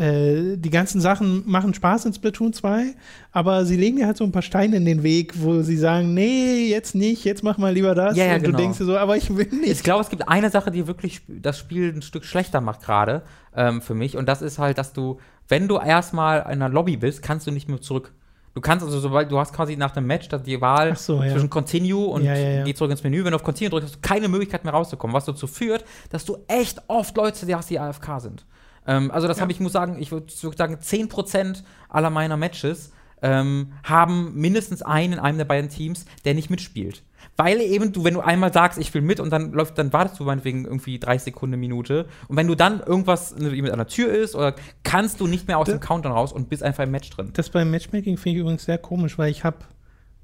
äh, 0.00 0.56
die 0.56 0.70
ganzen 0.70 1.00
Sachen 1.00 1.42
machen 1.46 1.74
Spaß 1.74 2.06
in 2.06 2.14
Splatoon 2.14 2.52
2, 2.54 2.94
aber 3.32 3.66
sie 3.66 3.76
legen 3.76 3.96
dir 3.98 4.06
halt 4.06 4.16
so 4.16 4.24
ein 4.24 4.32
paar 4.32 4.40
Steine 4.42 4.76
in 4.76 4.86
den 4.86 5.02
Weg, 5.02 5.34
wo 5.42 5.60
sie 5.60 5.76
sagen, 5.76 6.14
nee, 6.14 6.68
jetzt 6.68 6.94
nicht, 6.94 7.24
jetzt 7.24 7.42
mach 7.44 7.58
mal 7.58 7.72
lieber 7.74 7.94
das. 7.94 8.16
Ja, 8.16 8.24
ja, 8.24 8.34
Und 8.36 8.42
genau. 8.44 8.56
du 8.56 8.62
denkst 8.62 8.78
dir 8.78 8.86
so, 8.86 8.96
aber 8.96 9.16
ich 9.18 9.34
will 9.36 9.46
Ich 9.52 9.60
nicht. 9.68 9.84
glaube, 9.84 10.00
es 10.02 10.08
gibt 10.08 10.26
eine 10.28 10.48
Sache, 10.50 10.70
die 10.70 10.86
wirklich 10.86 11.20
das 11.28 11.58
Spiel 11.58 11.92
ein 11.94 12.02
Stück 12.02 12.24
schlechter 12.24 12.60
macht 12.62 12.82
gerade 12.82 13.22
ähm, 13.54 13.82
für 13.82 13.94
mich. 13.94 14.16
Und 14.16 14.26
das 14.26 14.40
ist 14.40 14.58
halt, 14.58 14.78
dass 14.78 14.92
du, 14.94 15.18
wenn 15.48 15.68
du 15.68 15.76
erstmal 15.78 16.38
in 16.40 16.46
einer 16.46 16.70
Lobby 16.70 16.96
bist, 16.96 17.22
kannst 17.22 17.46
du 17.46 17.50
nicht 17.50 17.68
mehr 17.68 17.80
zurück. 17.80 18.12
Du 18.54 18.60
kannst 18.60 18.84
also, 18.84 18.98
sobald 18.98 19.30
du 19.30 19.38
hast 19.38 19.52
quasi 19.52 19.76
nach 19.76 19.92
dem 19.92 20.06
Match 20.06 20.28
dass 20.28 20.42
die 20.42 20.60
Wahl 20.60 20.96
so, 20.96 21.22
ja. 21.22 21.30
zwischen 21.30 21.50
Continue 21.50 22.06
und 22.06 22.24
Ja, 22.24 22.34
ja, 22.34 22.64
geh 22.64 22.74
zurück 22.74 22.90
ins 22.90 23.04
Menü. 23.04 23.22
Wenn 23.22 23.30
du 23.30 23.36
auf 23.36 23.44
Continue 23.44 23.70
drückst, 23.70 23.86
hast 23.88 23.96
du 23.96 24.00
keine 24.00 24.28
Möglichkeit 24.28 24.64
mehr 24.64 24.72
rauszukommen, 24.72 25.14
was 25.14 25.24
dazu 25.26 25.46
führt, 25.46 25.84
dass 26.10 26.24
du 26.24 26.38
echt 26.48 26.80
oft 26.88 27.16
Leute 27.16 27.46
die 27.46 27.54
hast, 27.54 27.70
die 27.70 27.78
AFK 27.78 28.18
sind. 28.18 28.44
Ähm, 28.90 29.10
also 29.10 29.28
das 29.28 29.36
Ja. 29.38 29.42
habe 29.42 29.52
ich, 29.52 29.60
muss 29.60 29.72
sagen, 29.72 29.96
ich 30.00 30.10
würde 30.10 30.26
würd 30.42 30.58
sagen, 30.58 30.74
10% 30.80 31.62
aller 31.88 32.10
meiner 32.10 32.36
Matches 32.36 32.92
ähm, 33.22 33.72
haben 33.84 34.34
mindestens 34.34 34.80
einen 34.82 35.12
in 35.14 35.18
einem 35.18 35.36
der 35.38 35.44
beiden 35.44 35.68
Teams, 35.68 36.06
der 36.24 36.34
nicht 36.34 36.48
mitspielt. 36.50 37.02
Weil 37.36 37.60
eben 37.60 37.92
du, 37.92 38.02
wenn 38.04 38.14
du 38.14 38.20
einmal 38.20 38.50
sagst, 38.52 38.78
ich 38.78 38.92
will 38.94 39.02
mit 39.02 39.20
und 39.20 39.28
dann 39.30 39.52
läuft, 39.52 39.76
dann 39.76 39.92
wartest 39.92 40.18
du 40.18 40.24
meinetwegen 40.24 40.64
irgendwie 40.64 40.98
30 40.98 41.26
Sekunden, 41.34 41.60
Minute. 41.60 42.06
Und 42.28 42.36
wenn 42.38 42.46
du 42.46 42.54
dann 42.54 42.80
irgendwas 42.80 43.36
mit 43.38 43.70
einer 43.70 43.86
Tür 43.86 44.10
ist, 44.10 44.34
oder 44.34 44.54
kannst 44.84 45.20
du 45.20 45.26
nicht 45.26 45.46
mehr 45.48 45.58
aus 45.58 45.66
Da- 45.66 45.72
dem 45.74 45.80
Countdown 45.80 46.12
raus 46.12 46.32
und 46.32 46.48
bist 46.48 46.62
einfach 46.62 46.84
im 46.84 46.90
Match 46.92 47.10
drin. 47.10 47.30
Das 47.34 47.50
beim 47.50 47.70
Matchmaking 47.70 48.16
finde 48.16 48.36
ich 48.36 48.40
übrigens 48.40 48.64
sehr 48.64 48.78
komisch, 48.78 49.18
weil 49.18 49.30
ich 49.30 49.44
habe, 49.44 49.58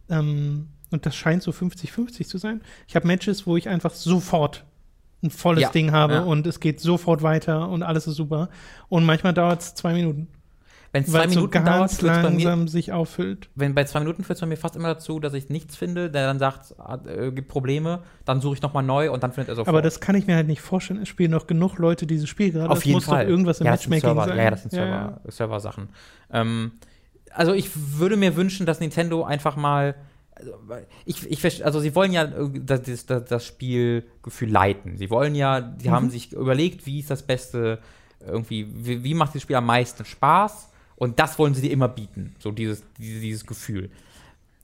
ähm, 0.09 0.69
und 0.91 1.05
das 1.05 1.15
scheint 1.15 1.43
so 1.43 1.53
50-50 1.53 2.27
zu 2.27 2.39
sein, 2.39 2.63
ich 2.89 2.97
habe 2.97 3.07
Matches, 3.07 3.47
wo 3.47 3.57
ich 3.59 3.69
einfach 3.69 3.93
sofort 3.93 4.65
ein 5.23 5.31
volles 5.31 5.63
Ja, 5.63 5.71
Ding 5.71 5.93
habe 5.93 6.15
ja. 6.15 6.21
und 6.21 6.47
es 6.47 6.61
geht 6.61 6.81
sofort 6.81 7.23
weiter 7.23 7.69
und 7.69 7.83
alles 7.83 8.07
ist 8.07 8.17
super. 8.17 8.49
Und 8.89 9.05
manchmal 9.05 9.33
dauert 9.35 9.63
es 9.63 9.75
zwei 9.75 9.93
Minuten, 9.95 10.29
Wenn 10.93 11.05
es 11.05 11.13
weil 11.13 11.23
zwei 11.23 11.27
es 11.29 11.33
so 11.35 11.41
Minuten 11.41 11.65
dauert, 11.65 12.01
bei 12.01 12.07
mir, 12.07 12.23
langsam 12.23 12.69
sich 12.69 12.93
auffüllt. 12.93 13.49
wenn 13.55 13.75
bei 13.75 13.85
zwei 13.85 14.01
Minuten 14.01 14.25
führt 14.25 14.37
es 14.37 14.41
bei 14.41 14.47
mir 14.47 14.57
fast 14.59 14.77
immer 14.77 14.89
dazu, 14.89 15.19
dass 15.19 15.33
ich 15.35 15.49
nichts 15.49 15.75
finde, 15.75 16.11
der 16.11 16.27
dann 16.27 16.39
sagt, 16.39 16.75
äh, 17.07 17.33
gibt 17.33 17.49
Probleme, 17.49 18.03
dann 18.25 18.41
suche 18.41 18.55
ich 18.57 18.63
nochmal 18.63 18.83
neu 18.83 19.11
und 19.11 19.23
dann 19.23 19.33
findet 19.33 19.49
er 19.49 19.57
sofort. 19.57 19.69
Aber 19.69 19.83
das 19.83 20.01
kann 20.01 20.15
ich 20.17 20.27
mir 20.27 20.37
halt 20.37 20.47
nicht 20.49 20.61
vorstellen. 20.61 21.01
Es 21.03 21.09
spielen 21.09 21.31
noch 21.31 21.47
genug 21.47 21.79
Leute 21.79 22.07
dieses 22.07 22.29
Spiel 22.29 22.53
gerade. 22.53 22.71
Auf 22.71 22.79
Es 22.79 22.85
jeden 22.85 22.97
muss 22.97 23.07
Fall. 23.07 23.25
doch 23.25 23.31
irgendwas 23.31 23.61
im 23.61 23.67
ja, 23.67 23.73
Matchmaking 23.73 24.01
Server, 24.11 24.25
sein. 24.27 24.37
Ja, 24.39 24.51
das 24.51 24.63
sind 24.63 24.71
Server, 24.71 25.21
Server-Sachen. 25.29 25.89
Ähm, 26.31 26.73
also 27.33 27.53
ich 27.53 27.71
würde 27.99 28.17
mir 28.17 28.37
wünschen, 28.37 28.65
dass 28.67 28.81
Nintendo 28.81 29.25
einfach 29.25 29.57
mal 29.57 29.95
also, 30.37 30.59
ich, 31.07 31.31
ich, 31.31 31.65
also 31.65 31.81
sie 31.81 31.95
wollen 31.95 32.13
ja 32.13 32.25
äh, 32.25 32.51
das, 32.61 33.07
das, 33.07 33.25
das, 33.25 33.47
Spielgefühl 33.47 34.51
leiten. 34.51 34.99
Sie 34.99 35.09
wollen 35.09 35.35
ja, 35.35 35.61
die 35.61 35.89
Mhm. 35.89 35.93
haben 35.93 36.11
sich 36.11 36.33
überlegt, 36.33 36.87
wie 36.87 37.01
ist 37.01 37.11
das 37.11 37.23
Beste, 37.23 37.79
irgendwie, 38.25 38.67
wie, 38.71 39.03
wie 39.03 39.15
macht 39.15 39.35
das 39.35 39.43
Spiel 39.43 39.57
am 39.57 39.67
meisten 39.67 40.05
Spaß? 40.05 40.71
Und 40.97 41.19
das 41.19 41.39
wollen 41.39 41.55
sie 41.55 41.63
dir 41.63 41.71
immer 41.71 41.89
bieten, 41.89 42.35
so 42.39 42.51
dieses, 42.51 42.83
dieses, 42.99 43.21
dieses 43.21 43.47
Gefühl. 43.47 43.91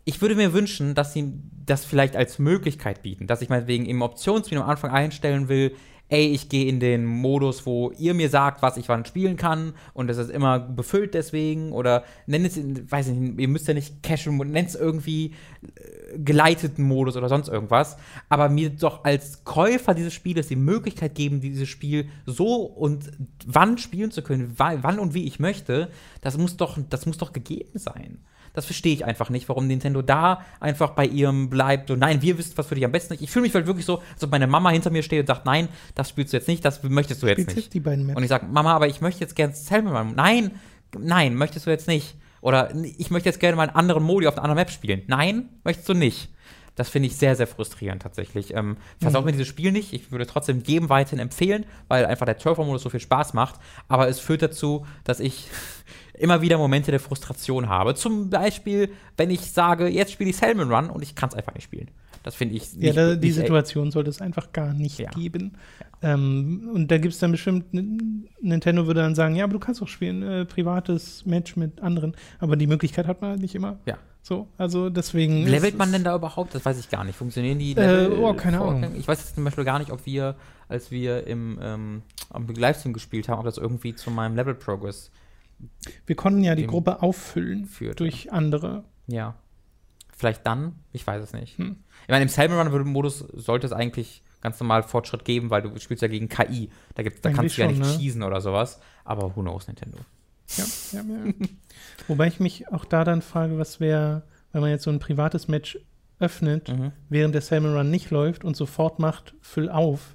Ich 0.05 0.21
würde 0.21 0.35
mir 0.35 0.53
wünschen, 0.53 0.95
dass 0.95 1.13
sie 1.13 1.33
das 1.65 1.85
vielleicht 1.85 2.17
als 2.17 2.39
Möglichkeit 2.39 3.03
bieten, 3.03 3.27
dass 3.27 3.41
ich 3.41 3.49
meinetwegen 3.49 3.87
im 3.87 4.03
Optionsmenü 4.03 4.63
am 4.63 4.69
Anfang 4.69 4.91
einstellen 4.91 5.49
will, 5.49 5.75
ey, 6.13 6.27
ich 6.27 6.51
gehe 6.51 6.67
in 6.67 6.79
den 6.79 7.07
Modus, 7.07 7.65
wo 7.65 7.91
ihr 7.99 8.13
mir 8.13 8.29
sagt, 8.29 8.61
was 8.61 8.77
ich 8.77 8.89
wann 8.91 9.07
spielen 9.07 9.37
kann 9.39 9.73
und 9.95 10.11
es 10.11 10.19
ist 10.19 10.31
immer 10.31 10.61
befüllt 10.61 11.15
deswegen 11.15 11.73
oder 11.73 12.05
nennt 12.27 12.45
es, 12.47 12.59
weiß 12.59 13.09
ich 13.09 13.15
nicht, 13.15 13.41
ihr 13.41 13.49
müsst 13.49 13.67
ja 13.67 13.73
nicht 13.73 14.03
Casual, 14.03 14.37
nennt 14.47 14.69
es 14.69 14.75
irgendwie 14.75 15.33
äh, 15.75 16.19
geleiteten 16.19 16.85
Modus 16.85 17.17
oder 17.17 17.31
sonst 17.31 17.49
irgendwas, 17.49 17.97
aber 18.29 18.51
mir 18.51 18.69
doch 18.69 19.05
als 19.05 19.43
Käufer 19.45 19.95
dieses 19.95 20.13
Spieles 20.13 20.49
die 20.49 20.57
Möglichkeit 20.57 21.15
geben, 21.15 21.41
dieses 21.41 21.69
Spiel 21.69 22.09
so 22.27 22.57
und 22.57 23.11
wann 23.47 23.79
spielen 23.79 24.11
zu 24.11 24.21
können, 24.23 24.53
wa- 24.59 24.79
wann 24.83 24.99
und 24.99 25.15
wie 25.15 25.25
ich 25.25 25.41
möchte, 25.41 25.89
das 26.21 26.37
muss 26.37 26.59
doch, 26.59 26.77
das 26.91 27.07
muss 27.07 27.17
doch 27.17 27.33
gegeben 27.33 27.79
sein. 27.79 28.19
Das 28.55 28.67
verstehe 28.67 28.93
ich 28.93 29.05
einfach 29.05 29.31
nicht, 29.31 29.49
warum 29.49 29.67
Nintendo 29.67 30.03
da 30.03 30.43
einfach 30.61 30.91
bei 30.91 31.07
ihrem 31.07 31.49
bleibt. 31.51 31.89
So, 31.89 31.97
nein, 31.97 32.21
wir 32.23 32.37
wissen, 32.39 32.53
was 32.57 32.67
für 32.67 32.75
dich 32.75 32.85
am 32.85 32.93
besten 32.93 33.15
ist. 33.15 33.23
Ich 33.23 33.31
fühle 33.31 33.45
mich 33.45 33.55
halt 33.55 33.67
wirklich 33.67 33.87
so, 33.87 34.03
als 34.15 34.23
ob 34.25 34.31
meine 34.31 34.47
Mama 34.47 34.71
hinter 34.71 34.91
mir 34.91 35.03
steht 35.03 35.21
und 35.21 35.27
sagt, 35.27 35.47
nein, 35.47 35.69
das 35.95 36.09
spielst 36.11 36.33
du 36.33 36.37
jetzt 36.37 36.49
nicht, 36.49 36.65
das 36.65 36.83
möchtest 36.83 37.23
du 37.23 37.27
jetzt 37.29 37.41
Spielst 37.41 37.57
nicht. 37.57 37.75
die 37.75 37.81
beiden 37.81 38.07
Maps. 38.07 38.17
Und 38.17 38.23
ich 38.25 38.29
sage, 38.29 38.47
Mama, 38.47 38.75
aber 38.75 38.89
ich 38.89 39.01
möchte 39.01 39.21
jetzt 39.21 39.37
gerne 39.37 39.55
Salmon. 39.55 40.15
Nein, 40.15 40.51
nein, 40.99 41.35
möchtest 41.35 41.67
du 41.67 41.71
jetzt 41.71 41.89
nicht. 41.89 42.15
Oder 42.43 42.75
ich 42.99 43.11
möchte 43.11 43.29
jetzt 43.29 43.39
gerne 43.41 43.57
mal 43.57 43.69
einen 43.69 43.77
anderen 43.77 44.03
Modi 44.03 44.27
auf 44.27 44.35
einer 44.35 44.43
anderen 44.45 44.59
Map 44.59 44.71
spielen. 44.71 45.03
Nein, 45.07 45.49
möchtest 45.65 45.89
du 45.89 45.95
nicht. 45.95 46.29
Das 46.75 46.89
finde 46.89 47.07
ich 47.09 47.17
sehr, 47.17 47.37
sehr 47.37 47.47
frustrierend 47.47 48.03
tatsächlich. 48.03 48.55
Ähm, 48.55 48.79
versaut 48.99 49.23
Mhm. 49.23 49.27
mir 49.27 49.33
dieses 49.33 49.47
Spiel 49.49 49.73
nicht. 49.73 49.93
Ich 49.93 50.11
würde 50.11 50.27
trotzdem 50.27 50.63
jedem 50.67 50.89
weiterhin 50.89 51.19
empfehlen, 51.19 51.67
weil 51.89 52.07
einfach 52.07 52.25
der 52.27 52.39
Turbo-Modus 52.39 52.83
so 52.83 52.89
viel 52.89 52.99
Spaß 52.99 53.35
macht. 53.35 53.57
Aber 53.89 54.09
es 54.09 54.19
führt 54.19 54.41
dazu, 54.43 54.87
dass 55.05 55.21
ich 55.21 55.49
immer 56.23 56.41
wieder 56.41 56.57
Momente 56.59 56.91
der 56.91 57.01
Frustration 57.01 57.69
habe. 57.69 57.95
Zum 57.95 58.31
Beispiel, 58.31 58.91
wenn 59.17 59.31
ich 59.31 59.41
sage, 59.53 59.89
jetzt 59.89 60.13
spiele 60.13 60.31
ich 60.31 60.37
Salmon 60.37 60.73
Run 60.73 60.89
und 60.91 61.03
ich 61.03 61.15
kann 61.15 61.29
es 61.29 61.35
einfach 61.35 61.55
nicht 61.55 61.65
spielen. 61.65 61.89
Das 62.23 62.37
finde 62.37 62.55
ich 62.55 62.73
Ja, 62.75 62.93
da, 62.93 63.15
die 63.17 63.27
nicht- 63.27 63.35
Situation 63.35 63.91
sollte 63.91 64.09
es 64.09 64.21
einfach 64.21 64.53
gar 64.53 64.73
nicht 64.73 64.99
Ja. 65.01 65.11
geben. 65.11 65.55
Ähm, 66.03 66.71
und 66.73 66.91
da 66.91 66.99
gibt 66.99 67.15
es 67.15 67.21
dann 67.21 67.33
bestimmt, 67.33 67.73
Nintendo 68.41 68.87
würde 68.87 69.01
dann 69.03 69.15
sagen, 69.15 69.35
ja, 69.35 69.45
aber 69.45 69.53
du 69.55 69.59
kannst 69.59 69.83
auch 69.83 69.89
spielen, 69.89 70.23
äh, 70.23 70.45
privates 70.45 71.27
Match 71.27 71.57
mit 71.57 71.81
anderen. 71.81 72.15
Aber 72.39 72.57
die 72.57 72.67
Möglichkeit 72.67 73.07
hat 73.07 73.21
man 73.21 73.31
halt 73.31 73.41
nicht 73.41 73.55
immer. 73.55 73.79
Ja. 73.87 73.99
So, 74.25 74.47
also 74.57 74.89
deswegen. 74.89 75.47
Levelt 75.49 75.77
man 75.77 75.91
denn 75.91 76.05
da 76.05 76.15
überhaupt? 76.15 76.55
Das 76.55 76.65
weiß 76.65 76.79
ich 76.79 76.89
gar 76.89 77.03
nicht. 77.03 77.17
Funktionieren 77.17 77.59
die 77.59 77.73
Äh, 77.73 78.07
oh, 78.21 78.33
keine? 78.35 78.61
Ahnung. 78.61 78.95
Ich 78.97 79.09
weiß 79.09 79.19
jetzt 79.19 79.35
zum 79.35 79.43
Beispiel 79.43 79.65
gar 79.65 79.81
nicht, 79.81 79.91
ob 79.91 80.07
wir, 80.07 80.37
als 80.69 80.93
wir 80.93 81.27
im 81.27 81.59
ähm, 81.61 82.03
am 82.31 82.47
Livestream 82.47 82.93
gespielt 82.93 83.29
haben, 83.29 83.41
ob 83.41 83.45
das 83.47 83.59
irgendwie 83.59 83.97
zu 83.97 84.13
meinem 84.13 84.37
Level 84.37 84.55
Progress. 84.55 85.11
Wir 86.07 86.17
konnten 86.17 86.43
ja 86.45 86.55
die 86.55 86.67
Gruppe 86.67 87.03
auffüllen 87.03 87.67
führt, 87.67 88.01
durch 88.01 88.33
andere. 88.33 88.85
Ja. 89.07 89.35
Vielleicht 90.17 90.47
dann? 90.47 90.77
Ich 90.93 91.07
weiß 91.07 91.23
es 91.23 91.33
nicht. 91.33 91.59
Hm. 91.59 91.77
Ich 92.05 92.09
meine, 92.09 92.23
im 92.23 92.29
Salmon 92.29 92.67
Run-Modus 92.69 93.19
sollte 93.33 93.67
es 93.67 93.73
eigentlich 93.73 94.23
ganz 94.41 94.59
normal 94.61 94.83
Fortschritt 94.83 95.25
geben, 95.25 95.51
weil 95.51 95.63
du 95.63 95.77
spielst 95.79 96.03
ja 96.03 96.09
gegen 96.09 96.29
KI. 96.29 96.71
Da, 96.95 97.03
gibt's, 97.03 97.21
da 97.23 97.29
Eigentlich 97.31 97.37
kannst 97.37 97.57
du 97.59 97.63
ja 97.63 97.69
nicht 97.69 97.81
ne? 97.81 97.87
schießen 97.87 98.23
oder 98.23 98.41
sowas. 98.41 98.81
Aber 99.05 99.35
who 99.37 99.41
knows, 99.43 99.67
Nintendo. 99.67 99.99
Ja, 100.57 100.65
ja, 100.93 101.01
ja. 101.03 101.33
Wobei 102.09 102.27
ich 102.29 102.41
mich 102.41 102.69
auch 102.69 102.85
da 102.85 103.05
dann 103.05 103.23
frage, 103.23 103.59
was 103.59 103.81
wäre, 103.81 104.23
wenn 104.53 104.61
man 104.61 104.71
jetzt 104.71 104.85
so 104.85 104.91
ein 104.91 104.99
privates 104.99 105.49
Match 105.49 105.79
öffnet, 106.21 106.69
Mhm. 106.69 106.93
während 107.09 107.35
der 107.35 107.43
Salmon 107.43 107.77
Run 107.77 107.91
nicht 107.91 108.11
läuft 108.11 108.45
und 108.45 108.57
sofort 108.57 108.99
macht, 109.01 109.35
füll 109.41 109.69
auf. 109.69 110.15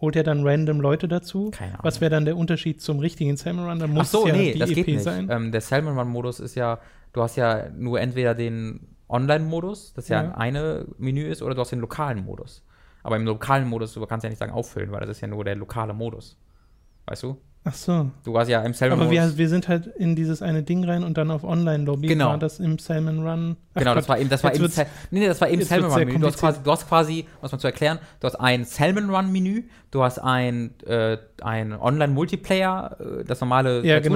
Holt 0.00 0.14
er 0.16 0.22
dann 0.24 0.46
random 0.46 0.80
Leute 0.80 1.08
dazu? 1.08 1.50
Keine 1.52 1.72
Ahnung. 1.72 1.84
Was 1.84 2.00
wäre 2.00 2.10
dann 2.10 2.24
der 2.26 2.36
Unterschied 2.36 2.80
zum 2.82 2.98
richtigen 2.98 3.36
Salmon 3.36 3.66
Run? 3.66 3.78
Da 3.78 3.86
Ach 3.86 3.88
muss 3.90 4.10
so, 4.10 4.22
es 4.24 4.28
ja 4.28 4.34
nee, 4.36 4.52
die 4.52 4.58
das 4.58 4.70
EP 4.70 4.76
geht 4.76 4.86
nicht. 4.88 5.02
sein. 5.02 5.28
Ähm, 5.30 5.52
der 5.52 5.60
Salmon 5.62 5.98
Run-Modus 5.98 6.38
ist 6.40 6.54
ja, 6.54 6.80
du 7.14 7.22
hast 7.22 7.36
ja 7.36 7.70
nur 7.70 7.98
entweder 8.00 8.34
den 8.34 8.88
Online-Modus, 9.08 9.94
das 9.94 10.08
ja, 10.08 10.22
Ja. 10.22 10.28
ein 10.32 10.56
eine 10.56 10.86
Menü 10.98 11.22
ist, 11.26 11.40
oder 11.42 11.54
du 11.54 11.60
hast 11.62 11.72
den 11.72 11.80
lokalen 11.80 12.24
Modus. 12.24 12.62
Aber 13.02 13.16
im 13.16 13.24
lokalen 13.24 13.68
Modus, 13.68 13.94
du 13.94 14.04
kannst 14.04 14.24
ja 14.24 14.30
nicht 14.30 14.38
sagen 14.38 14.52
auffüllen, 14.52 14.90
weil 14.92 15.00
das 15.00 15.10
ist 15.10 15.20
ja 15.20 15.28
nur 15.28 15.44
der 15.44 15.54
lokale 15.56 15.94
Modus. 15.94 16.36
Weißt 17.06 17.22
du? 17.22 17.38
Ach 17.68 17.74
so. 17.74 18.10
Du 18.22 18.38
hast 18.38 18.46
ja 18.48 18.62
im 18.62 18.74
Salmon 18.74 19.00
Aber 19.00 19.10
Modus. 19.10 19.32
wir, 19.32 19.38
wir 19.38 19.48
sind 19.48 19.66
halt 19.66 19.88
in 19.88 20.14
dieses 20.14 20.40
eine 20.40 20.62
Ding 20.62 20.84
rein 20.84 21.02
und 21.02 21.18
dann 21.18 21.32
auf 21.32 21.42
Online-Lobby. 21.42 22.06
Genau. 22.06 22.28
War 22.28 22.38
das 22.38 22.60
im 22.60 22.78
Salmon 22.78 23.26
Run? 23.26 23.56
Ach 23.74 23.80
Genau, 23.80 23.94
das 23.96 24.08
war 24.08 24.20
eben, 24.20 24.30
das 24.30 24.44
war 24.44 24.54
eben, 24.54 24.68
Sal- 24.68 24.86
nee, 25.10 25.18
nee, 25.18 25.26
das 25.26 25.40
war 25.40 25.50
eben 25.50 25.62
Salmon 25.62 25.90
Run 25.90 26.04
Menü. 26.06 26.18
Du 26.20 26.26
hast 26.28 26.38
quasi, 26.38 26.60
du 26.62 26.70
hast 26.70 26.88
quasi, 26.88 27.26
was 27.40 27.50
man 27.50 27.58
zu 27.60 27.66
erklären, 27.66 27.98
du 28.20 28.26
hast 28.28 28.36
ein 28.36 28.64
Salmon 28.64 29.10
Run 29.10 29.32
Menü, 29.32 29.64
du 29.90 30.04
hast 30.04 30.18
ein, 30.20 30.70
äh, 30.86 31.16
ein 31.42 31.72
Online 31.72 32.12
Multiplayer, 32.12 32.96
äh, 33.00 33.24
das 33.24 33.40
normale 33.40 33.84
Ja, 33.84 33.98
genau. 33.98 34.14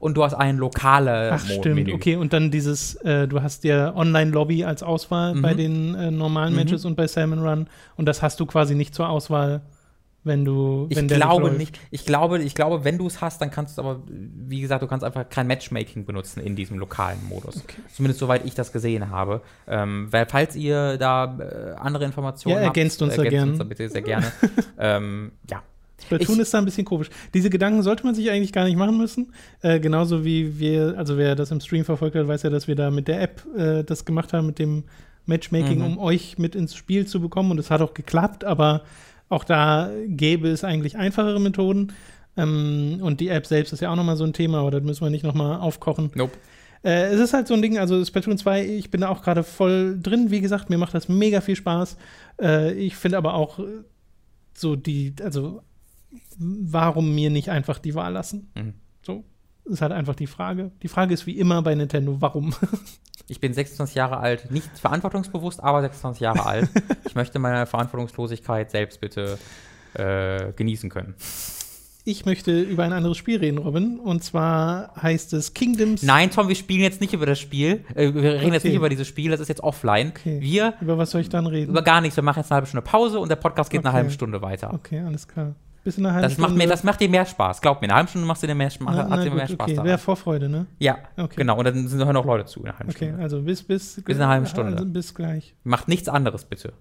Und 0.00 0.16
du 0.16 0.24
hast 0.24 0.34
ein 0.34 0.56
lokale 0.58 1.30
Ach, 1.32 1.38
stimmt. 1.46 1.76
Menü. 1.76 1.92
Okay, 1.94 2.16
und 2.16 2.32
dann 2.32 2.50
dieses, 2.50 2.96
äh, 2.96 3.28
du 3.28 3.40
hast 3.40 3.62
ja 3.62 3.94
Online-Lobby 3.94 4.64
als 4.64 4.82
Auswahl 4.82 5.36
Mhm. 5.36 5.42
bei 5.42 5.54
den 5.54 5.94
äh, 5.94 6.10
normalen 6.10 6.54
Mhm. 6.54 6.58
Matches 6.58 6.84
und 6.84 6.96
bei 6.96 7.06
Salmon 7.06 7.38
Run. 7.46 7.66
Und 7.96 8.06
das 8.06 8.20
hast 8.20 8.40
du 8.40 8.46
quasi 8.46 8.74
nicht 8.74 8.94
zur 8.96 9.08
Auswahl, 9.08 9.60
wenn 10.24 10.44
du. 10.44 10.86
Ich 10.88 10.96
wenn 10.96 11.06
der 11.08 11.18
glaube 11.18 11.50
nicht. 11.52 11.78
Ich 11.90 12.04
glaube, 12.04 12.42
ich 12.42 12.54
glaube, 12.54 12.84
wenn 12.84 12.98
du 12.98 13.06
es 13.06 13.20
hast, 13.20 13.40
dann 13.40 13.50
kannst 13.50 13.76
du 13.78 13.82
aber, 13.82 14.02
wie 14.08 14.60
gesagt, 14.60 14.82
du 14.82 14.86
kannst 14.86 15.04
einfach 15.04 15.28
kein 15.28 15.46
Matchmaking 15.46 16.04
benutzen 16.06 16.40
in 16.40 16.56
diesem 16.56 16.78
lokalen 16.78 17.18
Modus. 17.28 17.62
Zumindest 17.94 18.20
soweit 18.20 18.44
ich 18.44 18.54
das 18.54 18.72
gesehen 18.72 19.10
habe. 19.10 19.42
Ähm, 19.68 20.08
weil, 20.10 20.26
falls 20.26 20.56
ihr 20.56 20.96
da 20.96 21.38
äh, 21.38 21.74
andere 21.78 22.04
Informationen 22.04 22.56
Ja, 22.58 22.66
habt, 22.66 22.76
ergänzt 22.76 23.00
uns 23.02 23.14
da 23.16 23.22
gern. 23.24 23.50
uns 23.50 23.58
da 23.58 23.64
bitte 23.64 23.88
sehr 23.88 24.02
gerne. 24.02 24.32
ähm, 24.78 25.32
ja. 25.50 25.62
Splatoon 26.02 26.34
Ich- 26.36 26.40
ist 26.42 26.52
da 26.52 26.58
ein 26.58 26.64
bisschen 26.64 26.84
komisch. 26.84 27.08
Diese 27.32 27.48
Gedanken 27.50 27.82
sollte 27.82 28.04
man 28.04 28.14
sich 28.14 28.30
eigentlich 28.30 28.52
gar 28.52 28.64
nicht 28.64 28.76
machen 28.76 28.98
müssen. 28.98 29.32
Äh, 29.62 29.78
genauso 29.80 30.24
wie 30.24 30.58
wir, 30.58 30.94
also 30.98 31.16
wer 31.16 31.34
das 31.36 31.50
im 31.50 31.60
Stream 31.60 31.84
verfolgt 31.84 32.16
hat, 32.16 32.26
weiß 32.26 32.42
ja, 32.42 32.50
dass 32.50 32.66
wir 32.66 32.74
da 32.74 32.90
mit 32.90 33.08
der 33.08 33.22
App 33.22 33.42
äh, 33.56 33.84
das 33.84 34.04
gemacht 34.04 34.32
haben, 34.32 34.46
mit 34.46 34.58
dem 34.58 34.84
Matchmaking, 35.26 35.78
Mhm. 35.78 35.84
um 35.84 35.98
euch 35.98 36.36
mit 36.36 36.54
ins 36.54 36.74
Spiel 36.74 37.06
zu 37.06 37.20
bekommen. 37.20 37.50
Und 37.52 37.58
es 37.58 37.70
hat 37.70 37.80
auch 37.80 37.94
geklappt, 37.94 38.44
aber 38.44 38.82
auch 39.28 39.44
da 39.44 39.90
gäbe 40.06 40.48
es 40.48 40.64
eigentlich 40.64 40.96
einfachere 40.96 41.40
Methoden. 41.40 41.92
Ähm, 42.36 42.98
und 43.00 43.20
die 43.20 43.28
App 43.28 43.46
selbst 43.46 43.72
ist 43.72 43.80
ja 43.80 43.90
auch 43.90 43.96
nochmal 43.96 44.16
so 44.16 44.24
ein 44.24 44.32
Thema, 44.32 44.58
aber 44.58 44.70
das 44.70 44.82
müssen 44.82 45.04
wir 45.04 45.10
nicht 45.10 45.24
nochmal 45.24 45.60
aufkochen. 45.60 46.10
Nope. 46.14 46.36
Äh, 46.82 47.06
es 47.06 47.20
ist 47.20 47.32
halt 47.32 47.46
so 47.46 47.54
ein 47.54 47.62
Ding, 47.62 47.78
also 47.78 48.04
Splatoon 48.04 48.38
2, 48.38 48.66
ich 48.66 48.90
bin 48.90 49.02
da 49.02 49.08
auch 49.08 49.22
gerade 49.22 49.42
voll 49.42 49.98
drin. 50.02 50.30
Wie 50.30 50.40
gesagt, 50.40 50.68
mir 50.70 50.78
macht 50.78 50.94
das 50.94 51.08
mega 51.08 51.40
viel 51.40 51.56
Spaß. 51.56 51.96
Äh, 52.40 52.74
ich 52.74 52.96
finde 52.96 53.18
aber 53.18 53.34
auch 53.34 53.58
so 54.52 54.76
die, 54.76 55.14
also 55.22 55.62
warum 56.38 57.14
mir 57.14 57.30
nicht 57.30 57.50
einfach 57.50 57.78
die 57.78 57.94
Wahl 57.94 58.12
lassen? 58.12 58.50
Mhm. 58.54 58.74
So 59.02 59.24
ist 59.64 59.82
halt 59.82 59.92
einfach 59.92 60.14
die 60.14 60.26
Frage. 60.26 60.72
Die 60.82 60.88
Frage 60.88 61.14
ist 61.14 61.26
wie 61.26 61.38
immer 61.38 61.62
bei 61.62 61.74
Nintendo, 61.74 62.20
warum? 62.20 62.54
Ich 63.28 63.40
bin 63.40 63.54
26 63.54 63.94
Jahre 63.94 64.18
alt, 64.18 64.50
nicht 64.50 64.68
verantwortungsbewusst, 64.78 65.62
aber 65.62 65.80
26 65.80 66.20
Jahre 66.20 66.44
alt. 66.46 66.68
Ich 67.06 67.14
möchte 67.14 67.38
meine 67.38 67.66
Verantwortungslosigkeit 67.66 68.70
selbst 68.70 69.00
bitte 69.00 69.38
äh, 69.94 70.52
genießen 70.52 70.90
können. 70.90 71.14
Ich 72.06 72.26
möchte 72.26 72.60
über 72.60 72.84
ein 72.84 72.92
anderes 72.92 73.16
Spiel 73.16 73.38
reden, 73.38 73.56
Robin. 73.56 73.98
Und 73.98 74.22
zwar 74.22 74.92
heißt 75.00 75.32
es 75.32 75.54
Kingdoms. 75.54 76.02
Nein, 76.02 76.30
Tom, 76.30 76.48
wir 76.48 76.54
spielen 76.54 76.82
jetzt 76.82 77.00
nicht 77.00 77.14
über 77.14 77.24
das 77.24 77.40
Spiel. 77.40 77.82
Äh, 77.94 78.12
wir 78.12 78.34
reden 78.34 78.52
jetzt 78.52 78.60
Okay. 78.62 78.68
nicht 78.68 78.76
über 78.76 78.90
dieses 78.90 79.08
Spiel, 79.08 79.30
das 79.30 79.40
ist 79.40 79.48
jetzt 79.48 79.62
offline. 79.62 80.08
Okay. 80.14 80.38
Wir 80.42 80.74
Über 80.82 80.98
was 80.98 81.12
soll 81.12 81.22
ich 81.22 81.30
dann 81.30 81.46
reden? 81.46 81.70
über 81.70 81.80
gar 81.80 82.02
nichts. 82.02 82.16
Wir 82.16 82.22
machen 82.22 82.40
jetzt 82.40 82.50
eine 82.52 82.56
halbe 82.56 82.66
Stunde 82.66 82.82
Pause 82.82 83.18
und 83.20 83.30
der 83.30 83.36
Podcast 83.36 83.70
geht 83.70 83.80
eine 83.80 83.88
Okay. 83.88 83.96
halbe 83.96 84.10
Stunde 84.10 84.42
weiter. 84.42 84.74
okay, 84.74 85.00
alles 85.00 85.26
klar. 85.26 85.54
Bis 85.84 85.98
in 85.98 86.06
einer 86.06 86.14
halben 86.14 86.22
Das 86.28 86.38
macht, 86.38 86.48
Stunde. 86.50 86.64
mir, 86.64 86.70
das 86.70 86.82
macht 86.82 87.00
dir 87.00 87.08
mehr 87.10 87.26
Spaß. 87.26 87.60
Glaub 87.60 87.82
mir, 87.82 87.88
eine 87.88 87.94
halbe 87.96 88.08
Stunde 88.08 88.26
machst 88.26 88.42
du 88.42 88.46
dir 88.46 88.54
mehr, 88.54 88.70
Spaß- 88.70 88.84
Na, 88.86 89.06
na 89.06 89.16
dir 89.22 89.28
gut, 89.28 89.36
mehr 89.36 89.46
Spaß 89.48 89.64
okay. 89.66 89.74
daran. 89.74 89.86
Wäre 89.88 89.98
Vorfreude, 89.98 90.48
ne? 90.48 90.66
Ja, 90.78 90.96
Okay. 91.18 91.36
genau. 91.36 91.58
Und 91.58 91.64
dann 91.66 91.86
sind 91.88 92.02
hören 92.02 92.16
auch 92.16 92.24
Leute 92.24 92.46
zu 92.46 92.60
in 92.60 92.66
einer 92.68 92.78
halben 92.78 92.90
Okay, 92.90 93.04
Stunde. 93.08 93.22
also 93.22 93.42
bis, 93.42 93.62
bis, 93.62 93.96
Bis 94.02 94.16
in 94.16 94.22
einer 94.22 94.30
halben 94.32 94.46
Stunde. 94.46 94.72
Also 94.72 94.86
bis 94.86 95.14
gleich. 95.14 95.54
Macht 95.62 95.88
nichts 95.88 96.08
anderes, 96.08 96.46
bitte. 96.46 96.72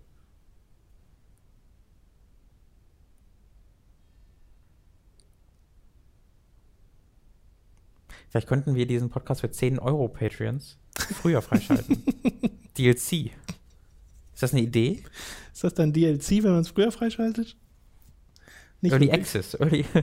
Vielleicht 8.29 8.47
könnten 8.47 8.75
wir 8.75 8.87
diesen 8.87 9.09
Podcast 9.09 9.41
für 9.41 9.51
10 9.51 9.79
Euro 9.79 10.07
Patreons 10.07 10.77
früher 10.97 11.41
freischalten. 11.41 12.03
DLC. 12.77 13.31
Ist 14.33 14.41
das 14.41 14.53
eine 14.53 14.61
Idee? 14.63 15.03
Ist 15.53 15.63
das 15.63 15.73
dann 15.75 15.93
DLC, 15.93 16.43
wenn 16.43 16.51
man 16.53 16.61
es 16.61 16.69
früher 16.69 16.91
freischaltet? 16.91 17.55
Nicht 18.83 18.91
Early 18.93 19.07
wirklich. 19.07 19.21
Access. 19.21 19.59
Early 19.59 19.85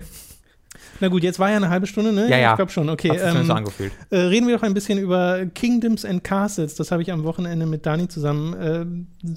Na 1.01 1.09
gut, 1.09 1.23
jetzt 1.23 1.39
war 1.39 1.51
ja 1.51 1.57
eine 1.57 1.69
halbe 1.71 1.87
Stunde, 1.87 2.13
ne? 2.13 2.29
Ja, 2.29 2.37
ja. 2.37 2.51
Ich 2.51 2.57
glaube 2.57 2.71
schon, 2.71 2.89
okay. 2.91 3.11
Hat 3.11 3.19
zumindest 3.19 3.47
so 3.47 3.53
Ähm, 3.53 3.57
angefühlt. 3.57 3.93
äh, 4.11 4.17
reden 4.19 4.47
wir 4.47 4.57
doch 4.57 4.63
ein 4.63 4.75
bisschen 4.75 4.99
über 4.99 5.47
Kingdoms 5.47 6.05
and 6.05 6.23
Castles. 6.23 6.75
Das 6.75 6.91
habe 6.93 7.01
ich 7.03 7.11
am 7.11 7.25
Wochenende 7.25 7.65
mit 7.67 7.87
Dani 7.87 8.07
zusammen 8.09 8.55
äh, 8.55 8.87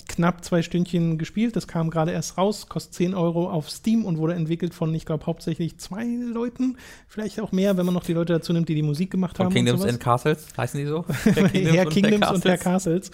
knapp 0.09 0.43
zwei 0.43 0.61
Stündchen 0.61 1.17
gespielt. 1.17 1.55
Das 1.55 1.67
kam 1.67 1.89
gerade 1.89 2.11
erst 2.11 2.37
raus, 2.37 2.67
kostet 2.67 2.93
10 2.95 3.15
Euro 3.15 3.49
auf 3.49 3.69
Steam 3.69 4.03
und 4.05 4.17
wurde 4.17 4.33
entwickelt 4.33 4.73
von, 4.73 4.93
ich 4.93 5.05
glaube, 5.05 5.25
hauptsächlich 5.25 5.77
zwei 5.79 6.03
Leuten. 6.05 6.77
Vielleicht 7.07 7.39
auch 7.39 7.51
mehr, 7.53 7.77
wenn 7.77 7.85
man 7.85 7.95
noch 7.95 8.03
die 8.03 8.13
Leute 8.13 8.33
dazu 8.33 8.51
nimmt, 8.53 8.67
die 8.69 8.75
die 8.75 8.83
Musik 8.83 9.09
gemacht 9.11 9.37
Von 9.37 9.47
haben. 9.47 9.53
Kingdoms 9.53 9.81
und 9.83 9.89
and 9.89 9.99
Castles, 10.01 10.47
heißen 10.57 10.79
die 10.79 10.85
so? 10.85 11.05
Herr 11.23 11.85
und 11.87 11.93
Kingdoms 11.93 12.25
Herr 12.25 12.33
und 12.35 12.45
Herr 12.45 12.57
Castles. 12.57 13.09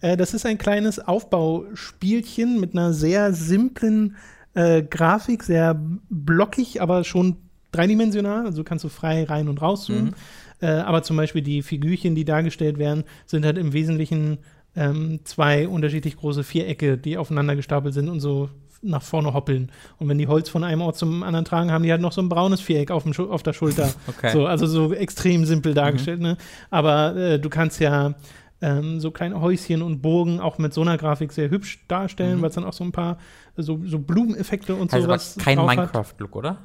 Äh, 0.00 0.16
das 0.16 0.32
ist 0.34 0.44
ein 0.46 0.58
kleines 0.58 0.98
Aufbauspielchen 0.98 2.58
mit 2.60 2.72
einer 2.74 2.92
sehr 2.92 3.32
simplen 3.32 4.16
äh, 4.54 4.82
Grafik, 4.82 5.42
sehr 5.42 5.80
blockig, 6.08 6.80
aber 6.82 7.04
schon 7.04 7.36
dreidimensional. 7.72 8.46
Also 8.46 8.64
kannst 8.64 8.84
du 8.84 8.88
frei 8.88 9.24
rein 9.24 9.48
und 9.48 9.62
rauszoomen. 9.62 10.06
Mhm. 10.06 10.14
Äh, 10.60 10.66
aber 10.66 11.02
zum 11.02 11.16
Beispiel 11.16 11.42
die 11.42 11.62
Figürchen, 11.62 12.14
die 12.14 12.24
dargestellt 12.24 12.78
werden, 12.78 13.04
sind 13.26 13.44
halt 13.46 13.58
im 13.58 13.72
Wesentlichen 13.72 14.38
ähm, 14.76 15.20
zwei 15.24 15.66
unterschiedlich 15.68 16.16
große 16.16 16.44
Vierecke, 16.44 16.98
die 16.98 17.16
aufeinander 17.16 17.56
gestapelt 17.56 17.94
sind 17.94 18.08
und 18.08 18.20
so 18.20 18.50
nach 18.82 19.02
vorne 19.02 19.34
hoppeln. 19.34 19.70
Und 19.98 20.08
wenn 20.08 20.16
die 20.18 20.26
Holz 20.28 20.48
von 20.48 20.64
einem 20.64 20.80
Ort 20.80 20.96
zum 20.96 21.22
anderen 21.22 21.44
tragen, 21.44 21.70
haben 21.70 21.82
die 21.84 21.90
halt 21.90 22.00
noch 22.00 22.12
so 22.12 22.22
ein 22.22 22.28
braunes 22.30 22.60
Viereck 22.60 22.90
auf, 22.90 23.02
dem 23.02 23.12
Schu- 23.12 23.30
auf 23.30 23.42
der 23.42 23.52
Schulter. 23.52 23.90
Okay. 24.08 24.32
So, 24.32 24.46
also 24.46 24.66
so 24.66 24.92
extrem 24.94 25.44
simpel 25.44 25.74
dargestellt, 25.74 26.20
ne? 26.20 26.36
Aber 26.70 27.14
äh, 27.16 27.38
du 27.38 27.50
kannst 27.50 27.78
ja 27.80 28.14
ähm, 28.62 29.00
so 29.00 29.10
kleine 29.10 29.40
Häuschen 29.40 29.82
und 29.82 30.00
Burgen 30.02 30.40
auch 30.40 30.58
mit 30.58 30.72
so 30.72 30.82
einer 30.82 30.96
Grafik 30.98 31.32
sehr 31.32 31.50
hübsch 31.50 31.84
darstellen, 31.88 32.38
Mhm. 32.38 32.42
weil 32.42 32.48
es 32.50 32.54
dann 32.54 32.64
auch 32.64 32.72
so 32.72 32.84
ein 32.84 32.92
paar 32.92 33.18
so, 33.56 33.80
so 33.84 33.98
Blumeneffekte 33.98 34.74
und 34.74 34.92
aber 34.92 35.02
sowas 35.02 35.36
kein 35.38 35.56
drauf 35.56 35.68
hat. 35.70 35.76
Minecraft-Look, 35.76 36.36
oder? 36.36 36.58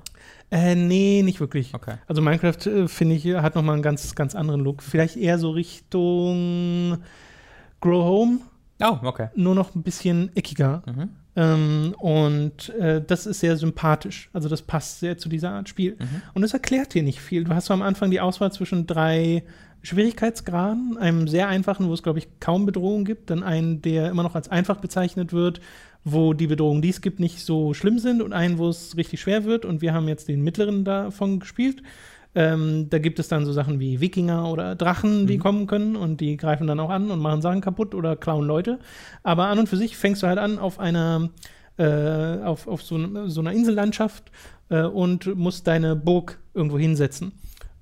Äh, 0.52 0.76
nee, 0.76 1.22
nicht 1.24 1.40
wirklich. 1.40 1.74
Okay. 1.74 1.96
Also 2.08 2.22
Minecraft, 2.22 2.68
äh, 2.68 2.88
finde 2.88 3.16
ich, 3.16 3.26
hat 3.26 3.56
nochmal 3.56 3.74
einen 3.74 3.84
ganz, 3.84 4.16
ganz 4.16 4.36
anderen 4.36 4.62
Look. 4.62 4.84
Vielleicht 4.84 5.18
eher 5.18 5.40
so 5.40 5.52
Richtung 5.52 6.98
Grow 7.82 8.04
Home, 8.04 8.40
Oh, 8.82 8.98
okay. 9.04 9.30
nur 9.36 9.56
noch 9.56 9.74
ein 9.76 9.84
bisschen 9.84 10.36
eckiger. 10.36 10.84
Mhm. 10.86 11.10
Ähm, 11.38 11.96
und 11.98 12.70
äh, 12.76 13.02
das 13.06 13.26
ist 13.26 13.40
sehr 13.42 13.58
sympathisch. 13.58 14.30
Also 14.34 14.48
das 14.48 14.62
passt 14.62 15.00
sehr 15.00 15.18
zu 15.18 15.30
dieser 15.30 15.52
Art 15.52 15.68
Spiel. 15.68 15.98
Mhm. 16.00 16.22
Und 16.34 16.44
es 16.44 16.54
erklärt 16.54 16.94
dir 16.94 17.04
nicht 17.04 17.20
viel. 17.20 17.44
Du 17.44 17.54
hast 17.54 17.66
so 17.66 17.74
am 17.74 17.82
Anfang 17.82 18.12
die 18.12 18.22
Auswahl 18.22 18.52
zwischen 18.52 18.88
drei 18.88 19.44
Schwierigkeitsgraden, 19.82 20.98
einem 20.98 21.28
sehr 21.28 21.48
einfachen, 21.48 21.88
wo 21.90 21.94
es, 21.94 22.04
glaube 22.04 22.20
ich, 22.20 22.28
kaum 22.40 22.66
Bedrohung 22.66 23.06
gibt, 23.06 23.30
dann 23.30 23.44
einen, 23.44 23.82
der 23.82 24.10
immer 24.10 24.24
noch 24.24 24.36
als 24.36 24.50
einfach 24.50 24.78
bezeichnet 24.78 25.32
wird, 25.32 25.62
wo 26.06 26.34
die 26.34 26.48
Bedrohungen, 26.48 26.82
die 26.82 26.90
es 26.90 27.02
gibt, 27.02 27.20
nicht 27.20 27.42
so 27.42 27.74
schlimm 27.74 28.00
sind 28.00 28.22
und 28.22 28.32
einen, 28.32 28.58
wo 28.60 28.70
es 28.70 28.96
richtig 28.96 29.20
schwer 29.20 29.44
wird. 29.44 29.66
Und 29.66 29.82
wir 29.82 29.94
haben 29.94 30.08
jetzt 30.08 30.28
den 30.30 30.42
mittleren 30.44 30.86
davon 30.86 31.40
gespielt. 31.40 31.82
Ähm, 32.36 32.88
da 32.90 33.00
gibt 33.00 33.18
es 33.18 33.28
dann 33.28 33.46
so 33.46 33.54
Sachen 33.54 33.80
wie 33.80 34.02
Wikinger 34.02 34.50
oder 34.52 34.76
Drachen, 34.76 35.26
die 35.26 35.38
Mhm. 35.38 35.42
kommen 35.42 35.68
können 35.68 35.96
und 35.96 36.22
die 36.22 36.38
greifen 36.38 36.68
dann 36.68 36.80
auch 36.80 36.90
an 36.90 37.10
und 37.10 37.20
machen 37.20 37.42
Sachen 37.42 37.62
kaputt 37.62 37.96
oder 37.96 38.16
klauen 38.16 38.46
Leute. 38.46 38.80
Aber 39.24 39.48
an 39.48 39.58
und 39.58 39.68
für 39.68 39.78
sich 39.78 39.98
fängst 39.98 40.22
du 40.22 40.28
halt 40.28 40.38
an 40.38 40.60
auf 40.60 40.80
einer, 40.80 41.30
äh, 41.78 42.40
auf, 42.44 42.68
auf 42.68 42.84
so, 42.84 43.28
so 43.28 43.40
einer 43.42 43.54
Insellandschaft 43.54 44.32
äh, 44.70 44.84
und 44.84 45.36
musst 45.36 45.66
deine 45.66 45.96
Burg 45.96 46.40
irgendwo 46.54 46.78
hinsetzen. 46.78 47.32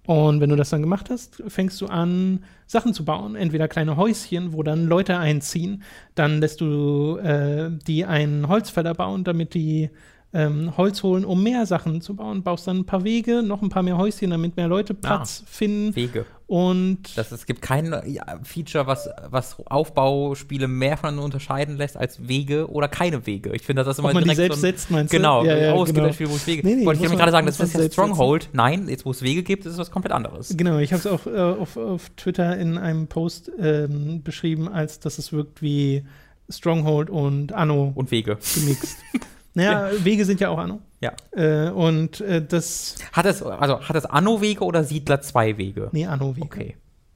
Und 0.05 0.41
wenn 0.41 0.49
du 0.49 0.55
das 0.57 0.69
dann 0.69 0.81
gemacht 0.81 1.09
hast, 1.09 1.41
fängst 1.47 1.79
du 1.79 1.87
an, 1.87 2.43
Sachen 2.67 2.93
zu 2.93 3.05
bauen. 3.05 3.35
Entweder 3.35 3.67
kleine 3.67 3.95
Häuschen, 3.95 4.51
wo 4.51 4.63
dann 4.63 4.85
Leute 4.85 5.17
einziehen. 5.17 5.83
Dann 6.15 6.41
lässt 6.41 6.59
du 6.59 7.17
äh, 7.17 7.69
die 7.87 8.05
einen 8.05 8.47
Holzfäller 8.47 8.93
bauen, 8.93 9.23
damit 9.23 9.53
die 9.53 9.89
ähm, 10.33 10.75
Holz 10.77 11.03
holen, 11.03 11.25
um 11.25 11.43
mehr 11.43 11.65
Sachen 11.65 12.01
zu 12.01 12.15
bauen. 12.15 12.41
Baust 12.43 12.67
dann 12.67 12.77
ein 12.79 12.85
paar 12.85 13.03
Wege, 13.03 13.43
noch 13.43 13.61
ein 13.61 13.69
paar 13.69 13.83
mehr 13.83 13.97
Häuschen, 13.97 14.31
damit 14.31 14.57
mehr 14.57 14.67
Leute 14.67 14.93
Platz 14.93 15.43
finden. 15.45 15.95
Wege. 15.95 16.25
Und 16.47 17.17
Das, 17.17 17.31
es 17.31 17.45
gibt 17.45 17.61
kein 17.61 17.95
Feature, 18.43 18.85
was, 18.85 19.09
was 19.29 19.57
Aufbauspiele 19.65 20.67
mehr 20.67 20.97
voneinander 20.97 21.23
unterscheiden 21.25 21.77
lässt 21.77 21.97
als 21.97 22.27
Wege 22.27 22.69
oder 22.69 22.87
keine 22.87 23.25
Wege. 23.25 23.51
Ich 23.55 23.61
finde, 23.63 23.83
das 23.83 23.95
ist 23.95 23.99
immer 23.99 24.09
ob 24.09 24.15
man 24.15 24.23
die 24.23 24.29
direkt 24.35 24.55
selbst 24.55 24.61
so 24.61 24.67
ein, 24.67 24.71
setzt, 24.73 24.91
meinst 24.91 25.11
Genau, 25.11 25.41
du? 25.41 25.49
Ja, 25.49 25.57
ja, 25.57 25.73
oh, 25.73 25.81
es 25.81 25.85
gibt 25.87 25.95
genau. 25.95 26.07
ein 26.07 26.13
Spiel, 26.13 26.29
wo 26.29 26.35
es 26.35 26.45
Wege 26.45 26.67
Nee, 26.67 26.75
nee, 26.75 26.85
Wollte 26.85 27.03
ich 27.03 27.11
gerade 27.11 27.31
sagen, 27.31 27.45
das 27.45 27.55
ist 27.55 27.59
ja 27.61 27.65
selbst 27.65 27.81
setzen. 27.83 27.93
Stronghold. 27.93 28.49
Nein, 28.53 28.87
jetzt 28.89 29.05
wo 29.05 29.11
es 29.11 29.21
Wege 29.21 29.41
gibt, 29.43 29.65
ist 29.65 29.73
es 29.73 29.77
was 29.79 29.89
komplett 29.91 30.11
anderes. 30.13 30.55
Genau, 30.55 30.77
ich 30.79 30.91
habe 30.93 30.99
es 30.99 31.07
auch 31.07 31.25
äh, 31.25 31.39
auf, 31.39 31.77
auf 31.77 32.09
Twitter 32.17 32.57
in 32.57 32.77
einem 32.77 33.07
Post 33.07 33.51
ähm, 33.59 34.21
beschrieben, 34.23 34.67
als 34.67 34.99
dass 34.99 35.17
es 35.17 35.31
wirkt 35.31 35.61
wie 35.61 36.03
Stronghold 36.49 37.09
und 37.09 37.53
Anno 37.53 37.93
Und 37.95 38.11
Wege. 38.11 38.37
gemixt. 38.55 38.97
naja, 39.53 39.89
Wege 40.03 40.25
sind 40.25 40.39
ja 40.39 40.49
auch 40.49 40.57
Anno. 40.57 40.81
Ja. 40.99 41.13
Äh, 41.31 41.69
und 41.69 42.21
äh, 42.21 42.45
das, 42.45 42.95
Hat 43.11 43.25
es, 43.25 43.43
also 43.43 43.81
hat 43.81 43.95
es 43.95 44.05
Anno-Wege 44.05 44.63
oder 44.63 44.83
Siedler 44.83 45.21
2 45.21 45.57
Wege? 45.57 45.89
nee, 45.91 46.05
Anno-Wege. 46.05 46.45
Okay. 46.45 46.75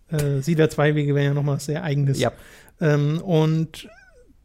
Äh, 0.10 0.42
Siedler 0.42 0.70
2 0.70 0.96
Wege 0.96 1.16
wäre 1.16 1.28
ja 1.28 1.34
nochmal 1.34 1.60
sehr 1.60 1.84
eigenes. 1.84 2.20
Ja. 2.20 2.32
Ähm, 2.80 3.20
und 3.22 3.90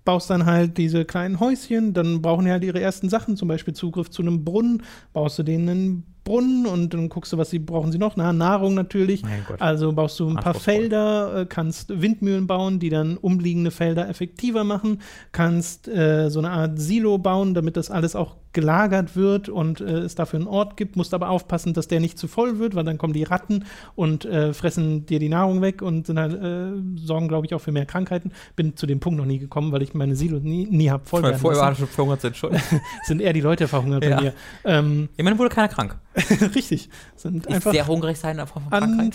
baust 0.05 0.31
dann 0.31 0.47
halt 0.47 0.79
diese 0.79 1.05
kleinen 1.05 1.39
Häuschen, 1.39 1.93
dann 1.93 2.23
brauchen 2.23 2.45
die 2.45 2.51
halt 2.51 2.65
ihre 2.65 2.81
ersten 2.81 3.09
Sachen, 3.09 3.37
zum 3.37 3.49
Beispiel 3.49 3.75
Zugriff 3.75 4.11
zu 4.11 4.23
einem 4.23 4.45
Brunnen, 4.45 4.83
baust 5.13 5.39
du 5.39 5.43
denen 5.43 5.69
einen 5.69 6.12
Brunnen 6.25 6.67
und 6.67 6.95
dann 6.95 7.09
guckst 7.09 7.33
du, 7.33 7.39
was 7.39 7.51
sie 7.51 7.59
brauchen 7.59 7.91
sie 7.93 7.99
noch, 7.99 8.17
Na, 8.17 8.33
Nahrung 8.33 8.75
natürlich. 8.75 9.23
Also 9.59 9.93
baust 9.93 10.19
du 10.21 10.29
ein 10.29 10.37
paar. 10.37 10.55
Felder, 10.55 11.41
äh, 11.41 11.47
kannst 11.47 12.01
Windmühlen 12.01 12.47
bauen, 12.47 12.79
die 12.79 12.91
dann 12.91 13.17
umliegende 13.17 13.71
Felder 13.71 14.09
effektiver 14.09 14.63
machen, 14.65 15.01
kannst 15.33 15.89
äh, 15.89 16.29
so 16.31 16.39
eine 16.39 16.51
Art 16.51 16.79
Silo 16.79 17.19
bauen, 17.19 17.55
damit 17.55 17.77
das 17.77 17.91
alles 17.91 18.15
auch 18.15 18.37
gelagert 18.53 19.17
wird 19.17 19.49
und 19.49 19.81
äh, 19.81 20.01
es 20.01 20.15
dafür 20.15 20.39
einen 20.39 20.47
Ort 20.47 20.77
gibt, 20.77 20.95
musst 20.97 21.15
aber 21.15 21.31
aufpassen, 21.31 21.73
dass 21.73 21.89
der 21.89 22.01
nicht 22.01 22.19
zu 22.19 22.29
voll 22.29 22.59
wird, 22.59 22.75
weil 22.75 22.85
dann 22.85 22.99
kommen 22.99 23.15
die 23.15 23.23
Ratten 23.23 23.65
und 23.95 24.27
äh, 24.27 24.53
fressen 24.53 25.07
dir 25.07 25.19
die 25.19 25.31
Nahrung 25.31 25.63
weg 25.63 25.81
und 25.81 26.07
sind 26.07 26.19
halt, 26.19 26.35
äh, 26.35 26.73
sorgen, 26.97 27.29
glaube 27.29 27.47
ich, 27.47 27.55
auch 27.55 27.61
für 27.63 27.73
mehr 27.73 27.87
Krankheiten. 27.87 28.31
Bin 28.55 28.77
zu 28.77 28.87
dem 28.87 29.01
Punkt 29.01 29.19
noch 29.19 29.25
nie 29.25 29.39
gekommen, 29.39 29.73
weil 29.73 29.81
ich 29.81 29.95
meine 29.95 30.15
Silo 30.17 30.39
nie, 30.39 30.67
nie 30.67 30.91
habe 30.91 31.03
voll 31.07 31.23
Vorher 31.35 31.63
lassen. 31.63 31.79
schon 31.81 31.89
verhungert 31.89 32.21
sind 32.21 32.37
schon. 32.37 32.51
Sind 33.05 33.23
eher 33.23 33.33
die 33.33 33.41
Leute 33.41 33.67
verhungert 33.69 34.05
Ja. 34.05 34.17
bei 34.17 34.23
mir. 34.23 34.33
Ähm, 34.65 35.09
Immerhin 35.17 35.39
wurde 35.39 35.49
keiner 35.55 35.69
krank. 35.69 35.97
richtig. 36.55 36.89
Sind 37.17 37.47
Ist 37.47 37.55
einfach 37.55 37.73
sehr 37.73 37.87
hungrig 37.87 38.19
sein 38.19 38.45
von 38.47 38.63
an 38.71 39.13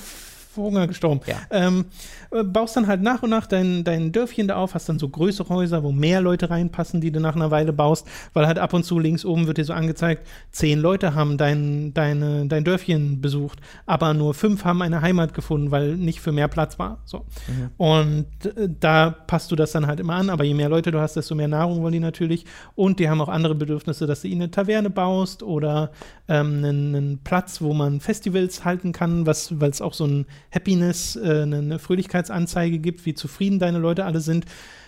Hunger 0.63 0.87
gestorben. 0.87 1.21
Ja. 1.25 1.35
Ähm, 1.51 1.85
äh, 2.31 2.43
baust 2.43 2.75
dann 2.75 2.87
halt 2.87 3.01
nach 3.01 3.23
und 3.23 3.29
nach 3.29 3.47
dein, 3.47 3.83
dein 3.83 4.11
Dörfchen 4.11 4.47
da 4.47 4.55
auf, 4.55 4.73
hast 4.73 4.89
dann 4.89 4.99
so 4.99 5.09
größere 5.09 5.49
Häuser, 5.49 5.83
wo 5.83 5.91
mehr 5.91 6.21
Leute 6.21 6.49
reinpassen, 6.49 7.01
die 7.01 7.11
du 7.11 7.19
nach 7.19 7.35
einer 7.35 7.51
Weile 7.51 7.73
baust, 7.73 8.07
weil 8.33 8.47
halt 8.47 8.59
ab 8.59 8.73
und 8.73 8.83
zu 8.83 8.99
links 8.99 9.25
oben 9.25 9.47
wird 9.47 9.57
dir 9.57 9.65
so 9.65 9.73
angezeigt, 9.73 10.27
zehn 10.51 10.79
Leute 10.79 11.15
haben 11.15 11.37
dein, 11.37 11.93
deine, 11.93 12.45
dein 12.47 12.63
Dörfchen 12.63 13.21
besucht, 13.21 13.59
aber 13.85 14.13
nur 14.13 14.33
fünf 14.33 14.65
haben 14.65 14.81
eine 14.81 15.01
Heimat 15.01 15.33
gefunden, 15.33 15.71
weil 15.71 15.95
nicht 15.95 16.21
für 16.21 16.31
mehr 16.31 16.47
Platz 16.47 16.79
war. 16.79 16.99
So. 17.05 17.25
Mhm. 17.47 17.69
Und 17.77 18.27
äh, 18.45 18.69
da 18.79 19.11
passt 19.11 19.51
du 19.51 19.55
das 19.55 19.71
dann 19.71 19.87
halt 19.87 19.99
immer 19.99 20.15
an, 20.15 20.29
aber 20.29 20.43
je 20.43 20.53
mehr 20.53 20.69
Leute 20.69 20.91
du 20.91 20.99
hast, 20.99 21.15
desto 21.15 21.35
mehr 21.35 21.47
Nahrung 21.47 21.81
wollen 21.81 21.93
die 21.93 21.99
natürlich. 21.99 22.45
Und 22.75 22.99
die 22.99 23.09
haben 23.09 23.21
auch 23.21 23.29
andere 23.29 23.55
Bedürfnisse, 23.55 24.07
dass 24.07 24.21
du 24.21 24.27
ihnen 24.27 24.43
eine 24.43 24.51
Taverne 24.51 24.89
baust 24.89 25.43
oder 25.43 25.91
ähm, 26.27 26.57
einen, 26.57 26.95
einen 26.95 27.19
Platz, 27.23 27.61
wo 27.61 27.73
man 27.73 27.99
Festivals 27.99 28.65
halten 28.65 28.91
kann, 28.91 29.25
was, 29.25 29.59
weil 29.59 29.69
es 29.69 29.81
auch 29.81 29.93
so 29.93 30.05
ein 30.05 30.25
Happiness, 30.51 31.15
äh, 31.15 31.41
eine, 31.43 31.79
Fröhlichkeitsanzeige 31.79 32.79
gibt, 32.79 33.05
wie 33.05 33.13
zufrieden 33.13 33.59
deine 33.59 33.79
Leute 33.79 34.05
alle 34.05 34.19
sind. 34.19 34.45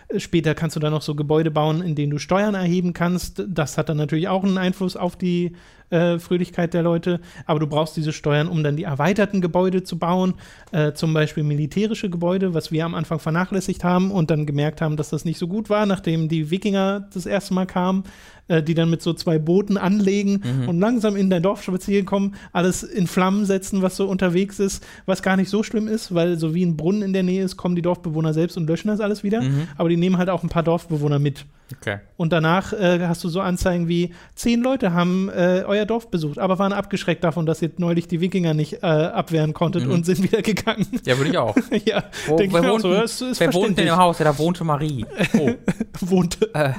Äh, 0.08 0.20
Später 0.20 0.56
kannst 0.56 0.76
du 0.76 0.80
dann 0.80 0.94
noch 0.94 1.02
so 1.02 1.16
Gebäude 1.16 1.52
bauen, 1.52 1.82
in 1.82 1.96
denen 1.96 2.12
du 2.12 2.18
Steuern 2.18 2.56
erheben 2.56 2.94
kannst. 2.94 3.44
Das 3.48 3.78
hat 3.78 3.90
dann 3.90 3.98
natürlich 3.98 4.28
auch 4.28 4.44
einen 4.44 4.58
Einfluss 4.58 4.96
auf 4.96 5.16
die 5.16 5.54
äh, 5.90 6.20
Fröhlichkeit 6.20 6.74
der 6.74 6.84
Leute. 6.84 7.20
Aber 7.46 7.60
du 7.60 7.68
brauchst 7.68 7.98
diese 7.98 8.14
Steuern, 8.14 8.48
um 8.48 8.64
dann 8.64 8.76
die 8.76 8.84
erweiterten 8.84 9.42
Gebäude 9.42 9.84
zu 9.84 9.98
bauen. 9.98 10.36
Äh, 10.72 10.94
zum 10.94 11.14
Beispiel 11.14 11.44
militärische 11.44 12.10
Gebäude, 12.10 12.54
was 12.54 12.72
wir 12.72 12.86
am 12.86 12.96
Anfang 12.96 13.20
vernachlässigt 13.20 13.84
haben 13.84 14.12
und 14.12 14.30
dann 14.32 14.46
gemerkt 14.46 14.82
haben, 14.82 14.98
dass 14.98 15.10
das 15.10 15.26
nicht 15.26 15.38
so 15.38 15.48
gut 15.48 15.70
war, 15.70 15.86
nachdem 15.86 16.30
die 16.30 16.52
Wikinger 16.52 17.08
das 17.14 17.26
erste 17.26 17.54
Mal 17.54 17.66
kamen, 17.66 18.04
äh, 18.48 18.62
die 18.62 18.74
dann 18.74 18.90
mit 18.90 19.02
so 19.02 19.14
zwei 19.14 19.40
Booten 19.40 19.78
anlegen 19.78 20.42
und 20.68 20.80
langsam 20.80 21.16
in 21.16 21.30
dein 21.30 21.44
Dorf 21.44 21.64
spazieren 21.64 22.06
kommen, 22.06 22.36
alles 22.52 22.84
in 22.84 23.08
Flammen 23.08 23.46
setzen, 23.46 23.82
was 23.82 23.96
so 23.96 24.08
unterwegs 24.08 24.60
ist, 24.60 24.86
was 25.06 25.22
gar 25.22 25.38
nicht 25.38 25.50
so 25.50 25.64
schlimm 25.64 25.88
ist, 25.88 26.14
weil 26.14 26.38
so 26.38 26.54
wie 26.54 26.66
ein 26.66 26.78
Brunnen 26.78 27.02
in 27.02 27.14
der 27.14 27.24
Nähe 27.24 27.44
ist, 27.44 27.58
kommen 27.58 27.76
die 27.76 27.82
Dorfbewohner 27.82 28.34
selbst 28.34 28.58
und 28.58 28.68
löschen 28.68 28.88
das 28.88 29.00
alles 29.00 29.24
wieder. 29.24 29.44
Aber 29.78 29.90
die 29.90 29.98
nehmen 29.98 30.18
halt 30.18 30.30
auch 30.30 30.44
ein 30.44 30.50
paar 30.50 30.64
Dorfbewohner 30.64 31.20
mit. 31.20 31.46
Okay. 31.78 32.00
Und 32.18 32.34
danach 32.34 32.74
äh, 32.74 33.00
hast 33.08 33.24
du 33.24 33.30
so 33.30 33.42
Anzeigen 33.42 33.88
wie, 33.88 34.14
zehn 34.36 34.62
Leute 34.62 34.94
haben 34.94 35.30
äh, 35.30 35.64
euer 35.66 35.79
Dorf 35.86 36.10
besucht, 36.10 36.40
aber 36.40 36.60
waren 36.60 36.74
abgeschreckt 36.74 37.24
davon, 37.24 37.46
dass 37.46 37.62
ihr 37.62 37.72
neulich 37.78 38.08
die 38.08 38.22
Wikinger 38.22 38.54
nicht 38.54 38.84
äh, 38.84 38.86
abwehren 38.86 39.54
konntet 39.54 39.88
und 39.88 40.06
sind 40.06 40.24
wieder 40.24 40.42
gegangen. 40.42 40.88
Ja, 41.06 41.18
würde 41.18 41.32
ich 41.32 41.38
auch. 41.38 41.56
ja, 41.86 42.04
Wo, 42.28 42.38
denk 42.38 42.54
ich 42.54 42.62
mir 42.62 42.70
wohnt, 42.70 42.82
so, 42.82 42.94
ist 42.94 43.40
wer 43.40 43.54
wohnt 43.54 43.78
denn 43.78 43.88
im 43.88 43.98
Haus? 43.98 44.20
Ja, 44.20 44.26
da 44.26 44.38
wohnte 44.38 44.64
Marie. 44.64 45.06
Oh, 45.38 45.52
Wohnte, 46.02 46.54
äh, 46.54 46.74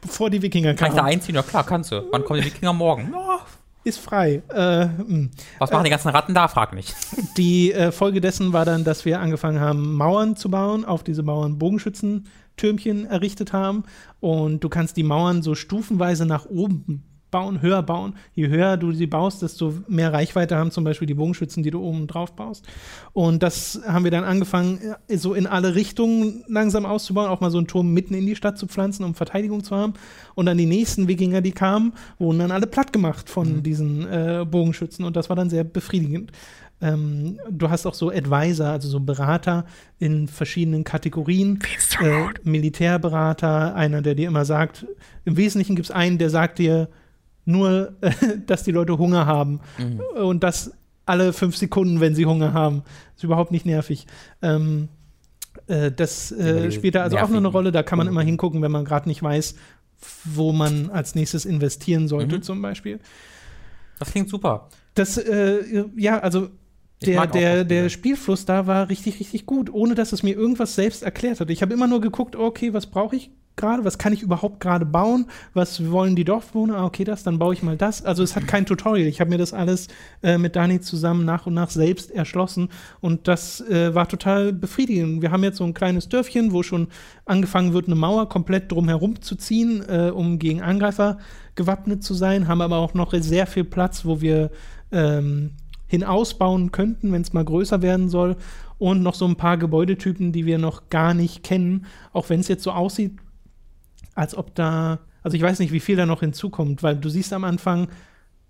bevor 0.00 0.30
die 0.30 0.42
Wikinger 0.42 0.74
kann 0.74 0.88
ich 0.88 0.94
da 0.94 1.00
kamen. 1.00 1.12
einziehen? 1.12 1.34
Ja, 1.34 1.42
klar, 1.42 1.64
kannst 1.64 1.92
du. 1.92 2.02
Wann 2.10 2.24
kommen 2.24 2.40
die 2.40 2.46
Wikinger 2.46 2.72
morgen? 2.72 3.12
Ist 3.84 3.98
frei. 3.98 4.42
Äh, 4.54 4.86
mh. 4.86 5.30
was 5.58 5.72
machen 5.72 5.82
die 5.84 5.90
ganzen 5.90 6.08
Ratten 6.10 6.34
da? 6.34 6.46
Frag 6.46 6.72
nicht. 6.72 6.94
Die 7.36 7.72
äh, 7.72 7.90
Folge 7.90 8.20
dessen 8.20 8.52
war 8.52 8.64
dann, 8.64 8.84
dass 8.84 9.04
wir 9.04 9.18
angefangen 9.18 9.58
haben, 9.58 9.96
Mauern 9.96 10.36
zu 10.36 10.50
bauen, 10.50 10.84
auf 10.84 11.02
diese 11.02 11.24
Mauern 11.24 11.58
Bogenschützentürmchen 11.58 13.06
errichtet 13.06 13.52
haben. 13.52 13.82
Und 14.20 14.62
du 14.62 14.68
kannst 14.68 14.96
die 14.96 15.02
Mauern 15.02 15.42
so 15.42 15.56
stufenweise 15.56 16.26
nach 16.26 16.46
oben 16.46 17.02
bauen, 17.32 17.60
höher 17.60 17.82
bauen. 17.82 18.14
Je 18.34 18.46
höher 18.46 18.76
du 18.76 18.92
sie 18.92 19.08
baust, 19.08 19.42
desto 19.42 19.74
mehr 19.88 20.12
Reichweite 20.12 20.56
haben 20.56 20.70
zum 20.70 20.84
Beispiel 20.84 21.06
die 21.06 21.14
Bogenschützen, 21.14 21.64
die 21.64 21.72
du 21.72 21.82
oben 21.82 22.06
drauf 22.06 22.36
baust. 22.36 22.64
Und 23.12 23.42
das 23.42 23.80
haben 23.88 24.04
wir 24.04 24.12
dann 24.12 24.22
angefangen, 24.22 24.78
äh, 25.08 25.16
so 25.16 25.34
in 25.34 25.48
alle 25.48 25.74
Richtungen 25.74 26.44
langsam 26.46 26.86
auszubauen, 26.86 27.28
auch 27.28 27.40
mal 27.40 27.50
so 27.50 27.58
einen 27.58 27.66
Turm 27.66 27.92
mitten 27.92 28.14
in 28.14 28.26
die 28.26 28.36
Stadt 28.36 28.58
zu 28.58 28.68
pflanzen, 28.68 29.02
um 29.02 29.14
Verteidigung 29.14 29.64
zu 29.64 29.74
haben. 29.74 29.94
Und 30.36 30.46
dann 30.46 30.58
die 30.58 30.66
nächsten 30.66 31.08
Wikinger, 31.08 31.40
die 31.40 31.52
kamen, 31.52 31.94
wurden 32.18 32.38
dann 32.38 32.52
alle 32.52 32.68
platt 32.68 32.92
gemacht 32.92 33.28
von 33.28 33.64
diesen 33.64 34.06
äh, 34.06 34.46
Bogenschützen. 34.48 35.04
Und 35.04 35.16
das 35.16 35.28
war 35.28 35.34
dann 35.34 35.50
sehr 35.50 35.64
befriedigend. 35.64 36.30
Ähm, 36.82 37.38
du 37.48 37.70
hast 37.70 37.86
auch 37.86 37.94
so 37.94 38.10
Advisor, 38.10 38.66
also 38.66 38.88
so 38.88 39.00
Berater 39.00 39.64
in 39.98 40.28
verschiedenen 40.28 40.84
Kategorien. 40.84 41.60
Äh, 42.00 42.24
Militärberater, 42.42 43.74
einer, 43.74 44.02
der 44.02 44.16
dir 44.16 44.28
immer 44.28 44.44
sagt, 44.44 44.86
im 45.24 45.36
Wesentlichen 45.36 45.76
gibt 45.76 45.86
es 45.86 45.94
einen, 45.94 46.18
der 46.18 46.28
sagt 46.28 46.58
dir 46.58 46.88
nur, 47.44 47.94
dass 48.46 48.62
die 48.62 48.72
Leute 48.72 48.98
Hunger 48.98 49.26
haben. 49.26 49.60
Und 50.20 50.42
das 50.42 50.72
alle 51.04 51.32
fünf 51.32 51.56
Sekunden, 51.56 52.00
wenn 52.00 52.14
sie 52.14 52.26
Hunger 52.26 52.52
haben. 52.52 52.82
Ist 53.16 53.24
überhaupt 53.24 53.50
nicht 53.50 53.66
nervig. 53.66 54.06
Ähm, 54.40 54.88
äh, 55.66 55.90
das 55.90 56.30
äh, 56.32 56.70
spielt 56.70 56.94
da 56.94 57.02
also 57.02 57.18
auch 57.18 57.28
noch 57.28 57.38
eine 57.38 57.48
Rolle. 57.48 57.72
Da 57.72 57.82
kann 57.82 57.98
man 57.98 58.06
immer 58.06 58.22
hingucken, 58.22 58.62
wenn 58.62 58.70
man 58.70 58.84
gerade 58.84 59.08
nicht 59.08 59.22
weiß, 59.22 59.56
wo 60.24 60.52
man 60.52 60.90
als 60.90 61.14
nächstes 61.14 61.44
investieren 61.44 62.08
sollte, 62.08 62.36
Mhm. 62.36 62.42
zum 62.42 62.62
Beispiel. 62.62 63.00
Das 63.98 64.10
klingt 64.10 64.28
super. 64.28 64.68
Das, 64.94 65.16
äh, 65.16 65.84
ja, 65.96 66.18
also 66.18 66.48
der, 67.04 67.26
der, 67.26 67.64
der 67.64 67.88
Spielfluss 67.88 68.44
da 68.44 68.66
war 68.66 68.88
richtig, 68.88 69.18
richtig 69.18 69.46
gut, 69.46 69.72
ohne 69.72 69.94
dass 69.94 70.12
es 70.12 70.22
mir 70.22 70.36
irgendwas 70.36 70.74
selbst 70.76 71.02
erklärt 71.02 71.40
hat. 71.40 71.50
Ich 71.50 71.62
habe 71.62 71.74
immer 71.74 71.86
nur 71.88 72.00
geguckt, 72.00 72.36
okay, 72.36 72.72
was 72.72 72.86
brauche 72.86 73.16
ich 73.16 73.30
gerade, 73.56 73.84
was 73.84 73.98
kann 73.98 74.12
ich 74.12 74.22
überhaupt 74.22 74.60
gerade 74.60 74.84
bauen, 74.84 75.26
was 75.54 75.90
wollen 75.90 76.16
die 76.16 76.24
Dorfbewohner, 76.24 76.78
ah, 76.78 76.84
okay, 76.84 77.04
das, 77.04 77.22
dann 77.22 77.38
baue 77.38 77.54
ich 77.54 77.62
mal 77.62 77.76
das. 77.76 78.04
Also 78.04 78.22
es 78.22 78.34
hat 78.36 78.46
kein 78.46 78.66
Tutorial. 78.66 79.06
Ich 79.06 79.20
habe 79.20 79.30
mir 79.30 79.38
das 79.38 79.52
alles 79.52 79.88
äh, 80.22 80.38
mit 80.38 80.56
Dani 80.56 80.80
zusammen 80.80 81.24
nach 81.24 81.46
und 81.46 81.54
nach 81.54 81.70
selbst 81.70 82.10
erschlossen 82.10 82.68
und 83.00 83.28
das 83.28 83.60
äh, 83.60 83.94
war 83.94 84.08
total 84.08 84.52
befriedigend. 84.52 85.22
Wir 85.22 85.30
haben 85.30 85.44
jetzt 85.44 85.58
so 85.58 85.64
ein 85.64 85.74
kleines 85.74 86.08
Dörfchen, 86.08 86.52
wo 86.52 86.62
schon 86.62 86.88
angefangen 87.24 87.72
wird, 87.72 87.86
eine 87.86 87.94
Mauer 87.94 88.28
komplett 88.28 88.72
drumherum 88.72 89.20
zu 89.20 89.36
ziehen, 89.36 89.84
äh, 89.88 90.10
um 90.10 90.38
gegen 90.38 90.62
Angreifer 90.62 91.18
gewappnet 91.54 92.02
zu 92.02 92.14
sein, 92.14 92.48
haben 92.48 92.62
aber 92.62 92.78
auch 92.78 92.94
noch 92.94 93.12
sehr 93.12 93.46
viel 93.46 93.64
Platz, 93.64 94.04
wo 94.04 94.20
wir 94.20 94.50
ähm, 94.90 95.50
hinausbauen 95.92 96.72
könnten, 96.72 97.12
wenn 97.12 97.22
es 97.22 97.34
mal 97.34 97.44
größer 97.44 97.82
werden 97.82 98.08
soll. 98.08 98.36
Und 98.78 99.02
noch 99.02 99.14
so 99.14 99.26
ein 99.26 99.36
paar 99.36 99.58
Gebäudetypen, 99.58 100.32
die 100.32 100.44
wir 100.44 100.58
noch 100.58 100.88
gar 100.88 101.14
nicht 101.14 101.44
kennen. 101.44 101.86
Auch 102.12 102.30
wenn 102.30 102.40
es 102.40 102.48
jetzt 102.48 102.64
so 102.64 102.72
aussieht, 102.72 103.12
als 104.14 104.36
ob 104.36 104.54
da, 104.54 105.00
also 105.22 105.36
ich 105.36 105.42
weiß 105.42 105.58
nicht, 105.58 105.72
wie 105.72 105.80
viel 105.80 105.96
da 105.96 106.06
noch 106.06 106.20
hinzukommt, 106.20 106.82
weil 106.82 106.96
du 106.96 107.08
siehst 107.08 107.32
am 107.32 107.44
Anfang 107.44 107.88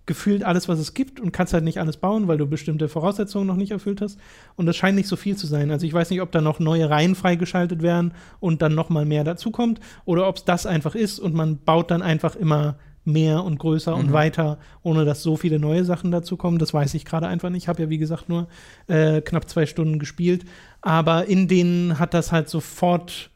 gefühlt 0.05 0.43
alles, 0.43 0.67
was 0.67 0.79
es 0.79 0.93
gibt 0.93 1.21
und 1.21 1.31
kannst 1.31 1.53
halt 1.53 1.63
nicht 1.63 1.79
alles 1.79 1.95
bauen, 1.95 2.27
weil 2.27 2.37
du 2.37 2.45
bestimmte 2.45 2.89
Voraussetzungen 2.89 3.47
noch 3.47 3.55
nicht 3.55 3.71
erfüllt 3.71 4.01
hast. 4.01 4.19
Und 4.57 4.65
das 4.65 4.75
scheint 4.75 4.97
nicht 4.97 5.07
so 5.07 5.15
viel 5.15 5.37
zu 5.37 5.47
sein. 5.47 5.71
Also 5.71 5.85
ich 5.85 5.93
weiß 5.93 6.09
nicht, 6.09 6.19
ob 6.21 6.29
da 6.33 6.41
noch 6.41 6.59
neue 6.59 6.89
Reihen 6.89 7.15
freigeschaltet 7.15 7.81
werden 7.81 8.13
und 8.41 8.61
dann 8.61 8.75
noch 8.75 8.89
mal 8.89 9.05
mehr 9.05 9.23
dazukommt 9.23 9.79
oder 10.03 10.27
ob 10.27 10.35
es 10.37 10.43
das 10.43 10.65
einfach 10.65 10.95
ist 10.95 11.19
und 11.19 11.33
man 11.33 11.59
baut 11.59 11.89
dann 11.89 12.01
einfach 12.01 12.35
immer 12.35 12.75
mehr 13.05 13.43
und 13.45 13.59
größer 13.59 13.95
und 13.95 14.07
Mhm. 14.09 14.13
weiter, 14.13 14.57
ohne 14.81 15.05
dass 15.05 15.23
so 15.23 15.37
viele 15.37 15.59
neue 15.59 15.85
Sachen 15.85 16.11
dazu 16.11 16.35
kommen. 16.35 16.57
Das 16.57 16.73
weiß 16.73 16.93
ich 16.95 17.05
gerade 17.05 17.27
einfach 17.27 17.49
nicht. 17.49 17.63
Ich 17.63 17.67
habe 17.69 17.83
ja, 17.83 17.89
wie 17.89 17.97
gesagt, 17.97 18.27
nur 18.27 18.47
äh, 18.87 19.21
knapp 19.21 19.49
zwei 19.49 19.65
Stunden 19.65 19.99
gespielt. 19.99 20.43
Aber 20.81 21.27
in 21.27 21.47
denen 21.47 21.97
hat 21.99 22.13
das 22.13 22.33
halt 22.33 22.49
sofort 22.49 23.29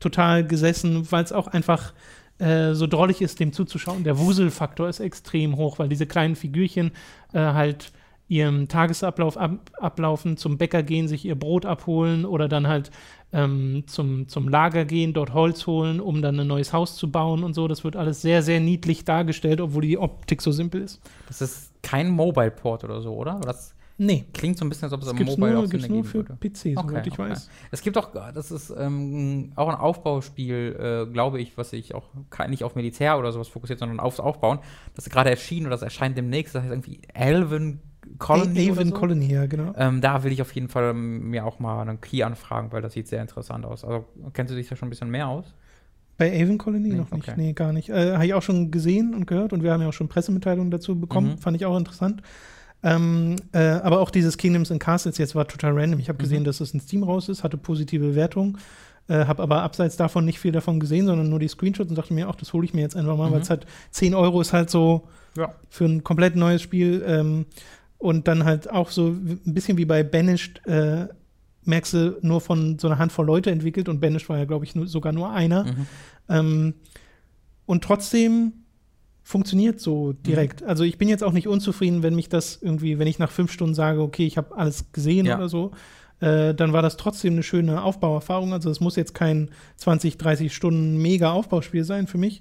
total 0.00 0.46
gesessen, 0.46 1.10
weil 1.12 1.24
es 1.24 1.32
auch 1.32 1.46
einfach 1.46 1.92
äh, 2.38 2.74
so 2.74 2.86
drollig 2.86 3.22
ist, 3.22 3.38
dem 3.38 3.52
zuzuschauen. 3.52 4.04
Der 4.04 4.18
Wuselfaktor 4.18 4.88
ist 4.88 5.00
extrem 5.00 5.56
hoch, 5.56 5.78
weil 5.78 5.88
diese 5.88 6.06
kleinen 6.06 6.36
Figürchen 6.36 6.92
äh, 7.32 7.38
halt 7.38 7.92
ihrem 8.28 8.68
Tagesablauf 8.68 9.36
ab, 9.36 9.70
ablaufen, 9.74 10.36
zum 10.36 10.56
Bäcker 10.56 10.84
gehen, 10.84 11.08
sich 11.08 11.24
ihr 11.24 11.34
Brot 11.34 11.66
abholen 11.66 12.24
oder 12.24 12.48
dann 12.48 12.68
halt 12.68 12.92
ähm, 13.32 13.82
zum, 13.86 14.28
zum 14.28 14.48
Lager 14.48 14.84
gehen, 14.84 15.12
dort 15.12 15.34
Holz 15.34 15.66
holen, 15.66 16.00
um 16.00 16.22
dann 16.22 16.38
ein 16.38 16.46
neues 16.46 16.72
Haus 16.72 16.96
zu 16.96 17.10
bauen 17.10 17.42
und 17.42 17.54
so. 17.54 17.66
Das 17.66 17.82
wird 17.82 17.96
alles 17.96 18.22
sehr, 18.22 18.42
sehr 18.42 18.60
niedlich 18.60 19.04
dargestellt, 19.04 19.60
obwohl 19.60 19.82
die 19.82 19.98
Optik 19.98 20.42
so 20.42 20.52
simpel 20.52 20.80
ist. 20.80 21.00
Das 21.26 21.42
ist 21.42 21.72
kein 21.82 22.08
Mobile-Port 22.08 22.84
oder 22.84 23.00
so, 23.00 23.14
oder? 23.14 23.40
Das 23.42 23.74
Nee, 24.02 24.24
klingt 24.32 24.56
so 24.56 24.64
ein 24.64 24.70
bisschen, 24.70 24.84
als 24.84 24.94
ob 24.94 25.02
es 25.02 25.08
am 25.08 25.16
Mobile 25.18 25.52
nur, 25.52 25.64
auch 25.64 25.66
Sinn 25.66 25.84
nur 25.88 26.04
für 26.04 26.26
würde. 26.26 26.36
PC, 26.40 26.74
soweit 26.74 27.06
ich 27.06 27.18
weiß. 27.18 27.50
Es 27.70 27.82
gibt 27.82 27.98
auch, 27.98 28.08
das 28.32 28.50
ist 28.50 28.72
ähm, 28.78 29.52
auch 29.56 29.68
ein 29.68 29.74
Aufbauspiel, 29.74 31.06
äh, 31.08 31.12
glaube 31.12 31.38
ich, 31.38 31.58
was 31.58 31.68
sich 31.70 31.94
auch 31.94 32.04
nicht 32.48 32.64
auf 32.64 32.76
Militär 32.76 33.18
oder 33.18 33.30
sowas 33.30 33.48
fokussiert, 33.48 33.78
sondern 33.78 34.00
aufs 34.00 34.18
Aufbauen. 34.18 34.58
Das 34.94 35.06
ist 35.06 35.12
gerade 35.12 35.28
erschienen 35.28 35.66
oder 35.66 35.74
das 35.74 35.82
erscheint 35.82 36.16
demnächst. 36.16 36.54
Das 36.54 36.62
heißt 36.62 36.72
irgendwie 36.72 37.00
Elven 37.12 37.80
Colony. 38.18 38.70
Avon 38.70 38.88
so. 38.88 38.94
Colony, 38.94 39.26
ja, 39.32 39.44
genau. 39.44 39.74
Ähm, 39.76 40.00
da 40.00 40.24
will 40.24 40.32
ich 40.32 40.40
auf 40.40 40.52
jeden 40.54 40.68
Fall 40.68 40.90
ähm, 40.90 41.28
mir 41.28 41.44
auch 41.44 41.58
mal 41.58 41.82
einen 41.82 42.00
Key 42.00 42.22
anfragen, 42.22 42.72
weil 42.72 42.80
das 42.80 42.94
sieht 42.94 43.06
sehr 43.06 43.20
interessant 43.20 43.66
aus. 43.66 43.84
Also 43.84 44.06
kennst 44.32 44.50
du 44.50 44.56
dich 44.56 44.68
da 44.68 44.76
schon 44.76 44.86
ein 44.88 44.90
bisschen 44.90 45.10
mehr 45.10 45.28
aus? 45.28 45.54
Bei 46.16 46.42
Avon 46.42 46.56
Colony 46.58 46.88
Nee, 46.88 46.94
noch 46.96 47.10
nicht, 47.10 47.28
okay. 47.28 47.34
nee, 47.36 47.52
gar 47.52 47.72
nicht. 47.74 47.90
Äh, 47.90 48.12
Habe 48.14 48.26
ich 48.26 48.34
auch 48.34 48.42
schon 48.42 48.70
gesehen 48.70 49.14
und 49.14 49.26
gehört 49.26 49.52
und 49.52 49.62
wir 49.62 49.72
haben 49.72 49.80
ja 49.82 49.88
auch 49.88 49.92
schon 49.92 50.08
Pressemitteilungen 50.08 50.70
dazu 50.70 50.98
bekommen, 50.98 51.32
Mhm. 51.32 51.38
fand 51.38 51.56
ich 51.56 51.66
auch 51.66 51.76
interessant. 51.78 52.22
Ähm, 52.82 53.36
äh, 53.52 53.58
aber 53.58 54.00
auch 54.00 54.10
dieses 54.10 54.38
Kingdoms 54.38 54.70
and 54.70 54.80
Castles 54.80 55.18
jetzt 55.18 55.34
war 55.34 55.46
total 55.46 55.72
random. 55.78 56.00
Ich 56.00 56.08
habe 56.08 56.16
Mhm. 56.16 56.22
gesehen, 56.22 56.44
dass 56.44 56.60
es 56.60 56.72
in 56.72 56.80
Steam 56.80 57.02
raus 57.02 57.28
ist, 57.28 57.44
hatte 57.44 57.56
positive 57.58 58.06
Bewertungen, 58.06 58.58
äh, 59.08 59.26
habe 59.26 59.42
aber 59.42 59.62
abseits 59.62 59.96
davon 59.96 60.24
nicht 60.24 60.38
viel 60.38 60.52
davon 60.52 60.80
gesehen, 60.80 61.06
sondern 61.06 61.28
nur 61.28 61.38
die 61.38 61.48
Screenshots 61.48 61.90
und 61.90 61.96
dachte 61.96 62.14
mir, 62.14 62.28
ach, 62.28 62.36
das 62.36 62.52
hole 62.52 62.64
ich 62.64 62.72
mir 62.72 62.80
jetzt 62.80 62.96
einfach 62.96 63.16
mal, 63.16 63.28
Mhm. 63.28 63.34
weil 63.34 63.40
es 63.42 63.50
halt 63.50 63.66
10 63.90 64.14
Euro 64.14 64.40
ist 64.40 64.52
halt 64.54 64.70
so 64.70 65.08
Ja. 65.36 65.54
für 65.68 65.84
ein 65.84 66.02
komplett 66.04 66.36
neues 66.36 66.62
Spiel. 66.62 67.04
Ähm, 67.06 67.46
und 67.98 68.26
dann 68.28 68.44
halt 68.44 68.70
auch 68.70 68.90
so 68.90 69.08
ein 69.08 69.40
bisschen 69.44 69.76
wie 69.76 69.84
bei 69.84 70.02
Banished, 70.02 70.66
äh, 70.66 71.08
merkst 71.66 71.92
du, 71.92 72.18
nur 72.22 72.40
von 72.40 72.78
so 72.78 72.88
einer 72.88 72.98
Handvoll 72.98 73.26
Leute 73.26 73.50
entwickelt 73.50 73.90
und 73.90 74.00
Banished 74.00 74.30
war 74.30 74.38
ja, 74.38 74.46
glaube 74.46 74.64
ich, 74.64 74.74
nur, 74.74 74.86
sogar 74.86 75.12
nur 75.12 75.30
einer. 75.30 75.64
Mhm. 75.64 75.86
Ähm, 76.30 76.74
und 77.66 77.84
trotzdem 77.84 78.52
funktioniert 79.30 79.78
so 79.80 80.12
direkt. 80.12 80.64
Also 80.64 80.82
ich 80.82 80.98
bin 80.98 81.08
jetzt 81.08 81.22
auch 81.22 81.30
nicht 81.32 81.46
unzufrieden, 81.46 82.02
wenn 82.02 82.16
mich 82.16 82.28
das 82.28 82.58
irgendwie, 82.60 82.98
wenn 82.98 83.06
ich 83.06 83.20
nach 83.20 83.30
fünf 83.30 83.52
Stunden 83.52 83.76
sage, 83.76 84.00
okay, 84.00 84.26
ich 84.26 84.36
habe 84.36 84.56
alles 84.56 84.90
gesehen 84.92 85.26
Ja. 85.26 85.36
oder 85.36 85.48
so, 85.48 85.70
äh, 86.18 86.52
dann 86.52 86.72
war 86.72 86.82
das 86.82 86.96
trotzdem 86.96 87.34
eine 87.34 87.44
schöne 87.44 87.82
Aufbauerfahrung. 87.84 88.52
Also 88.52 88.70
es 88.70 88.80
muss 88.80 88.96
jetzt 88.96 89.14
kein 89.14 89.50
20, 89.76 90.18
30 90.18 90.52
Stunden 90.52 91.00
mega 91.00 91.30
Aufbauspiel 91.30 91.84
sein 91.84 92.08
für 92.08 92.18
mich. 92.18 92.40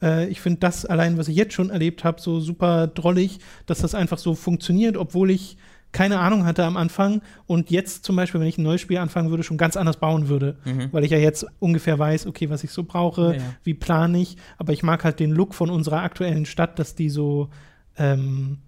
Äh, 0.00 0.28
ich 0.28 0.40
finde 0.40 0.60
das 0.60 0.86
allein, 0.86 1.18
was 1.18 1.26
ich 1.26 1.34
jetzt 1.34 1.54
schon 1.54 1.70
erlebt 1.70 2.04
habe, 2.04 2.20
so 2.20 2.38
super 2.38 2.86
drollig, 2.86 3.40
dass 3.66 3.80
das 3.80 3.96
einfach 3.96 4.18
so 4.18 4.36
funktioniert, 4.36 4.96
obwohl 4.96 5.32
ich 5.32 5.56
keine 5.92 6.18
Ahnung 6.20 6.44
hatte 6.44 6.64
am 6.64 6.76
Anfang 6.76 7.22
und 7.46 7.70
jetzt 7.70 8.04
zum 8.04 8.14
Beispiel, 8.16 8.40
wenn 8.40 8.46
ich 8.48 8.58
ein 8.58 8.62
neues 8.62 8.80
Spiel 8.80 8.98
anfangen 8.98 9.30
würde, 9.30 9.42
schon 9.42 9.56
ganz 9.56 9.76
anders 9.76 9.96
bauen 9.96 10.28
würde 10.28 10.56
Mhm. 10.64 10.88
weil 10.92 11.04
ich 11.04 11.10
ja 11.10 11.18
jetzt 11.18 11.46
ungefähr 11.60 11.98
weiß, 11.98 12.26
okay, 12.26 12.50
was 12.50 12.62
ich 12.64 12.70
so 12.72 12.84
brauche, 12.84 13.28
Ja, 13.28 13.32
ja. 13.34 13.42
wie 13.64 13.74
plane 13.74 14.20
ich. 14.20 14.36
Aber 14.58 14.72
ich 14.72 14.82
mag 14.82 15.02
halt 15.04 15.18
den 15.20 15.30
Look 15.30 15.54
von 15.54 15.70
unserer 15.70 16.02
aktuellen 16.02 16.44
Stadt, 16.46 16.78
dass 16.78 16.94
die 16.94 17.08
so, 17.08 17.48
ähm, 17.96 18.58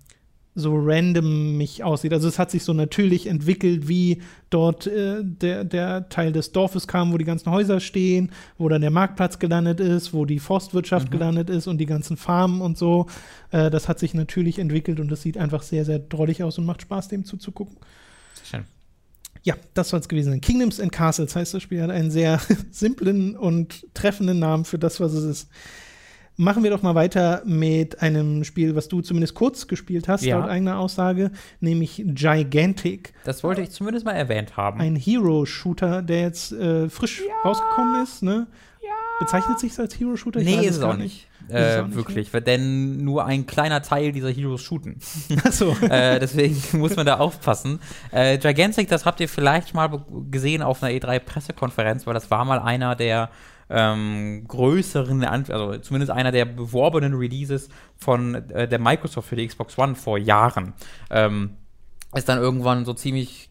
so 0.54 0.74
random 0.76 1.56
mich 1.56 1.84
aussieht. 1.84 2.12
Also 2.12 2.26
es 2.28 2.38
hat 2.38 2.50
sich 2.50 2.64
so 2.64 2.72
natürlich 2.72 3.26
entwickelt, 3.28 3.86
wie 3.88 4.20
dort 4.50 4.86
äh, 4.86 5.22
der, 5.22 5.64
der 5.64 6.08
Teil 6.08 6.32
des 6.32 6.52
Dorfes 6.52 6.88
kam, 6.88 7.12
wo 7.12 7.18
die 7.18 7.24
ganzen 7.24 7.50
Häuser 7.50 7.78
stehen, 7.78 8.32
wo 8.58 8.68
dann 8.68 8.80
der 8.80 8.90
Marktplatz 8.90 9.38
gelandet 9.38 9.78
ist, 9.80 10.12
wo 10.12 10.24
die 10.24 10.40
Forstwirtschaft 10.40 11.06
Mhm. 11.08 11.12
gelandet 11.12 11.50
ist 11.50 11.66
und 11.68 11.78
die 11.78 11.86
ganzen 11.86 12.16
Farmen 12.16 12.60
und 12.60 12.76
so. 12.76 13.06
Äh, 13.52 13.70
das 13.70 13.88
hat 13.88 13.98
sich 14.00 14.12
natürlich 14.12 14.58
entwickelt 14.58 14.98
und 14.98 15.08
das 15.10 15.22
sieht 15.22 15.38
einfach 15.38 15.62
sehr, 15.62 15.84
sehr 15.84 16.00
drollig 16.00 16.42
aus 16.42 16.58
und 16.58 16.66
macht 16.66 16.82
Spaß, 16.82 17.08
dem 17.08 17.24
zuzugucken. 17.24 17.76
Schön. 18.44 18.64
Ja, 19.42 19.54
das 19.72 19.88
soll 19.88 20.00
es 20.00 20.08
gewesen 20.08 20.32
sein. 20.32 20.40
Kingdoms 20.42 20.80
and 20.80 20.92
Castles 20.92 21.34
heißt 21.34 21.54
das 21.54 21.62
Spiel, 21.62 21.80
hat 21.80 21.90
einen 21.90 22.10
sehr 22.10 22.40
simplen 22.70 23.36
und 23.36 23.86
treffenden 23.94 24.38
Namen 24.38 24.64
für 24.64 24.78
das, 24.78 25.00
was 25.00 25.12
es 25.12 25.24
ist. 25.24 25.48
Machen 26.40 26.62
wir 26.62 26.70
doch 26.70 26.80
mal 26.80 26.94
weiter 26.94 27.42
mit 27.44 28.00
einem 28.00 28.44
Spiel, 28.44 28.74
was 28.74 28.88
du 28.88 29.02
zumindest 29.02 29.34
kurz 29.34 29.68
gespielt 29.68 30.08
hast, 30.08 30.24
Ja. 30.24 30.38
laut 30.38 30.48
eigener 30.48 30.78
Aussage, 30.78 31.30
nämlich 31.60 32.02
Gigantic. 32.06 33.12
Das 33.24 33.44
wollte 33.44 33.60
ich 33.60 33.70
zumindest 33.72 34.06
mal 34.06 34.12
erwähnt 34.12 34.56
haben. 34.56 34.80
Ein 34.80 34.96
Hero-Shooter, 34.96 36.00
der 36.00 36.22
jetzt 36.22 36.52
äh, 36.52 36.88
frisch 36.88 37.20
rausgekommen 37.44 38.02
ist, 38.02 38.22
ne? 38.22 38.46
Bezeichnet 39.18 39.58
sich 39.60 39.78
als 39.78 40.00
Hero-Shooter? 40.00 40.40
Ich 40.40 40.46
nee, 40.46 40.56
weiß 40.56 40.64
ist 40.66 40.74
es 40.76 40.80
gar 40.80 40.92
auch 40.94 40.96
nicht. 40.96 41.28
Ist 41.48 41.54
es 41.54 41.76
Äh, 41.76 41.80
auch 41.80 41.86
nicht, 41.88 41.96
wirklich, 41.96 42.32
weil 42.32 42.40
denn 42.40 43.04
nur 43.04 43.26
ein 43.26 43.44
kleiner 43.46 43.82
Teil 43.82 44.12
dieser 44.12 44.30
Heroes 44.30 44.62
shooten. 44.62 44.96
Achso. 45.44 45.76
äh, 45.82 46.18
deswegen 46.18 46.56
muss 46.78 46.96
man 46.96 47.04
da 47.04 47.18
aufpassen. 47.18 47.80
Äh, 48.12 48.38
Gigantic, 48.38 48.88
das 48.88 49.04
habt 49.04 49.20
ihr 49.20 49.28
vielleicht 49.28 49.74
mal 49.74 50.02
gesehen 50.30 50.62
auf 50.62 50.82
einer 50.82 50.94
E3-Pressekonferenz, 50.94 52.06
weil 52.06 52.14
das 52.14 52.30
war 52.30 52.46
mal 52.46 52.60
einer 52.60 52.96
der 52.96 53.28
ähm, 53.70 54.44
größeren, 54.46 55.24
also 55.24 55.78
zumindest 55.78 56.10
einer 56.10 56.32
der 56.32 56.44
beworbenen 56.44 57.14
Releases 57.14 57.68
von 57.96 58.34
äh, 58.34 58.68
der 58.68 58.78
Microsoft 58.78 59.28
für 59.28 59.36
die 59.36 59.46
Xbox 59.46 59.78
One 59.78 59.94
vor 59.94 60.18
Jahren. 60.18 60.74
Ähm, 61.10 61.56
ist 62.14 62.28
dann 62.28 62.38
irgendwann 62.38 62.84
so 62.84 62.92
ziemlich 62.92 63.49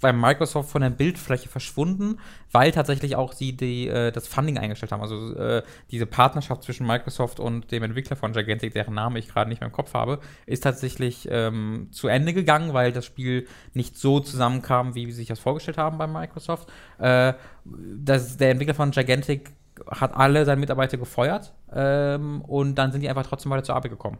bei 0.00 0.12
Microsoft 0.12 0.70
von 0.70 0.82
der 0.82 0.90
Bildfläche 0.90 1.48
verschwunden, 1.48 2.18
weil 2.52 2.70
tatsächlich 2.70 3.16
auch 3.16 3.32
sie 3.32 3.56
die, 3.56 3.88
äh, 3.88 4.12
das 4.12 4.28
Funding 4.28 4.58
eingestellt 4.58 4.92
haben. 4.92 5.02
Also 5.02 5.34
äh, 5.34 5.62
diese 5.90 6.06
Partnerschaft 6.06 6.62
zwischen 6.62 6.86
Microsoft 6.86 7.40
und 7.40 7.72
dem 7.72 7.82
Entwickler 7.82 8.16
von 8.16 8.32
Gigantic, 8.32 8.74
deren 8.74 8.94
Name 8.94 9.18
ich 9.18 9.28
gerade 9.28 9.50
nicht 9.50 9.60
mehr 9.60 9.68
im 9.68 9.72
Kopf 9.72 9.94
habe, 9.94 10.20
ist 10.46 10.62
tatsächlich 10.62 11.28
ähm, 11.30 11.88
zu 11.90 12.08
Ende 12.08 12.32
gegangen, 12.32 12.74
weil 12.74 12.92
das 12.92 13.04
Spiel 13.04 13.48
nicht 13.74 13.96
so 13.96 14.20
zusammenkam, 14.20 14.94
wie 14.94 15.06
sie 15.06 15.12
sich 15.12 15.28
das 15.28 15.40
vorgestellt 15.40 15.78
haben 15.78 15.98
bei 15.98 16.06
Microsoft. 16.06 16.68
Äh, 16.98 17.34
das, 17.64 18.36
der 18.36 18.50
Entwickler 18.50 18.74
von 18.74 18.92
Gigantic 18.92 19.50
hat 19.90 20.14
alle 20.14 20.44
seine 20.44 20.60
Mitarbeiter 20.60 20.96
gefeuert 20.96 21.54
ähm, 21.72 22.42
und 22.42 22.76
dann 22.76 22.92
sind 22.92 23.00
die 23.00 23.08
einfach 23.08 23.26
trotzdem 23.26 23.50
weiter 23.50 23.64
zur 23.64 23.76
Arbeit 23.76 23.90
gekommen 23.90 24.18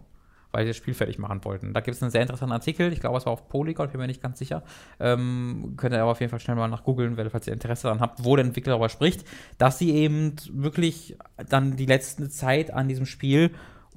weil 0.53 0.65
sie 0.65 0.71
das 0.71 0.77
Spiel 0.77 0.95
fertig 0.95 1.19
machen 1.19 1.45
wollten. 1.45 1.73
Da 1.73 1.81
gibt 1.81 1.97
es 1.97 2.03
einen 2.03 2.11
sehr 2.11 2.23
interessanten 2.23 2.53
Artikel, 2.53 2.93
ich 2.93 3.01
glaube, 3.01 3.19
es 3.19 3.27
war 3.27 3.33
auf 3.33 3.49
Polygon, 3.49 3.89
bin 3.91 4.01
mir 4.01 4.07
nicht 4.07 4.23
ganz 4.23 4.39
sicher. 4.39 4.63
Ähm, 4.99 5.75
könnt 5.77 5.95
ihr 5.95 6.03
aber 6.03 6.13
auf 6.13 6.21
jeden 6.21 6.31
Fall 6.31 6.41
schnell 6.41 6.57
mal 6.57 6.69
nach 6.69 6.85
googeln, 6.85 7.17
falls 7.31 7.47
ihr 7.47 7.53
Interesse 7.53 7.85
daran 7.85 8.01
habt, 8.01 8.25
wo 8.25 8.37
der 8.37 8.45
Entwickler 8.45 8.73
darüber 8.73 8.89
spricht, 8.89 9.25
dass 9.59 9.79
sie 9.79 9.93
eben 9.95 10.37
wirklich 10.53 11.17
dann 11.49 11.77
die 11.77 11.87
letzte 11.87 12.29
Zeit 12.29 12.73
an 12.73 12.89
diesem 12.89 13.07
Spiel 13.07 13.51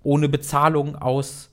ohne 0.03 0.29
Bezahlung 0.29 0.95
aus 0.95 1.51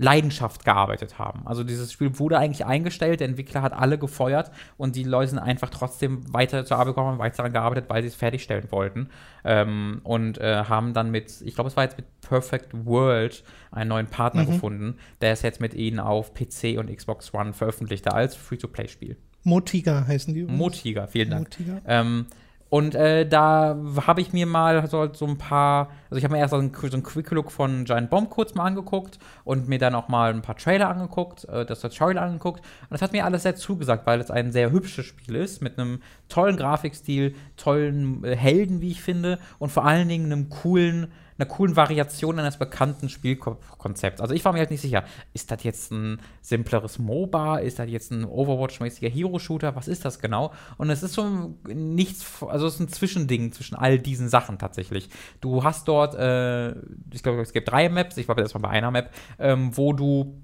Leidenschaft 0.00 0.64
gearbeitet 0.64 1.18
haben. 1.18 1.42
Also 1.46 1.64
dieses 1.64 1.92
Spiel 1.92 2.18
wurde 2.18 2.38
eigentlich 2.38 2.64
eingestellt, 2.64 3.20
der 3.20 3.28
Entwickler 3.28 3.62
hat 3.62 3.72
alle 3.72 3.98
gefeuert 3.98 4.50
und 4.76 4.94
die 4.96 5.02
Leute 5.02 5.30
sind 5.30 5.38
einfach 5.40 5.70
trotzdem 5.70 6.32
weiter 6.32 6.64
zur 6.64 6.76
Arbeit 6.78 6.94
gekommen 6.94 7.14
und 7.14 7.18
weiter 7.18 7.38
daran 7.38 7.52
gearbeitet, 7.52 7.86
weil 7.88 8.02
sie 8.02 8.08
es 8.08 8.14
fertigstellen 8.14 8.70
wollten. 8.70 9.08
Ähm, 9.44 10.00
und 10.04 10.38
äh, 10.38 10.64
haben 10.64 10.94
dann 10.94 11.10
mit, 11.10 11.40
ich 11.42 11.54
glaube, 11.54 11.68
es 11.68 11.76
war 11.76 11.84
jetzt 11.84 11.96
mit 11.96 12.06
Perfect 12.20 12.68
World 12.86 13.42
einen 13.72 13.88
neuen 13.88 14.06
Partner 14.06 14.42
Mhm. 14.44 14.46
gefunden, 14.46 14.94
der 15.20 15.32
es 15.32 15.42
jetzt 15.42 15.60
mit 15.60 15.74
ihnen 15.74 15.98
auf 16.00 16.32
PC 16.32 16.78
und 16.78 16.94
Xbox 16.94 17.34
One 17.34 17.52
veröffentlichte 17.52 18.12
als 18.12 18.36
Free-to-Play-Spiel. 18.36 19.16
Motiga 19.44 20.06
heißen 20.06 20.32
die. 20.34 20.40
übrigens. 20.40 20.58
Motiger, 20.58 21.08
vielen 21.08 21.30
Dank. 21.30 21.48
Motiga. 21.58 21.80
Ähm, 21.86 22.26
und 22.70 22.94
äh, 22.94 23.26
da 23.26 23.76
habe 24.06 24.20
ich 24.20 24.32
mir 24.32 24.46
mal 24.46 24.86
so, 24.88 25.12
so 25.12 25.26
ein 25.26 25.38
paar, 25.38 25.88
also 26.10 26.18
ich 26.18 26.24
habe 26.24 26.34
mir 26.34 26.40
erst 26.40 26.50
so 26.50 26.58
einen, 26.58 26.72
so 26.74 26.86
einen 26.86 27.02
Quick 27.02 27.30
Look 27.30 27.50
von 27.50 27.84
Giant 27.84 28.10
Bomb 28.10 28.28
kurz 28.28 28.54
mal 28.54 28.64
angeguckt 28.64 29.18
und 29.44 29.68
mir 29.68 29.78
dann 29.78 29.94
auch 29.94 30.08
mal 30.08 30.32
ein 30.34 30.42
paar 30.42 30.56
Trailer 30.56 30.90
angeguckt, 30.90 31.44
äh, 31.46 31.64
das 31.64 31.80
Tutorial 31.80 32.18
angeguckt. 32.18 32.60
Und 32.60 32.90
das 32.90 33.00
hat 33.00 33.12
mir 33.12 33.24
alles 33.24 33.44
sehr 33.44 33.56
zugesagt, 33.56 34.06
weil 34.06 34.20
es 34.20 34.30
ein 34.30 34.52
sehr 34.52 34.70
hübsches 34.70 35.06
Spiel 35.06 35.36
ist, 35.36 35.62
mit 35.62 35.78
einem 35.78 36.02
tollen 36.28 36.58
Grafikstil, 36.58 37.34
tollen 37.56 38.22
äh, 38.24 38.36
Helden, 38.36 38.82
wie 38.82 38.90
ich 38.90 39.02
finde, 39.02 39.38
und 39.58 39.70
vor 39.70 39.86
allen 39.86 40.08
Dingen 40.08 40.30
einem 40.30 40.50
coolen, 40.50 41.10
einer 41.38 41.48
coolen 41.48 41.76
Variation 41.76 42.38
eines 42.38 42.56
bekannten 42.56 43.08
Spielkonzepts. 43.08 44.20
Also 44.20 44.34
ich 44.34 44.44
war 44.44 44.52
mir 44.52 44.58
halt 44.58 44.70
nicht 44.70 44.80
sicher, 44.80 45.04
ist 45.32 45.50
das 45.50 45.62
jetzt 45.62 45.92
ein 45.92 46.20
simpleres 46.42 46.98
MOBA, 46.98 47.58
ist 47.58 47.78
das 47.78 47.88
jetzt 47.88 48.10
ein 48.10 48.24
Overwatch-mäßiger 48.24 49.08
Hero-Shooter, 49.08 49.76
was 49.76 49.88
ist 49.88 50.04
das 50.04 50.18
genau? 50.18 50.52
Und 50.76 50.90
es 50.90 51.02
ist 51.02 51.14
so 51.14 51.54
nichts, 51.66 52.42
also 52.42 52.66
es 52.66 52.74
ist 52.74 52.80
ein 52.80 52.88
Zwischending 52.88 53.52
zwischen 53.52 53.76
all 53.76 53.98
diesen 53.98 54.28
Sachen 54.28 54.58
tatsächlich. 54.58 55.08
Du 55.40 55.62
hast 55.62 55.86
dort, 55.86 56.14
äh, 56.14 56.70
ich 57.12 57.22
glaube, 57.22 57.40
es 57.40 57.52
gibt 57.52 57.70
drei 57.70 57.88
Maps, 57.88 58.16
ich 58.16 58.28
war 58.28 58.36
erstmal 58.36 58.62
bei 58.62 58.70
einer 58.70 58.90
Map, 58.90 59.10
ähm, 59.38 59.76
wo 59.76 59.92
du 59.92 60.42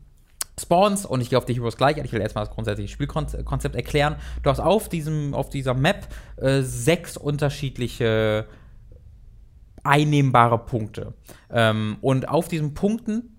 Spawns 0.59 1.05
und 1.05 1.21
ich 1.21 1.31
gehe 1.31 1.39
auf 1.39 1.45
die 1.45 1.55
Heroes 1.55 1.77
gleich. 1.77 1.97
Ich 1.97 2.13
will 2.13 2.21
erstmal 2.21 2.45
das 2.45 2.55
grundsätzliche 2.55 2.93
Spielkonzept 2.93 3.75
erklären. 3.75 4.17
Du 4.43 4.51
hast 4.51 4.61
auf 4.61 4.89
diesem, 4.89 5.35
auf 5.35 5.51
dieser 5.51 5.75
Map 5.75 6.07
äh, 6.37 6.63
sechs 6.63 7.17
unterschiedliche 7.17 8.47
einnehmbare 9.85 10.59
Punkte. 10.59 11.15
Ähm, 11.51 11.99
und 12.01 12.29
auf 12.29 12.49
diesen 12.49 12.75
Punkten 12.75 13.35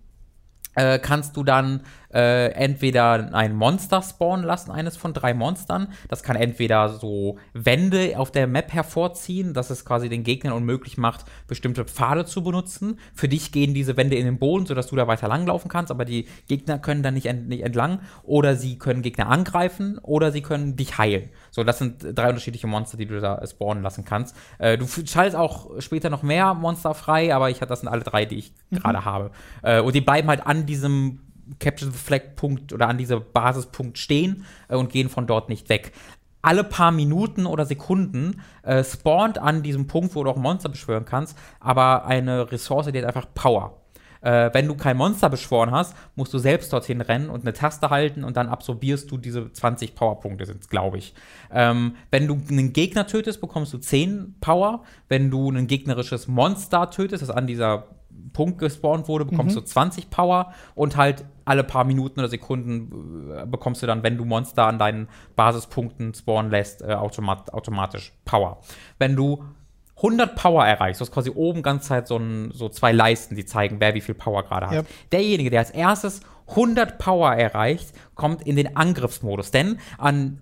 äh, 0.75 0.99
kannst 0.99 1.35
du 1.37 1.43
dann 1.43 1.81
äh, 2.15 2.47
entweder 2.51 3.33
ein 3.33 3.53
Monster 3.53 4.01
spawnen 4.01 4.45
lassen, 4.45 4.71
eines 4.71 4.95
von 4.95 5.13
drei 5.13 5.33
Monstern. 5.33 5.89
Das 6.07 6.23
kann 6.23 6.37
entweder 6.37 6.87
so 6.89 7.37
Wände 7.53 8.13
auf 8.17 8.31
der 8.31 8.47
Map 8.47 8.71
hervorziehen, 8.71 9.53
dass 9.53 9.69
es 9.69 9.83
quasi 9.83 10.07
den 10.07 10.23
Gegnern 10.23 10.53
unmöglich 10.53 10.97
macht, 10.97 11.25
bestimmte 11.47 11.83
Pfade 11.83 12.23
zu 12.25 12.41
benutzen. 12.41 12.99
Für 13.13 13.27
dich 13.27 13.51
gehen 13.51 13.73
diese 13.73 13.97
Wände 13.97 14.15
in 14.15 14.25
den 14.25 14.39
Boden, 14.39 14.65
sodass 14.65 14.87
du 14.87 14.95
da 14.95 15.07
weiter 15.07 15.27
langlaufen 15.27 15.69
kannst, 15.69 15.91
aber 15.91 16.05
die 16.05 16.27
Gegner 16.47 16.79
können 16.79 17.03
da 17.03 17.11
nicht, 17.11 17.25
ent 17.25 17.49
nicht 17.49 17.63
entlang. 17.63 17.99
Oder 18.23 18.55
sie 18.55 18.77
können 18.79 19.01
Gegner 19.01 19.27
angreifen 19.27 19.99
oder 20.01 20.31
sie 20.31 20.41
können 20.41 20.77
dich 20.77 20.97
heilen. 20.97 21.29
So, 21.51 21.65
das 21.65 21.79
sind 21.79 21.97
drei 22.01 22.29
unterschiedliche 22.29 22.67
Monster, 22.67 22.97
die 22.97 23.07
du 23.07 23.19
da 23.19 23.45
spawnen 23.45 23.83
lassen 23.83 24.05
kannst. 24.05 24.37
Äh, 24.57 24.77
du 24.77 24.87
schaltest 24.87 25.35
auch 25.35 25.81
später 25.81 26.09
noch 26.09 26.23
mehr 26.23 26.53
Monster 26.53 26.93
frei, 26.93 27.35
aber 27.35 27.49
ich 27.49 27.59
das 27.59 27.81
sind 27.81 27.89
alle 27.89 28.03
drei, 28.03 28.25
die 28.25 28.37
ich 28.37 28.53
mhm. 28.69 28.77
gerade 28.77 29.03
habe. 29.03 29.31
Äh, 29.63 29.81
und 29.81 29.95
die 29.95 30.01
bleiben 30.01 30.29
halt 30.29 30.45
an 30.45 30.65
diesem 30.65 31.19
Capture 31.59 31.91
the 31.91 31.97
Flag 31.97 32.35
Punkt 32.35 32.73
oder 32.73 32.87
an 32.87 32.97
dieser 32.97 33.19
Basispunkt 33.19 33.97
stehen 33.97 34.45
äh, 34.67 34.75
und 34.75 34.91
gehen 34.91 35.09
von 35.09 35.27
dort 35.27 35.49
nicht 35.49 35.69
weg. 35.69 35.91
Alle 36.41 36.63
paar 36.63 36.91
Minuten 36.91 37.47
oder 37.47 37.65
Sekunden 37.65 38.41
äh, 38.63 38.83
spawnt 38.83 39.39
an 39.39 39.63
diesem 39.63 39.87
Punkt, 39.87 40.15
wo 40.15 40.23
du 40.23 40.29
auch 40.29 40.35
Monster 40.35 40.69
beschwören 40.69 41.05
kannst, 41.05 41.37
aber 41.59 42.05
eine 42.05 42.51
Ressource, 42.51 42.87
die 42.91 42.99
hat 42.99 43.05
einfach 43.05 43.33
Power. 43.33 43.81
Äh, 44.25 44.51
wenn 44.53 44.67
du 44.67 44.75
kein 44.75 44.97
Monster 44.97 45.29
beschworen 45.29 45.69
hast, 45.69 45.95
musst 46.15 46.33
du 46.33 46.39
selbst 46.39 46.73
dorthin 46.73 47.01
rennen 47.01 47.29
und 47.29 47.41
eine 47.41 47.53
Taste 47.53 47.91
halten 47.91 48.23
und 48.23 48.37
dann 48.37 48.47
absorbierst 48.47 49.09
du 49.11 49.17
diese 49.17 49.51
20 49.51 49.93
Powerpunkte, 49.93 50.47
sind 50.47 50.61
es, 50.61 50.69
glaube 50.69 50.97
ich. 50.97 51.13
Ähm, 51.51 51.95
wenn 52.09 52.27
du 52.27 52.41
einen 52.49 52.73
Gegner 52.73 53.05
tötest, 53.05 53.39
bekommst 53.39 53.71
du 53.73 53.77
10 53.77 54.37
Power. 54.41 54.83
Wenn 55.09 55.29
du 55.29 55.51
ein 55.51 55.67
gegnerisches 55.67 56.27
Monster 56.27 56.89
tötest, 56.89 57.21
das 57.21 57.29
an 57.29 57.45
dieser 57.45 57.94
Punkt 58.33 58.59
gespawnt 58.59 59.07
wurde, 59.07 59.25
bekommst 59.25 59.55
mhm. 59.55 59.61
du 59.61 59.65
20 59.65 60.09
Power 60.09 60.53
und 60.73 60.97
halt 60.97 61.25
alle 61.45 61.63
paar 61.63 61.83
Minuten 61.83 62.19
oder 62.19 62.29
Sekunden 62.29 63.31
äh, 63.31 63.45
bekommst 63.45 63.83
du 63.83 63.87
dann, 63.87 64.03
wenn 64.03 64.17
du 64.17 64.25
Monster 64.25 64.65
an 64.65 64.79
deinen 64.79 65.07
Basispunkten 65.35 66.13
spawnen 66.13 66.51
lässt, 66.51 66.81
äh, 66.81 66.93
automat 66.93 67.53
automatisch 67.53 68.13
Power. 68.25 68.61
Wenn 68.97 69.15
du 69.15 69.43
100 69.97 70.35
Power 70.35 70.65
erreichst, 70.65 70.99
du 70.99 71.05
hast 71.05 71.11
quasi 71.11 71.31
oben 71.33 71.61
ganz 71.61 71.87
Zeit 71.87 72.07
so, 72.07 72.17
ein, 72.17 72.51
so 72.51 72.67
zwei 72.69 72.91
Leisten, 72.91 73.35
die 73.35 73.45
zeigen, 73.45 73.79
wer 73.79 73.93
wie 73.95 74.01
viel 74.01 74.15
Power 74.15 74.43
gerade 74.43 74.67
hat. 74.67 74.73
Yep. 74.73 74.87
Derjenige, 75.11 75.49
der 75.49 75.59
als 75.61 75.71
erstes 75.71 76.21
100 76.49 76.97
Power 76.97 77.33
erreicht, 77.33 77.93
kommt 78.13 78.45
in 78.45 78.55
den 78.55 78.75
Angriffsmodus. 78.75 79.51
Denn 79.51 79.79
an 79.97 80.39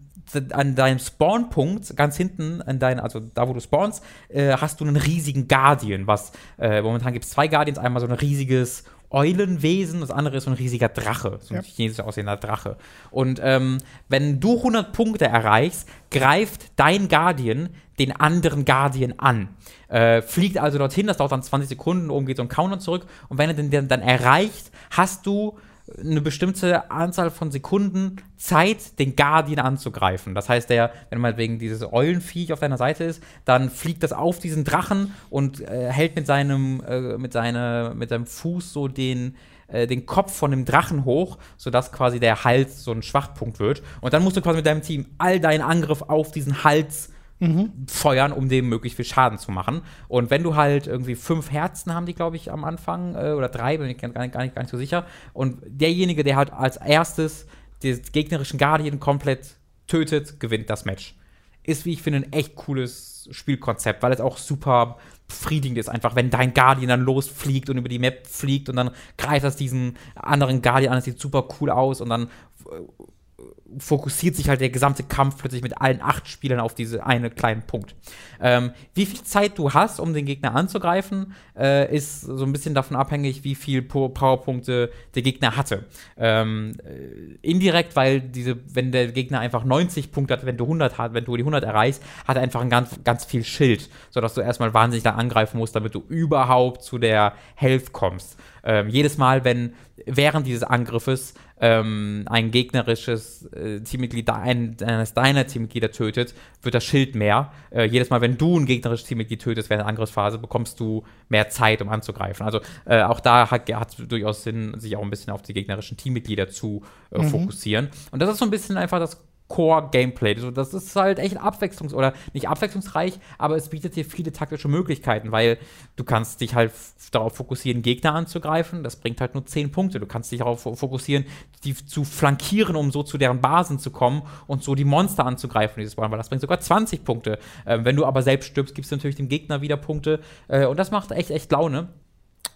an 0.51 0.75
deinem 0.75 0.99
Spawnpunkt, 0.99 1.95
ganz 1.95 2.17
hinten, 2.17 2.61
an 2.61 2.79
dein, 2.79 2.99
also 2.99 3.19
da, 3.19 3.47
wo 3.47 3.53
du 3.53 3.59
spawnst, 3.59 4.03
äh, 4.29 4.53
hast 4.57 4.79
du 4.79 4.85
einen 4.85 4.95
riesigen 4.95 5.47
Guardian, 5.47 6.07
was 6.07 6.31
äh, 6.57 6.81
momentan 6.81 7.13
gibt 7.13 7.25
es 7.25 7.31
zwei 7.31 7.47
Guardians, 7.47 7.77
einmal 7.77 8.01
so 8.01 8.07
ein 8.07 8.13
riesiges 8.13 8.83
Eulenwesen, 9.13 10.01
das 10.01 10.09
andere 10.09 10.37
ist 10.37 10.45
so 10.45 10.49
ein 10.49 10.55
riesiger 10.57 10.89
Drache, 10.89 11.37
so 11.41 11.53
ein 11.53 11.61
ja. 11.61 11.67
chinesisch 11.67 11.99
aussehender 11.99 12.35
Drache. 12.35 12.77
Und 13.11 13.39
ähm, 13.43 13.77
wenn 14.09 14.39
du 14.39 14.57
100 14.57 14.91
Punkte 14.91 15.25
erreichst, 15.25 15.87
greift 16.09 16.71
dein 16.77 17.07
Guardian 17.07 17.69
den 17.99 18.11
anderen 18.11 18.65
Guardian 18.65 19.13
an. 19.19 19.49
Äh, 19.87 20.23
fliegt 20.23 20.57
also 20.57 20.79
dorthin, 20.79 21.05
das 21.05 21.17
dauert 21.17 21.31
dann 21.31 21.43
20 21.43 21.69
Sekunden, 21.69 22.09
oben 22.09 22.25
geht 22.25 22.37
so 22.37 22.43
ein 22.43 22.49
Counter 22.49 22.79
zurück 22.79 23.05
und 23.29 23.37
wenn 23.37 23.51
er 23.51 23.55
den, 23.55 23.69
den 23.69 23.87
dann 23.87 24.01
erreicht, 24.01 24.71
hast 24.89 25.27
du 25.27 25.59
eine 25.99 26.21
bestimmte 26.21 26.91
Anzahl 26.91 27.31
von 27.31 27.51
Sekunden 27.51 28.17
Zeit, 28.37 28.99
den 28.99 29.15
Guardian 29.15 29.65
anzugreifen. 29.65 30.35
Das 30.35 30.49
heißt, 30.49 30.69
der, 30.69 30.91
wenn 31.09 31.21
mal 31.21 31.37
wegen 31.37 31.59
dieses 31.59 31.91
Eulenviech 31.91 32.51
auf 32.53 32.59
deiner 32.59 32.77
Seite 32.77 33.03
ist, 33.03 33.23
dann 33.45 33.69
fliegt 33.69 34.03
das 34.03 34.13
auf 34.13 34.39
diesen 34.39 34.63
Drachen 34.63 35.13
und 35.29 35.61
äh, 35.61 35.91
hält 35.91 36.15
mit 36.15 36.25
seinem, 36.25 36.81
äh, 36.87 37.17
mit, 37.17 37.33
seine, 37.33 37.93
mit 37.95 38.09
seinem 38.09 38.25
Fuß 38.25 38.73
so 38.73 38.87
den, 38.87 39.35
äh, 39.67 39.87
den 39.87 40.05
Kopf 40.05 40.33
von 40.33 40.51
dem 40.51 40.65
Drachen 40.65 41.05
hoch, 41.05 41.37
sodass 41.57 41.91
quasi 41.91 42.19
der 42.19 42.43
Hals 42.43 42.83
so 42.83 42.91
ein 42.91 43.03
Schwachpunkt 43.03 43.59
wird. 43.59 43.83
Und 44.01 44.13
dann 44.13 44.23
musst 44.23 44.37
du 44.37 44.41
quasi 44.41 44.57
mit 44.57 44.65
deinem 44.65 44.81
Team 44.81 45.05
all 45.17 45.39
deinen 45.39 45.61
Angriff 45.61 46.01
auf 46.01 46.31
diesen 46.31 46.63
Hals 46.63 47.12
mhm. 47.43 47.71
feuern, 47.87 48.31
um 48.31 48.49
dem 48.49 48.69
möglichst 48.69 48.95
viel 48.95 49.05
Schaden 49.05 49.37
zu 49.37 49.51
machen. 49.51 49.81
Und 50.07 50.29
wenn 50.29 50.43
du 50.43 50.55
halt 50.55 50.87
irgendwie 50.87 51.15
fünf 51.15 51.51
Herzen 51.51 51.93
haben 51.93 52.05
die, 52.05 52.13
glaube 52.13 52.35
ich, 52.35 52.51
am 52.51 52.63
Anfang, 52.63 53.15
äh, 53.15 53.31
oder 53.31 53.49
drei, 53.49 53.77
bin 53.77 53.89
ich 53.89 53.97
gar 53.97 54.07
nicht, 54.07 54.33
gar, 54.33 54.43
nicht, 54.43 54.55
gar 54.55 54.61
nicht 54.61 54.71
so 54.71 54.77
sicher. 54.77 55.05
Und 55.33 55.57
derjenige, 55.65 56.23
der 56.23 56.35
halt 56.35 56.51
als 56.53 56.77
erstes 56.77 57.45
den 57.83 58.01
gegnerischen 58.11 58.57
Guardian 58.57 58.99
komplett 58.99 59.55
tötet, 59.87 60.39
gewinnt 60.39 60.69
das 60.69 60.85
Match. 60.85 61.15
Ist, 61.63 61.85
wie 61.85 61.93
ich 61.93 62.01
finde, 62.01 62.19
ein 62.19 62.33
echt 62.33 62.55
cooles 62.55 63.27
Spielkonzept, 63.31 64.03
weil 64.03 64.11
es 64.11 64.19
auch 64.19 64.37
super 64.37 64.97
befriedigend 65.27 65.77
ist, 65.77 65.89
einfach, 65.89 66.15
wenn 66.15 66.29
dein 66.29 66.53
Guardian 66.53 66.89
dann 66.89 67.01
losfliegt 67.01 67.69
und 67.69 67.77
über 67.77 67.89
die 67.89 67.99
Map 67.99 68.27
fliegt 68.27 68.69
und 68.69 68.75
dann 68.75 68.91
greift 69.17 69.45
das 69.45 69.55
diesen 69.55 69.97
anderen 70.15 70.61
Guardian 70.61 70.91
an, 70.91 70.97
das 70.97 71.05
sieht 71.05 71.19
super 71.19 71.47
cool 71.59 71.69
aus 71.69 72.01
und 72.01 72.09
dann 72.09 72.23
äh, 72.69 73.43
fokussiert 73.79 74.35
sich 74.35 74.49
halt 74.49 74.61
der 74.61 74.69
gesamte 74.69 75.03
Kampf 75.03 75.37
plötzlich 75.37 75.61
mit 75.61 75.79
allen 75.81 76.01
acht 76.01 76.27
Spielern 76.27 76.59
auf 76.59 76.75
diese 76.75 77.05
eine 77.05 77.29
kleinen 77.29 77.63
Punkt. 77.63 77.95
Ähm, 78.41 78.71
wie 78.93 79.05
viel 79.05 79.23
Zeit 79.23 79.57
du 79.57 79.73
hast, 79.73 79.99
um 79.99 80.13
den 80.13 80.25
Gegner 80.25 80.55
anzugreifen, 80.55 81.33
äh, 81.57 81.93
ist 81.95 82.21
so 82.21 82.43
ein 82.43 82.51
bisschen 82.51 82.73
davon 82.73 82.97
abhängig, 82.97 83.43
wie 83.43 83.55
viel 83.55 83.81
Powerpunkte 83.81 84.91
der 85.15 85.21
Gegner 85.21 85.55
hatte. 85.55 85.85
Ähm, 86.17 86.73
äh, 86.83 87.35
indirekt, 87.41 87.95
weil 87.95 88.19
diese, 88.21 88.57
wenn 88.73 88.91
der 88.91 89.07
Gegner 89.11 89.39
einfach 89.39 89.63
90 89.63 90.11
Punkte 90.11 90.33
hat, 90.33 90.45
wenn 90.45 90.57
du 90.57 90.65
100 90.65 90.97
hat, 90.97 91.13
wenn 91.13 91.25
du 91.25 91.35
die 91.35 91.43
100 91.43 91.63
erreichst, 91.63 92.03
hat 92.27 92.37
er 92.37 92.43
einfach 92.43 92.61
ein 92.61 92.69
ganz, 92.69 92.99
ganz 93.03 93.25
viel 93.25 93.43
Schild, 93.43 93.89
sodass 94.09 94.33
du 94.33 94.41
erstmal 94.41 94.73
wahnsinnig 94.73 95.03
lang 95.03 95.15
angreifen 95.15 95.57
musst, 95.57 95.75
damit 95.75 95.95
du 95.95 96.03
überhaupt 96.07 96.83
zu 96.83 96.97
der 96.97 97.33
Health 97.55 97.93
kommst. 97.93 98.37
Ähm, 98.63 98.87
jedes 98.89 99.17
Mal, 99.17 99.43
wenn 99.43 99.73
während 100.05 100.47
dieses 100.47 100.63
Angriffes 100.63 101.33
ähm, 101.59 102.23
ein 102.27 102.51
gegnerisches 102.51 103.49
äh, 103.63 103.79
Teammitglied 103.81 104.29
ein, 104.29 104.77
eines 104.83 105.13
deiner 105.13 105.47
Teammitglieder 105.47 105.91
tötet, 105.91 106.33
wird 106.61 106.75
das 106.75 106.83
Schild 106.83 107.15
mehr. 107.15 107.51
Äh, 107.71 107.85
jedes 107.85 108.09
Mal, 108.09 108.21
wenn 108.21 108.37
du 108.37 108.59
ein 108.59 108.65
gegnerisches 108.65 109.07
Teammitglied 109.07 109.41
tötest 109.41 109.69
während 109.69 109.81
der 109.81 109.87
Angriffsphase, 109.87 110.37
bekommst 110.37 110.79
du 110.79 111.03
mehr 111.29 111.49
Zeit, 111.49 111.81
um 111.81 111.89
anzugreifen. 111.89 112.45
Also 112.45 112.61
äh, 112.85 113.01
auch 113.01 113.19
da 113.19 113.49
hat 113.49 113.69
es 113.69 114.07
durchaus 114.07 114.43
Sinn, 114.43 114.79
sich 114.79 114.95
auch 114.95 115.01
ein 115.01 115.09
bisschen 115.09 115.33
auf 115.33 115.41
die 115.41 115.53
gegnerischen 115.53 115.97
Teammitglieder 115.97 116.49
zu 116.49 116.83
äh, 117.11 117.19
mhm. 117.19 117.29
fokussieren. 117.29 117.89
Und 118.11 118.21
das 118.21 118.29
ist 118.29 118.37
so 118.37 118.45
ein 118.45 118.51
bisschen 118.51 118.77
einfach 118.77 118.99
das 118.99 119.21
Core-Gameplay. 119.53 120.33
Also 120.33 120.49
das 120.49 120.73
ist 120.73 120.95
halt 120.95 121.19
echt 121.19 121.39
abwechslungs- 121.39 121.93
oder 121.93 122.13
nicht 122.33 122.49
abwechslungsreich, 122.49 123.19
aber 123.37 123.55
es 123.55 123.69
bietet 123.69 123.95
dir 123.95 124.03
viele 124.03 124.31
taktische 124.31 124.67
Möglichkeiten, 124.67 125.31
weil 125.31 125.59
du 125.95 126.03
kannst 126.03 126.41
dich 126.41 126.55
halt 126.55 126.71
darauf 127.11 127.35
fokussieren, 127.35 127.83
Gegner 127.83 128.15
anzugreifen. 128.15 128.83
Das 128.83 128.95
bringt 128.95 129.21
halt 129.21 129.35
nur 129.35 129.45
10 129.45 129.71
Punkte. 129.71 129.99
Du 129.99 130.07
kannst 130.07 130.31
dich 130.31 130.39
darauf 130.39 130.61
fokussieren, 130.61 131.25
die 131.63 131.75
zu 131.75 132.03
flankieren, 132.03 132.75
um 132.75 132.91
so 132.91 133.03
zu 133.03 133.19
deren 133.19 133.41
Basen 133.41 133.77
zu 133.77 133.91
kommen 133.91 134.23
und 134.47 134.63
so 134.63 134.73
die 134.73 134.85
Monster 134.85 135.23
anzugreifen, 135.23 135.81
dieses 135.81 135.97
Mal, 135.97 136.09
weil 136.09 136.17
das 136.17 136.29
bringt 136.29 136.41
sogar 136.41 136.59
20 136.59 137.03
Punkte. 137.03 137.37
Ähm, 137.67 137.85
wenn 137.85 137.95
du 137.95 138.05
aber 138.05 138.23
selbst 138.23 138.47
stirbst, 138.47 138.73
gibst 138.73 138.91
du 138.91 138.95
natürlich 138.95 139.17
dem 139.17 139.29
Gegner 139.29 139.61
wieder 139.61 139.77
Punkte. 139.77 140.19
Äh, 140.47 140.65
und 140.65 140.79
das 140.79 140.89
macht 140.89 141.11
echt, 141.11 141.29
echt 141.29 141.51
Laune. 141.51 141.89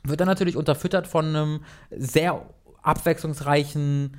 Wird 0.04 0.20
dann 0.20 0.28
natürlich 0.28 0.58
unterfüttert 0.58 1.06
von 1.06 1.28
einem 1.28 1.60
sehr 1.92 2.42
abwechslungsreichen 2.82 4.18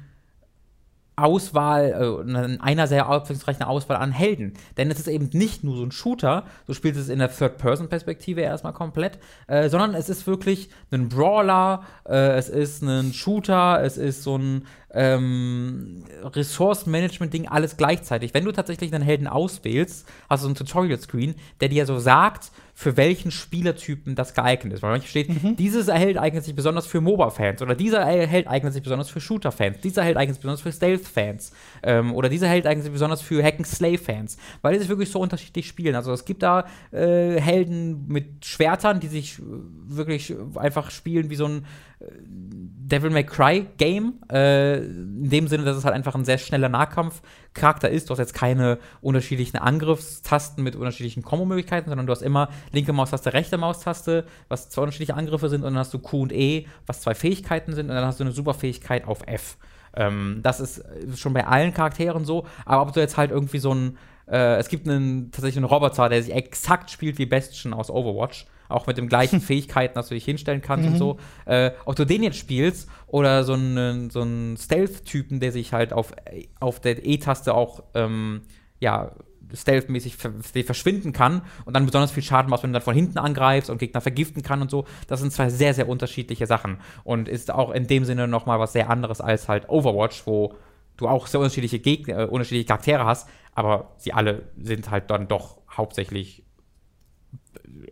Auswahl, 1.18 2.24
äh, 2.28 2.62
einer 2.62 2.86
sehr 2.86 3.06
abwechslungsreichen 3.06 3.62
Auswahl 3.62 3.96
an 3.96 4.12
Helden. 4.12 4.54
Denn 4.76 4.90
es 4.90 4.98
ist 4.98 5.08
eben 5.08 5.30
nicht 5.32 5.64
nur 5.64 5.76
so 5.76 5.82
ein 5.82 5.92
Shooter, 5.92 6.44
du 6.66 6.74
spielst 6.74 7.00
es 7.00 7.08
in 7.08 7.18
der 7.18 7.30
Third-Person-Perspektive 7.30 8.40
erstmal 8.40 8.72
komplett, 8.72 9.18
äh, 9.46 9.68
sondern 9.68 9.94
es 9.94 10.08
ist 10.08 10.26
wirklich 10.26 10.70
ein 10.90 11.08
Brawler, 11.08 11.82
äh, 12.08 12.36
es 12.36 12.48
ist 12.48 12.82
ein 12.82 13.12
Shooter, 13.12 13.82
es 13.82 13.96
ist 13.96 14.22
so 14.22 14.38
ein 14.38 14.66
ähm, 14.94 16.04
Ressource-Management-Ding, 16.22 17.48
alles 17.48 17.76
gleichzeitig. 17.76 18.32
Wenn 18.34 18.44
du 18.44 18.52
tatsächlich 18.52 18.92
einen 18.94 19.04
Helden 19.04 19.26
auswählst, 19.26 20.06
hast 20.28 20.42
du 20.42 20.46
so 20.46 20.52
ein 20.52 20.54
Tutorial-Screen, 20.54 21.34
der 21.60 21.68
dir 21.68 21.84
so 21.86 21.98
sagt, 21.98 22.50
für 22.74 22.96
welchen 22.96 23.30
Spielertypen 23.32 24.14
das 24.14 24.34
geeignet 24.34 24.72
ist. 24.72 24.82
Weil 24.82 24.92
manchmal 24.92 25.10
steht, 25.10 25.42
mhm. 25.42 25.56
dieses 25.56 25.88
Held 25.88 26.16
eignet 26.16 26.44
sich 26.44 26.54
besonders 26.54 26.86
für 26.86 27.00
MOBA-Fans 27.00 27.60
oder 27.60 27.74
dieser 27.74 28.04
Held 28.04 28.46
eignet 28.46 28.72
sich 28.72 28.82
besonders 28.82 29.10
für 29.10 29.20
Shooter-Fans, 29.20 29.80
dieser 29.80 30.04
Held 30.04 30.16
eignet 30.16 30.36
sich 30.36 30.42
besonders 30.42 30.60
für 30.60 30.72
Stealth-Fans 30.72 31.52
ähm, 31.82 32.14
oder 32.14 32.28
dieser 32.28 32.48
Held 32.48 32.66
eignet 32.66 32.84
sich 32.84 32.92
besonders 32.92 33.22
für 33.22 33.42
Hack-and-Slay-Fans, 33.42 34.36
weil 34.62 34.74
die 34.74 34.80
sich 34.80 34.88
wirklich 34.88 35.10
so 35.10 35.20
unterschiedlich 35.20 35.66
spielen. 35.66 35.94
Also 35.94 36.12
es 36.12 36.24
gibt 36.24 36.42
da 36.42 36.66
äh, 36.90 37.40
Helden 37.40 38.06
mit 38.08 38.44
Schwertern, 38.44 39.00
die 39.00 39.08
sich 39.08 39.40
wirklich 39.40 40.34
einfach 40.56 40.90
spielen 40.90 41.30
wie 41.30 41.36
so 41.36 41.46
ein 41.46 41.66
Devil 42.00 43.10
May 43.10 43.24
Cry 43.24 43.66
Game. 43.76 44.14
Äh, 44.30 44.78
in 44.78 45.30
dem 45.30 45.48
Sinne, 45.48 45.64
dass 45.64 45.76
es 45.76 45.84
halt 45.84 45.94
einfach 45.94 46.14
ein 46.14 46.24
sehr 46.24 46.38
schneller 46.38 46.68
Nahkampfcharakter 46.68 47.90
ist. 47.90 48.08
Du 48.08 48.12
hast 48.12 48.18
jetzt 48.18 48.34
keine 48.34 48.78
unterschiedlichen 49.00 49.56
Angriffstasten 49.56 50.62
mit 50.62 50.76
unterschiedlichen 50.76 51.22
Kombo-Möglichkeiten, 51.22 51.88
sondern 51.88 52.06
du 52.06 52.12
hast 52.12 52.22
immer 52.22 52.50
linke 52.72 52.92
Maustaste, 52.92 53.32
rechte 53.32 53.58
Maustaste, 53.58 54.24
was 54.48 54.70
zwei 54.70 54.82
unterschiedliche 54.82 55.14
Angriffe 55.14 55.48
sind. 55.48 55.64
Und 55.64 55.72
dann 55.72 55.78
hast 55.78 55.92
du 55.92 55.98
Q 55.98 56.22
und 56.22 56.32
E, 56.32 56.66
was 56.86 57.00
zwei 57.00 57.14
Fähigkeiten 57.14 57.74
sind. 57.74 57.88
Und 57.88 57.96
dann 57.96 58.06
hast 58.06 58.20
du 58.20 58.24
eine 58.24 58.32
Superfähigkeit 58.32 59.06
auf 59.06 59.26
F. 59.26 59.56
Ähm, 59.98 60.40
das 60.42 60.60
ist 60.60 60.82
schon 61.16 61.34
bei 61.34 61.46
allen 61.46 61.74
Charakteren 61.74 62.24
so. 62.24 62.46
Aber 62.64 62.82
ob 62.82 62.92
du 62.92 63.00
jetzt 63.00 63.16
halt 63.16 63.30
irgendwie 63.30 63.58
so 63.58 63.74
ein. 63.74 63.98
Äh, 64.30 64.56
es 64.56 64.68
gibt 64.68 64.88
einen, 64.88 65.30
tatsächlich 65.30 65.56
einen 65.56 65.64
Roboter, 65.64 66.08
der 66.08 66.22
sich 66.22 66.34
exakt 66.34 66.90
spielt 66.90 67.18
wie 67.18 67.26
Bastion 67.26 67.72
aus 67.74 67.90
Overwatch 67.90 68.46
auch 68.70 68.86
mit 68.86 68.98
den 68.98 69.08
gleichen 69.08 69.40
Fähigkeiten, 69.48 69.94
dass 69.94 70.08
du 70.08 70.14
dich 70.14 70.26
hinstellen 70.26 70.60
kannst 70.60 70.86
und 70.86 70.92
Mhm. 70.92 70.98
so. 70.98 71.16
Äh, 71.46 71.70
ob 71.86 71.96
du 71.96 72.04
den 72.04 72.22
jetzt 72.22 72.36
spielst 72.36 72.88
oder 73.06 73.42
so 73.44 73.54
einen, 73.54 74.10
so 74.10 74.20
einen 74.20 74.58
Stealth-Typen, 74.58 75.40
der 75.40 75.52
sich 75.52 75.72
halt 75.72 75.94
auf, 75.94 76.12
auf 76.60 76.78
der 76.78 77.06
E-Taste 77.06 77.54
auch, 77.54 77.82
ähm, 77.94 78.42
ja, 78.78 79.12
stealthmäßig 79.54 80.16
ver 80.16 80.32
verschwinden 80.64 81.12
kann 81.12 81.42
und 81.64 81.74
dann 81.74 81.86
besonders 81.86 82.10
viel 82.10 82.22
Schaden 82.22 82.50
macht, 82.50 82.62
wenn 82.62 82.70
du 82.70 82.74
dann 82.74 82.82
von 82.82 82.94
hinten 82.94 83.18
angreifst 83.18 83.70
und 83.70 83.78
Gegner 83.78 84.00
vergiften 84.00 84.42
kann 84.42 84.62
und 84.62 84.70
so. 84.70 84.84
Das 85.06 85.20
sind 85.20 85.32
zwei 85.32 85.48
sehr, 85.50 85.74
sehr 85.74 85.88
unterschiedliche 85.88 86.46
Sachen 86.46 86.78
und 87.04 87.28
ist 87.28 87.50
auch 87.50 87.70
in 87.70 87.86
dem 87.86 88.04
Sinne 88.04 88.28
nochmal 88.28 88.60
was 88.60 88.72
sehr 88.72 88.90
anderes 88.90 89.20
als 89.20 89.48
halt 89.48 89.68
Overwatch, 89.68 90.26
wo 90.26 90.54
du 90.96 91.08
auch 91.08 91.26
sehr 91.26 91.40
unterschiedliche 91.40 91.78
Gegner, 91.78 92.18
äh, 92.18 92.24
unterschiedliche 92.26 92.66
Charaktere 92.66 93.04
hast, 93.04 93.28
aber 93.54 93.92
sie 93.96 94.12
alle 94.12 94.42
sind 94.60 94.90
halt 94.90 95.10
dann 95.10 95.28
doch 95.28 95.58
hauptsächlich 95.70 96.44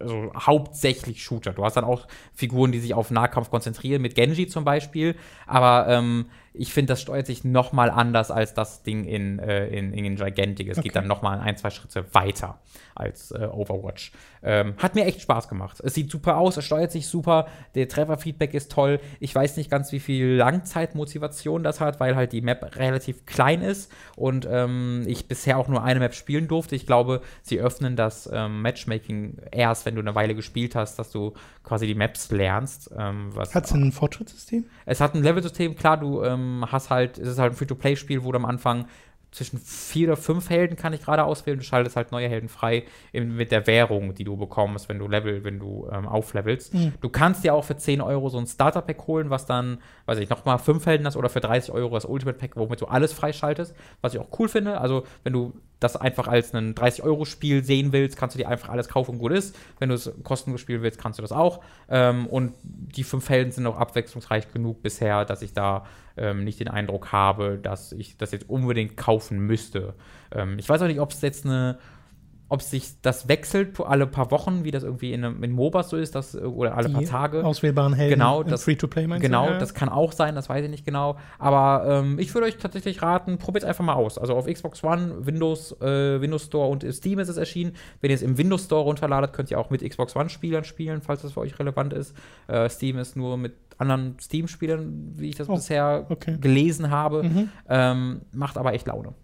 also 0.00 0.32
hauptsächlich 0.34 1.22
Shooter. 1.22 1.52
Du 1.52 1.64
hast 1.64 1.76
dann 1.76 1.84
auch 1.84 2.06
Figuren, 2.34 2.72
die 2.72 2.80
sich 2.80 2.94
auf 2.94 3.10
Nahkampf 3.10 3.50
konzentrieren, 3.50 4.02
mit 4.02 4.14
Genji 4.14 4.46
zum 4.46 4.64
Beispiel. 4.64 5.16
Aber 5.46 5.86
ähm, 5.88 6.26
ich 6.58 6.72
finde, 6.72 6.92
das 6.92 7.00
steuert 7.02 7.26
sich 7.26 7.44
noch 7.44 7.72
mal 7.72 7.90
anders 7.90 8.30
als 8.30 8.54
das 8.54 8.82
Ding 8.82 9.04
in, 9.04 9.38
äh, 9.38 9.66
in, 9.68 9.92
in 9.92 10.16
Gigantic. 10.16 10.68
Es 10.68 10.76
geht 10.76 10.86
Okay. 10.86 10.90
dann 10.94 11.06
noch 11.06 11.22
mal 11.22 11.38
ein, 11.40 11.56
zwei 11.56 11.70
Schritte 11.70 12.04
weiter 12.14 12.58
als 12.94 13.30
äh, 13.30 13.46
Overwatch. 13.52 14.12
Ähm, 14.42 14.74
hat 14.78 14.94
mir 14.94 15.04
echt 15.04 15.20
Spaß 15.20 15.48
gemacht. 15.48 15.80
Es 15.84 15.94
sieht 15.94 16.10
super 16.10 16.36
aus, 16.38 16.56
es 16.56 16.64
steuert 16.64 16.92
sich 16.92 17.06
super, 17.08 17.46
der 17.74 17.88
Trefferfeedback 17.88 18.54
ist 18.54 18.70
toll. 18.72 19.00
Ich 19.20 19.34
weiß 19.34 19.56
nicht 19.56 19.70
ganz, 19.70 19.92
wie 19.92 19.98
viel 20.00 20.34
Langzeitmotivation 20.36 21.62
das 21.62 21.80
hat, 21.80 22.00
weil 22.00 22.16
halt 22.16 22.32
die 22.32 22.40
Map 22.40 22.76
relativ 22.76 23.26
klein 23.26 23.62
ist 23.62 23.90
und 24.16 24.46
ähm, 24.50 25.02
ich 25.06 25.26
bisher 25.28 25.58
auch 25.58 25.68
nur 25.68 25.82
eine 25.82 26.00
Map 26.00 26.14
spielen 26.14 26.48
durfte. 26.48 26.76
Ich 26.76 26.86
glaube, 26.86 27.22
sie 27.42 27.60
öffnen 27.60 27.96
das 27.96 28.28
ähm, 28.32 28.62
Matchmaking 28.62 29.38
erst, 29.52 29.86
wenn 29.86 29.94
du 29.94 30.00
eine 30.00 30.14
Weile 30.14 30.34
gespielt 30.34 30.74
hast, 30.74 30.98
dass 30.98 31.10
du 31.10 31.32
quasi 31.62 31.86
die 31.86 31.94
Maps 31.94 32.30
lernst. 32.30 32.90
Ähm, 32.96 33.32
Hat 33.36 33.64
es 33.64 33.72
ein 33.72 33.92
Fortschrittssystem? 33.92 34.64
es 34.84 35.00
hat 35.00 35.14
ein 35.14 35.22
Level-System, 35.22 35.74
klar, 35.76 35.96
du 35.96 36.22
ähm, 36.46 36.64
hast 36.70 36.90
halt, 36.90 37.18
es 37.18 37.28
ist 37.28 37.38
halt 37.38 37.52
ein 37.52 37.56
Free-to-Play-Spiel, 37.56 38.24
wo 38.24 38.32
du 38.32 38.38
am 38.38 38.44
Anfang 38.44 38.86
zwischen 39.36 39.58
vier 39.58 40.08
oder 40.08 40.16
fünf 40.16 40.48
Helden 40.48 40.76
kann 40.76 40.94
ich 40.94 41.02
gerade 41.02 41.24
auswählen. 41.24 41.58
Du 41.58 41.64
schaltest 41.64 41.94
halt 41.96 42.10
neue 42.10 42.28
Helden 42.28 42.48
frei 42.48 42.84
in, 43.12 43.36
mit 43.36 43.52
der 43.52 43.66
Währung, 43.66 44.14
die 44.14 44.24
du 44.24 44.36
bekommst, 44.36 44.88
wenn 44.88 44.98
du 44.98 45.08
Level, 45.08 45.44
wenn 45.44 45.58
du 45.58 45.88
ähm, 45.92 46.06
auflevelst. 46.06 46.72
Mhm. 46.72 46.94
Du 47.00 47.10
kannst 47.10 47.44
dir 47.44 47.52
auch 47.52 47.64
für 47.64 47.76
10 47.76 48.00
Euro 48.00 48.30
so 48.30 48.38
ein 48.38 48.46
Starter-Pack 48.46 49.06
holen, 49.06 49.28
was 49.28 49.44
dann, 49.44 49.78
weiß 50.06 50.18
ich, 50.18 50.30
nochmal 50.30 50.58
fünf 50.58 50.86
Helden 50.86 51.06
hast 51.06 51.16
oder 51.16 51.28
für 51.28 51.40
30 51.40 51.72
Euro 51.72 51.94
das 51.94 52.06
Ultimate-Pack, 52.06 52.56
womit 52.56 52.80
du 52.80 52.86
alles 52.86 53.12
freischaltest, 53.12 53.74
was 54.00 54.14
ich 54.14 54.20
auch 54.20 54.28
cool 54.38 54.48
finde. 54.48 54.80
Also, 54.80 55.04
wenn 55.22 55.34
du 55.34 55.52
das 55.80 55.96
einfach 55.96 56.26
als 56.26 56.54
ein 56.54 56.74
30-Euro-Spiel 56.74 57.62
sehen 57.62 57.92
willst, 57.92 58.16
kannst 58.16 58.34
du 58.34 58.38
dir 58.38 58.48
einfach 58.48 58.70
alles 58.70 58.88
kaufen 58.88 59.12
und 59.12 59.18
gut 59.18 59.32
ist. 59.32 59.56
Wenn 59.78 59.90
du 59.90 59.94
es 59.94 60.10
kostenlos 60.22 60.60
spielen 60.60 60.82
willst, 60.82 60.98
kannst 60.98 61.18
du 61.18 61.22
das 61.22 61.32
auch. 61.32 61.62
Ähm, 61.88 62.26
und 62.26 62.54
die 62.62 63.04
fünf 63.04 63.28
Helden 63.28 63.52
sind 63.52 63.66
auch 63.66 63.76
abwechslungsreich 63.76 64.52
genug 64.52 64.82
bisher, 64.82 65.24
dass 65.24 65.42
ich 65.42 65.52
da 65.52 65.84
ähm, 66.16 66.44
nicht 66.44 66.60
den 66.60 66.68
Eindruck 66.68 67.12
habe, 67.12 67.58
dass 67.62 67.92
ich 67.92 68.16
das 68.16 68.32
jetzt 68.32 68.48
unbedingt 68.48 68.96
kaufen 68.96 69.38
müsste. 69.40 69.94
Ähm, 70.32 70.58
ich 70.58 70.68
weiß 70.68 70.80
auch 70.80 70.86
nicht, 70.86 71.00
ob 71.00 71.12
es 71.12 71.20
jetzt 71.20 71.44
eine 71.44 71.78
ob 72.48 72.62
sich 72.62 73.00
das 73.02 73.28
wechselt 73.28 73.80
alle 73.80 74.06
paar 74.06 74.30
Wochen, 74.30 74.62
wie 74.64 74.70
das 74.70 74.84
irgendwie 74.84 75.12
in, 75.12 75.24
in 75.24 75.50
MOBAs 75.52 75.90
so 75.90 75.96
ist, 75.96 76.14
das, 76.14 76.34
äh, 76.34 76.38
oder 76.38 76.76
alle 76.76 76.88
paar 76.88 77.00
Die 77.00 77.06
Tage. 77.06 77.44
Auswählbaren 77.44 77.92
Helden 77.92 78.14
Genau, 78.18 78.42
das- 78.42 78.64
Free-to-Play 78.64 79.06
meinst 79.08 79.22
Genau? 79.24 79.46
Ja. 79.50 79.58
das 79.58 79.74
kann 79.74 79.88
auch 79.88 80.12
sein, 80.12 80.34
das 80.34 80.48
weiß 80.48 80.64
ich 80.64 80.70
nicht 80.70 80.84
genau. 80.84 81.16
Aber 81.38 81.84
ähm, 81.88 82.18
ich 82.18 82.32
würde 82.34 82.46
euch 82.46 82.56
tatsächlich 82.58 83.02
raten, 83.02 83.38
probiert 83.38 83.64
einfach 83.64 83.84
mal 83.84 83.94
aus. 83.94 84.16
Also 84.18 84.34
auf 84.34 84.46
Xbox 84.46 84.84
One, 84.84 85.26
Windows, 85.26 85.72
äh, 85.80 86.20
Windows 86.20 86.44
Store 86.44 86.68
und 86.70 86.84
Steam 86.94 87.18
ist 87.18 87.28
es 87.28 87.36
erschienen. 87.36 87.72
Wenn 88.00 88.10
ihr 88.10 88.14
es 88.16 88.22
im 88.22 88.38
Windows 88.38 88.64
Store 88.66 88.82
runterladet, 88.84 89.32
könnt 89.32 89.50
ihr 89.50 89.58
auch 89.58 89.70
mit 89.70 89.82
Xbox 89.88 90.14
One-Spielern 90.14 90.64
spielen, 90.64 91.02
falls 91.02 91.22
das 91.22 91.32
für 91.32 91.40
euch 91.40 91.58
relevant 91.58 91.92
ist. 91.92 92.16
Äh, 92.46 92.68
Steam 92.68 92.98
ist 92.98 93.16
nur 93.16 93.36
mit 93.36 93.54
anderen 93.78 94.16
Steam-Spielern, 94.20 95.12
wie 95.16 95.28
ich 95.30 95.34
das 95.34 95.48
Oh, 95.48 95.54
bisher 95.56 96.06
okay. 96.08 96.38
gelesen 96.40 96.90
habe. 96.90 97.24
Mhm. 97.24 97.48
Ähm, 97.68 98.20
macht 98.32 98.56
aber 98.56 98.72
echt 98.72 98.86
Laune. 98.86 99.14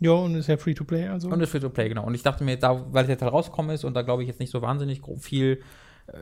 Ja, 0.00 0.12
und 0.12 0.34
ist 0.34 0.46
ja 0.48 0.56
Free-to-Play, 0.56 1.08
also. 1.08 1.28
Und 1.28 1.40
ist 1.42 1.50
Free-to-Play, 1.50 1.90
genau. 1.90 2.04
Und 2.06 2.14
ich 2.14 2.22
dachte 2.22 2.42
mir, 2.42 2.56
da, 2.58 2.86
weil 2.92 3.04
es 3.04 3.10
jetzt 3.10 3.22
halt 3.22 3.32
rausgekommen 3.32 3.74
ist 3.74 3.84
und 3.84 3.94
da 3.94 4.02
glaube 4.02 4.22
ich 4.22 4.28
jetzt 4.28 4.40
nicht 4.40 4.50
so 4.50 4.62
wahnsinnig 4.62 5.02
viel 5.18 5.60
äh, 6.06 6.12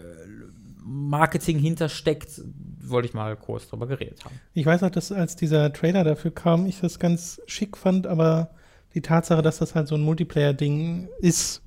Marketing 0.85 1.59
hintersteckt, 1.59 2.41
wollte 2.81 3.09
ich 3.09 3.15
mal 3.15 3.37
kurz 3.37 3.69
drüber 3.69 3.87
geredet 3.87 4.25
haben. 4.25 4.35
Ich 4.55 4.67
weiß 4.67 4.83
auch, 4.83 4.91
dass 4.91 5.13
als 5.13 5.37
dieser 5.37 5.73
Trailer 5.73 6.03
dafür 6.03 6.31
kam, 6.33 6.67
ich 6.67 6.81
das 6.81 6.99
ganz 6.99 7.41
schick 7.47 7.77
fand, 7.77 8.07
aber 8.07 8.51
die 8.95 9.03
Tatsache, 9.03 9.43
dass 9.43 9.59
das 9.59 9.75
halt 9.75 9.87
so 9.87 9.95
ein 9.95 10.01
Multiplayer-Ding 10.01 11.09
ist, 11.21 11.63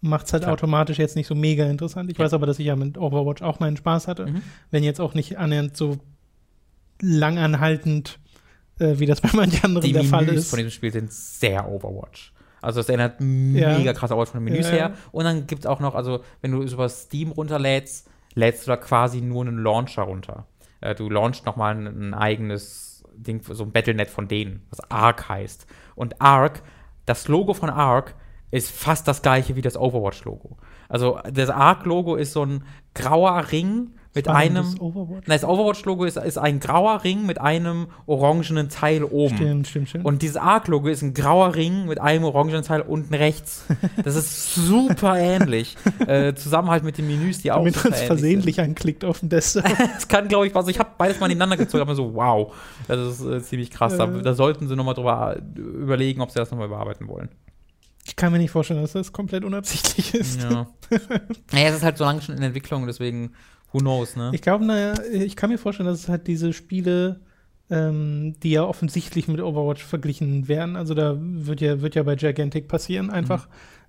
macht 0.00 0.26
es 0.26 0.32
halt 0.32 0.44
Klar. 0.44 0.54
automatisch 0.54 0.98
jetzt 0.98 1.16
nicht 1.16 1.26
so 1.26 1.34
mega 1.34 1.66
interessant. 1.66 2.10
Ich 2.10 2.16
Ja. 2.18 2.24
weiß 2.24 2.32
aber, 2.34 2.46
dass 2.46 2.58
ich 2.58 2.66
ja 2.66 2.76
mit 2.76 2.96
Overwatch 2.96 3.42
auch 3.42 3.60
meinen 3.60 3.76
Spaß 3.76 4.08
hatte. 4.08 4.26
Mhm. 4.26 4.42
Wenn 4.70 4.82
jetzt 4.84 5.00
auch 5.00 5.14
nicht 5.14 5.36
annähernd 5.38 5.76
so 5.76 5.98
langanhaltend, 7.00 8.18
äh, 8.82 8.98
wie 8.98 9.06
das 9.06 9.20
bei 9.20 9.30
manchen 9.32 9.64
anderen 9.64 9.86
Die 9.86 9.92
der 9.92 10.04
Fall 10.04 10.24
Menüs 10.26 10.42
ist. 10.44 10.50
von 10.50 10.58
diesem 10.58 10.70
Spiel 10.70 10.92
sind 10.92 11.12
sehr 11.12 11.68
Overwatch. 11.70 12.32
Also 12.60 12.80
es 12.80 12.88
erinnert 12.88 13.20
mega 13.20 13.78
Ja. 13.80 13.92
krass 13.92 14.10
Overwatch 14.12 14.30
von 14.32 14.40
den 14.44 14.52
Menüs 14.52 14.66
Ja, 14.66 14.72
her. 14.72 14.92
Und 15.10 15.24
dann 15.24 15.46
gibt 15.46 15.62
es 15.62 15.66
auch 15.66 15.80
noch, 15.80 15.94
also 15.94 16.22
wenn 16.42 16.52
du 16.52 16.62
es 16.62 16.72
über 16.72 16.88
Steam 16.88 17.32
runterlädst, 17.32 18.08
lädst 18.34 18.66
du 18.66 18.70
da 18.70 18.76
quasi 18.76 19.20
nur 19.20 19.44
einen 19.46 19.58
Launcher 19.58 20.02
runter. 20.02 20.46
Äh, 20.80 20.94
du 20.94 21.08
launchst 21.10 21.44
nochmal 21.46 21.74
ein, 21.76 21.86
ein 21.86 22.14
eigenes 22.14 23.04
Ding, 23.16 23.42
so 23.42 23.64
ein 23.64 23.72
Battlenet 23.72 24.10
von 24.10 24.28
denen, 24.28 24.66
was 24.70 24.80
Arc 24.90 25.28
heißt. 25.28 25.66
Und 25.94 26.20
Arc, 26.20 26.62
das 27.06 27.28
Logo 27.28 27.52
von 27.54 27.68
Arc 27.70 28.14
ist 28.50 28.70
fast 28.70 29.08
das 29.08 29.22
gleiche 29.22 29.56
wie 29.56 29.62
das 29.62 29.76
Overwatch-Logo. 29.76 30.56
Also 30.88 31.18
das 31.32 31.48
Arc-Logo 31.50 32.16
ist 32.16 32.32
so 32.32 32.44
ein 32.44 32.64
grauer 32.94 33.50
Ring 33.50 33.92
mit 34.14 34.28
einem. 34.28 34.56
Das 34.64 34.80
Overwatch? 34.80 35.26
Nein, 35.26 35.38
das 35.40 35.44
Overwatch-Logo 35.44 36.04
ist, 36.04 36.16
ist 36.18 36.36
ein 36.38 36.60
grauer 36.60 37.02
Ring 37.02 37.24
mit 37.24 37.40
einem 37.40 37.86
orangenen 38.06 38.68
Teil 38.68 39.04
oben. 39.04 39.36
Stimmt, 39.36 39.66
stimmt, 39.68 39.88
stimmt. 39.88 40.04
Und 40.04 40.20
dieses 40.22 40.36
Arc-Logo 40.36 40.88
ist 40.88 41.00
ein 41.02 41.14
grauer 41.14 41.54
Ring 41.54 41.86
mit 41.86 42.00
einem 42.00 42.24
orangenen 42.24 42.62
Teil 42.62 42.82
unten 42.82 43.14
rechts. 43.14 43.64
Das 44.04 44.14
ist 44.16 44.54
super 44.66 45.16
ähnlich. 45.18 45.76
Äh, 46.06 46.34
zusammen 46.34 46.70
halt 46.70 46.84
mit 46.84 46.98
den 46.98 47.06
Menüs, 47.06 47.40
die 47.40 47.52
auch 47.52 47.58
damit 47.58 47.82
man 47.82 47.92
es 47.94 48.02
versehentlich 48.02 48.60
anklickt 48.60 49.04
auf 49.04 49.20
dem 49.20 49.28
Desktop. 49.30 49.66
sind. 49.66 49.78
Das 49.94 50.08
kann, 50.08 50.28
glaube 50.28 50.46
ich, 50.46 50.54
was. 50.54 50.68
Ich 50.68 50.78
habe 50.78 50.90
beides 50.98 51.18
mal 51.20 51.28
nebeneinander 51.28 51.56
gezogen, 51.56 51.82
aber 51.82 51.94
so, 51.94 52.14
wow. 52.14 52.54
Das 52.88 52.98
ist 52.98 53.24
äh, 53.24 53.42
ziemlich 53.42 53.70
krass. 53.70 53.96
Da, 53.96 54.04
Äh. 54.04 54.22
da 54.22 54.34
sollten 54.34 54.68
sie 54.68 54.76
nochmal 54.76 54.94
drüber 54.94 55.36
äh, 55.36 55.58
überlegen, 55.60 56.20
ob 56.20 56.30
sie 56.30 56.38
das 56.38 56.50
nochmal 56.50 56.66
überarbeiten 56.66 57.08
wollen. 57.08 57.30
ich 58.04 58.16
kann 58.16 58.32
mir 58.32 58.38
nicht 58.38 58.50
vorstellen, 58.50 58.82
dass 58.82 58.92
das 58.92 59.12
komplett 59.12 59.44
unabsichtlich 59.44 60.14
ist. 60.14 60.42
Ja. 60.42 60.66
naja, 61.52 61.68
es 61.68 61.76
ist 61.76 61.82
halt 61.82 61.96
so 61.98 62.04
lange 62.04 62.20
schon 62.20 62.36
in 62.36 62.42
Entwicklung, 62.42 62.86
deswegen, 62.86 63.32
who 63.72 63.78
knows, 63.78 64.16
ne? 64.16 64.30
Ich 64.32 64.42
glaube, 64.42 64.64
naja, 64.64 65.00
ich 65.12 65.36
kann 65.36 65.50
mir 65.50 65.58
vorstellen, 65.58 65.88
dass 65.88 66.00
es 66.00 66.08
halt 66.08 66.26
diese 66.26 66.52
Spiele, 66.52 67.20
ähm, 67.70 68.34
die 68.42 68.50
ja 68.50 68.64
offensichtlich 68.64 69.28
mit 69.28 69.40
Overwatch 69.40 69.82
verglichen 69.84 70.48
werden, 70.48 70.76
also 70.76 70.94
da 70.94 71.16
wird 71.18 71.60
ja, 71.60 71.80
wird 71.80 71.94
ja 71.94 72.02
bei 72.02 72.16
Gigantic 72.16 72.68
passieren, 72.68 73.10
einfach, 73.10 73.48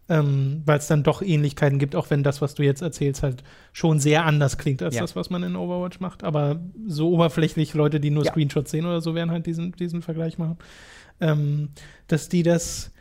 ähm, 0.10 0.62
weil 0.66 0.80
es 0.80 0.88
dann 0.88 1.04
doch 1.04 1.22
Ähnlichkeiten 1.22 1.80
gibt, 1.80 1.96
auch 1.96 2.10
wenn 2.10 2.24
das, 2.24 2.42
was 2.42 2.56
du 2.56 2.64
jetzt 2.64 2.82
erzählst, 2.82 3.24
halt 3.24 3.44
schon 3.72 4.00
sehr 4.00 4.26
anders 4.26 4.58
klingt 4.58 4.82
als 4.84 4.96
Ja. 4.96 5.02
das, 5.02 5.16
was 5.16 5.30
man 5.30 5.44
in 5.44 5.56
Overwatch 5.56 6.00
macht. 6.02 6.24
Aber 6.24 6.60
so 6.88 7.10
oberflächlich 7.12 7.74
Leute, 7.74 8.00
die 8.02 8.10
nur 8.10 8.26
Ja. 8.26 8.32
Screenshots 8.32 8.72
sehen 8.72 8.86
oder 8.86 9.00
so, 9.02 9.16
werden 9.16 9.32
halt 9.32 9.46
diesen, 9.46 9.72
diesen 9.74 10.02
Vergleich 10.02 10.38
machen. 10.38 10.58
Ähm, 11.22 11.70
dass 12.08 12.28
die 12.28 12.44
das 12.44 12.92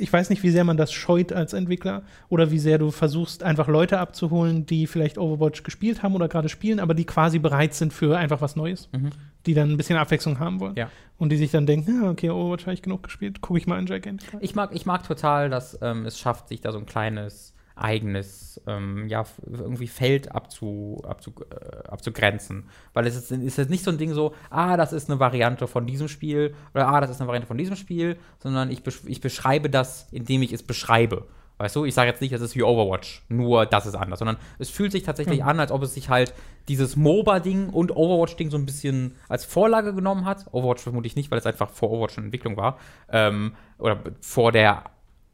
ich 0.00 0.12
weiß 0.12 0.30
nicht, 0.30 0.42
wie 0.42 0.50
sehr 0.50 0.64
man 0.64 0.76
das 0.76 0.92
scheut 0.92 1.32
als 1.32 1.52
Entwickler 1.52 2.02
oder 2.28 2.50
wie 2.50 2.58
sehr 2.58 2.78
du 2.78 2.90
versuchst, 2.90 3.42
einfach 3.42 3.68
Leute 3.68 3.98
abzuholen, 3.98 4.66
die 4.66 4.86
vielleicht 4.86 5.18
Overwatch 5.18 5.62
gespielt 5.62 6.02
haben 6.02 6.14
oder 6.14 6.28
gerade 6.28 6.48
spielen, 6.48 6.80
aber 6.80 6.94
die 6.94 7.04
quasi 7.04 7.38
bereit 7.38 7.74
sind 7.74 7.92
für 7.92 8.16
einfach 8.16 8.40
was 8.40 8.56
Neues, 8.56 8.88
Mhm. 8.92 9.10
die 9.46 9.54
dann 9.54 9.70
ein 9.70 9.76
bisschen 9.76 9.96
Abwechslung 9.96 10.38
haben 10.38 10.60
wollen. 10.60 10.74
Ja. 10.76 10.90
Und 11.18 11.30
die 11.30 11.36
sich 11.36 11.50
dann 11.50 11.66
denken, 11.66 12.02
ja, 12.02 12.10
okay, 12.10 12.30
Overwatch 12.30 12.64
habe 12.66 12.74
ich 12.74 12.82
genug 12.82 13.02
gespielt, 13.02 13.40
gucke 13.40 13.58
ich 13.58 13.66
mal 13.66 13.78
in 13.78 13.86
Gigantic. 13.86 14.32
rein. 14.32 14.40
Ich 14.42 14.54
mag, 14.54 14.70
ich 14.72 14.86
mag 14.86 15.06
total, 15.06 15.50
dass 15.50 15.78
ähm, 15.82 16.06
es 16.06 16.18
schafft, 16.18 16.48
sich 16.48 16.60
da 16.60 16.72
so 16.72 16.78
ein 16.78 16.86
kleines 16.86 17.54
eigenes 17.80 18.60
ähm, 18.66 19.08
ja, 19.08 19.24
irgendwie 19.44 19.86
Feld 19.86 20.32
abzu, 20.32 21.02
abzu, 21.06 21.32
äh, 21.50 21.88
abzugrenzen. 21.88 22.68
Weil 22.92 23.06
es 23.06 23.16
ist, 23.16 23.30
ist 23.30 23.58
jetzt 23.58 23.70
nicht 23.70 23.84
so 23.84 23.90
ein 23.90 23.98
Ding 23.98 24.12
so, 24.12 24.34
ah, 24.50 24.76
das 24.76 24.92
ist 24.92 25.10
eine 25.10 25.20
Variante 25.20 25.66
von 25.66 25.86
diesem 25.86 26.08
Spiel 26.08 26.54
oder 26.74 26.88
ah, 26.88 27.00
das 27.00 27.10
ist 27.10 27.20
eine 27.20 27.28
Variante 27.28 27.46
von 27.46 27.58
diesem 27.58 27.76
Spiel, 27.76 28.16
sondern 28.38 28.70
ich, 28.70 28.82
besch 28.82 29.00
ich 29.06 29.20
beschreibe 29.20 29.70
das, 29.70 30.06
indem 30.12 30.42
ich 30.42 30.52
es 30.52 30.62
beschreibe. 30.62 31.26
Weißt 31.58 31.76
du, 31.76 31.84
ich 31.84 31.92
sage 31.92 32.08
jetzt 32.08 32.22
nicht, 32.22 32.32
es 32.32 32.40
ist 32.40 32.56
wie 32.56 32.62
Overwatch, 32.62 33.22
nur 33.28 33.66
das 33.66 33.84
ist 33.84 33.94
anders, 33.94 34.20
sondern 34.20 34.38
es 34.58 34.70
fühlt 34.70 34.92
sich 34.92 35.02
tatsächlich 35.02 35.40
Mhm. 35.40 35.48
an, 35.48 35.60
als 35.60 35.70
ob 35.72 35.82
es 35.82 35.92
sich 35.92 36.08
halt 36.08 36.32
dieses 36.68 36.96
MOBA-Ding 36.96 37.68
und 37.68 37.94
Overwatch-Ding 37.94 38.48
so 38.48 38.56
ein 38.56 38.64
bisschen 38.64 39.14
als 39.28 39.44
Vorlage 39.44 39.94
genommen 39.94 40.24
hat. 40.24 40.46
Overwatch 40.52 40.82
vermutlich 40.82 41.16
nicht, 41.16 41.30
weil 41.30 41.38
es 41.38 41.44
einfach 41.44 41.68
vor 41.68 41.90
Overwatch 41.90 42.16
in 42.16 42.24
Entwicklung 42.24 42.56
war. 42.56 42.78
Ähm, 43.10 43.52
oder 43.76 43.98
vor 44.22 44.52
der 44.52 44.84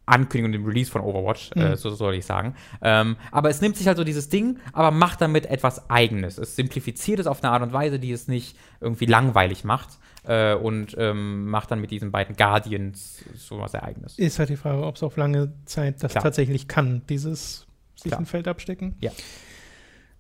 Ankündigung 0.07 0.47
und 0.47 0.53
dem 0.53 0.65
Release 0.67 0.91
von 0.91 1.03
Overwatch, 1.03 1.51
äh, 1.57 1.71
Mhm. 1.71 1.77
so 1.77 1.91
soll 1.91 2.15
ich 2.15 2.25
sagen. 2.25 2.55
Ähm, 2.81 3.17
aber 3.33 3.51
es 3.51 3.61
nimmt 3.61 3.77
sich 3.77 3.87
halt 3.87 3.97
so 3.99 4.05
dieses 4.05 4.29
Ding, 4.29 4.59
aber 4.73 4.91
macht 4.93 5.21
damit 5.21 5.47
etwas 5.47 5.91
Eigenes. 5.91 6.39
Es 6.39 6.57
simplifiziert 6.57 7.19
es 7.19 7.27
auf 7.27 7.43
eine 7.43 7.53
Art 7.53 7.63
und 7.63 7.73
Weise, 7.73 7.99
die 7.99 8.13
es 8.13 8.29
nicht 8.29 8.57
irgendwie 8.81 9.07
langweilig 9.07 9.65
macht. 9.65 9.99
Äh, 10.29 10.55
und 10.55 10.97
ähm, 10.99 11.47
macht 11.49 11.71
dann 11.71 11.81
mit 11.81 11.93
diesen 11.93 12.11
beiden 12.11 12.35
Guardians 12.37 13.23
so 13.37 13.61
was 13.61 13.73
sehr 13.73 13.85
Eigenes. 13.85 14.19
Ist 14.19 14.41
halt 14.41 14.49
die 14.49 14.57
Frage, 14.57 14.83
ob 14.85 14.97
es 14.97 15.03
auf 15.05 15.17
lange 15.17 15.53
Zeit 15.67 16.03
das 16.03 16.11
Klar. 16.13 16.25
tatsächlich 16.25 16.67
kann, 16.67 17.03
dieses 17.09 17.67
sich 17.95 18.11
Klar. 18.11 18.21
ein 18.21 18.27
Feld 18.27 18.49
abstecken. 18.49 18.97
Ja. 19.01 19.13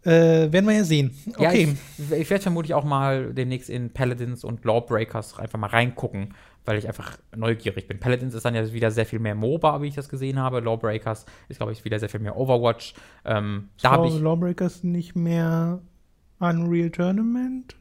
Äh, 0.06 0.52
werden 0.52 0.66
wir 0.66 0.74
ja 0.76 0.84
sehen. 0.84 1.10
Ja, 1.38 1.48
Okay. 1.50 1.76
ich, 1.98 2.12
ich 2.12 2.30
werde 2.30 2.42
vermutlich 2.42 2.74
auch 2.74 2.84
mal 2.84 3.34
demnächst 3.34 3.68
in 3.68 3.90
Paladins 3.92 4.44
und 4.44 4.64
Lawbreakers 4.64 5.38
einfach 5.38 5.58
mal 5.58 5.66
reingucken, 5.68 6.34
weil 6.64 6.78
ich 6.78 6.86
einfach 6.86 7.18
neugierig 7.36 7.88
bin. 7.88 7.98
Paladins 7.98 8.32
ist 8.34 8.44
dann 8.44 8.54
ja 8.54 8.72
wieder 8.72 8.90
sehr 8.90 9.04
viel 9.06 9.18
mehr 9.18 9.34
MOBA, 9.34 9.82
wie 9.82 9.88
ich 9.88 9.94
das 9.96 10.08
gesehen 10.08 10.38
habe. 10.38 10.60
Lawbreakers 10.60 11.26
ist, 11.48 11.56
glaube 11.58 11.72
ich, 11.72 11.84
wieder 11.84 11.98
sehr 11.98 12.08
viel 12.08 12.20
mehr 12.20 12.36
Overwatch. 12.36 12.94
Ähm, 13.24 13.68
da 13.82 13.90
habe 13.92 14.06
ich. 14.08 14.18
Lawbreakers 14.20 14.84
nicht 14.84 15.16
mehr 15.16 15.80
Unreal 16.38 16.90
Tournament? 16.90 17.74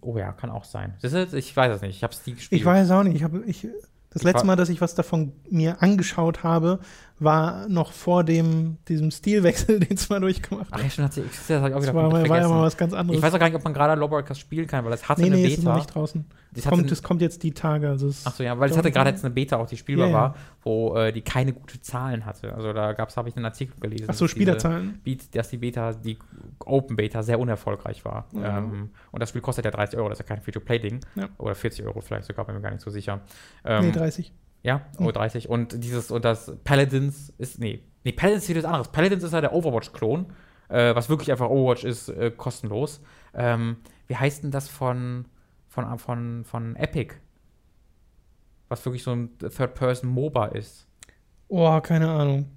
Oh 0.00 0.16
ja, 0.18 0.32
kann 0.32 0.50
auch 0.50 0.64
sein. 0.64 0.94
Ich 1.02 1.56
weiß 1.56 1.76
es 1.76 1.82
nicht. 1.82 1.96
Ich 1.96 2.02
habe 2.02 2.12
es 2.12 2.26
nie 2.26 2.34
gespielt. 2.34 2.60
Ich 2.60 2.64
weiß 2.66 2.90
auch 2.90 3.02
nicht. 3.04 3.14
Ich 3.16 3.22
habe 3.22 3.44
ich 3.46 3.68
das 4.10 4.22
letzte 4.22 4.46
Mal, 4.46 4.56
dass 4.56 4.70
ich 4.70 4.80
was 4.80 4.94
davon 4.94 5.32
mir 5.50 5.82
angeschaut 5.82 6.42
habe, 6.42 6.80
war 7.18 7.66
noch 7.68 7.92
vor 7.92 8.24
dem 8.24 8.76
diesem 8.88 9.10
Stilwechsel, 9.10 9.80
den 9.80 9.96
es 9.96 10.08
mal 10.10 10.20
durchgemacht 10.20 10.68
Ach 10.70 10.76
hat. 10.78 10.84
ja, 10.84 10.90
schon 10.90 11.04
hat 11.04 11.14
sie. 11.14 11.22
Das 11.22 11.48
habe 11.58 11.68
ich 11.70 11.74
auch 11.74 11.78
Das 11.80 11.88
wieder 11.88 11.94
war, 11.94 12.10
mal- 12.10 12.28
war 12.28 12.38
ja 12.40 12.48
mal 12.48 12.62
was 12.62 12.76
ganz 12.76 12.92
anderes. 12.92 13.18
Ich 13.18 13.22
weiß 13.24 13.32
auch 13.34 13.38
gar 13.38 13.46
nicht, 13.46 13.56
ob 13.56 13.64
man 13.64 13.72
gerade 13.72 13.98
Lawbreakers 13.98 14.38
spielen 14.38 14.66
kann, 14.66 14.84
weil 14.84 14.92
es 14.92 15.08
hatte 15.08 15.22
nee, 15.22 15.28
eine 15.28 15.36
nee, 15.36 15.46
ist 15.46 15.58
noch 15.58 15.72
Beta. 15.72 15.76
nicht 15.76 15.94
draußen. 15.94 16.26
Das 16.52 16.64
Kommt, 16.64 16.90
das 16.90 17.02
kommt 17.02 17.20
jetzt 17.20 17.42
die 17.42 17.52
Tage. 17.52 17.88
Also 17.88 18.08
es 18.08 18.24
ach 18.26 18.32
so, 18.34 18.42
ja, 18.42 18.58
weil 18.58 18.70
es 18.70 18.76
hatte 18.78 18.90
gerade 18.90 19.10
jetzt 19.10 19.22
eine 19.24 19.34
Beta 19.34 19.56
auch, 19.58 19.66
die 19.66 19.76
spielbar 19.76 20.08
ja. 20.08 20.12
war, 20.14 20.34
wo 20.62 20.96
äh, 20.96 21.12
die 21.12 21.20
keine 21.20 21.52
gute 21.52 21.82
Zahlen 21.82 22.24
hatte. 22.24 22.54
Also 22.54 22.72
da 22.72 22.92
gab's, 22.94 23.16
habe 23.18 23.28
ich 23.28 23.36
einen 23.36 23.44
Artikel 23.44 23.78
gelesen. 23.78 24.06
Ach 24.08 24.14
so, 24.14 24.24
diese- 24.24 24.36
Spielerzahlen. 24.36 25.00
Dass 25.32 25.50
die 25.50 25.58
Beta, 25.58 25.92
die 25.92 26.18
Open 26.64 26.96
Beta 26.96 27.22
sehr 27.22 27.38
unerfolgreich 27.40 28.04
war. 28.06 28.26
Mhm. 28.32 28.44
Ähm, 28.44 28.90
und 29.10 29.20
das 29.20 29.28
Spiel 29.30 29.42
kostet 29.42 29.64
ja 29.66 29.70
30 29.70 29.98
Euro, 29.98 30.08
das 30.08 30.18
ist 30.20 30.26
ja 30.28 30.34
kein 30.34 30.42
Free-to-Play-Ding. 30.42 31.00
Ja. 31.16 31.28
Oder 31.38 31.54
40 31.54 31.84
Euro 31.84 32.00
vielleicht 32.00 32.24
sogar, 32.26 32.46
bin 32.46 32.54
mir 32.54 32.62
gar 32.62 32.70
nicht 32.70 32.80
so 32.82 32.90
sicher. 32.90 33.20
Ähm, 33.64 33.86
nee, 33.86 33.92
30. 33.92 34.32
ja, 34.66 34.80
oh, 34.98 35.12
30. 35.12 35.48
Und 35.48 35.84
dieses, 35.84 36.10
und 36.10 36.24
das 36.24 36.52
Paladins 36.64 37.32
ist, 37.38 37.60
nee, 37.60 37.84
nee, 38.02 38.10
Paladins 38.10 38.42
ist 38.42 38.48
wieder 38.48 38.58
was 38.58 38.64
anderes. 38.64 38.88
Paladins 38.88 39.22
ist 39.22 39.32
ja 39.32 39.40
der 39.40 39.52
Overwatch-Klon, 39.52 40.26
äh, 40.68 40.92
was 40.92 41.08
wirklich 41.08 41.30
einfach 41.30 41.48
Overwatch 41.48 41.84
ist, 41.84 42.08
äh, 42.08 42.32
kostenlos. 42.36 43.00
Ähm, 43.32 43.76
wie 44.08 44.16
heißt 44.16 44.42
denn 44.42 44.50
das 44.50 44.68
von, 44.68 45.26
von, 45.68 45.98
von, 46.00 46.44
von 46.44 46.74
Epic? 46.74 47.14
Was 48.68 48.84
wirklich 48.84 49.04
so 49.04 49.12
ein 49.12 49.38
Third-Person-MOBA 49.38 50.46
ist. 50.46 50.88
Oh, 51.46 51.80
keine 51.80 52.10
Ahnung. 52.10 52.50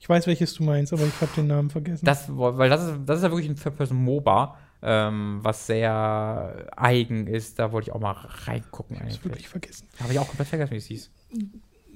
Ich 0.00 0.08
weiß, 0.08 0.26
welches 0.26 0.52
du 0.54 0.64
meinst, 0.64 0.92
aber 0.92 1.04
ich 1.04 1.20
habe 1.20 1.30
den 1.36 1.46
Namen 1.46 1.70
vergessen. 1.70 2.04
Das, 2.04 2.26
weil 2.28 2.68
das 2.68 2.82
ist, 2.82 2.98
das 3.06 3.18
ist 3.18 3.22
ja 3.22 3.30
wirklich 3.30 3.48
ein 3.48 3.54
Third-Person-MOBA, 3.54 4.56
ähm, 4.82 5.38
was 5.42 5.66
sehr 5.66 6.66
eigen 6.76 7.26
ist. 7.26 7.58
Da 7.58 7.72
wollte 7.72 7.90
ich 7.90 7.94
auch 7.94 8.00
mal 8.00 8.12
reingucken 8.12 8.96
ich 8.96 9.00
habe 9.00 9.10
eigentlich. 9.10 9.24
wirklich 9.24 9.48
vergessen. 9.48 9.88
Habe 10.00 10.12
ich 10.12 10.18
auch 10.18 10.26
komplett 10.26 10.48
vergessen, 10.48 10.72
wie 10.72 10.76
es 10.76 10.86
hieß. 10.86 11.10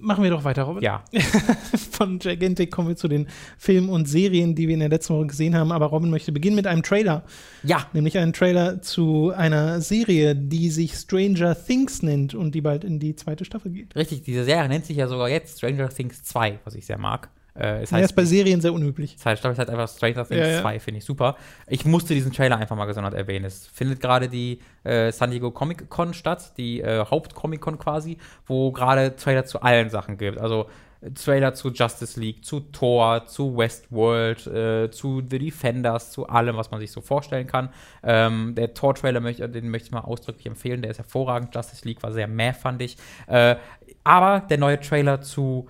Machen 0.03 0.25
wir 0.25 0.31
doch 0.31 0.45
weiter, 0.45 0.63
Robin. 0.63 0.83
Ja. 0.83 1.05
Von 1.91 2.19
Gigantic 2.21 2.71
kommen 2.71 2.89
wir 2.89 2.97
zu 2.97 3.07
den 3.07 3.27
Filmen 3.59 3.91
und 3.91 4.07
Serien, 4.09 4.55
die 4.55 4.67
wir 4.67 4.73
in 4.73 4.81
der 4.81 4.89
letzten 4.89 5.15
Woche 5.15 5.27
gesehen 5.27 5.55
haben. 5.55 5.73
Aber 5.73 5.87
Robin 5.87 6.09
möchte 6.09 6.33
beginnen 6.33 6.57
mit 6.57 6.67
einem 6.67 6.83
Trailer. 6.83 7.23
Ja, 7.65 7.87
Nämlich 7.93 8.17
einen 8.17 8.33
Trailer 8.33 8.81
zu 8.81 9.31
einer 9.37 9.83
Serie, 9.83 10.35
die 10.35 10.71
sich 10.71 10.95
Stranger 10.95 11.55
Things 11.55 12.03
nennt 12.03 12.35
und 12.35 12.55
die 12.55 12.63
bald 12.63 12.83
in 12.83 12.99
die 12.99 13.15
zweite 13.15 13.45
Staffel 13.45 13.73
geht. 13.73 13.95
richtig. 13.95 14.23
Diese 14.23 14.45
Serie 14.45 14.69
nennt 14.71 14.87
sich 14.87 14.97
ja 14.97 15.07
sogar 15.07 15.29
jetzt 15.29 15.59
Stranger 15.59 15.91
Things 15.91 16.23
2, 16.23 16.61
was 16.65 16.75
ich 16.75 16.87
sehr 16.87 16.97
mag. 16.99 17.29
Äh, 17.61 17.83
es 17.83 17.91
Ja, 17.91 17.99
ist 17.99 18.05
heißt, 18.05 18.17
bei 18.17 18.25
Serien 18.25 18.61
sehr 18.61 18.73
unüblich. 18.73 19.19
Zweite 19.19 19.39
Staffel 19.39 19.53
ist 19.53 19.59
halt 19.59 19.71
einfach 19.71 19.89
Stranger 19.89 20.27
Things 20.27 20.41
Ja, 20.41 20.49
ja. 20.49 20.61
2, 20.63 20.81
finde 20.81 20.99
ich 20.99 21.05
super. 21.05 21.37
Ich 21.67 21.85
musste 21.85 22.15
diesen 22.15 22.33
Trailer 22.33 22.57
einfach 22.57 22.77
mal 22.77 22.87
gesondert 22.87 23.15
erwähnen. 23.15 23.45
Es 23.45 23.67
findet 23.67 24.01
gerade 24.01 24.29
die 24.29 24.61
äh, 24.85 25.13
San 25.13 25.31
Diego 25.31 25.51
Comic 25.51 25.89
Con 25.91 26.15
statt, 26.15 26.53
die 26.57 26.81
äh, 26.81 27.05
Haupt-Comic 27.05 27.61
Con 27.61 27.79
quasi, 27.79 28.19
wo 28.47 28.73
gerade 28.73 29.15
Trailer 29.17 29.45
zu 29.45 29.61
allen 29.63 29.91
Sachen 29.91 30.17
gibt. 30.17 30.39
Also 30.39 30.69
äh, 31.03 31.11
Trailer 31.11 31.55
zu 31.55 31.71
Justice 31.71 32.19
League, 32.19 32.45
zu 32.45 32.61
Thor, 32.61 33.27
zu 33.27 33.57
Westworld, 33.57 34.47
äh, 34.47 34.91
zu 34.91 35.23
The 35.29 35.39
Defenders, 35.39 36.13
zu 36.13 36.29
allem, 36.29 36.57
was 36.57 36.71
man 36.71 36.81
sich 36.81 36.91
so 36.93 37.01
vorstellen 37.01 37.47
kann. 37.47 37.69
Ähm, 38.03 38.55
der 38.55 38.75
Thor-Trailer, 38.75 39.21
möchte, 39.21 39.49
den 39.49 39.69
möchte 39.69 39.87
ich 39.87 39.93
mal 39.93 40.01
ausdrücklich 40.01 40.47
empfehlen. 40.47 40.83
Der 40.83 40.91
ist 40.93 40.99
hervorragend. 40.99 41.55
Justice 41.55 41.87
League 41.87 42.03
war 42.03 42.13
sehr 42.13 42.29
mehr, 42.29 42.55
fand 42.55 42.81
ich. 42.83 42.97
Äh, 43.27 43.57
aber 44.05 44.41
der 44.49 44.59
neue 44.59 44.81
Trailer 44.81 45.21
zu 45.21 45.69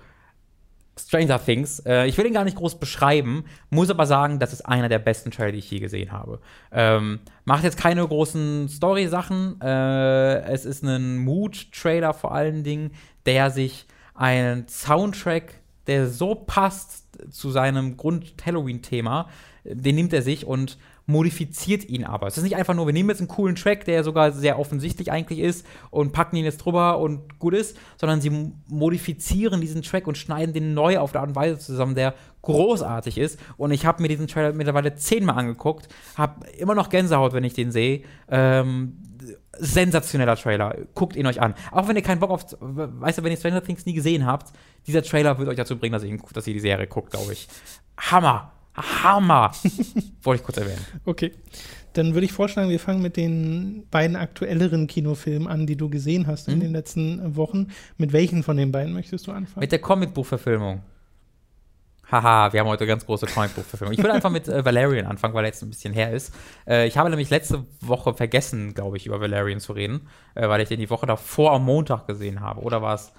Stranger 0.99 1.43
Things. 1.43 1.79
Äh, 1.79 2.07
ich 2.07 2.17
will 2.17 2.25
ihn 2.25 2.33
gar 2.33 2.43
nicht 2.43 2.57
groß 2.57 2.79
beschreiben, 2.79 3.45
muss 3.69 3.89
aber 3.89 4.05
sagen, 4.05 4.39
das 4.39 4.53
ist 4.53 4.61
einer 4.61 4.89
der 4.89 4.99
besten 4.99 5.31
Trailer, 5.31 5.53
die 5.53 5.59
ich 5.59 5.71
je 5.71 5.79
gesehen 5.79 6.11
habe. 6.11 6.39
Ähm, 6.71 7.19
macht 7.45 7.63
jetzt 7.63 7.77
keine 7.77 8.05
großen 8.07 8.69
Story-Sachen. 8.69 9.59
Äh, 9.61 10.41
es 10.51 10.65
ist 10.65 10.83
ein 10.83 11.17
Mood-Trailer 11.19 12.13
vor 12.13 12.33
allen 12.33 12.63
Dingen, 12.63 12.91
der 13.25 13.51
sich 13.51 13.85
einen 14.13 14.67
Soundtrack, 14.67 15.55
der 15.87 16.07
so 16.07 16.35
passt 16.35 17.07
zu 17.31 17.51
seinem 17.51 17.97
Grund-Halloween-Thema, 17.97 19.29
den 19.63 19.95
nimmt 19.95 20.13
er 20.13 20.21
sich 20.21 20.45
und 20.45 20.77
modifiziert 21.11 21.87
ihn 21.87 22.05
aber. 22.05 22.27
Es 22.27 22.37
ist 22.37 22.43
nicht 22.43 22.55
einfach 22.55 22.73
nur, 22.73 22.87
wir 22.87 22.93
nehmen 22.93 23.09
jetzt 23.09 23.19
einen 23.19 23.27
coolen 23.27 23.55
Track, 23.55 23.85
der 23.85 24.03
sogar 24.03 24.31
sehr 24.31 24.57
offensichtlich 24.57 25.11
eigentlich 25.11 25.39
ist 25.39 25.65
und 25.89 26.13
packen 26.13 26.37
ihn 26.37 26.45
jetzt 26.45 26.57
drüber 26.57 26.99
und 26.99 27.37
gut 27.39 27.53
ist, 27.53 27.77
sondern 27.97 28.21
sie 28.21 28.53
modifizieren 28.67 29.61
diesen 29.61 29.81
Track 29.81 30.07
und 30.07 30.17
schneiden 30.17 30.53
den 30.53 30.73
neu 30.73 30.97
auf 30.97 31.11
der 31.11 31.21
Art 31.21 31.29
und 31.29 31.35
Weise 31.35 31.59
zusammen, 31.59 31.95
der 31.95 32.15
großartig 32.41 33.17
ist. 33.17 33.39
Und 33.57 33.71
ich 33.71 33.85
habe 33.85 34.01
mir 34.01 34.07
diesen 34.07 34.27
Trailer 34.27 34.53
mittlerweile 34.53 34.95
zehnmal 34.95 35.37
angeguckt, 35.37 35.87
habe 36.15 36.47
immer 36.57 36.75
noch 36.75 36.89
Gänsehaut, 36.89 37.33
wenn 37.33 37.43
ich 37.43 37.53
den 37.53 37.71
sehe. 37.71 38.03
Ähm, 38.29 38.97
sensationeller 39.59 40.35
Trailer. 40.35 40.75
Guckt 40.95 41.15
ihn 41.15 41.27
euch 41.27 41.41
an. 41.41 41.53
Auch 41.71 41.87
wenn 41.87 41.95
ihr 41.95 42.01
keinen 42.01 42.19
Bock 42.19 42.31
auf, 42.31 42.45
weißt 42.59 43.19
du, 43.19 43.23
wenn 43.23 43.31
ihr 43.31 43.37
Stranger 43.37 43.63
Things 43.63 43.85
nie 43.85 43.93
gesehen 43.93 44.25
habt, 44.25 44.53
dieser 44.87 45.03
Trailer 45.03 45.37
wird 45.37 45.49
euch 45.49 45.57
dazu 45.57 45.77
bringen, 45.77 45.93
dass 45.93 46.03
ihr, 46.03 46.17
dass 46.33 46.47
ihr 46.47 46.53
die 46.53 46.59
Serie 46.59 46.87
guckt, 46.87 47.11
glaube 47.11 47.33
ich. 47.33 47.47
Hammer. 47.97 48.51
Hammer. 48.75 49.51
Wollte 50.23 50.41
ich 50.41 50.45
kurz 50.45 50.57
erwähnen. 50.57 50.85
Okay. 51.05 51.31
Dann 51.93 52.13
würde 52.13 52.23
ich 52.25 52.31
vorschlagen, 52.31 52.69
wir 52.69 52.79
fangen 52.79 53.01
mit 53.01 53.17
den 53.17 53.85
beiden 53.91 54.15
aktuelleren 54.15 54.87
Kinofilmen 54.87 55.47
an, 55.49 55.67
die 55.67 55.75
du 55.75 55.89
gesehen 55.89 56.25
hast 56.27 56.47
in 56.47 56.55
Mhm. 56.55 56.61
den 56.61 56.71
letzten 56.71 57.35
Wochen. 57.35 57.67
Mit 57.97 58.13
welchen 58.13 58.43
von 58.43 58.55
den 58.55 58.71
beiden 58.71 58.93
möchtest 58.93 59.27
du 59.27 59.31
anfangen? 59.31 59.59
Mit 59.59 59.73
der 59.73 59.79
Comicbuchverfilmung. 59.79 60.81
Haha, 62.09 62.51
wir 62.51 62.59
haben 62.59 62.67
heute 62.67 62.85
ganz 62.85 63.05
große 63.05 63.25
Comicbuchverfilmung. 63.25 63.93
Ich 63.93 63.99
würde 63.99 64.13
einfach 64.13 64.29
mit 64.29 64.47
äh, 64.47 64.63
Valerian 64.65 65.05
anfangen, 65.05 65.33
weil 65.33 65.45
er 65.45 65.47
jetzt 65.47 65.63
ein 65.63 65.69
bisschen 65.69 65.93
her 65.93 66.11
ist. 66.11 66.33
Äh, 66.67 66.87
ich 66.87 66.97
habe 66.97 67.09
nämlich 67.09 67.29
letzte 67.29 67.65
Woche 67.79 68.13
vergessen, 68.13 68.73
glaube 68.73 68.97
ich, 68.97 69.05
über 69.05 69.21
Valerian 69.21 69.59
zu 69.61 69.71
reden, 69.73 70.07
äh, 70.35 70.47
weil 70.49 70.59
ich 70.61 70.67
den 70.69 70.79
die 70.79 70.89
Woche 70.89 71.05
davor 71.05 71.53
am 71.53 71.63
Montag 71.65 72.07
gesehen 72.07 72.41
habe. 72.41 72.61
Oder 72.61 72.81
war 72.81 72.95
es 72.95 73.11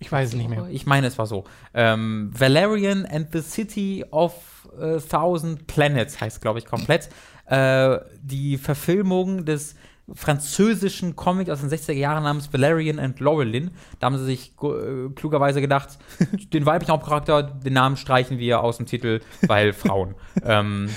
ich 0.00 0.10
weiß 0.10 0.30
es 0.30 0.34
nicht 0.34 0.48
mehr. 0.48 0.66
Ich 0.68 0.84
meine, 0.84 1.06
es 1.06 1.16
war 1.18 1.26
so. 1.28 1.44
Ähm, 1.74 2.32
Valerian 2.36 3.06
and 3.06 3.28
the 3.32 3.40
City 3.40 4.04
of 4.10 4.32
äh, 4.80 4.98
Thousand 4.98 5.66
Planets 5.66 6.20
heißt, 6.20 6.40
glaube 6.40 6.58
ich, 6.58 6.66
komplett. 6.66 7.08
Äh, 7.46 7.98
die 8.22 8.56
Verfilmung 8.58 9.44
des 9.44 9.74
französischen 10.14 11.16
Comics 11.16 11.50
aus 11.50 11.60
den 11.60 11.70
60er 11.70 11.92
Jahren 11.92 12.24
namens 12.24 12.52
Valerian 12.52 12.98
and 12.98 13.20
Laurelin. 13.20 13.70
Da 13.98 14.06
haben 14.06 14.18
sie 14.18 14.24
sich 14.24 14.52
äh, 14.62 15.08
klugerweise 15.14 15.60
gedacht, 15.60 15.98
den 16.52 16.66
weiblichen 16.66 16.92
Hauptcharakter, 16.92 17.42
den 17.42 17.72
Namen 17.72 17.96
streichen 17.96 18.38
wir 18.38 18.60
aus 18.62 18.76
dem 18.78 18.86
Titel, 18.86 19.20
weil 19.46 19.72
Frauen. 19.72 20.14
ähm, 20.44 20.90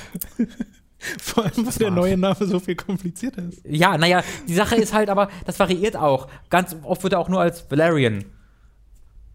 Vor 1.22 1.46
allem, 1.46 1.66
weil 1.66 1.74
der 1.74 1.92
neue 1.92 2.18
Name 2.18 2.36
so 2.46 2.60
viel 2.60 2.76
komplizierter 2.76 3.44
ist. 3.44 3.62
ja, 3.64 3.98
naja, 3.98 4.24
die 4.48 4.54
Sache 4.54 4.76
ist 4.76 4.94
halt 4.94 5.10
aber, 5.10 5.30
das 5.46 5.60
variiert 5.60 5.96
auch. 5.96 6.28
Ganz 6.50 6.76
oft 6.84 7.04
wird 7.04 7.14
er 7.14 7.20
auch 7.20 7.30
nur 7.30 7.42
als 7.42 7.70
Valerian 7.70 8.26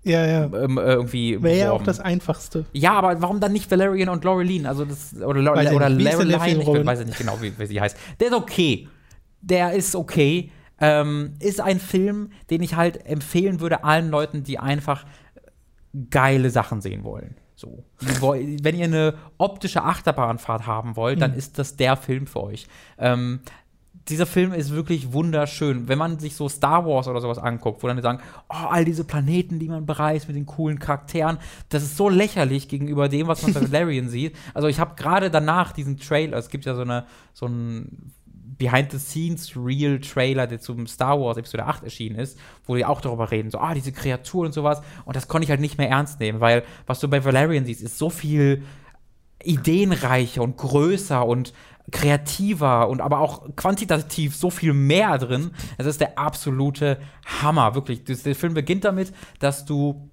Ja, 0.02 0.26
ja. 0.26 0.44
ähm, 0.44 0.78
äh, 0.78 0.80
irgendwie 0.92 1.42
Wäre 1.42 1.58
ja 1.58 1.72
auch 1.72 1.82
das 1.82 2.00
Einfachste. 2.00 2.64
Ja, 2.72 2.92
aber 2.94 3.20
warum 3.20 3.38
dann 3.40 3.52
nicht 3.52 3.70
Valerian 3.70 4.08
und 4.08 4.24
Laureline? 4.24 4.68
Also 4.68 4.84
das 4.84 5.14
oder 5.14 5.40
La 5.42 5.54
Weiß 5.54 5.72
oder 5.72 5.90
Laureline, 5.90 6.62
ich 6.80 6.86
weiß 6.86 7.04
nicht 7.04 7.18
genau, 7.18 7.40
wie, 7.42 7.52
wie 7.58 7.66
sie 7.66 7.80
heißt. 7.80 7.96
Der 8.18 8.28
ist 8.28 8.34
okay. 8.34 8.88
Der 9.42 9.72
ist 9.72 9.94
okay. 9.94 10.50
Ähm, 10.80 11.34
ist 11.40 11.60
ein 11.60 11.78
Film, 11.78 12.30
den 12.48 12.62
ich 12.62 12.74
halt 12.76 13.04
empfehlen 13.04 13.60
würde 13.60 13.84
allen 13.84 14.08
Leuten, 14.10 14.42
die 14.42 14.58
einfach 14.58 15.04
geile 16.10 16.50
Sachen 16.50 16.80
sehen 16.80 17.04
wollen. 17.04 17.36
So. 17.54 17.84
Wenn 17.98 18.74
ihr 18.76 18.86
eine 18.86 19.14
optische 19.36 19.82
Achterbahnfahrt 19.82 20.66
haben 20.66 20.96
wollt, 20.96 21.20
dann 21.20 21.32
Mhm. 21.32 21.36
ist 21.38 21.58
das 21.58 21.76
der 21.76 21.96
Film 21.96 22.26
für 22.26 22.42
euch. 22.42 22.66
Ähm, 22.96 23.40
dieser 24.08 24.26
Film 24.26 24.52
ist 24.52 24.70
wirklich 24.70 25.12
wunderschön. 25.12 25.88
Wenn 25.88 25.98
man 25.98 26.18
sich 26.18 26.34
so 26.34 26.48
Star 26.48 26.86
Wars 26.86 27.06
oder 27.06 27.20
sowas 27.20 27.38
anguckt, 27.38 27.82
wo 27.82 27.86
dann 27.86 27.96
die 27.96 28.02
sagen, 28.02 28.20
oh, 28.48 28.66
all 28.68 28.84
diese 28.84 29.04
Planeten, 29.04 29.58
die 29.58 29.68
man 29.68 29.86
bereist 29.86 30.26
mit 30.26 30.36
den 30.36 30.46
coolen 30.46 30.78
Charakteren, 30.78 31.38
das 31.68 31.82
ist 31.82 31.96
so 31.96 32.08
lächerlich 32.08 32.68
gegenüber 32.68 33.08
dem, 33.08 33.26
was 33.26 33.42
man 33.42 33.52
bei 33.52 33.62
Valerian 33.62 34.08
sieht. 34.10 34.34
Also 34.54 34.68
ich 34.68 34.80
habe 34.80 34.96
gerade 34.96 35.30
danach 35.30 35.72
diesen 35.72 35.96
Trailer, 35.96 36.38
es 36.38 36.48
gibt 36.48 36.64
ja 36.64 36.74
so 36.74 36.82
eine 36.82 37.06
so 37.34 37.46
ein 37.46 38.12
Behind-the-Scenes-Real-Trailer, 38.60 40.46
der 40.46 40.60
zum 40.60 40.86
Star 40.86 41.18
Wars 41.18 41.38
Episode 41.38 41.64
8 41.64 41.82
erschienen 41.84 42.18
ist, 42.18 42.38
wo 42.66 42.76
die 42.76 42.84
auch 42.84 43.00
darüber 43.00 43.30
reden, 43.30 43.50
so, 43.50 43.58
ah, 43.58 43.72
diese 43.74 43.90
Kreaturen 43.90 44.46
und 44.46 44.52
sowas. 44.52 44.82
Und 45.06 45.16
das 45.16 45.28
konnte 45.28 45.44
ich 45.44 45.50
halt 45.50 45.60
nicht 45.60 45.78
mehr 45.78 45.88
ernst 45.88 46.20
nehmen, 46.20 46.40
weil 46.40 46.62
was 46.86 47.00
du 47.00 47.08
bei 47.08 47.24
Valerian 47.24 47.64
siehst, 47.64 47.82
ist 47.82 47.96
so 47.96 48.10
viel 48.10 48.62
ideenreicher 49.42 50.42
und 50.42 50.58
größer 50.58 51.26
und 51.26 51.54
kreativer 51.90 52.88
und 52.88 53.00
aber 53.00 53.18
auch 53.20 53.54
quantitativ 53.56 54.36
so 54.36 54.50
viel 54.50 54.72
mehr 54.72 55.18
drin. 55.18 55.50
Es 55.78 55.86
ist 55.86 56.00
der 56.00 56.18
absolute 56.18 56.98
Hammer, 57.24 57.74
wirklich. 57.74 58.04
Der 58.04 58.34
Film 58.34 58.54
beginnt 58.54 58.84
damit, 58.84 59.12
dass 59.38 59.64
du 59.64 60.09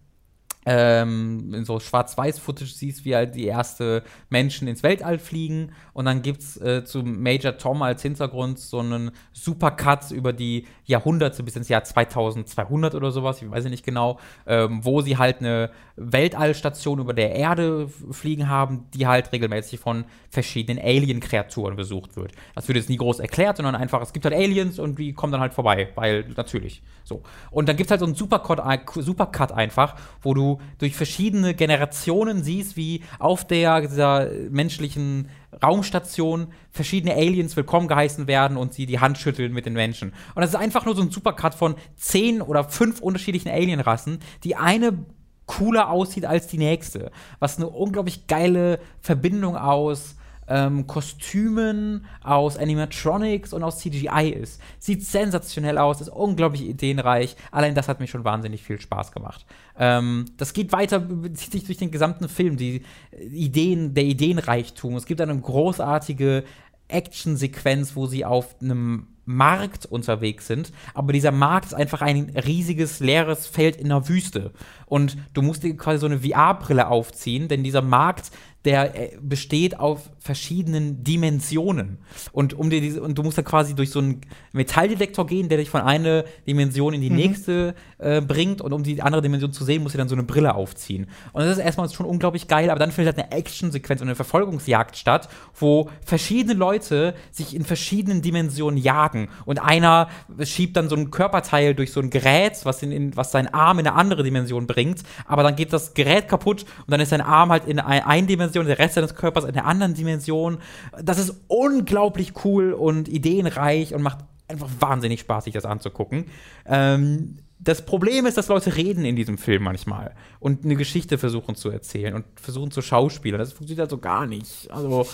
ähm, 0.69 1.53
in 1.53 1.63
so 1.63 1.79
Schwarz-Weiß-Footage 1.79 2.69
siehst, 2.69 3.05
wie 3.05 3.15
halt 3.15 3.35
die 3.35 3.45
erste 3.45 4.03
Menschen 4.29 4.67
ins 4.67 4.83
Weltall 4.83 5.17
fliegen. 5.17 5.71
Und 5.93 6.05
dann 6.05 6.21
gibt's 6.21 6.57
äh, 6.57 6.83
zu 6.83 7.03
Major 7.03 7.57
Tom 7.57 7.81
als 7.81 8.01
Hintergrund 8.01 8.59
so 8.59 8.79
einen 8.79 9.11
Supercut 9.31 10.11
über 10.11 10.33
die 10.33 10.67
Jahrhunderte 10.83 11.41
bis 11.43 11.55
ins 11.55 11.69
Jahr 11.69 11.85
2200 11.85 12.95
oder 12.95 13.11
sowas, 13.11 13.41
ich 13.41 13.49
weiß 13.49 13.63
nicht 13.65 13.85
genau, 13.85 14.19
ähm, 14.45 14.83
wo 14.83 14.99
sie 15.01 15.17
halt 15.17 15.39
eine 15.39 15.71
Weltallstation 15.95 16.99
über 16.99 17.13
der 17.13 17.33
Erde 17.33 17.87
fliegen 18.11 18.49
haben, 18.49 18.85
die 18.93 19.07
halt 19.07 19.31
regelmäßig 19.31 19.79
von 19.79 20.05
verschiedenen 20.29 20.83
Alien-Kreaturen 20.83 21.77
besucht 21.77 22.17
wird. 22.17 22.33
Das 22.55 22.67
wird 22.67 22.77
jetzt 22.77 22.89
nie 22.89 22.97
groß 22.97 23.19
erklärt, 23.19 23.57
sondern 23.57 23.75
einfach, 23.75 24.01
es 24.01 24.11
gibt 24.11 24.25
halt 24.25 24.35
Aliens 24.35 24.79
und 24.79 24.99
die 24.99 25.13
kommen 25.13 25.31
dann 25.31 25.41
halt 25.41 25.53
vorbei, 25.53 25.89
weil 25.95 26.25
natürlich 26.35 26.81
so. 27.03 27.23
Und 27.51 27.69
dann 27.69 27.77
gibt's 27.77 27.89
halt 27.89 28.01
so 28.01 28.05
einen 28.05 28.15
Supercut, 28.15 28.61
Supercut 28.95 29.53
einfach, 29.53 29.95
wo 30.21 30.33
du 30.33 30.56
durch 30.77 30.95
verschiedene 30.95 31.53
Generationen 31.53 32.43
siehst, 32.43 32.77
wie 32.77 33.03
auf 33.19 33.45
der 33.45 33.81
dieser 33.81 34.29
menschlichen 34.49 35.29
Raumstation 35.63 36.47
verschiedene 36.71 37.15
Aliens 37.15 37.55
willkommen 37.55 37.87
geheißen 37.87 38.27
werden 38.27 38.57
und 38.57 38.73
sie 38.73 38.85
die 38.85 38.99
Hand 38.99 39.17
schütteln 39.17 39.53
mit 39.53 39.65
den 39.65 39.73
Menschen. 39.73 40.13
Und 40.35 40.41
das 40.41 40.51
ist 40.51 40.55
einfach 40.55 40.85
nur 40.85 40.95
so 40.95 41.01
ein 41.01 41.09
Supercut 41.09 41.55
von 41.55 41.75
zehn 41.95 42.41
oder 42.41 42.63
fünf 42.63 42.99
unterschiedlichen 42.99 43.49
Alienrassen, 43.49 44.19
die 44.43 44.55
eine 44.55 45.05
cooler 45.45 45.89
aussieht 45.89 46.25
als 46.25 46.47
die 46.47 46.57
nächste. 46.57 47.11
Was 47.39 47.57
eine 47.57 47.67
unglaublich 47.67 48.27
geile 48.27 48.79
Verbindung 48.99 49.55
aus 49.55 50.16
ähm, 50.47 50.87
Kostümen, 50.87 52.05
aus 52.23 52.57
Animatronics 52.57 53.53
und 53.53 53.63
aus 53.63 53.79
CGI 53.79 54.29
ist. 54.29 54.61
Sieht 54.79 55.03
sensationell 55.03 55.77
aus, 55.77 56.01
ist 56.01 56.09
unglaublich 56.09 56.63
ideenreich. 56.63 57.35
Allein 57.51 57.75
das 57.75 57.87
hat 57.87 57.99
mir 57.99 58.07
schon 58.07 58.23
wahnsinnig 58.23 58.63
viel 58.63 58.79
Spaß 58.79 59.11
gemacht. 59.11 59.45
Ähm, 59.77 60.25
das 60.37 60.53
geht 60.53 60.71
weiter, 60.71 61.05
zieht 61.33 61.51
sich 61.51 61.65
durch 61.65 61.77
den 61.77 61.91
gesamten 61.91 62.29
Film, 62.29 62.57
die 62.57 62.83
Ideen, 63.31 63.93
der 63.93 64.05
Ideenreichtum. 64.05 64.95
Es 64.95 65.05
gibt 65.05 65.21
eine 65.21 65.37
großartige 65.37 66.43
Actionsequenz, 66.87 67.95
wo 67.95 68.07
sie 68.07 68.25
auf 68.25 68.55
einem 68.61 69.07
Markt 69.25 69.85
unterwegs 69.85 70.47
sind, 70.47 70.71
aber 70.93 71.11
dieser 71.11 71.33
Markt 71.33 71.65
ist 71.65 71.73
einfach 71.73 72.01
ein 72.01 72.29
riesiges 72.29 73.01
leeres 73.01 73.45
Feld 73.45 73.75
in 73.75 73.89
der 73.89 74.07
Wüste 74.07 74.53
und 74.85 75.17
du 75.33 75.41
musst 75.41 75.63
dir 75.63 75.75
quasi 75.75 75.99
so 75.99 76.05
eine 76.05 76.19
VR-Brille 76.19 76.87
aufziehen, 76.87 77.49
denn 77.49 77.61
dieser 77.61 77.81
Markt 77.81 78.31
der 78.67 79.13
äh, 79.13 79.17
besteht 79.21 79.79
auf 79.79 80.09
verschiedenen 80.27 81.03
Dimensionen. 81.05 81.97
Und, 82.33 82.53
um 82.53 82.69
dir 82.69 82.81
diese, 82.81 83.01
und 83.01 83.17
du 83.17 83.23
musst 83.23 83.37
da 83.37 83.41
quasi 83.41 83.73
durch 83.75 83.91
so 83.91 83.99
einen 83.99 84.21
Metalldetektor 84.51 85.25
gehen, 85.25 85.47
der 85.47 85.57
dich 85.57 85.69
von 85.69 85.81
einer 85.81 86.25
Dimension 86.45 86.93
in 86.93 86.99
die 86.99 87.09
mhm. 87.09 87.15
nächste 87.15 87.75
äh, 87.97 88.21
bringt. 88.21 88.59
Und 88.61 88.73
um 88.73 88.83
die 88.83 89.01
andere 89.01 89.21
Dimension 89.21 89.53
zu 89.53 89.63
sehen, 89.63 89.83
musst 89.83 89.95
du 89.95 89.97
dann 89.97 90.09
so 90.09 90.15
eine 90.15 90.23
Brille 90.23 90.53
aufziehen. 90.53 91.07
Und 91.31 91.43
das 91.43 91.57
ist 91.57 91.63
erstmal 91.63 91.89
schon 91.89 92.05
unglaublich 92.05 92.47
geil, 92.49 92.69
aber 92.69 92.79
dann 92.79 92.91
findet 92.91 93.15
halt 93.15 93.25
eine 93.25 93.37
Actionsequenz 93.39 94.01
und 94.01 94.09
eine 94.09 94.15
Verfolgungsjagd 94.15 94.97
statt, 94.97 95.29
wo 95.55 95.89
verschiedene 96.05 96.53
Leute 96.53 97.15
sich 97.31 97.55
in 97.55 97.63
verschiedenen 97.63 98.21
Dimensionen 98.21 98.77
jagen. 98.77 99.29
Und 99.45 99.59
einer 99.59 100.09
schiebt 100.43 100.75
dann 100.75 100.89
so 100.89 100.97
ein 100.97 101.09
Körperteil 101.09 101.73
durch 101.73 101.93
so 101.93 102.01
ein 102.01 102.09
Gerät, 102.09 102.59
was, 102.65 102.83
in, 102.83 102.91
in 102.91 103.15
was 103.15 103.31
seinen 103.31 103.47
Arm 103.53 103.79
in 103.79 103.87
eine 103.87 103.95
andere 103.95 104.23
Dimension 104.23 104.67
bringt. 104.67 105.03
Aber 105.25 105.43
dann 105.43 105.55
geht 105.55 105.71
das 105.71 105.93
Gerät 105.93 106.27
kaputt 106.27 106.65
und 106.85 106.91
dann 106.91 106.99
ist 106.99 107.09
sein 107.09 107.21
Arm 107.21 107.49
halt 107.49 107.65
in 107.65 107.79
eine 107.79 108.27
Dimension, 108.27 108.65
der 108.65 108.77
Rest 108.77 108.95
seines 108.95 109.15
Körpers 109.15 109.45
in 109.45 109.51
einer 109.51 109.65
anderen 109.65 109.93
Dimension. 109.93 110.16
Dimension. 110.17 110.57
Das 111.01 111.19
ist 111.19 111.41
unglaublich 111.47 112.33
cool 112.43 112.73
und 112.73 113.07
ideenreich 113.07 113.93
und 113.93 114.01
macht 114.01 114.19
einfach 114.47 114.69
wahnsinnig 114.79 115.19
Spaß, 115.21 115.45
sich 115.45 115.53
das 115.53 115.65
anzugucken. 115.65 116.25
Ähm, 116.65 117.37
das 117.59 117.85
Problem 117.85 118.25
ist, 118.27 118.37
dass 118.37 118.49
Leute 118.49 118.75
reden 118.75 119.03
in 119.03 119.15
diesem 119.15 119.37
Film 119.37 119.63
manchmal 119.63 120.13
und 120.39 120.63
eine 120.63 120.75
Geschichte 120.75 121.17
versuchen 121.17 121.55
zu 121.55 121.69
erzählen 121.69 122.13
und 122.13 122.25
versuchen 122.35 122.69
zu 122.71 122.81
schauspielern. 122.81 123.39
Das 123.39 123.51
funktioniert 123.51 123.79
halt 123.79 123.89
so 123.89 123.97
gar 123.97 124.27
nicht. 124.27 124.69
Also 124.69 125.07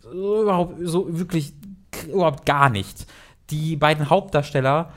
so 0.00 0.42
überhaupt 0.42 0.76
so 0.82 1.18
wirklich 1.18 1.52
überhaupt 2.08 2.46
gar 2.46 2.70
nicht. 2.70 3.06
Die 3.50 3.76
beiden 3.76 4.08
Hauptdarsteller, 4.08 4.92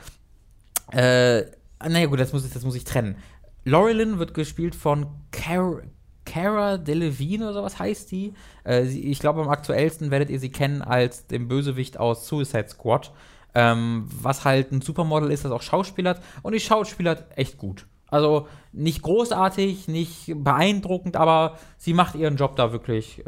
äh, 0.92 1.42
naja 1.86 2.06
gut, 2.06 2.20
das 2.20 2.32
muss 2.32 2.46
ich, 2.46 2.52
das 2.52 2.64
muss 2.64 2.74
ich 2.74 2.84
trennen. 2.84 3.16
Laurelin 3.64 4.18
wird 4.18 4.32
gespielt 4.32 4.74
von 4.74 5.06
Car 5.30 5.82
Cara 6.24 6.78
Delevingne 6.78 7.44
oder 7.44 7.54
sowas 7.54 7.78
heißt 7.78 8.10
die. 8.10 8.34
Äh, 8.64 8.84
sie, 8.84 9.10
ich 9.10 9.18
glaube, 9.18 9.42
am 9.42 9.48
aktuellsten 9.48 10.10
werdet 10.10 10.30
ihr 10.30 10.40
sie 10.40 10.50
kennen 10.50 10.82
als 10.82 11.26
den 11.26 11.48
Bösewicht 11.48 11.98
aus 11.98 12.26
Suicide 12.26 12.68
Squad. 12.68 13.12
Ähm, 13.54 14.06
was 14.08 14.44
halt 14.44 14.72
ein 14.72 14.80
Supermodel 14.80 15.30
ist, 15.30 15.44
das 15.44 15.52
auch 15.52 15.62
schauspielert. 15.62 16.20
Und 16.42 16.54
die 16.54 16.60
schauspielert 16.60 17.26
echt 17.36 17.58
gut. 17.58 17.86
Also 18.08 18.48
nicht 18.72 19.02
großartig, 19.02 19.88
nicht 19.88 20.32
beeindruckend, 20.36 21.16
aber 21.16 21.58
sie 21.78 21.94
macht 21.94 22.14
ihren 22.14 22.36
Job 22.36 22.54
da 22.56 22.70
wirklich 22.72 23.24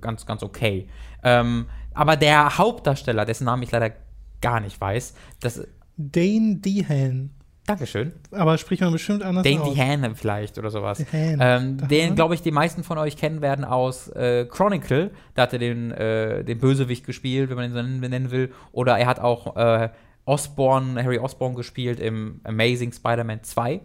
ganz, 0.00 0.26
ganz 0.26 0.42
okay. 0.42 0.88
Ähm, 1.22 1.66
aber 1.94 2.16
der 2.16 2.58
Hauptdarsteller, 2.58 3.24
dessen 3.24 3.44
Namen 3.44 3.62
ich 3.62 3.70
leider 3.70 3.92
gar 4.40 4.60
nicht 4.60 4.80
weiß, 4.80 5.14
das. 5.40 5.66
Dane 5.98 6.56
Dehan. 6.56 7.30
Dankeschön. 7.66 8.12
Aber 8.30 8.56
spricht 8.58 8.80
man 8.80 8.92
bestimmt 8.92 9.22
anders 9.22 9.42
Dane 9.42 9.60
aus. 9.60 9.74
Dehan 9.74 10.14
vielleicht 10.14 10.58
oder 10.58 10.70
sowas. 10.70 11.04
Ähm, 11.12 11.78
den, 11.88 12.14
glaube 12.14 12.34
ich, 12.34 12.42
die 12.42 12.52
meisten 12.52 12.84
von 12.84 12.96
euch 12.96 13.16
kennen 13.16 13.40
werden 13.40 13.64
aus 13.64 14.08
äh, 14.08 14.46
Chronicle. 14.46 15.10
Da 15.34 15.42
hat 15.42 15.52
er 15.52 15.58
den, 15.58 15.90
äh, 15.90 16.44
den 16.44 16.58
Bösewicht 16.58 17.04
gespielt, 17.04 17.50
wenn 17.50 17.56
man 17.56 17.70
ihn 17.70 18.00
so 18.00 18.08
nennen 18.08 18.30
will. 18.30 18.52
Oder 18.70 18.98
er 18.98 19.06
hat 19.06 19.18
auch 19.18 19.56
äh, 19.56 19.88
Osborn, 20.24 20.96
Harry 21.02 21.18
Osborn 21.18 21.54
gespielt 21.54 21.98
im 21.98 22.40
Amazing 22.44 22.92
Spider-Man 22.92 23.42
2. 23.42 23.80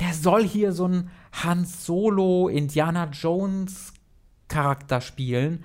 Der 0.00 0.12
soll 0.12 0.44
hier 0.44 0.72
so 0.72 0.86
ein 0.86 1.10
Han 1.44 1.64
Solo 1.64 2.48
Indiana 2.48 3.08
Jones 3.12 3.94
Charakter 4.46 5.00
spielen. 5.00 5.64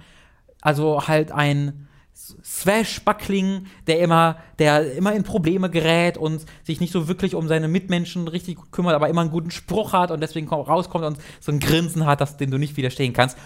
Also 0.62 1.08
halt 1.08 1.32
ein 1.32 1.88
Swashbuckling, 2.16 3.68
der 3.88 4.00
immer, 4.00 4.38
der 4.60 4.94
immer 4.94 5.14
in 5.14 5.24
Probleme 5.24 5.70
gerät 5.70 6.18
und 6.18 6.46
sich 6.64 6.80
nicht 6.80 6.94
so 6.94 7.08
wirklich 7.08 7.36
um 7.36 7.48
seine 7.48 7.68
Mitmenschen 7.68 8.28
richtig 8.28 8.58
kümmert, 8.72 8.96
aber 8.96 9.10
immer 9.10 9.22
einen 9.22 9.32
guten 9.32 9.52
Spruch 9.52 9.94
hat 9.94 10.12
und 10.12 10.22
deswegen 10.22 10.48
rauskommt 10.48 11.06
und 11.06 11.18
so 11.40 11.52
ein 11.52 11.60
Grinsen 11.60 12.06
hat, 12.06 12.22
das, 12.22 12.38
dem 12.38 12.52
du 12.52 12.58
nicht 12.58 12.78
widerstehen 12.78 13.14
kannst. 13.14 13.38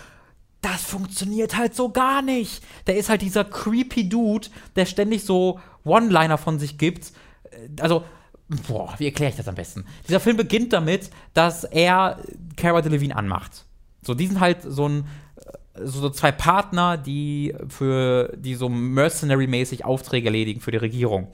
Das 0.62 0.84
funktioniert 0.84 1.56
halt 1.56 1.76
so 1.76 1.90
gar 1.90 2.22
nicht. 2.22 2.64
Der 2.88 2.98
ist 2.98 3.10
halt 3.10 3.22
dieser 3.22 3.46
creepy 3.46 4.10
Dude, 4.10 4.48
der 4.76 4.86
ständig 4.86 5.24
so 5.24 5.60
One-Liner 5.84 6.38
von 6.38 6.60
sich 6.60 6.78
gibt. 6.78 7.14
Also, 7.80 8.04
boah, 8.68 8.94
wie 8.98 9.06
erkläre 9.06 9.32
ich 9.32 9.38
das 9.38 9.48
am 9.48 9.56
besten? 9.56 9.86
Dieser 10.08 10.20
Film 10.20 10.38
beginnt 10.38 10.74
damit, 10.74 11.10
dass 11.34 11.64
er 11.64 12.20
Cara 12.58 12.82
Delevingne 12.82 13.16
anmacht. 13.16 13.66
So, 14.02 14.14
die 14.14 14.28
sind 14.28 14.40
halt 14.40 14.62
so 14.62 14.88
ein 14.88 15.06
so 15.84 16.10
zwei 16.10 16.32
Partner, 16.32 16.98
die 16.98 17.54
für 17.68 18.34
die 18.38 18.56
so 18.56 18.70
mercenary-mäßig 18.70 19.86
Aufträge 19.86 20.28
erledigen 20.28 20.62
für 20.62 20.72
die 20.72 20.78
Regierung. 20.78 21.28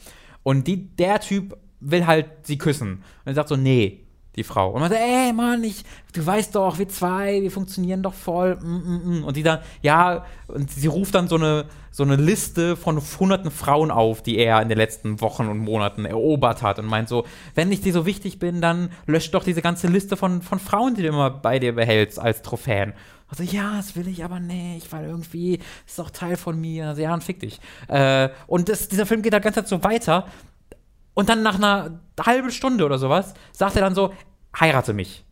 Und 0.44 0.68
die, 0.68 0.88
der 0.95 1.20
Typ 1.20 1.57
will 1.80 2.06
halt 2.06 2.28
sie 2.44 2.57
küssen. 2.57 3.03
Und 3.26 3.32
er 3.32 3.34
sagt 3.34 3.49
so, 3.49 3.56
nee, 3.56 4.03
die 4.36 4.44
Frau. 4.44 4.72
Und 4.72 4.82
man 4.82 4.90
sagt, 4.90 5.02
ey, 5.02 5.32
Mann, 5.32 5.64
ich, 5.64 5.84
du 6.14 6.26
weißt 6.26 6.56
doch, 6.56 6.80
wir 6.80 6.90
zwei, 6.90 7.41
wir 7.41 7.52
funktionieren 7.52 8.02
doch 8.02 8.14
voll. 8.14 8.56
Mm, 8.56 8.68
mm, 8.68 9.20
mm. 9.20 9.24
Und 9.26 9.38
die 9.38 9.44
dann, 9.44 9.60
ja, 9.82 10.26
und 10.48 10.72
sie 10.72 10.88
ruft 10.88 11.14
dann 11.14 11.28
so 11.28 11.36
eine, 11.36 11.65
so 11.91 12.03
eine 12.03 12.15
Liste 12.15 12.76
von 12.76 12.99
hunderten 13.20 13.52
Frauen 13.52 13.91
auf, 13.91 14.24
die 14.24 14.38
er 14.38 14.61
in 14.61 14.70
den 14.70 14.78
letzten 14.78 15.22
Wochen 15.22 15.48
und 15.48 15.60
Monaten 15.60 16.06
erobert 16.06 16.64
hat 16.64 16.80
und 16.80 16.86
meint 16.86 17.10
so, 17.10 17.26
wenn 17.53 17.72
ich 17.72 17.82
dir 17.82 17.94
so 17.94 18.07
wichtig 18.07 18.40
bin, 18.40 18.61
dann 18.61 18.90
lösch 19.06 19.30
doch 19.30 19.44
diese 19.44 19.61
ganze 19.61 19.88
Liste 19.88 20.18
von, 20.18 20.41
von 20.41 20.57
Frauen, 20.57 20.95
die 20.95 21.03
du 21.03 21.10
immer 21.10 21.30
bei 21.30 21.60
dir 21.60 21.76
behältst 21.76 22.18
als 22.18 22.41
Trophäen. 22.41 22.94
Also, 23.35 23.51
ja, 23.51 23.77
das 23.77 23.95
will 23.95 24.07
ich 24.07 24.23
aber 24.23 24.39
nicht, 24.39 24.91
weil 24.91 25.05
irgendwie 25.05 25.57
ist 25.88 25.97
doch 25.97 26.11
Teil 26.11 26.38
von 26.38 26.61
mir. 26.61 26.89
Also, 26.89 27.01
ja, 27.01 27.10
dann 27.10 27.22
fick 27.22 27.39
dich. 27.39 27.60
Äh, 27.88 28.30
und 28.45 28.69
das, 28.69 28.89
dieser 28.89 29.07
Film 29.07 29.23
geht 29.23 29.34
da 29.34 29.39
ganz 29.39 29.68
so 29.68 29.84
weiter. 29.84 30.27
Und 31.15 31.30
dann 31.30 31.41
nach 31.41 31.55
einer 31.55 31.99
halben 32.23 32.51
Stunde 32.51 32.85
oder 32.85 32.99
sowas 32.99 33.34
sagt 33.51 33.76
er 33.76 33.81
dann 33.81 33.95
so, 33.95 34.14
heirate 34.60 34.93
mich. 34.93 35.26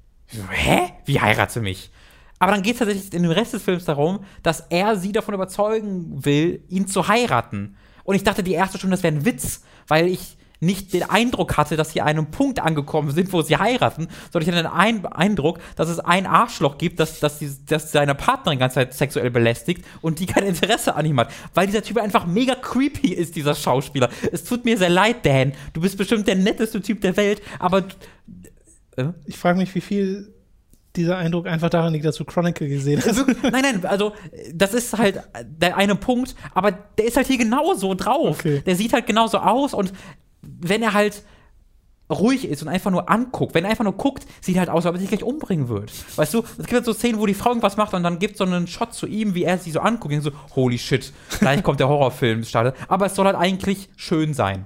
Hä? 0.49 0.93
Wie 1.05 1.21
heirate 1.21 1.61
mich? 1.61 1.91
Aber 2.39 2.53
dann 2.53 2.63
geht 2.63 2.73
es 2.73 2.79
tatsächlich 2.79 3.13
in 3.13 3.21
dem 3.21 3.31
Rest 3.31 3.53
des 3.53 3.61
Films 3.61 3.85
darum, 3.85 4.25
dass 4.41 4.61
er 4.71 4.95
sie 4.95 5.11
davon 5.11 5.35
überzeugen 5.35 6.25
will, 6.25 6.63
ihn 6.69 6.87
zu 6.87 7.07
heiraten. 7.07 7.77
Und 8.03 8.15
ich 8.15 8.23
dachte 8.23 8.41
die 8.41 8.53
erste 8.53 8.79
Stunde, 8.79 8.95
das 8.95 9.03
wäre 9.03 9.13
ein 9.13 9.25
Witz, 9.25 9.61
weil 9.87 10.07
ich 10.07 10.37
nicht 10.61 10.93
den 10.93 11.03
Eindruck 11.03 11.57
hatte, 11.57 11.75
dass 11.75 11.91
sie 11.91 12.01
an 12.01 12.07
einem 12.07 12.27
Punkt 12.27 12.59
angekommen 12.59 13.11
sind, 13.11 13.33
wo 13.33 13.41
sie 13.41 13.57
heiraten, 13.57 14.07
sondern 14.31 14.49
ich 14.49 14.55
hatte 14.55 15.01
den 15.01 15.05
Eindruck, 15.11 15.59
dass 15.75 15.89
es 15.89 15.99
ein 15.99 16.27
Arschloch 16.27 16.77
gibt, 16.77 16.99
das, 16.99 17.19
das, 17.19 17.39
die, 17.39 17.49
das 17.65 17.91
seine 17.91 18.13
Partnerin 18.13 18.57
die 18.57 18.61
ganze 18.61 18.75
Zeit 18.75 18.93
sexuell 18.93 19.31
belästigt 19.31 19.83
und 20.01 20.19
die 20.19 20.27
kein 20.27 20.43
Interesse 20.43 20.95
an 20.95 21.05
ihm 21.05 21.19
hat. 21.19 21.31
Weil 21.55 21.65
dieser 21.65 21.81
Typ 21.81 21.97
einfach 21.97 22.27
mega 22.27 22.53
creepy 22.53 23.11
ist, 23.11 23.35
dieser 23.35 23.55
Schauspieler. 23.55 24.09
Es 24.31 24.43
tut 24.43 24.63
mir 24.63 24.77
sehr 24.77 24.89
leid, 24.89 25.25
Dan. 25.25 25.53
Du 25.73 25.81
bist 25.81 25.97
bestimmt 25.97 26.27
der 26.27 26.35
netteste 26.35 26.79
Typ 26.79 27.01
der 27.01 27.17
Welt, 27.17 27.41
aber. 27.57 27.83
Äh? 28.97 29.05
Ich 29.25 29.37
frage 29.37 29.57
mich, 29.57 29.73
wie 29.73 29.81
viel 29.81 30.31
dieser 30.95 31.17
Eindruck 31.17 31.47
einfach 31.47 31.69
daran 31.69 31.93
liegt, 31.93 32.05
dass 32.05 32.17
du 32.17 32.25
Chronicle 32.25 32.67
gesehen 32.67 32.99
hast. 32.99 33.07
Also, 33.07 33.25
nein, 33.43 33.61
nein, 33.61 33.85
also 33.85 34.13
das 34.53 34.73
ist 34.73 34.97
halt 34.97 35.23
der 35.43 35.77
eine 35.77 35.95
Punkt, 35.95 36.35
aber 36.53 36.71
der 36.71 37.05
ist 37.05 37.17
halt 37.17 37.27
hier 37.27 37.37
genauso 37.37 37.93
drauf. 37.93 38.39
Okay. 38.39 38.61
Der 38.65 38.75
sieht 38.75 38.93
halt 38.93 39.07
genauso 39.07 39.39
aus 39.39 39.73
und 39.73 39.93
wenn 40.61 40.81
er 40.81 40.93
halt 40.93 41.23
ruhig 42.11 42.47
ist 42.47 42.61
und 42.61 42.67
einfach 42.67 42.91
nur 42.91 43.09
anguckt. 43.09 43.55
Wenn 43.55 43.63
er 43.63 43.71
einfach 43.71 43.83
nur 43.83 43.93
guckt, 43.95 44.25
sieht 44.41 44.55
er 44.55 44.61
halt 44.61 44.69
aus, 44.69 44.85
als 44.85 44.87
ob 44.87 44.95
er 44.95 44.99
sich 44.99 45.09
gleich 45.09 45.23
umbringen 45.23 45.69
wird. 45.69 45.91
Weißt 46.17 46.33
du, 46.33 46.39
es 46.39 46.57
gibt 46.57 46.73
halt 46.73 46.85
so 46.85 46.93
Szenen, 46.93 47.19
wo 47.19 47.25
die 47.25 47.33
Frau 47.33 47.49
irgendwas 47.49 47.77
macht 47.77 47.93
und 47.93 48.03
dann 48.03 48.19
gibt 48.19 48.33
es 48.33 48.37
so 48.39 48.43
einen 48.43 48.67
Shot 48.67 48.93
zu 48.93 49.07
ihm, 49.07 49.33
wie 49.33 49.43
er 49.43 49.57
sie 49.57 49.71
so 49.71 49.79
anguckt 49.79 50.13
und 50.13 50.21
so, 50.21 50.31
holy 50.55 50.77
shit, 50.77 51.13
gleich 51.39 51.63
kommt 51.63 51.79
der 51.79 51.87
Horrorfilm 51.87 52.43
startet. 52.43 52.75
Aber 52.87 53.05
es 53.05 53.15
soll 53.15 53.25
halt 53.25 53.37
eigentlich 53.37 53.89
schön 53.95 54.33
sein. 54.33 54.65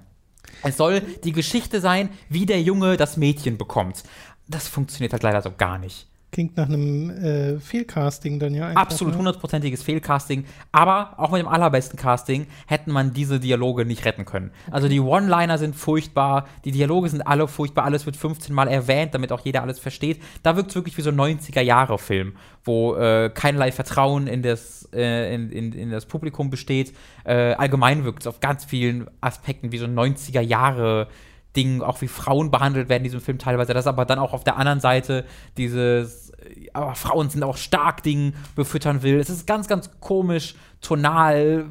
Es 0.63 0.77
soll 0.77 1.01
die 1.23 1.31
Geschichte 1.31 1.79
sein, 1.79 2.09
wie 2.29 2.45
der 2.45 2.61
Junge 2.61 2.97
das 2.97 3.17
Mädchen 3.17 3.57
bekommt. 3.57 4.03
Das 4.47 4.67
funktioniert 4.67 5.13
halt 5.13 5.23
leider 5.23 5.41
so 5.41 5.51
gar 5.55 5.77
nicht. 5.77 6.07
Klingt 6.35 6.57
nach 6.57 6.67
einem 6.67 7.11
äh, 7.11 7.61
Fehlcasting 7.61 8.39
dann 8.39 8.53
ja 8.53 8.67
einfach. 8.67 8.81
Absolut 8.81 9.13
ne? 9.13 9.19
hundertprozentiges 9.19 9.81
Fehlcasting. 9.83 10.43
Aber 10.73 11.13
auch 11.15 11.31
mit 11.31 11.39
dem 11.39 11.47
allerbesten 11.47 11.97
Casting 11.97 12.47
hätten 12.67 12.91
man 12.91 13.13
diese 13.13 13.39
Dialoge 13.39 13.85
nicht 13.85 14.03
retten 14.03 14.25
können. 14.25 14.51
Also 14.69 14.89
die 14.89 14.99
One-Liner 14.99 15.57
sind 15.57 15.77
furchtbar, 15.77 16.45
die 16.65 16.73
Dialoge 16.73 17.07
sind 17.07 17.21
alle 17.21 17.47
furchtbar, 17.47 17.85
alles 17.85 18.05
wird 18.05 18.17
15 18.17 18.53
Mal 18.53 18.67
erwähnt, 18.67 19.13
damit 19.13 19.31
auch 19.31 19.45
jeder 19.45 19.61
alles 19.61 19.79
versteht. 19.79 20.21
Da 20.43 20.57
wirkt 20.57 20.71
es 20.71 20.75
wirklich 20.75 20.97
wie 20.97 21.03
so 21.03 21.09
ein 21.09 21.15
90er-Jahre-Film, 21.15 22.33
wo 22.65 22.95
äh, 22.97 23.31
keinerlei 23.33 23.71
Vertrauen 23.71 24.27
in 24.27 24.41
das, 24.41 24.89
äh, 24.91 25.33
in, 25.33 25.49
in, 25.51 25.71
in, 25.71 25.89
das 25.89 26.05
Publikum 26.05 26.49
besteht. 26.49 26.93
Äh, 27.23 27.53
allgemein 27.53 28.03
wirkt 28.03 28.23
es 28.23 28.27
auf 28.27 28.41
ganz 28.41 28.65
vielen 28.65 29.09
Aspekten 29.21 29.71
wie 29.71 29.77
so 29.77 29.85
ein 29.85 29.97
90er-Jahre- 29.97 31.05
film 31.05 31.35
Dingen, 31.55 31.81
auch 31.81 32.01
wie 32.01 32.07
Frauen 32.07 32.51
behandelt 32.51 32.89
werden 32.89 33.01
in 33.01 33.05
diesem 33.05 33.21
Film 33.21 33.37
teilweise. 33.37 33.73
Das 33.73 33.87
aber 33.87 34.05
dann 34.05 34.19
auch 34.19 34.33
auf 34.33 34.43
der 34.43 34.57
anderen 34.57 34.79
Seite 34.79 35.25
dieses, 35.57 36.24
aber 36.73 36.95
Frauen 36.95 37.29
sind 37.29 37.43
auch 37.43 37.57
stark 37.57 38.03
Ding 38.03 38.33
befüttern 38.55 39.01
will. 39.01 39.19
Es 39.19 39.29
ist 39.29 39.47
ganz, 39.47 39.67
ganz 39.67 39.89
komisch, 39.99 40.55
tonal 40.81 41.65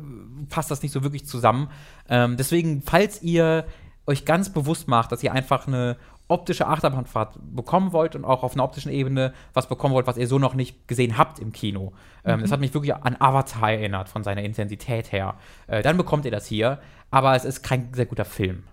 passt 0.49 0.71
das 0.71 0.83
nicht 0.83 0.93
so 0.93 1.03
wirklich 1.03 1.27
zusammen. 1.27 1.69
Ähm, 2.09 2.37
deswegen, 2.37 2.83
falls 2.83 3.23
ihr 3.23 3.67
euch 4.07 4.25
ganz 4.25 4.51
bewusst 4.51 4.89
macht, 4.89 5.13
dass 5.13 5.23
ihr 5.23 5.33
einfach 5.33 5.67
eine 5.67 5.97
optische 6.29 6.67
Achterbahnfahrt 6.67 7.39
bekommen 7.55 7.93
wollt 7.93 8.17
und 8.17 8.25
auch 8.25 8.43
auf 8.43 8.55
einer 8.55 8.65
optischen 8.65 8.91
Ebene 8.91 9.35
was 9.53 9.69
bekommen 9.69 9.95
wollt, 9.95 10.07
was 10.07 10.17
ihr 10.17 10.27
so 10.27 10.39
noch 10.39 10.55
nicht 10.55 10.89
gesehen 10.89 11.19
habt 11.19 11.39
im 11.39 11.53
Kino. 11.53 11.93
Ähm, 12.25 12.39
mhm. 12.39 12.43
das 12.43 12.53
hat 12.53 12.61
mich 12.61 12.73
wirklich 12.73 12.95
an 12.95 13.17
Avatar 13.19 13.73
erinnert, 13.73 14.09
von 14.09 14.25
seiner 14.25 14.43
Intensität 14.43 15.13
her. 15.13 15.35
Äh, 15.67 15.83
dann 15.83 15.97
bekommt 15.97 16.25
ihr 16.25 16.31
das 16.31 16.47
hier, 16.47 16.81
aber 17.11 17.37
es 17.37 17.45
ist 17.45 17.63
kein 17.63 17.93
sehr 17.93 18.07
guter 18.07 18.25
Film. 18.25 18.65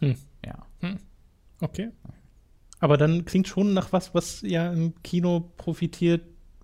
Hm. 0.00 0.16
Ja. 0.44 0.54
Hm. 0.80 0.98
Okay. 1.60 1.90
Aber 2.80 2.96
dann 2.96 3.24
klingt 3.24 3.46
schon 3.46 3.74
nach 3.74 3.92
was, 3.92 4.14
was 4.14 4.42
ja 4.42 4.72
im 4.72 4.94
Kino 5.02 5.50
profitiert, 5.56 6.22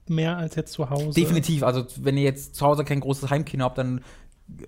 mehr 0.09 0.37
als 0.37 0.55
jetzt 0.55 0.73
zu 0.73 0.89
Hause. 0.91 1.11
Definitiv. 1.11 1.63
Also, 1.63 1.85
wenn 2.01 2.17
ihr 2.17 2.25
jetzt 2.25 2.55
zu 2.55 2.65
Hause 2.65 2.85
kein 2.85 3.01
großes 3.01 3.31
Heimkino 3.31 3.65
habt, 3.65 3.79
dann 3.79 4.01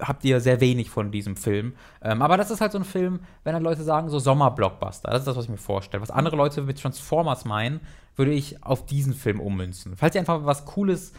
habt 0.01 0.25
ihr 0.25 0.41
sehr 0.41 0.61
wenig 0.61 0.91
von 0.91 1.11
diesem 1.11 1.37
Film. 1.37 1.75
Ähm, 2.03 2.23
aber 2.23 2.37
das 2.37 2.51
ist 2.51 2.61
halt 2.61 2.73
so 2.73 2.79
ein 2.79 2.85
Film, 2.85 3.21
wenn 3.45 3.53
dann 3.53 3.63
Leute 3.63 3.83
sagen, 3.85 4.09
so 4.09 4.19
Sommerblockbuster. 4.19 5.11
Das 5.11 5.21
ist 5.21 5.27
das, 5.27 5.37
was 5.37 5.45
ich 5.45 5.51
mir 5.51 5.57
vorstelle. 5.57 6.03
Was 6.03 6.11
andere 6.11 6.37
Leute 6.37 6.63
mit 6.63 6.81
Transformers 6.81 7.45
meinen, 7.45 7.81
würde 8.17 8.33
ich 8.33 8.65
auf 8.65 8.85
diesen 8.85 9.15
Film 9.15 9.41
ummünzen. 9.41 9.97
Falls 9.97 10.15
ihr 10.15 10.21
einfach 10.21 10.45
was 10.45 10.65
Cooles 10.65 11.13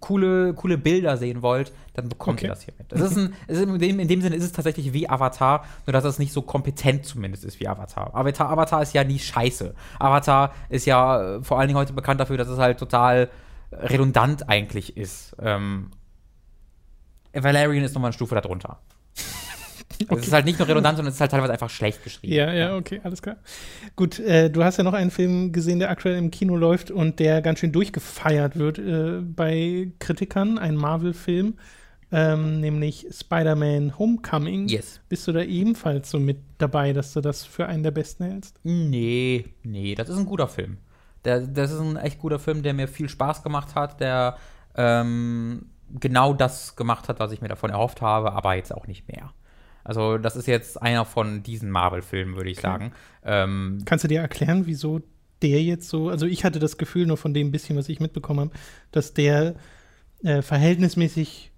coole, 0.00 0.54
coole 0.54 0.78
Bilder 0.78 1.16
sehen 1.16 1.42
wollt, 1.42 1.72
dann 1.94 2.08
bekommt 2.08 2.38
okay. 2.38 2.46
ihr 2.46 2.50
das 2.50 2.62
hier 2.62 2.74
mit. 2.78 2.92
Das 2.92 3.00
ist 3.00 3.16
ein, 3.16 3.34
ist 3.46 3.60
in, 3.60 3.78
dem, 3.78 4.00
in 4.00 4.08
dem 4.08 4.20
Sinne 4.20 4.36
ist 4.36 4.44
es 4.44 4.52
tatsächlich 4.52 4.92
wie 4.92 5.08
Avatar, 5.08 5.64
nur 5.86 5.92
dass 5.92 6.04
es 6.04 6.18
nicht 6.18 6.32
so 6.32 6.42
kompetent 6.42 7.04
zumindest 7.04 7.44
ist 7.44 7.60
wie 7.60 7.68
Avatar. 7.68 8.14
Avatar, 8.14 8.50
Avatar 8.50 8.82
ist 8.82 8.92
ja 8.94 9.04
nie 9.04 9.18
scheiße. 9.18 9.74
Avatar 9.98 10.52
ist 10.68 10.86
ja 10.86 11.36
äh, 11.36 11.42
vor 11.42 11.58
allen 11.58 11.68
Dingen 11.68 11.78
heute 11.78 11.92
bekannt 11.92 12.20
dafür, 12.20 12.36
dass 12.36 12.48
es 12.48 12.58
halt 12.58 12.78
total 12.78 13.30
redundant 13.72 14.48
eigentlich 14.48 14.96
ist. 14.96 15.34
Ähm, 15.40 15.90
Valerian 17.32 17.84
ist 17.84 17.94
nochmal 17.94 18.08
eine 18.08 18.14
Stufe 18.14 18.34
darunter. 18.34 18.80
Okay. 20.08 20.20
Es 20.20 20.26
ist 20.26 20.32
halt 20.32 20.44
nicht 20.44 20.58
nur 20.58 20.68
redundant, 20.68 20.96
sondern 20.96 21.10
es 21.10 21.16
ist 21.16 21.20
halt 21.20 21.30
teilweise 21.30 21.52
einfach 21.52 21.70
schlecht 21.70 22.02
geschrieben. 22.04 22.32
Ja, 22.32 22.52
ja, 22.52 22.76
okay, 22.76 23.00
alles 23.02 23.22
klar. 23.22 23.36
Gut, 23.94 24.18
äh, 24.18 24.50
du 24.50 24.64
hast 24.64 24.76
ja 24.76 24.84
noch 24.84 24.92
einen 24.92 25.10
Film 25.10 25.52
gesehen, 25.52 25.78
der 25.78 25.90
aktuell 25.90 26.16
im 26.16 26.30
Kino 26.30 26.56
läuft 26.56 26.90
und 26.90 27.18
der 27.18 27.42
ganz 27.42 27.60
schön 27.60 27.72
durchgefeiert 27.72 28.56
wird 28.56 28.78
äh, 28.78 29.20
bei 29.20 29.90
Kritikern, 29.98 30.58
ein 30.58 30.76
Marvel-Film, 30.76 31.54
ähm, 32.12 32.60
nämlich 32.60 33.06
Spider-Man 33.10 33.98
Homecoming. 33.98 34.68
Yes. 34.68 35.00
Bist 35.08 35.26
du 35.26 35.32
da 35.32 35.42
ebenfalls 35.42 36.10
so 36.10 36.18
mit 36.18 36.38
dabei, 36.58 36.92
dass 36.92 37.12
du 37.12 37.20
das 37.20 37.44
für 37.44 37.66
einen 37.66 37.82
der 37.82 37.90
besten 37.90 38.24
hältst? 38.24 38.60
Nee, 38.62 39.46
nee, 39.62 39.94
das 39.94 40.08
ist 40.08 40.18
ein 40.18 40.26
guter 40.26 40.48
Film. 40.48 40.78
Der, 41.24 41.40
das 41.40 41.72
ist 41.72 41.80
ein 41.80 41.96
echt 41.96 42.20
guter 42.20 42.38
Film, 42.38 42.62
der 42.62 42.74
mir 42.74 42.86
viel 42.86 43.08
Spaß 43.08 43.42
gemacht 43.42 43.74
hat, 43.74 44.00
der 44.00 44.36
ähm, 44.76 45.66
genau 45.90 46.32
das 46.32 46.76
gemacht 46.76 47.08
hat, 47.08 47.18
was 47.20 47.32
ich 47.32 47.40
mir 47.40 47.48
davon 47.48 47.70
erhofft 47.70 48.00
habe, 48.00 48.32
aber 48.32 48.54
jetzt 48.54 48.72
auch 48.72 48.86
nicht 48.86 49.08
mehr. 49.08 49.32
Also, 49.86 50.18
das 50.18 50.34
ist 50.34 50.46
jetzt 50.46 50.82
einer 50.82 51.04
von 51.04 51.42
diesen 51.42 51.70
Marvel-Filmen, 51.70 52.34
würde 52.34 52.50
ich 52.50 52.58
okay. 52.58 52.66
sagen. 52.66 52.92
Ähm, 53.24 53.82
Kannst 53.84 54.04
du 54.04 54.08
dir 54.08 54.20
erklären, 54.20 54.66
wieso 54.66 55.00
der 55.42 55.62
jetzt 55.62 55.88
so, 55.88 56.08
also 56.08 56.26
ich 56.26 56.44
hatte 56.44 56.58
das 56.58 56.78
Gefühl 56.78 57.06
nur 57.06 57.16
von 57.16 57.34
dem 57.34 57.52
bisschen, 57.52 57.76
was 57.76 57.88
ich 57.88 58.00
mitbekommen 58.00 58.40
habe, 58.40 58.50
dass 58.90 59.14
der 59.14 59.54
äh, 60.22 60.42
verhältnismäßig 60.42 61.52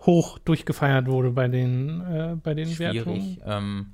hoch 0.00 0.38
durchgefeiert 0.38 1.06
wurde 1.06 1.30
bei 1.30 1.48
den, 1.48 2.00
äh, 2.00 2.36
bei 2.42 2.54
den 2.54 2.68
Schwierig. 2.68 2.96
Wertungen. 2.96 3.38
Ähm, 3.44 3.92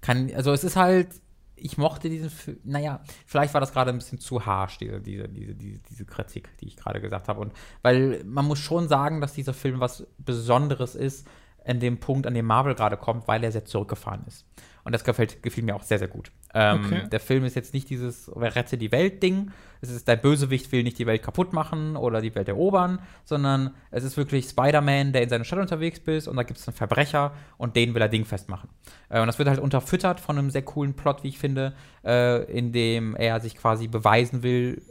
kann, 0.00 0.30
also 0.34 0.52
es 0.52 0.64
ist 0.64 0.76
halt, 0.76 1.08
ich 1.56 1.78
mochte 1.78 2.08
diesen 2.08 2.30
Film, 2.30 2.58
naja, 2.64 3.02
vielleicht 3.26 3.54
war 3.54 3.60
das 3.60 3.72
gerade 3.72 3.90
ein 3.90 3.98
bisschen 3.98 4.20
zu 4.20 4.46
harsch, 4.46 4.78
diese, 4.78 5.00
diese, 5.00 5.28
diese, 5.28 5.54
diese, 5.54 5.80
diese 5.90 6.04
Kritik, 6.04 6.50
die 6.60 6.68
ich 6.68 6.76
gerade 6.76 7.00
gesagt 7.00 7.28
habe. 7.28 7.40
Und 7.40 7.52
weil 7.82 8.22
man 8.24 8.44
muss 8.44 8.58
schon 8.58 8.88
sagen, 8.88 9.20
dass 9.20 9.32
dieser 9.32 9.54
Film 9.54 9.80
was 9.80 10.06
Besonderes 10.18 10.94
ist, 10.94 11.26
in 11.66 11.80
dem 11.80 11.98
Punkt, 11.98 12.26
an 12.26 12.34
dem 12.34 12.46
Marvel 12.46 12.74
gerade 12.74 12.96
kommt, 12.96 13.28
weil 13.28 13.42
er 13.44 13.52
sehr 13.52 13.64
zurückgefahren 13.64 14.24
ist. 14.26 14.46
Und 14.84 14.92
das 14.92 15.02
gefällt, 15.02 15.42
gefiel 15.42 15.64
mir 15.64 15.74
auch 15.74 15.82
sehr, 15.82 15.98
sehr 15.98 16.06
gut. 16.06 16.30
Ähm, 16.54 16.84
okay. 16.84 17.08
Der 17.10 17.18
Film 17.18 17.44
ist 17.44 17.56
jetzt 17.56 17.74
nicht 17.74 17.90
dieses 17.90 18.30
Rette 18.36 18.78
die 18.78 18.92
Welt-Ding. 18.92 19.50
Es 19.80 19.90
ist, 19.90 20.06
der 20.06 20.14
Bösewicht 20.14 20.70
will 20.70 20.84
nicht 20.84 20.96
die 21.00 21.06
Welt 21.06 21.24
kaputt 21.24 21.52
machen 21.52 21.96
oder 21.96 22.20
die 22.20 22.32
Welt 22.36 22.46
erobern, 22.46 23.00
sondern 23.24 23.74
es 23.90 24.04
ist 24.04 24.16
wirklich 24.16 24.48
Spider-Man, 24.48 25.12
der 25.12 25.24
in 25.24 25.28
seiner 25.28 25.42
Stadt 25.42 25.58
unterwegs 25.58 25.98
ist 26.06 26.28
und 26.28 26.36
da 26.36 26.44
gibt 26.44 26.60
es 26.60 26.68
einen 26.68 26.76
Verbrecher 26.76 27.32
und 27.58 27.74
den 27.74 27.94
will 27.94 28.02
er 28.02 28.08
dingfest 28.08 28.48
machen. 28.48 28.68
Äh, 29.08 29.20
und 29.20 29.26
das 29.26 29.40
wird 29.40 29.48
halt 29.48 29.58
unterfüttert 29.58 30.20
von 30.20 30.38
einem 30.38 30.50
sehr 30.50 30.62
coolen 30.62 30.94
Plot, 30.94 31.24
wie 31.24 31.28
ich 31.28 31.38
finde, 31.40 31.74
äh, 32.04 32.44
in 32.44 32.70
dem 32.72 33.16
er 33.16 33.40
sich 33.40 33.56
quasi 33.56 33.88
beweisen 33.88 34.44
will, 34.44 34.82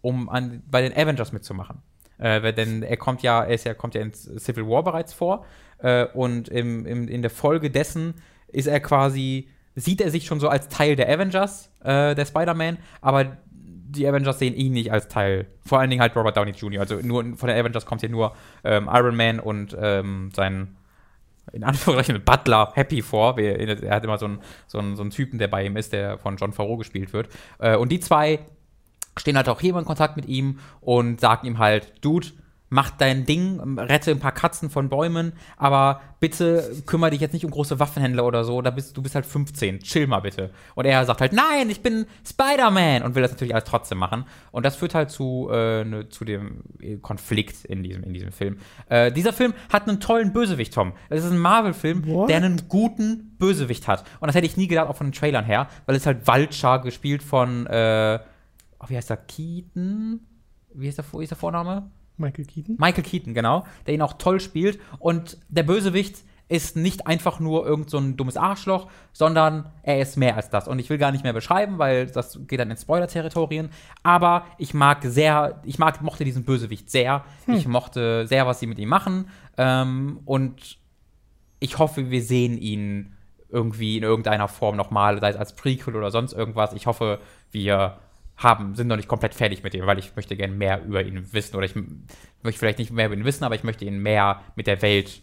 um 0.00 0.30
an, 0.30 0.62
bei 0.66 0.80
den 0.80 0.96
Avengers 0.96 1.32
mitzumachen. 1.32 1.82
Äh, 2.16 2.54
denn 2.54 2.82
er 2.82 2.96
kommt 2.96 3.22
ja, 3.22 3.44
er 3.44 3.54
ist 3.54 3.64
ja, 3.64 3.74
kommt 3.74 3.94
ja 3.94 4.00
in 4.00 4.14
Civil 4.14 4.66
War 4.66 4.82
bereits 4.82 5.12
vor 5.12 5.44
äh, 5.78 6.06
und 6.06 6.48
im, 6.48 6.86
im, 6.86 7.08
in 7.08 7.22
der 7.22 7.30
Folge 7.30 7.70
dessen 7.70 8.14
ist 8.48 8.66
er 8.66 8.80
quasi, 8.80 9.48
sieht 9.74 10.00
er 10.00 10.10
sich 10.10 10.26
schon 10.26 10.40
so 10.40 10.48
als 10.48 10.68
Teil 10.68 10.96
der 10.96 11.08
Avengers, 11.08 11.70
äh, 11.84 12.14
der 12.14 12.24
Spider-Man, 12.24 12.78
aber 13.00 13.36
die 13.88 14.06
Avengers 14.06 14.38
sehen 14.38 14.54
ihn 14.54 14.72
nicht 14.72 14.92
als 14.92 15.08
Teil. 15.08 15.46
Vor 15.64 15.78
allen 15.78 15.90
Dingen 15.90 16.02
halt 16.02 16.14
Robert 16.16 16.36
Downey 16.36 16.52
Jr. 16.52 16.80
Also 16.80 16.96
nur 16.96 17.36
von 17.36 17.48
der 17.48 17.58
Avengers 17.58 17.86
kommt 17.86 18.00
hier 18.00 18.10
nur 18.10 18.34
ähm, 18.64 18.88
Iron 18.92 19.16
Man 19.16 19.40
und 19.40 19.76
ähm, 19.80 20.30
sein 20.34 20.76
in 21.52 21.64
Anführungszeichen 21.64 22.22
Butler 22.24 22.72
Happy 22.74 23.02
vor. 23.02 23.38
Er 23.38 23.94
hat 23.94 24.04
immer 24.04 24.18
so 24.18 24.26
einen, 24.26 24.40
so, 24.66 24.78
einen, 24.78 24.96
so 24.96 25.02
einen 25.02 25.10
Typen, 25.10 25.38
der 25.38 25.48
bei 25.48 25.64
ihm 25.64 25.76
ist, 25.76 25.92
der 25.92 26.18
von 26.18 26.36
John 26.36 26.52
Favreau 26.52 26.76
gespielt 26.76 27.12
wird. 27.12 27.28
Äh, 27.58 27.76
und 27.76 27.90
die 27.90 28.00
zwei 28.00 28.40
stehen 29.16 29.36
halt 29.36 29.48
auch 29.48 29.60
hier 29.60 29.76
in 29.76 29.84
Kontakt 29.84 30.16
mit 30.16 30.26
ihm 30.26 30.58
und 30.80 31.20
sagen 31.20 31.46
ihm 31.46 31.58
halt, 31.58 32.04
Dude, 32.04 32.28
mach 32.68 32.90
dein 32.90 33.26
Ding, 33.26 33.78
rette 33.78 34.10
ein 34.10 34.18
paar 34.18 34.32
Katzen 34.32 34.70
von 34.70 34.88
Bäumen, 34.88 35.32
aber 35.56 36.00
bitte 36.18 36.82
kümmere 36.86 37.10
dich 37.10 37.20
jetzt 37.20 37.32
nicht 37.32 37.44
um 37.44 37.50
große 37.50 37.78
Waffenhändler 37.78 38.24
oder 38.24 38.44
so, 38.44 38.60
da 38.62 38.70
bist, 38.70 38.96
du 38.96 39.02
bist 39.02 39.14
halt 39.14 39.26
15, 39.26 39.80
chill 39.80 40.06
mal 40.06 40.20
bitte. 40.20 40.50
Und 40.74 40.84
er 40.84 41.04
sagt 41.04 41.20
halt, 41.20 41.32
nein, 41.32 41.70
ich 41.70 41.82
bin 41.82 42.06
Spider-Man 42.26 43.02
und 43.02 43.14
will 43.14 43.22
das 43.22 43.30
natürlich 43.30 43.54
alles 43.54 43.68
trotzdem 43.68 43.98
machen. 43.98 44.24
Und 44.50 44.66
das 44.66 44.76
führt 44.76 44.94
halt 44.94 45.10
zu, 45.10 45.48
äh, 45.52 45.84
ne, 45.84 46.08
zu 46.08 46.24
dem 46.24 46.62
Konflikt 47.02 47.64
in 47.64 47.82
diesem, 47.82 48.02
in 48.02 48.12
diesem 48.12 48.32
Film. 48.32 48.58
Äh, 48.88 49.12
dieser 49.12 49.32
Film 49.32 49.54
hat 49.72 49.88
einen 49.88 50.00
tollen 50.00 50.32
Bösewicht, 50.32 50.74
Tom. 50.74 50.92
Es 51.08 51.24
ist 51.24 51.30
ein 51.30 51.38
Marvel-Film, 51.38 52.26
der 52.26 52.36
einen 52.36 52.68
guten 52.68 53.36
Bösewicht 53.38 53.86
hat. 53.86 54.04
Und 54.20 54.26
das 54.26 54.34
hätte 54.34 54.46
ich 54.46 54.56
nie 54.56 54.66
gedacht, 54.66 54.88
auch 54.88 54.96
von 54.96 55.08
den 55.08 55.12
Trailern 55.12 55.44
her, 55.44 55.68
weil 55.86 55.94
es 55.94 56.06
halt 56.06 56.26
Vulture 56.26 56.80
gespielt 56.80 57.22
von, 57.22 57.66
äh, 57.66 58.18
oh, 58.80 58.84
wie 58.88 58.96
heißt 58.96 59.10
der, 59.10 59.18
Keaton? 59.18 60.20
Wie 60.74 60.88
ist 60.88 60.98
der, 60.98 61.04
wie 61.12 61.22
ist 61.22 61.30
der 61.30 61.38
Vorname? 61.38 61.90
Michael 62.16 62.44
Keaton. 62.44 62.76
Michael 62.78 63.04
Keaton, 63.04 63.34
genau, 63.34 63.64
der 63.86 63.94
ihn 63.94 64.02
auch 64.02 64.14
toll 64.14 64.40
spielt. 64.40 64.78
Und 64.98 65.38
der 65.48 65.62
Bösewicht 65.62 66.24
ist 66.48 66.76
nicht 66.76 67.06
einfach 67.06 67.40
nur 67.40 67.66
irgend 67.66 67.90
so 67.90 67.98
ein 67.98 68.16
dummes 68.16 68.36
Arschloch, 68.36 68.88
sondern 69.12 69.72
er 69.82 70.00
ist 70.00 70.16
mehr 70.16 70.36
als 70.36 70.48
das. 70.48 70.68
Und 70.68 70.78
ich 70.78 70.88
will 70.88 70.98
gar 70.98 71.10
nicht 71.10 71.24
mehr 71.24 71.32
beschreiben, 71.32 71.78
weil 71.78 72.06
das 72.06 72.38
geht 72.46 72.60
dann 72.60 72.70
in 72.70 72.76
Spoiler-Territorien. 72.76 73.70
Aber 74.04 74.44
ich 74.56 74.72
mag 74.72 75.02
sehr, 75.02 75.60
ich 75.64 75.78
mag, 75.78 76.00
mochte 76.02 76.24
diesen 76.24 76.44
Bösewicht 76.44 76.88
sehr. 76.88 77.24
Hm. 77.46 77.54
Ich 77.54 77.66
mochte 77.66 78.26
sehr, 78.26 78.46
was 78.46 78.60
sie 78.60 78.68
mit 78.68 78.78
ihm 78.78 78.88
machen. 78.88 79.28
Ähm, 79.56 80.20
und 80.24 80.78
ich 81.58 81.78
hoffe, 81.78 82.10
wir 82.10 82.22
sehen 82.22 82.58
ihn 82.58 83.14
irgendwie 83.48 83.96
in 83.96 84.04
irgendeiner 84.04 84.48
Form 84.48 84.76
nochmal, 84.76 85.18
sei 85.20 85.30
es 85.30 85.36
als 85.36 85.56
Prequel 85.56 85.96
oder 85.96 86.12
sonst 86.12 86.32
irgendwas. 86.32 86.72
Ich 86.74 86.86
hoffe, 86.86 87.18
wir 87.50 87.98
haben, 88.36 88.74
sind 88.74 88.88
noch 88.88 88.96
nicht 88.96 89.08
komplett 89.08 89.34
fertig 89.34 89.62
mit 89.62 89.74
ihm, 89.74 89.86
weil 89.86 89.98
ich 89.98 90.14
möchte 90.14 90.36
gerne 90.36 90.54
mehr 90.54 90.84
über 90.84 91.02
ihn 91.02 91.32
wissen 91.32 91.56
oder 91.56 91.64
ich 91.64 91.74
möchte 91.74 92.58
vielleicht 92.58 92.78
nicht 92.78 92.92
mehr 92.92 93.06
über 93.06 93.14
ihn 93.14 93.24
wissen, 93.24 93.44
aber 93.44 93.54
ich 93.54 93.64
möchte 93.64 93.84
ihn 93.84 93.98
mehr 93.98 94.42
mit 94.56 94.66
der 94.66 94.82
Welt 94.82 95.22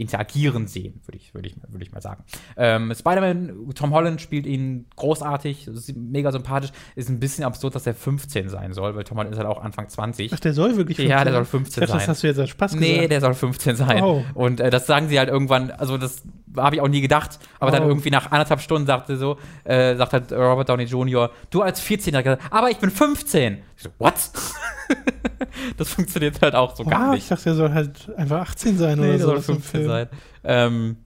interagieren 0.00 0.66
sehen, 0.66 1.02
würde 1.04 1.18
ich, 1.18 1.34
würd 1.34 1.44
ich, 1.44 1.56
würd 1.68 1.82
ich 1.82 1.92
mal 1.92 2.00
sagen. 2.00 2.24
Ähm, 2.56 2.92
Spider-Man, 2.94 3.74
Tom 3.74 3.92
Holland 3.92 4.22
spielt 4.22 4.46
ihn 4.46 4.86
großartig, 4.96 5.68
mega 5.94 6.32
sympathisch. 6.32 6.70
Ist 6.96 7.10
ein 7.10 7.20
bisschen 7.20 7.44
absurd, 7.44 7.74
dass 7.74 7.86
er 7.86 7.92
15 7.92 8.48
sein 8.48 8.72
soll, 8.72 8.96
weil 8.96 9.04
Tom 9.04 9.18
Holland 9.18 9.34
ist 9.34 9.38
halt 9.38 9.46
auch 9.46 9.62
Anfang 9.62 9.90
20. 9.90 10.32
Ach, 10.32 10.40
der 10.40 10.54
soll 10.54 10.76
wirklich 10.78 10.96
15 10.96 11.10
Ja, 11.10 11.22
der 11.22 11.34
soll 11.34 11.44
15 11.44 11.80
dachte, 11.82 11.92
sein. 11.92 11.98
Das 11.98 12.08
hast 12.08 12.22
du 12.22 12.26
jetzt 12.28 12.40
als 12.40 12.48
Spaß 12.48 12.72
gesagt. 12.72 12.90
Nee, 12.90 13.08
der 13.08 13.20
soll 13.20 13.34
15 13.34 13.76
sein. 13.76 14.02
Oh. 14.02 14.24
Und 14.32 14.60
äh, 14.60 14.70
das 14.70 14.86
sagen 14.86 15.08
sie 15.08 15.18
halt 15.18 15.28
irgendwann, 15.28 15.70
also 15.70 15.98
das 15.98 16.22
habe 16.56 16.76
ich 16.76 16.80
auch 16.82 16.88
nie 16.88 17.00
gedacht, 17.00 17.38
aber 17.58 17.70
dann 17.70 17.84
Oh. 17.84 17.88
irgendwie 17.88 18.10
nach 18.10 18.30
anderthalb 18.30 18.60
Stunden 18.60 18.86
sagte 18.86 19.16
so, 19.16 19.38
äh, 19.64 19.94
sagt 19.96 20.12
halt 20.12 20.32
Robert 20.32 20.68
Downey 20.68 20.84
Jr., 20.84 21.30
du 21.50 21.62
als 21.62 21.80
14-Jähriger, 21.82 22.38
aber 22.50 22.70
ich 22.70 22.78
bin 22.78 22.90
15. 22.90 23.58
Ich 23.76 23.82
so, 23.84 23.90
what? 23.98 24.14
das 25.76 25.88
funktioniert 25.90 26.40
halt 26.42 26.54
auch 26.54 26.74
so 26.76 26.84
gar 26.84 27.06
Wow, 27.08 27.14
nicht. 27.14 27.22
ich 27.24 27.28
dachte, 27.28 27.50
er 27.50 27.54
soll 27.54 27.72
halt 27.72 28.10
einfach 28.16 28.40
18 28.40 28.78
sein 28.78 28.98
Nee, 28.98 29.04
oder 29.04 29.10
der 29.12 29.18
so. 29.20 29.26
soll 29.28 29.38
aus 29.38 29.46
dem 29.46 29.54
15 29.56 29.70
Film. 29.80 29.88
sein. 29.88 30.08
Ähm, 30.44 30.96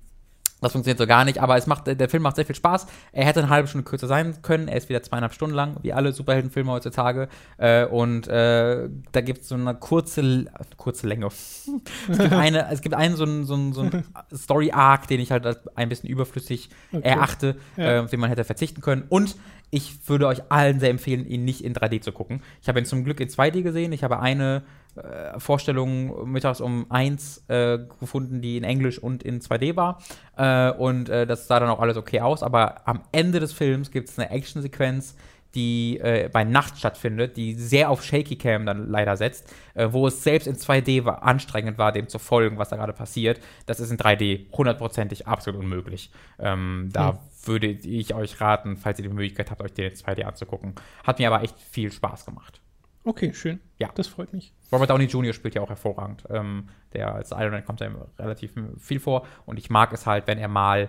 das 0.65 0.73
funktioniert 0.73 0.99
so 0.99 1.07
gar 1.07 1.24
nicht, 1.24 1.41
aber 1.41 1.57
es 1.57 1.66
macht, 1.66 1.86
der 1.86 2.09
Film 2.09 2.23
macht 2.23 2.36
sehr 2.36 2.47
viel 2.47 2.55
Spaß. 2.57 2.86
Er 3.12 3.24
hätte 3.24 3.41
eine 3.41 3.49
halbe 3.51 3.69
Stunde 3.69 3.85
kürzer 3.85 4.07
sein 4.07 4.43
können. 4.43 4.66
Er 4.69 4.77
ist 4.77 4.89
wieder 4.89 5.03
zweieinhalb 5.03 5.32
Stunden 5.35 5.55
lang, 5.55 5.77
wie 5.82 5.93
alle 5.93 6.12
Superheldenfilme 6.12 6.73
heutzutage. 6.73 7.28
Äh, 7.59 7.85
und 7.86 8.27
äh, 8.28 8.89
da 9.12 9.20
gibt 9.20 9.43
es 9.43 9.49
so 9.49 9.55
eine 9.55 9.74
kurze, 9.74 10.47
kurze 10.77 11.07
Länge. 11.07 11.27
es 12.09 12.19
gibt, 12.19 12.32
eine, 12.32 12.70
es 12.70 12.81
gibt 12.81 12.95
einen 12.95 13.16
so 13.16 13.24
einen, 13.24 13.45
so 13.45 13.55
einen, 13.55 13.73
so 13.73 13.82
einen 13.82 14.05
Story-Arc, 14.35 15.07
den 15.09 15.20
ich 15.20 15.31
halt 15.31 15.47
als 15.47 15.59
ein 15.77 15.89
bisschen 15.89 16.09
überflüssig 16.09 16.70
Okay. 16.93 17.03
erachte, 17.09 17.57
Ja. 17.77 17.97
äh, 17.97 17.99
auf 18.01 18.11
den 18.11 18.20
man 18.20 18.31
hätte 18.31 18.45
verzichten 18.45 18.81
können. 18.81 19.05
Und 19.09 19.36
ich 19.75 20.09
würde 20.09 20.29
euch 20.29 20.41
allen 20.51 20.79
sehr 20.79 20.91
empfehlen, 20.91 21.27
ihn 21.27 21.45
nicht 21.45 21.65
in 21.65 21.75
3D 21.75 22.01
zu 22.01 22.13
gucken. 22.13 22.41
Ich 22.63 22.69
habe 22.69 22.79
ihn 22.79 22.85
zum 22.85 23.03
Glück 23.03 23.19
in 23.19 23.29
2D 23.29 23.63
gesehen. 23.63 23.93
Ich 23.93 24.05
habe 24.05 24.21
eine 24.21 24.63
äh, 24.95 25.41
Vorstellung 25.41 26.31
mittags 26.31 26.61
um 26.61 26.87
eins 26.91 27.43
äh, 27.49 27.81
gefunden, 27.99 28.41
die 28.41 28.57
in 28.57 28.63
Englisch 28.63 29.01
und 29.01 29.25
in 29.25 29.41
2D 29.41 29.75
war. 29.75 30.01
Äh, 30.37 30.71
und 30.79 31.09
äh, 31.09 31.27
das 31.27 31.49
sah 31.49 31.59
dann 31.59 31.71
auch 31.71 31.81
alles 31.81 31.97
okay 31.97 32.21
aus. 32.21 32.45
Aber 32.45 32.87
am 32.87 33.01
Ende 33.11 33.41
des 33.41 33.53
Films 33.53 33.91
gibt 33.91 34.11
es 34.11 34.17
eine 34.17 34.31
Actionsequenz, 34.31 35.17
die 35.55 35.99
äh, 36.01 36.29
bei 36.33 36.45
Nacht 36.45 36.79
stattfindet, 36.79 37.37
die 37.37 37.55
sehr 37.55 37.91
auf 37.91 38.03
Shaky 38.03 38.37
Cam 38.37 38.67
dann 38.67 38.89
leider 38.89 39.17
setzt, 39.17 39.53
äh, 39.75 39.89
wo 39.91 40.07
es 40.07 40.23
selbst 40.23 40.47
in 40.47 40.57
2D 40.57 41.05
war, 41.05 41.23
anstrengend 41.23 41.79
war, 41.79 41.93
dem 41.93 42.09
zu 42.09 42.19
folgen, 42.19 42.59
was 42.59 42.69
da 42.69 42.77
gerade 42.77 42.93
passiert. 42.93 43.41
Das 43.67 43.81
ist 43.81 43.91
in 43.91 43.97
3D 43.99 44.51
hundertprozentig 44.53 45.27
absolut 45.27 45.61
unmöglich. 45.61 46.11
Ähm, 46.39 46.89
da 46.93 47.13
Hm. 47.13 47.19
würde 47.45 47.67
ich 47.69 48.15
euch 48.15 48.41
raten, 48.41 48.77
falls 48.77 48.99
ihr 48.99 49.05
die 49.09 49.15
Möglichkeit 49.15 49.51
habt, 49.51 49.63
euch 49.63 49.73
den 49.75 49.91
in 49.91 49.97
2D 49.97 50.23
anzugucken. 50.25 50.75
Hat 51.05 51.19
mir 51.19 51.29
aber 51.33 51.43
echt 51.43 51.59
viel 51.61 51.93
Spaß 51.93 52.25
gemacht. 52.25 52.61
Okay, 53.07 53.35
schön. 53.35 53.61
Ja. 53.79 53.91
Das 53.95 54.07
freut 54.07 54.33
mich. 54.33 54.55
Robert 54.73 54.89
Downey 54.89 55.05
Jr. 55.05 55.35
spielt 55.35 55.55
ja 55.55 55.61
auch 55.61 55.69
hervorragend. 55.69 56.25
Ähm, 56.31 56.69
der 56.95 57.15
als 57.15 57.33
Iron 57.33 57.51
Man 57.51 57.65
kommt 57.65 57.81
ja 57.81 57.91
relativ 58.19 58.55
viel 58.79 58.99
vor. 58.99 59.27
Und 59.45 59.59
ich 59.59 59.69
mag 59.69 59.93
es 59.93 60.07
halt, 60.07 60.27
wenn 60.27 60.39
er 60.39 60.49
mal 60.49 60.89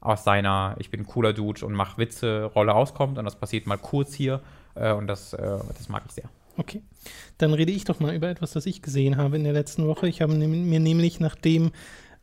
aus 0.00 0.24
seiner 0.24 0.76
Ich 0.78 0.90
bin 0.90 1.06
cooler 1.06 1.32
Dude 1.32 1.64
und 1.64 1.74
mach 1.74 1.98
Witze 1.98 2.44
Rolle 2.44 2.72
rauskommt. 2.72 3.18
Und 3.18 3.24
das 3.24 3.36
passiert 3.36 3.66
mal 3.66 3.78
kurz 3.78 4.14
hier. 4.14 4.40
Äh, 4.74 4.92
und 4.92 5.06
das, 5.06 5.32
äh, 5.32 5.58
das 5.76 5.88
mag 5.88 6.02
ich 6.06 6.12
sehr. 6.12 6.28
Okay. 6.56 6.82
Dann 7.38 7.54
rede 7.54 7.72
ich 7.72 7.84
doch 7.84 8.00
mal 8.00 8.14
über 8.14 8.28
etwas, 8.28 8.52
das 8.52 8.66
ich 8.66 8.82
gesehen 8.82 9.16
habe 9.16 9.36
in 9.36 9.44
der 9.44 9.52
letzten 9.52 9.86
Woche. 9.86 10.08
Ich 10.08 10.20
habe 10.20 10.34
mir 10.34 10.80
nämlich, 10.80 11.20
nachdem, 11.20 11.70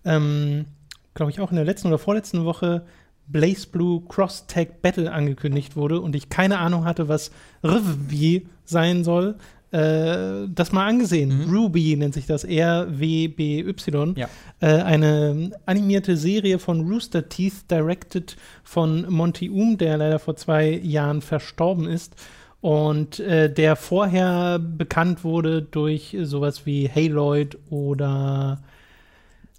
ähm, 0.03 0.65
glaube 1.13 1.31
ich, 1.31 1.39
auch 1.39 1.51
in 1.51 1.55
der 1.55 1.65
letzten 1.65 1.87
oder 1.87 1.97
vorletzten 1.97 2.43
Woche 2.43 2.85
Blaze 3.27 3.67
Blue 3.67 4.03
Cross 4.07 4.45
Tag 4.47 4.81
Battle 4.81 5.11
angekündigt 5.11 5.75
wurde 5.75 5.99
und 5.99 6.15
ich 6.15 6.29
keine 6.29 6.59
Ahnung 6.59 6.85
hatte, 6.85 7.07
was 7.07 7.31
RWB 7.63 8.45
sein 8.65 9.03
soll, 9.03 9.35
äh, 9.71 10.47
das 10.47 10.71
mal 10.71 10.87
angesehen. 10.87 11.49
Ruby 11.49 11.95
nennt 11.95 12.13
sich 12.13 12.25
das, 12.25 12.43
R-W-B-Y. 12.43 14.15
Ja. 14.15 14.29
Äh, 14.59 14.81
eine 14.83 15.51
animierte 15.65 16.17
Serie 16.17 16.59
von 16.59 16.87
Rooster 16.87 17.27
Teeth, 17.27 17.69
directed 17.69 18.35
von 18.63 19.05
Monty 19.09 19.49
Um, 19.49 19.77
der 19.77 19.97
leider 19.97 20.19
vor 20.19 20.35
zwei 20.35 20.69
Jahren 20.69 21.21
verstorben 21.21 21.87
ist. 21.87 22.15
Und 22.61 23.19
äh, 23.19 23.53
der 23.53 23.75
vorher 23.75 24.59
bekannt 24.59 25.23
wurde 25.23 25.61
durch 25.61 26.17
sowas 26.23 26.65
wie 26.65 26.89
Haloid 26.89 27.57
oder 27.69 28.63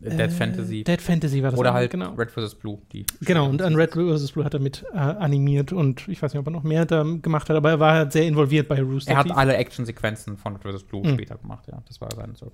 Dead 0.01 0.21
äh, 0.21 0.29
Fantasy. 0.29 0.85
Dead 0.85 1.01
Fantasy 1.01 1.43
war 1.43 1.51
das 1.53 1.59
Oder 1.61 1.73
halt 1.73 1.91
genau. 1.91 2.13
Red 2.15 2.31
vs. 2.31 2.55
Blue. 2.55 2.79
Die 2.93 3.07
Genau, 3.23 3.49
und 3.49 3.63
an 3.63 3.75
Red 3.75 3.93
vs. 3.95 4.33
Blue 4.33 4.45
hat 4.45 4.53
er 4.55 4.61
mit 4.61 4.85
äh, 4.93 4.99
animiert 4.99 5.73
und 5.73 6.07
ich 6.09 6.21
weiß 6.23 6.33
nicht, 6.35 6.41
ob 6.41 6.47
er 6.47 6.51
noch 6.51 6.63
mehr 6.65 6.85
da 6.85 7.03
gemacht 7.03 7.49
hat, 7.49 7.57
aber 7.57 7.71
er 7.71 7.81
war 7.81 7.95
halt 7.95 8.13
sehr 8.13 8.27
involviert 8.27 8.69
bei 8.69 8.81
Rooster 8.83 9.13
Er 9.13 9.17
hat 9.19 9.27
Teeth. 9.27 9.37
alle 9.37 9.57
Actionsequenzen 9.57 10.37
von 10.37 10.57
Red 10.57 10.75
vs. 10.75 10.83
Blue 10.85 11.03
Mhm. 11.07 11.15
später 11.15 11.37
gemacht, 11.37 11.67
ja. 11.71 11.83
Das 11.89 12.01
war 12.01 12.11
sein 12.15 12.35
Job. 12.41 12.53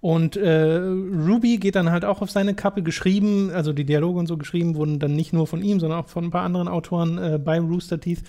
Und 0.00 0.36
äh, 0.36 0.74
Ruby 0.76 1.56
geht 1.56 1.76
dann 1.76 1.90
halt 1.90 2.04
auch 2.04 2.20
auf 2.20 2.30
seine 2.30 2.54
Kappe 2.54 2.82
geschrieben, 2.82 3.50
also 3.54 3.72
die 3.72 3.84
Dialoge 3.84 4.18
und 4.18 4.26
so 4.26 4.36
geschrieben 4.36 4.74
wurden 4.74 4.98
dann 4.98 5.16
nicht 5.16 5.32
nur 5.32 5.46
von 5.46 5.62
ihm, 5.62 5.80
sondern 5.80 6.00
auch 6.00 6.08
von 6.08 6.24
ein 6.24 6.30
paar 6.30 6.42
anderen 6.42 6.68
Autoren 6.68 7.16
äh, 7.16 7.38
bei 7.42 7.58
Rooster 7.58 7.98
Teeth. 8.00 8.22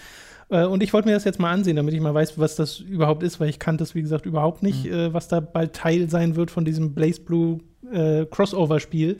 Äh, 0.49 0.65
und 0.65 0.83
ich 0.83 0.93
wollte 0.93 1.07
mir 1.07 1.13
das 1.13 1.23
jetzt 1.23 1.39
mal 1.39 1.51
ansehen, 1.51 1.75
damit 1.75 1.93
ich 1.93 2.01
mal 2.01 2.13
weiß, 2.13 2.37
was 2.37 2.55
das 2.55 2.79
überhaupt 2.79 3.23
ist, 3.23 3.39
weil 3.39 3.49
ich 3.49 3.59
kannte 3.59 3.83
das, 3.83 3.95
wie 3.95 4.01
gesagt, 4.01 4.25
überhaupt 4.25 4.63
nicht, 4.63 4.85
äh, 4.85 5.13
was 5.13 5.27
da 5.27 5.39
bald 5.39 5.73
Teil 5.73 6.09
sein 6.09 6.35
wird 6.35 6.51
von 6.51 6.65
diesem 6.65 6.93
Blaze 6.93 7.21
Blue 7.21 7.59
äh, 7.91 8.25
Crossover-Spiel. 8.25 9.17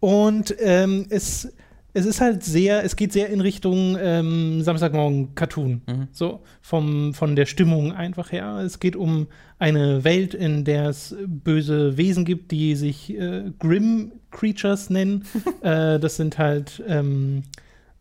Und 0.00 0.54
ähm, 0.60 1.06
es, 1.10 1.52
es 1.92 2.06
ist 2.06 2.20
halt 2.20 2.44
sehr, 2.44 2.84
es 2.84 2.96
geht 2.96 3.12
sehr 3.12 3.28
in 3.30 3.40
Richtung 3.40 3.96
ähm, 4.00 4.62
Samstagmorgen 4.62 5.34
Cartoon. 5.34 5.82
Mhm. 5.86 6.08
So, 6.12 6.40
vom, 6.60 7.14
von 7.14 7.34
der 7.34 7.46
Stimmung 7.46 7.92
einfach 7.92 8.30
her. 8.30 8.60
Es 8.64 8.78
geht 8.78 8.94
um 8.94 9.26
eine 9.58 10.04
Welt, 10.04 10.34
in 10.34 10.64
der 10.64 10.90
es 10.90 11.16
böse 11.26 11.96
Wesen 11.96 12.24
gibt, 12.24 12.52
die 12.52 12.76
sich 12.76 13.18
äh, 13.18 13.50
Grim 13.58 14.12
Creatures 14.30 14.90
nennen. 14.90 15.24
äh, 15.62 15.98
das 15.98 16.16
sind 16.16 16.38
halt 16.38 16.82
ähm, 16.86 17.42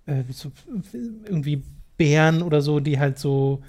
äh, 0.06 0.24
so, 0.32 0.52
irgendwie 1.26 1.64
Bären 1.98 2.42
oder 2.42 2.62
so, 2.62 2.80
die 2.80 3.00
halt 3.00 3.18
so 3.20 3.62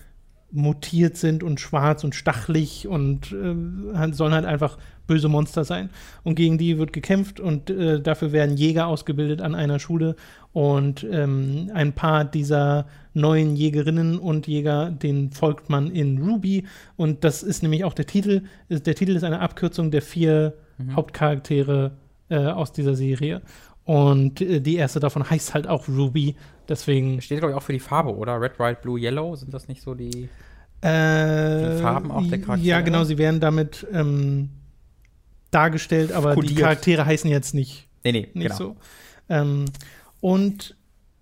mutiert 0.50 1.16
sind 1.18 1.42
und 1.42 1.60
schwarz 1.60 2.04
und 2.04 2.14
stachelig 2.14 2.88
und 2.88 3.32
äh, 3.32 3.96
halt- 3.96 4.14
sollen 4.14 4.32
halt 4.32 4.46
einfach 4.46 4.78
böse 5.06 5.28
Monster 5.28 5.64
sein. 5.64 5.90
Und 6.24 6.36
gegen 6.36 6.56
die 6.56 6.78
wird 6.78 6.92
gekämpft 6.92 7.38
und 7.40 7.68
äh, 7.70 8.00
dafür 8.00 8.32
werden 8.32 8.56
Jäger 8.56 8.86
ausgebildet 8.86 9.42
an 9.42 9.54
einer 9.54 9.78
Schule. 9.78 10.16
Und 10.52 11.06
ähm, 11.10 11.70
ein 11.74 11.92
paar 11.92 12.24
dieser 12.24 12.86
neuen 13.14 13.56
Jägerinnen 13.56 14.18
und 14.18 14.46
Jäger, 14.46 14.90
den 14.90 15.30
folgt 15.32 15.68
man 15.70 15.90
in 15.90 16.18
Ruby. 16.22 16.64
Und 16.96 17.24
das 17.24 17.42
ist 17.42 17.62
nämlich 17.62 17.84
auch 17.84 17.94
der 17.94 18.06
Titel. 18.06 18.42
Der 18.70 18.94
Titel 18.94 19.16
ist 19.16 19.24
eine 19.24 19.40
Abkürzung 19.40 19.90
der 19.90 20.02
vier 20.02 20.54
Hauptcharaktere 20.94 21.92
äh, 22.28 22.36
aus 22.46 22.72
dieser 22.72 22.94
Serie. 22.94 23.42
Und 23.84 24.40
äh, 24.40 24.60
die 24.60 24.76
erste 24.76 25.00
davon 25.00 25.28
heißt 25.28 25.54
halt 25.54 25.66
auch 25.66 25.88
Ruby. 25.88 26.36
Deswegen 26.68 27.20
Steht, 27.22 27.38
glaube 27.38 27.52
ich, 27.52 27.56
auch 27.56 27.62
für 27.62 27.72
die 27.72 27.80
Farbe, 27.80 28.14
oder? 28.14 28.40
Red, 28.40 28.58
White, 28.58 28.80
Blue, 28.82 28.98
Yellow. 29.00 29.34
Sind 29.36 29.52
das 29.54 29.68
nicht 29.68 29.82
so 29.82 29.94
die. 29.94 30.28
Äh, 30.80 31.76
Die 31.76 31.82
Farben 31.82 32.10
auch 32.10 32.26
der 32.28 32.38
Charaktere? 32.40 32.68
Ja, 32.68 32.80
genau, 32.82 33.04
sie 33.04 33.18
werden 33.18 33.40
damit 33.40 33.86
ähm, 33.92 34.50
dargestellt, 35.50 36.12
aber 36.12 36.30
die 36.34 36.40
Kodiert. 36.42 36.60
Charaktere 36.60 37.06
heißen 37.06 37.30
jetzt 37.30 37.54
nicht, 37.54 37.88
Nee, 38.04 38.12
nee, 38.12 38.28
nicht 38.34 38.56
genau. 38.56 38.56
so. 38.56 38.76
Ähm, 39.28 39.64
und 40.20 40.76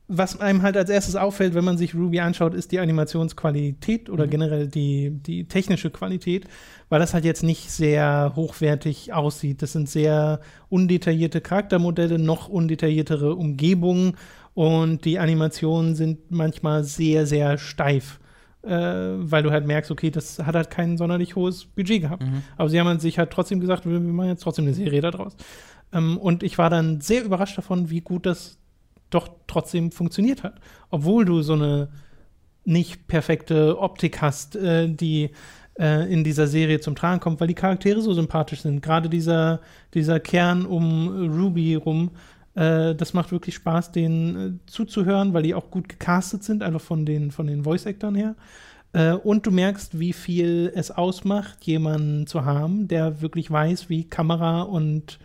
was 0.09 0.39
einem 0.40 0.62
halt 0.62 0.77
als 0.77 0.89
erstes 0.89 1.16
auffällt, 1.16 1.55
wenn 1.55 1.64
man 1.64 1.78
sich 1.78 1.94
Ruby 1.94 2.20
anschaut, 2.20 2.55
ist 2.55 2.70
die 2.70 2.78
Animationsqualität 2.78 4.09
oder 4.09 4.27
Mhm. 4.27 4.31
generell 4.31 4.68
die, 4.68 5.10
die 5.10 5.48
technische 5.48 5.90
Qualität, 5.90 6.44
weil 6.89 7.01
das 7.01 7.12
halt 7.12 7.24
jetzt 7.24 7.43
nicht 7.43 7.70
sehr 7.70 8.32
hochwertig 8.36 9.12
aussieht. 9.12 9.62
Das 9.62 9.73
sind 9.73 9.89
sehr 9.89 10.40
undetaillierte 10.68 11.40
Charaktermodelle, 11.40 12.18
noch 12.20 12.48
undetailliertere 12.48 13.35
Umgebungen 13.35 14.16
und 14.57 15.05
die 15.05 15.19
Animationen 15.19 15.95
sind 15.95 16.31
manchmal 16.31 16.83
sehr, 16.83 17.27
sehr 17.27 17.59
steif. 17.59 18.19
Äh, 18.62 18.70
weil 18.70 19.43
du 19.43 19.51
halt 19.51 19.66
merkst, 19.66 19.91
okay, 19.91 20.11
das 20.11 20.39
hat 20.39 20.57
halt 20.57 20.70
kein 20.70 20.97
sonderlich 20.97 21.37
hohes 21.37 21.66
Budget 21.66 22.01
gehabt. 22.01 22.23
Mhm. 22.23 22.43
Aber 22.57 22.70
sie 22.70 22.81
haben 22.81 22.89
halt 22.89 23.03
sich 23.03 23.19
halt 23.19 23.31
trotzdem 23.31 23.61
gesagt, 23.61 23.85
wir, 23.85 23.93
wir 23.93 24.12
machen 24.12 24.31
jetzt 24.31 24.43
trotzdem 24.43 24.65
eine 24.65 24.73
Serie 24.73 25.03
daraus. 25.03 25.37
Ähm, 25.93 26.16
und 26.16 26.43
ich 26.43 26.57
war 26.57 26.70
dann 26.70 27.03
sehr 27.03 27.23
überrascht 27.23 27.59
davon, 27.59 27.91
wie 27.91 28.01
gut 28.01 28.24
das 28.24 28.57
doch 29.11 29.28
trotzdem 29.47 29.93
funktioniert 29.93 30.43
hat. 30.43 30.55
Obwohl 30.89 31.27
du 31.27 31.43
so 31.43 31.53
eine 31.53 31.89
nicht 32.65 33.07
perfekte 33.09 33.78
Optik 33.78 34.23
hast, 34.23 34.57
äh, 34.57 34.89
die 34.89 35.33
äh, 35.78 36.11
in 36.11 36.24
dieser 36.24 36.47
Serie 36.47 36.81
zum 36.81 36.97
Tragen 36.97 37.20
kommt, 37.20 37.41
weil 37.41 37.49
die 37.49 37.55
Charaktere 37.55 38.01
so 38.01 38.15
sympathisch 38.15 38.62
sind. 38.62 38.81
Gerade 38.81 39.11
dieser, 39.11 39.61
dieser 39.93 40.19
Kern 40.19 40.65
um 40.65 41.31
Ruby 41.39 41.74
rum, 41.74 42.12
äh, 42.57 42.95
das 42.95 43.15
macht 43.15 43.31
wirklich 43.33 43.55
Spaß, 43.55 43.93
denen 43.93 44.37
äh, 44.37 44.66
zuzuhören, 44.66 45.35
weil 45.35 45.43
die 45.43 45.55
auch 45.55 45.70
gut 45.70 45.89
gecastet 45.89 46.43
sind, 46.43 46.62
einfach 46.62 46.81
von 46.81 47.07
den, 47.07 47.31
von 47.31 47.47
den 47.47 47.65
Voice-Actern 47.65 48.15
her. 48.15 48.35
Äh, 48.93 49.12
und 49.12 49.47
du 49.47 49.51
merkst, 49.51 49.99
wie 49.99 50.15
viel 50.15 50.73
es 50.74 50.91
ausmacht, 50.91 51.65
jemanden 51.65 52.27
zu 52.27 52.45
haben, 52.45 52.89
der 52.89 53.20
wirklich 53.20 53.51
weiß, 53.51 53.91
wie 53.91 54.05
Kamera 54.05 54.62
und 54.62 55.19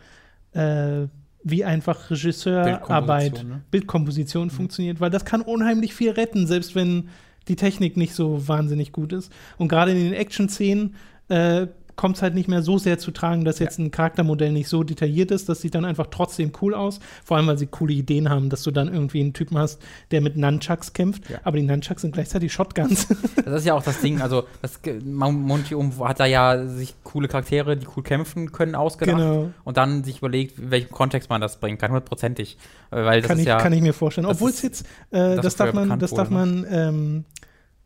äh, 0.51 1.07
wie 1.43 1.63
einfach 1.63 2.11
Regisseurarbeit, 2.11 3.31
Bildkomposition, 3.33 3.49
ne? 3.49 3.61
Bildkomposition 3.71 4.49
funktioniert, 4.49 4.99
weil 4.99 5.09
das 5.09 5.25
kann 5.25 5.41
unheimlich 5.41 5.95
viel 5.95 6.11
retten, 6.11 6.45
selbst 6.45 6.75
wenn 6.75 7.09
die 7.47 7.55
Technik 7.55 7.97
nicht 7.97 8.13
so 8.13 8.47
wahnsinnig 8.47 8.91
gut 8.91 9.13
ist. 9.13 9.31
Und 9.57 9.69
gerade 9.69 9.91
in 9.91 10.03
den 10.03 10.13
Action-Szenen 10.13 10.95
äh, 11.29 11.67
kommt 11.95 12.17
es 12.17 12.21
halt 12.21 12.33
nicht 12.33 12.47
mehr 12.47 12.61
so 12.61 12.77
sehr 12.77 12.97
zu 12.97 13.11
tragen, 13.11 13.45
dass 13.45 13.59
jetzt 13.59 13.79
ein 13.79 13.91
Charaktermodell 13.91 14.51
nicht 14.51 14.67
so 14.67 14.83
detailliert 14.83 15.31
ist. 15.31 15.49
Das 15.49 15.61
sieht 15.61 15.75
dann 15.75 15.85
einfach 15.85 16.07
trotzdem 16.11 16.51
cool 16.61 16.73
aus. 16.73 16.99
Vor 17.23 17.37
allem, 17.37 17.47
weil 17.47 17.57
sie 17.57 17.67
coole 17.67 17.93
Ideen 17.93 18.29
haben, 18.29 18.49
dass 18.49 18.63
du 18.63 18.71
dann 18.71 18.87
irgendwie 18.91 19.21
einen 19.21 19.33
Typen 19.33 19.57
hast, 19.57 19.81
der 20.11 20.21
mit 20.21 20.37
Nunchucks 20.37 20.93
kämpft. 20.93 21.29
Ja. 21.29 21.39
Aber 21.43 21.57
die 21.57 21.63
Nunchucks 21.63 22.01
sind 22.01 22.13
gleichzeitig 22.13 22.51
Shotguns. 22.53 23.07
Das 23.45 23.61
ist 23.61 23.65
ja 23.65 23.73
auch 23.73 23.83
das 23.83 23.99
Ding, 24.01 24.21
also 24.21 24.43
das 24.61 24.79
Monty 25.03 25.73
um 25.75 25.91
hat 26.07 26.19
da 26.19 26.25
ja 26.25 26.67
sich 26.67 26.95
coole 27.03 27.27
Charaktere, 27.27 27.75
die 27.75 27.87
cool 27.95 28.03
kämpfen 28.03 28.51
können, 28.51 28.75
ausgedacht 28.75 29.17
Genau. 29.17 29.49
und 29.63 29.77
dann 29.77 30.03
sich 30.03 30.19
überlegt, 30.19 30.57
in 30.59 30.71
welchem 30.71 30.91
Kontext 30.91 31.29
man 31.29 31.41
das 31.41 31.57
bringen 31.59 31.77
kann, 31.77 31.91
hundertprozentig. 31.91 32.57
Weil 32.91 33.21
das 33.21 33.27
kann, 33.27 33.37
ist 33.37 33.41
ich, 33.43 33.47
ja, 33.47 33.57
kann 33.57 33.73
ich 33.73 33.81
mir 33.81 33.93
vorstellen. 33.93 34.27
das 34.27 34.37
Obwohl 34.37 34.51
es 34.51 34.61
jetzt, 34.61 34.85
äh, 35.11 35.35
das, 35.35 35.41
das, 35.41 35.55
darf 35.55 35.73
man, 35.73 35.99
das 35.99 36.11
darf 36.11 36.29
wurde, 36.29 36.45
man, 36.45 36.65
ähm, 36.69 37.25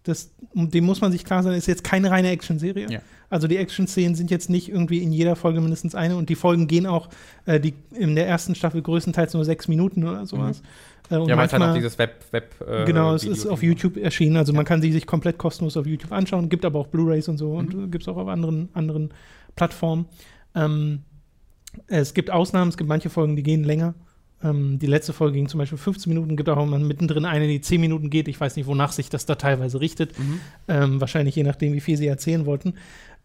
das, 0.05 0.31
dem 0.53 0.85
muss 0.85 1.01
man 1.01 1.11
sich 1.11 1.25
klar 1.25 1.43
sein, 1.43 1.53
ist 1.53 1.67
jetzt 1.67 1.83
keine 1.83 2.09
reine 2.11 2.29
Action-Serie. 2.29 2.87
Ja. 2.89 2.99
Also 3.29 3.47
die 3.47 3.57
Action-Szenen 3.57 4.15
sind 4.15 4.31
jetzt 4.31 4.49
nicht 4.49 4.69
irgendwie 4.69 4.99
in 5.03 5.11
jeder 5.11 5.35
Folge 5.35 5.59
mindestens 5.59 5.95
eine 5.95 6.15
und 6.15 6.29
die 6.29 6.35
Folgen 6.35 6.67
gehen 6.67 6.85
auch 6.85 7.09
äh, 7.45 7.59
die 7.59 7.73
in 7.93 8.15
der 8.15 8.27
ersten 8.27 8.55
Staffel 8.55 8.81
größtenteils 8.81 9.33
nur 9.33 9.43
sechs 9.43 9.67
Minuten 9.67 10.03
oder 10.07 10.25
sowas. 10.25 10.61
Äh, 11.09 11.17
und 11.17 11.27
ja, 11.29 11.35
halt 11.35 11.51
manchmal- 11.51 11.71
auch 11.71 11.75
dieses 11.75 11.97
Web, 11.97 12.23
Web 12.31 12.53
äh, 12.67 12.85
Genau, 12.85 13.13
es 13.15 13.23
Video- 13.23 13.33
ist 13.33 13.45
auf 13.47 13.61
YouTube 13.63 13.97
erschienen. 13.97 14.37
Also 14.37 14.53
man 14.53 14.63
kann 14.65 14.81
sie 14.81 14.91
sich 14.91 15.05
komplett 15.07 15.37
kostenlos 15.37 15.75
auf 15.75 15.85
YouTube 15.85 16.11
anschauen. 16.11 16.49
Gibt 16.49 16.65
aber 16.65 16.79
auch 16.79 16.87
Blu-rays 16.87 17.27
und 17.27 17.37
so 17.37 17.51
und 17.53 17.73
Mhm. 17.73 17.91
gibt 17.91 18.03
es 18.03 18.07
auch 18.07 18.17
auf 18.17 18.27
anderen, 18.27 18.69
anderen 18.73 19.09
Plattformen. 19.55 20.05
Ähm, 20.53 21.01
es 21.87 22.13
gibt 22.13 22.31
Ausnahmen, 22.31 22.69
es 22.69 22.77
gibt 22.77 22.87
manche 22.87 23.09
Folgen, 23.09 23.35
die 23.35 23.43
gehen 23.43 23.63
länger. 23.63 23.95
Ähm, 24.43 24.79
die 24.79 24.87
letzte 24.87 25.13
Folge 25.13 25.37
ging 25.37 25.47
zum 25.47 25.59
Beispiel 25.59 25.77
15 25.77 26.11
Minuten, 26.11 26.35
gibt 26.35 26.49
auch 26.49 26.65
mittendrin 26.65 27.25
eine, 27.25 27.47
die 27.47 27.61
10 27.61 27.81
Minuten 27.81 28.09
geht. 28.09 28.27
Ich 28.27 28.39
weiß 28.39 28.55
nicht, 28.55 28.67
wonach 28.67 28.91
sich 28.91 29.09
das 29.09 29.25
da 29.25 29.35
teilweise 29.35 29.79
richtet. 29.79 30.17
Mhm. 30.17 30.39
Ähm, 30.67 31.01
wahrscheinlich 31.01 31.35
je 31.35 31.43
nachdem, 31.43 31.73
wie 31.73 31.81
viel 31.81 31.97
sie 31.97 32.07
erzählen 32.07 32.45
wollten. 32.45 32.73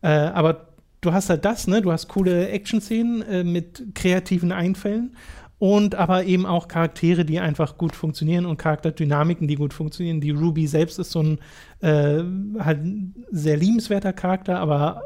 Äh, 0.03 0.09
aber 0.09 0.69
du 1.01 1.12
hast 1.12 1.31
halt 1.31 1.45
das, 1.45 1.66
ne? 1.66 1.82
Du 1.82 1.93
hast 1.93 2.09
coole 2.09 2.49
Action-Szenen 2.49 3.23
äh, 3.23 3.45
mit 3.45 3.95
kreativen 3.95 4.53
Einfällen 4.53 5.16
und 5.59 5.95
aber 5.95 6.24
eben 6.24 6.47
auch 6.47 6.69
Charaktere, 6.69 7.27
die 7.27 7.39
einfach 7.39 7.77
gut 7.77 7.95
funktionieren 7.95 8.47
und 8.47 8.57
Charakterdynamiken, 8.57 9.47
die 9.47 9.57
gut 9.57 9.74
funktionieren. 9.74 10.20
Die 10.20 10.31
Ruby 10.31 10.66
selbst 10.66 10.99
ist 10.99 11.11
so 11.11 11.23
ein 11.23 11.39
äh, 11.81 12.23
halt 12.59 12.82
ein 12.82 13.27
sehr 13.31 13.59
liebenswerter 13.59 14.15
Charakter, 14.15 14.59
aber 14.59 15.03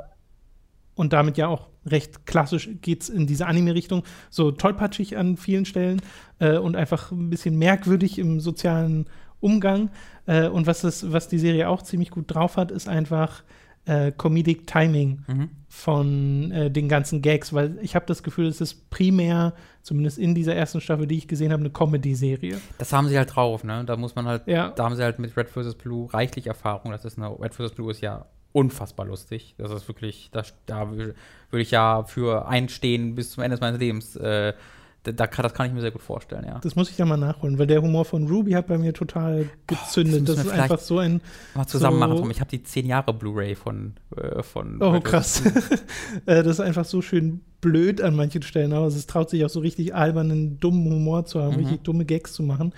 und 0.95 1.13
damit 1.13 1.39
ja 1.39 1.49
auch 1.49 1.69
recht 1.87 2.27
klassisch 2.27 2.69
geht 2.83 3.03
es 3.03 3.09
in 3.09 3.27
diese 3.27 3.47
Anime-Richtung, 3.47 4.03
so 4.31 4.51
tollpatschig 4.51 5.17
an 5.17 5.37
vielen 5.37 5.65
Stellen 5.65 6.01
äh, 6.39 6.57
und 6.59 6.77
einfach 6.77 7.11
ein 7.13 7.31
bisschen 7.31 7.59
merkwürdig 7.59 8.19
im 8.19 8.41
sozialen 8.41 9.07
Umgang. 9.41 9.91
Äh, 10.27 10.49
und 10.49 10.67
was, 10.67 10.81
das, 10.81 11.13
was 11.13 11.29
die 11.29 11.39
Serie 11.39 11.69
auch 11.69 11.83
ziemlich 11.83 12.11
gut 12.11 12.25
drauf 12.35 12.57
hat, 12.57 12.71
ist 12.71 12.89
einfach 12.89 13.43
äh, 13.87 14.13
Comedic 14.13 14.67
Timing 14.67 15.25
Mhm. 15.27 15.51
von 15.69 16.51
äh, 16.53 16.71
den 16.71 16.89
ganzen 16.89 17.21
Gags, 17.21 17.53
weil 17.53 17.79
ich 17.83 17.95
habe 17.95 18.07
das 18.07 18.23
Gefühl, 18.23 18.47
es 18.47 18.63
ist 18.63 18.89
primär, 18.89 19.53
zumindest 19.83 20.17
in 20.19 20.35
dieser 20.35 20.55
ersten 20.55 20.81
Staffel, 20.81 21.07
die 21.07 21.19
ich 21.19 21.29
gesehen 21.29 21.53
habe, 21.53 21.61
eine 21.61 21.69
Comedy-Serie. 21.71 22.59
Das 22.79 22.95
haben 22.95 23.09
sie 23.09 23.19
halt 23.19 23.37
drauf, 23.37 23.63
ne? 23.63 23.85
Da 23.85 23.97
muss 23.99 24.15
man 24.15 24.25
halt, 24.27 24.47
Ja. 24.47 24.71
da 24.71 24.85
haben 24.85 24.97
sie 24.97 25.03
halt 25.03 25.19
mit 25.19 25.37
Red 25.37 25.51
vs. 25.51 25.75
Blue 25.75 26.11
reichlich 26.15 26.47
Erfahrung. 26.47 26.93
Das 26.93 27.05
ist 27.05 27.19
eine, 27.19 27.29
Red 27.39 27.55
vs. 27.55 27.73
Blue 27.73 27.91
ist 27.91 28.01
ja 28.01 28.25
unfassbar 28.55 29.05
lustig. 29.07 29.55
Das 29.59 29.71
ist 29.73 29.89
wirklich, 29.89 30.31
das, 30.33 30.55
da 30.67 30.89
würde 30.91 31.15
würd 31.51 31.63
ich 31.63 31.73
ja 31.73 32.05
für 32.05 32.47
einstehen 32.49 33.15
bis 33.15 33.33
zum 33.33 33.43
Ende 33.43 33.59
meines 33.61 33.79
Lebens. 33.81 34.17
Äh, 34.17 34.55
da, 35.03 35.13
das 35.27 35.53
kann 35.53 35.67
ich 35.67 35.73
mir 35.75 35.83
sehr 35.83 35.91
gut 35.91 36.01
vorstellen, 36.01 36.47
ja. 36.47 36.61
Das 36.63 36.77
muss 36.77 36.89
ich 36.91 36.97
ja 36.97 37.05
mal 37.05 37.19
nachholen, 37.19 37.59
weil 37.59 37.67
der 37.67 37.83
Humor 37.83 38.07
von 38.07 38.27
Ruby 38.27 38.53
hat 38.53 38.69
bei 38.69 38.79
mir 38.79 38.95
total 38.95 39.51
gezündet. 39.67 40.27
das 40.27 40.37
das, 40.37 40.45
wir 40.47 40.53
ist 40.55 40.59
einfach 40.59 40.79
so 40.79 40.99
ein 40.99 41.21
Mal 41.55 41.67
zusammen 41.67 42.01
So- 42.01 42.07
machen. 42.09 42.31
Ich 42.31 42.41
habe 42.41 42.49
die 42.49 42.63
10 42.63 42.87
Jahre 42.87 43.13
Blu-ray 43.13 43.55
von, 43.55 43.93
äh, 44.17 44.43
von 44.43 44.81
Oh, 44.81 44.99
krass. 45.01 45.43
Äh, 46.27 46.43
das 46.43 46.47
ist 46.55 46.61
einfach 46.61 46.87
so 46.87 47.03
schön 47.03 47.43
blöd 47.61 48.01
an 48.01 48.17
manchen 48.17 48.41
Stellen, 48.43 48.73
aber 48.73 48.87
es 48.87 49.07
traut 49.07 49.29
sich 49.29 49.45
auch 49.45 49.51
so 49.51 49.61
richtig 49.61 49.95
albernen, 49.95 50.59
dummen 50.61 50.91
Humor 50.91 51.27
zu 51.27 51.43
haben, 51.43 51.53
Mhm. 51.57 51.59
richtig 51.61 51.83
dumme 51.83 52.05
Gags 52.07 52.33
zu 52.33 52.43
machen, 52.43 52.73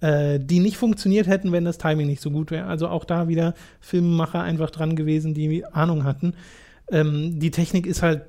äh, 0.00 0.38
die 0.40 0.60
nicht 0.60 0.76
funktioniert 0.76 1.26
hätten, 1.26 1.52
wenn 1.52 1.64
das 1.64 1.78
Timing 1.78 2.06
nicht 2.06 2.22
so 2.22 2.30
gut 2.30 2.50
wäre. 2.50 2.66
Also 2.66 2.88
auch 2.88 3.04
da 3.04 3.28
wieder 3.28 3.54
Filmemacher 3.80 4.40
einfach 4.42 4.70
dran 4.70 4.96
gewesen, 4.96 5.34
die 5.34 5.64
Ahnung 5.66 6.04
hatten. 6.04 6.34
Ähm, 6.90 7.38
die 7.38 7.50
Technik 7.50 7.86
ist 7.86 8.02
halt 8.02 8.22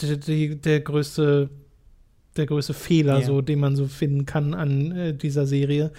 die, 0.00 0.18
die, 0.18 0.56
der 0.60 0.80
größte 0.80 1.50
der 2.36 2.46
größte 2.46 2.72
Fehler, 2.74 3.18
Ja. 3.18 3.26
so, 3.26 3.40
den 3.40 3.58
man 3.58 3.74
so 3.74 3.86
finden 3.86 4.24
kann 4.24 4.54
an 4.54 4.92
äh, 4.92 5.12
dieser 5.14 5.44
Serie. 5.46 5.90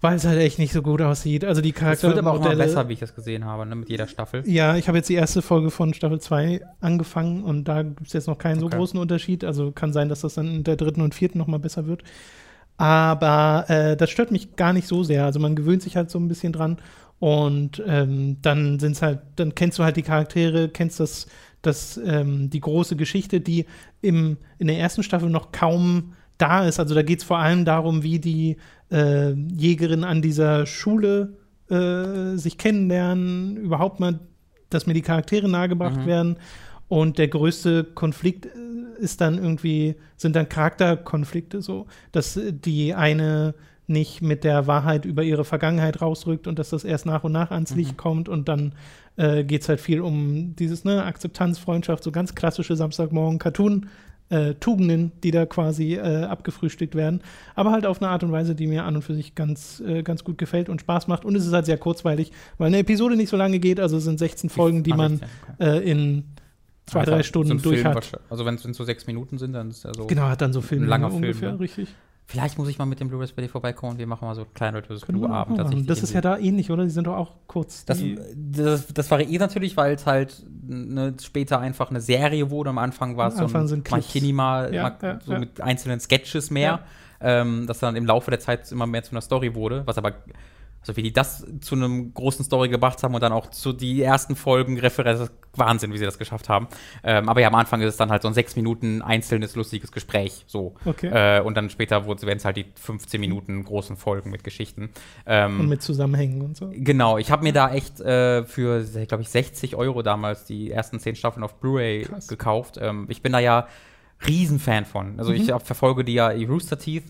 Weil 0.00 0.16
es 0.16 0.24
halt 0.24 0.40
echt 0.40 0.58
nicht 0.58 0.72
so 0.72 0.82
gut 0.82 1.00
aussieht. 1.00 1.44
Also 1.44 1.60
die 1.60 1.72
Es 1.72 2.02
wird 2.02 2.18
aber 2.18 2.32
auch 2.32 2.36
immer 2.36 2.46
Charaktermodelle. 2.46 2.64
besser, 2.64 2.88
wie 2.88 2.94
ich 2.94 2.98
das 2.98 3.14
gesehen 3.14 3.44
habe, 3.44 3.64
ne, 3.66 3.76
mit 3.76 3.88
jeder 3.88 4.08
Staffel. 4.08 4.42
Ja, 4.48 4.76
ich 4.76 4.88
habe 4.88 4.98
jetzt 4.98 5.08
die 5.08 5.14
erste 5.14 5.40
Folge 5.42 5.70
von 5.70 5.94
Staffel 5.94 6.20
2 6.20 6.62
angefangen 6.80 7.44
und 7.44 7.68
da 7.68 7.82
gibt 7.82 8.08
es 8.08 8.12
jetzt 8.14 8.26
noch 8.26 8.36
keinen 8.38 8.58
so 8.58 8.66
Okay. 8.66 8.78
großen 8.78 8.98
Unterschied. 8.98 9.44
Also 9.44 9.70
kann 9.70 9.92
sein, 9.92 10.08
dass 10.08 10.22
das 10.22 10.34
dann 10.34 10.48
in 10.52 10.64
der 10.64 10.74
dritten 10.74 11.02
und 11.02 11.14
vierten 11.14 11.38
noch 11.38 11.46
mal 11.46 11.60
besser 11.60 11.86
wird. 11.86 12.02
Aber 12.82 13.66
äh, 13.68 13.96
das 13.96 14.10
stört 14.10 14.32
mich 14.32 14.56
gar 14.56 14.72
nicht 14.72 14.88
so 14.88 15.04
sehr. 15.04 15.24
Also 15.24 15.38
man 15.38 15.54
gewöhnt 15.54 15.82
sich 15.82 15.94
halt 15.94 16.10
so 16.10 16.18
ein 16.18 16.26
bisschen 16.26 16.52
dran 16.52 16.78
und 17.20 17.80
ähm, 17.86 18.38
dann 18.42 18.80
sind's 18.80 19.02
halt, 19.02 19.20
dann 19.36 19.54
kennst 19.54 19.78
du 19.78 19.84
halt 19.84 19.96
die 19.96 20.02
Charaktere, 20.02 20.68
kennst 20.68 20.98
das, 20.98 21.28
das 21.62 21.96
ähm, 22.04 22.50
die 22.50 22.58
große 22.58 22.96
Geschichte, 22.96 23.40
die 23.40 23.66
im, 24.00 24.36
in 24.58 24.66
der 24.66 24.80
ersten 24.80 25.04
Staffel 25.04 25.30
noch 25.30 25.52
kaum 25.52 26.14
da 26.38 26.66
ist. 26.66 26.80
Also 26.80 26.96
da 26.96 27.02
geht 27.02 27.20
es 27.20 27.24
vor 27.24 27.38
allem 27.38 27.64
darum, 27.64 28.02
wie 28.02 28.18
die 28.18 28.56
äh, 28.90 29.30
Jägerin 29.30 30.02
an 30.02 30.20
dieser 30.20 30.66
Schule 30.66 31.34
äh, 31.70 32.36
sich 32.36 32.58
kennenlernen, 32.58 33.58
überhaupt 33.58 34.00
mal, 34.00 34.18
dass 34.70 34.86
mir 34.88 34.94
die 34.94 35.02
Charaktere 35.02 35.48
nahegebracht 35.48 36.00
Mhm. 36.00 36.06
werden. 36.06 36.36
Und 36.92 37.16
der 37.16 37.28
größte 37.28 37.84
Konflikt 37.84 38.44
äh, 38.44 38.50
ist 38.98 39.22
dann 39.22 39.38
irgendwie, 39.38 39.94
sind 40.18 40.36
dann 40.36 40.50
Charakterkonflikte 40.50 41.62
so, 41.62 41.86
dass 42.12 42.38
die 42.46 42.92
eine 42.92 43.54
nicht 43.86 44.20
mit 44.20 44.44
der 44.44 44.66
Wahrheit 44.66 45.06
über 45.06 45.22
ihre 45.22 45.46
Vergangenheit 45.46 46.02
rausrückt 46.02 46.46
und 46.46 46.58
dass 46.58 46.68
das 46.68 46.84
erst 46.84 47.06
nach 47.06 47.24
und 47.24 47.32
nach 47.32 47.50
ans 47.50 47.74
Licht 47.74 47.96
kommt 47.96 48.28
und 48.28 48.46
dann 48.46 48.74
äh, 49.16 49.42
geht 49.42 49.62
es 49.62 49.70
halt 49.70 49.80
viel 49.80 50.02
um 50.02 50.54
dieses, 50.54 50.84
ne, 50.84 51.02
Akzeptanz, 51.02 51.58
Freundschaft, 51.58 52.04
so 52.04 52.12
ganz 52.12 52.34
klassische 52.34 52.76
Samstagmorgen-Cartoon. 52.76 53.86
Äh, 54.28 54.54
Tugenden, 54.54 55.12
die 55.22 55.30
da 55.30 55.44
quasi 55.44 55.94
äh, 55.94 56.24
abgefrühstückt 56.24 56.94
werden, 56.94 57.20
aber 57.54 57.70
halt 57.70 57.84
auf 57.84 58.00
eine 58.00 58.10
Art 58.10 58.22
und 58.22 58.32
Weise, 58.32 58.54
die 58.54 58.66
mir 58.66 58.84
an 58.84 58.96
und 58.96 59.02
für 59.02 59.14
sich 59.14 59.34
ganz, 59.34 59.82
äh, 59.86 60.02
ganz 60.02 60.24
gut 60.24 60.38
gefällt 60.38 60.70
und 60.70 60.80
Spaß 60.80 61.06
macht. 61.06 61.26
Und 61.26 61.36
es 61.36 61.46
ist 61.46 61.52
halt 61.52 61.66
sehr 61.66 61.76
kurzweilig, 61.76 62.32
weil 62.56 62.68
eine 62.68 62.78
Episode 62.78 63.16
nicht 63.16 63.28
so 63.28 63.36
lange 63.36 63.58
geht, 63.58 63.78
also 63.78 63.98
es 63.98 64.04
sind 64.04 64.18
16 64.18 64.48
Folgen, 64.48 64.82
die 64.84 64.94
man 64.94 65.18
16, 65.18 65.28
okay. 65.58 65.78
äh, 65.78 65.90
in 65.90 66.24
zwei, 66.86 67.04
drei 67.04 67.18
so 67.18 67.22
Stunden 67.24 67.52
ein 67.52 67.62
durch 67.62 67.80
Film 67.80 67.94
hat. 67.94 68.20
Also 68.30 68.44
wenn 68.44 68.54
es 68.54 68.62
so 68.62 68.84
sechs 68.84 69.06
Minuten 69.06 69.38
sind, 69.38 69.52
dann 69.52 69.70
ist 69.70 69.84
er 69.84 69.94
so. 69.94 70.06
Genau, 70.06 70.22
hat 70.22 70.40
dann 70.40 70.52
so 70.52 70.60
Filme 70.60 70.86
langer 70.86 71.10
Film, 71.10 71.22
ungefähr, 71.22 71.52
ne? 71.52 71.60
richtig. 71.60 71.94
Vielleicht 72.26 72.56
muss 72.56 72.68
ich 72.68 72.78
mal 72.78 72.86
mit 72.86 72.98
dem 72.98 73.08
Blu-rays 73.08 73.32
bei 73.32 73.42
dir 73.42 73.48
vorbeikommen 73.48 73.92
und 73.92 73.98
wir 73.98 74.06
machen 74.06 74.24
mal 74.26 74.34
so 74.34 74.46
kleinen 74.54 74.76
Red 74.76 74.86
vs. 74.86 75.04
Können 75.04 75.20
wir 75.20 75.26
Blue 75.26 75.36
auch 75.36 75.40
Abend. 75.40 75.58
dass 75.58 75.66
ich 75.66 75.72
machen. 75.74 75.82
die 75.82 75.88
Das 75.88 76.02
ist 76.02 76.14
ja 76.14 76.20
da 76.20 76.38
ähnlich, 76.38 76.70
oder? 76.70 76.84
Die 76.84 76.90
sind 76.90 77.06
doch 77.06 77.16
auch 77.16 77.32
kurz. 77.46 77.84
Das, 77.84 78.02
das, 78.34 78.86
das 78.86 79.10
variiert 79.10 79.40
natürlich, 79.40 79.76
weil 79.76 79.94
es 79.94 80.06
halt 80.06 80.42
ne, 80.62 81.14
später 81.20 81.58
einfach 81.58 81.90
eine 81.90 82.00
Serie 82.00 82.50
wurde. 82.50 82.70
Am 82.70 82.78
Anfang 82.78 83.16
war 83.16 83.28
es 83.28 83.36
so 83.36 83.44
ein. 83.44 83.82
Machini-mal, 83.90 84.72
Ja, 84.72 84.96
ja, 85.02 85.18
so 85.22 85.32
ja. 85.32 85.40
mit 85.40 85.60
einzelnen 85.60 86.00
Sketches 86.00 86.50
mehr, 86.50 86.80
ähm, 87.20 87.66
das 87.66 87.80
dann 87.80 87.96
im 87.96 88.06
Laufe 88.06 88.30
der 88.30 88.40
Zeit 88.40 88.70
immer 88.72 88.86
mehr 88.86 89.02
zu 89.02 89.10
einer 89.10 89.20
Story 89.20 89.54
wurde, 89.54 89.82
was 89.84 89.98
aber 89.98 90.14
also 90.82 90.96
wie 90.96 91.02
die 91.02 91.12
das 91.12 91.46
zu 91.60 91.74
einem 91.74 92.12
großen 92.12 92.44
Story 92.44 92.68
gebracht 92.68 93.02
haben 93.02 93.14
und 93.14 93.22
dann 93.22 93.32
auch 93.32 93.50
zu 93.50 93.72
die 93.72 94.02
ersten 94.02 94.36
Folgen 94.36 94.78
Referenz, 94.78 95.30
Wahnsinn, 95.54 95.92
wie 95.92 95.98
sie 95.98 96.04
das 96.04 96.18
geschafft 96.18 96.48
haben. 96.48 96.66
Ähm, 97.04 97.28
aber 97.28 97.40
ja, 97.40 97.48
am 97.48 97.54
Anfang 97.54 97.80
ist 97.82 97.88
es 97.88 97.96
dann 97.96 98.10
halt 98.10 98.22
so 98.22 98.28
ein 98.28 98.34
sechs 98.34 98.56
Minuten 98.56 99.00
einzelnes 99.02 99.54
lustiges 99.54 99.92
Gespräch, 99.92 100.44
so. 100.46 100.74
Okay. 100.84 101.08
Äh, 101.38 101.42
und 101.42 101.56
dann 101.56 101.70
später 101.70 102.06
werden 102.06 102.36
es 102.36 102.44
halt 102.44 102.56
die 102.56 102.66
15 102.74 103.20
Minuten 103.20 103.62
großen 103.64 103.96
Folgen 103.96 104.30
mit 104.30 104.44
Geschichten. 104.44 104.90
Ähm, 105.26 105.60
und 105.60 105.68
mit 105.68 105.82
Zusammenhängen 105.82 106.40
und 106.42 106.56
so. 106.56 106.70
Genau, 106.74 107.18
ich 107.18 107.30
habe 107.30 107.42
mir 107.42 107.52
da 107.52 107.72
echt 107.72 108.00
äh, 108.00 108.44
für, 108.44 108.82
glaube 109.06 109.22
ich, 109.22 109.28
60 109.28 109.76
Euro 109.76 110.02
damals 110.02 110.46
die 110.46 110.70
ersten 110.70 110.98
10 110.98 111.16
Staffeln 111.16 111.44
auf 111.44 111.54
Blu-ray 111.60 112.08
gekauft. 112.28 112.78
Ähm, 112.80 113.06
ich 113.08 113.22
bin 113.22 113.32
da 113.32 113.38
ja 113.38 113.68
Riesenfan 114.26 114.84
von. 114.84 115.18
Also 115.18 115.32
ich 115.32 115.48
Mhm. 115.48 115.52
hab- 115.52 115.66
verfolge 115.66 116.04
die 116.04 116.14
ja, 116.14 116.28
Rooster 116.28 116.78
Teeth 116.78 117.04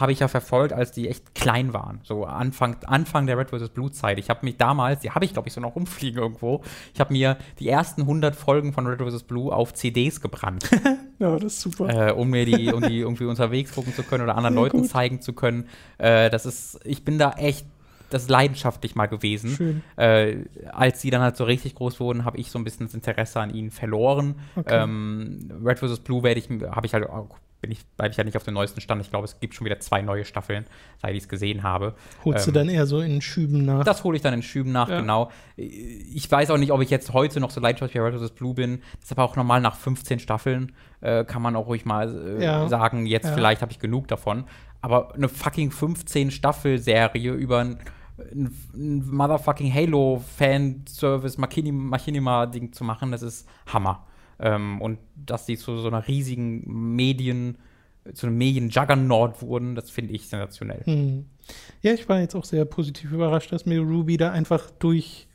habe 0.00 0.12
ich 0.12 0.20
ja 0.20 0.28
verfolgt, 0.28 0.72
als 0.72 0.92
die 0.92 1.08
echt 1.08 1.34
klein 1.34 1.72
waren. 1.72 2.00
So 2.02 2.24
Anfang, 2.24 2.76
Anfang 2.86 3.26
der 3.26 3.38
Red 3.38 3.50
vs. 3.50 3.70
Blue 3.70 3.90
Zeit. 3.90 4.18
Ich 4.18 4.30
habe 4.30 4.40
mich 4.44 4.56
damals, 4.56 5.00
die 5.00 5.10
habe 5.10 5.24
ich, 5.24 5.32
glaube 5.32 5.48
ich, 5.48 5.54
so 5.54 5.60
noch 5.60 5.74
rumfliegen 5.76 6.20
irgendwo. 6.22 6.62
Ich 6.94 7.00
habe 7.00 7.12
mir 7.12 7.36
die 7.58 7.68
ersten 7.68 8.02
100 8.02 8.36
Folgen 8.36 8.72
von 8.72 8.86
Red 8.86 9.00
vs. 9.00 9.22
Blue 9.24 9.52
auf 9.54 9.74
CDs 9.74 10.20
gebrannt, 10.20 10.68
Ja, 11.18 11.34
das 11.38 11.54
ist 11.54 11.60
super. 11.62 12.08
äh, 12.08 12.12
um 12.12 12.28
mir 12.30 12.44
die, 12.44 12.72
um 12.72 12.82
die 12.82 12.98
irgendwie 12.98 13.24
unterwegs 13.24 13.74
gucken 13.74 13.94
zu 13.94 14.02
können 14.02 14.24
oder 14.24 14.36
anderen 14.36 14.54
Ja, 14.56 14.60
Leuten 14.62 14.80
gut. 14.82 14.90
zeigen 14.90 15.20
zu 15.20 15.32
können. 15.32 15.68
Äh, 15.98 16.28
das 16.30 16.44
ist, 16.46 16.78
ich 16.84 17.04
bin 17.04 17.18
da 17.18 17.32
echt, 17.32 17.66
das 18.10 18.22
ist 18.24 18.30
leidenschaftlich 18.30 18.94
mal 18.94 19.06
gewesen 19.06 19.50
Schön. 19.50 19.82
äh, 19.96 20.44
als 20.72 21.00
sie 21.00 21.10
dann 21.10 21.22
halt 21.22 21.36
so 21.36 21.44
richtig 21.44 21.74
groß 21.74 21.98
wurden, 22.00 22.24
habe 22.24 22.38
ich 22.38 22.50
so 22.50 22.58
ein 22.58 22.64
bisschen 22.64 22.86
das 22.86 22.94
Interesse 22.94 23.40
an 23.40 23.52
ihnen 23.52 23.70
verloren. 23.70 24.36
Okay. 24.54 24.82
Ähm, 24.82 25.50
Red 25.64 25.78
vs. 25.80 26.00
Blue 26.00 26.22
werde 26.22 26.38
ich, 26.38 26.48
habe 26.50 26.86
ich 26.86 26.94
halt 26.94 27.08
auch 27.08 27.36
bin 27.60 27.70
ich, 27.70 27.84
bleibe 27.96 28.10
ich 28.12 28.16
ja 28.16 28.24
nicht 28.24 28.36
auf 28.36 28.42
dem 28.44 28.54
neuesten 28.54 28.80
Stand. 28.80 29.00
Ich 29.02 29.10
glaube, 29.10 29.24
es 29.24 29.40
gibt 29.40 29.54
schon 29.54 29.64
wieder 29.64 29.80
zwei 29.80 30.02
neue 30.02 30.24
Staffeln, 30.24 30.66
seit 31.00 31.12
ich 31.14 31.22
es 31.24 31.28
gesehen 31.28 31.62
habe. 31.62 31.94
Holst 32.24 32.46
Ähm, 32.46 32.52
du 32.52 32.58
dann 32.60 32.68
eher 32.68 32.86
so 32.86 33.00
in 33.00 33.20
Schüben 33.22 33.64
nach? 33.64 33.82
Das 33.84 34.04
hole 34.04 34.16
ich 34.16 34.22
dann 34.22 34.34
in 34.34 34.42
Schüben 34.42 34.72
nach, 34.72 34.88
Ja. 34.88 35.00
genau. 35.00 35.30
Ich 35.56 36.30
weiß 36.30 36.50
auch 36.50 36.58
nicht, 36.58 36.70
ob 36.72 36.82
ich 36.82 36.90
jetzt 36.90 37.12
heute 37.12 37.40
noch 37.40 37.50
so 37.50 37.60
leidenschaftlich 37.60 38.00
bei 38.02 38.08
Red 38.08 38.20
vs. 38.20 38.32
Blue 38.32 38.54
bin. 38.54 38.80
Das 39.00 39.04
ist 39.04 39.12
aber 39.12 39.24
auch 39.24 39.36
normal 39.36 39.60
nach 39.60 39.74
15 39.76 40.18
Staffeln 40.18 40.72
äh, 41.00 41.24
kann 41.24 41.42
man 41.42 41.56
auch 41.56 41.66
ruhig 41.66 41.84
mal 41.84 42.38
äh, 42.40 42.44
Ja. 42.44 42.68
sagen, 42.68 43.06
jetzt 43.06 43.26
Ja. 43.26 43.32
vielleicht 43.34 43.62
habe 43.62 43.72
ich 43.72 43.78
genug 43.78 44.08
davon. 44.08 44.44
Aber 44.82 45.14
eine 45.14 45.28
fucking 45.28 45.70
15 45.70 46.30
Staffel-Serie 46.30 47.32
über 47.32 47.58
ein, 47.60 47.78
ein, 48.32 48.54
ein 48.74 49.06
motherfucking 49.10 49.72
Halo-Fanservice, 49.72 51.38
Machini- 51.38 51.72
Machinima-Ding 51.72 52.72
zu 52.72 52.84
machen, 52.84 53.12
das 53.12 53.22
ist 53.22 53.48
Hammer. 53.66 54.04
Ähm, 54.38 54.80
und 54.80 54.98
dass 55.14 55.46
die 55.46 55.56
zu 55.56 55.78
so 55.78 55.88
einer 55.88 56.06
riesigen 56.06 56.94
Medien, 56.94 57.58
zu 58.12 58.26
einem 58.26 58.38
Medien-Juggernaut 58.38 59.42
wurden, 59.42 59.74
das 59.74 59.90
finde 59.90 60.12
ich 60.14 60.28
sensationell. 60.28 60.82
Hm. 60.84 61.26
Ja, 61.82 61.92
ich 61.92 62.08
war 62.08 62.20
jetzt 62.20 62.34
auch 62.34 62.44
sehr 62.44 62.64
positiv 62.64 63.12
überrascht, 63.12 63.52
dass 63.52 63.66
mir 63.66 63.80
Ruby 63.80 64.16
da 64.16 64.30
einfach 64.32 64.70
durch 64.78 65.26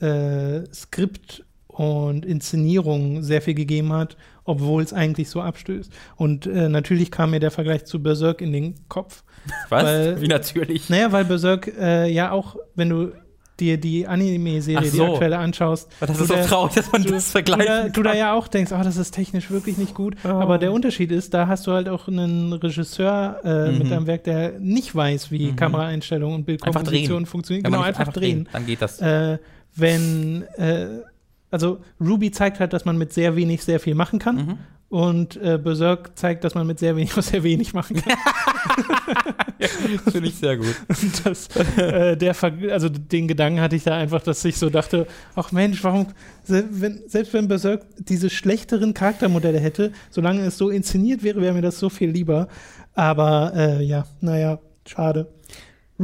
äh, 0.00 0.62
Skript 0.72 1.44
und 1.68 2.26
Inszenierung 2.26 3.22
sehr 3.22 3.40
viel 3.40 3.54
gegeben 3.54 3.92
hat, 3.92 4.16
obwohl 4.44 4.82
es 4.82 4.92
eigentlich 4.92 5.30
so 5.30 5.40
abstößt. 5.40 5.90
Und 6.16 6.46
äh, 6.46 6.68
natürlich 6.68 7.10
kam 7.10 7.30
mir 7.30 7.40
der 7.40 7.50
Vergleich 7.50 7.84
zu 7.86 8.02
Berserk 8.02 8.42
in 8.42 8.52
den 8.52 8.74
Kopf. 8.88 9.24
Was? 9.70 9.84
Weil- 9.84 10.20
Wie 10.20 10.28
natürlich. 10.28 10.90
Naja, 10.90 11.12
weil 11.12 11.24
Berserk 11.24 11.72
äh, 11.78 12.10
ja 12.10 12.30
auch, 12.30 12.56
wenn 12.74 12.90
du 12.90 13.12
dir 13.60 13.76
die 13.78 14.06
Anime-Serie, 14.06 14.78
Ach 14.78 14.82
die 14.90 14.96
so. 14.96 15.12
aktuelle 15.12 15.38
anschaust, 15.38 15.88
Das 16.00 16.18
ist 16.18 16.28
so 16.28 16.34
traurig, 16.34 16.72
dass 16.74 16.90
man 16.90 17.02
du, 17.02 17.10
das 17.10 17.32
du, 17.32 17.42
da, 17.42 17.88
du 17.88 18.02
da 18.02 18.14
ja 18.14 18.32
auch 18.34 18.48
denkst, 18.48 18.72
oh, 18.72 18.82
das 18.82 18.96
ist 18.96 19.12
technisch 19.12 19.50
wirklich 19.50 19.76
nicht 19.78 19.94
gut. 19.94 20.16
Oh. 20.24 20.28
Aber 20.28 20.58
der 20.58 20.72
Unterschied 20.72 21.12
ist, 21.12 21.34
da 21.34 21.46
hast 21.48 21.66
du 21.66 21.72
halt 21.72 21.88
auch 21.88 22.08
einen 22.08 22.52
Regisseur 22.54 23.40
äh, 23.44 23.70
Mhm. 23.72 23.78
mit 23.78 23.92
einem 23.92 24.06
Werk, 24.06 24.24
der 24.24 24.58
nicht 24.58 24.94
weiß, 24.94 25.30
wie 25.30 25.52
Mhm. 25.52 25.56
Kameraeinstellungen 25.56 26.36
und 26.36 26.40
Einfach 26.48 26.64
Bildkomposition 26.82 27.16
drehen. 27.18 27.26
funktionieren. 27.26 27.64
Genau, 27.64 27.78
nicht 27.78 27.86
einfach, 27.98 28.12
drehen. 28.12 28.48
Dann 28.52 28.66
geht 28.66 28.80
das. 28.82 29.00
Äh, 29.00 29.38
wenn, 29.74 30.42
äh, 30.56 30.86
also 31.52 31.78
Ruby 32.00 32.30
zeigt 32.32 32.58
halt, 32.58 32.72
dass 32.72 32.84
man 32.84 32.98
mit 32.98 33.12
sehr 33.12 33.36
wenig 33.36 33.62
sehr 33.62 33.78
viel 33.78 33.94
machen 33.94 34.18
kann. 34.18 34.36
Mhm. 34.36 34.58
Und 34.88 35.36
äh, 35.36 35.58
Berserk 35.62 36.18
zeigt, 36.18 36.44
dass 36.44 36.54
man 36.54 36.66
mit 36.66 36.78
sehr 36.78 36.96
wenig 36.96 37.12
sehr 37.16 37.42
wenig 37.44 37.72
machen 37.72 37.96
kann. 37.96 38.16
Das 39.62 40.12
finde 40.12 40.28
ich 40.28 40.34
sehr 40.34 40.56
gut. 40.56 40.74
Das, 41.24 41.46
äh, 41.76 42.16
der 42.16 42.34
Ver 42.34 42.52
also 42.70 42.88
den 42.88 43.28
Gedanken 43.28 43.60
hatte 43.60 43.76
ich 43.76 43.84
da 43.84 43.96
einfach, 43.96 44.20
dass 44.20 44.44
ich 44.44 44.56
so 44.56 44.70
dachte, 44.70 45.06
ach 45.36 45.52
Mensch, 45.52 45.84
warum, 45.84 46.08
wenn, 46.48 47.02
selbst 47.06 47.32
wenn 47.32 47.46
Berserk 47.46 47.84
diese 47.98 48.28
schlechteren 48.28 48.92
Charaktermodelle 48.92 49.60
hätte, 49.60 49.92
solange 50.10 50.42
es 50.42 50.58
so 50.58 50.68
inszeniert 50.68 51.22
wäre, 51.22 51.40
wäre 51.40 51.54
mir 51.54 51.62
das 51.62 51.78
so 51.78 51.90
viel 51.90 52.10
lieber. 52.10 52.48
Aber 52.94 53.52
äh, 53.54 53.84
ja, 53.84 54.04
naja, 54.20 54.58
schade. 54.84 55.28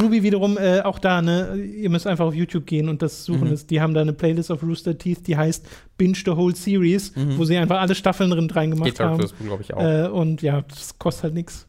Ruby 0.01 0.23
wiederum 0.23 0.57
äh, 0.59 0.81
auch 0.83 0.99
da, 0.99 1.21
ne? 1.23 1.57
Ihr 1.57 1.91
müsst 1.91 2.07
einfach 2.07 2.27
auf 2.27 2.35
YouTube 2.35 2.67
gehen 2.67 2.89
und 2.89 3.03
das 3.03 3.25
suchen. 3.25 3.51
Mhm. 3.51 3.59
Die 3.69 3.81
haben 3.81 3.95
da 3.95 4.01
eine 4.01 4.13
Playlist 4.13 4.51
auf 4.51 4.63
Rooster 4.63 4.97
Teeth, 4.97 5.27
die 5.27 5.37
heißt 5.37 5.67
Binge 5.97 6.17
the 6.25 6.31
Whole 6.37 6.55
Series, 6.55 7.15
Mhm. 7.17 7.39
wo 7.39 7.45
sie 7.45 7.57
einfach 7.57 7.81
alle 7.81 7.95
Staffeln 7.95 8.31
drin 8.31 8.51
rein 8.51 8.71
gemacht 8.71 8.91
Geht 8.91 9.01
haben. 9.01 9.21
das 9.21 9.35
glaube 9.37 9.63
ich 9.63 9.75
auch. 9.75 9.83
Äh, 9.83 10.09
und 10.09 10.43
ja, 10.43 10.63
das 10.69 10.99
kostet 10.99 11.25
halt 11.25 11.35
nichts. 11.35 11.67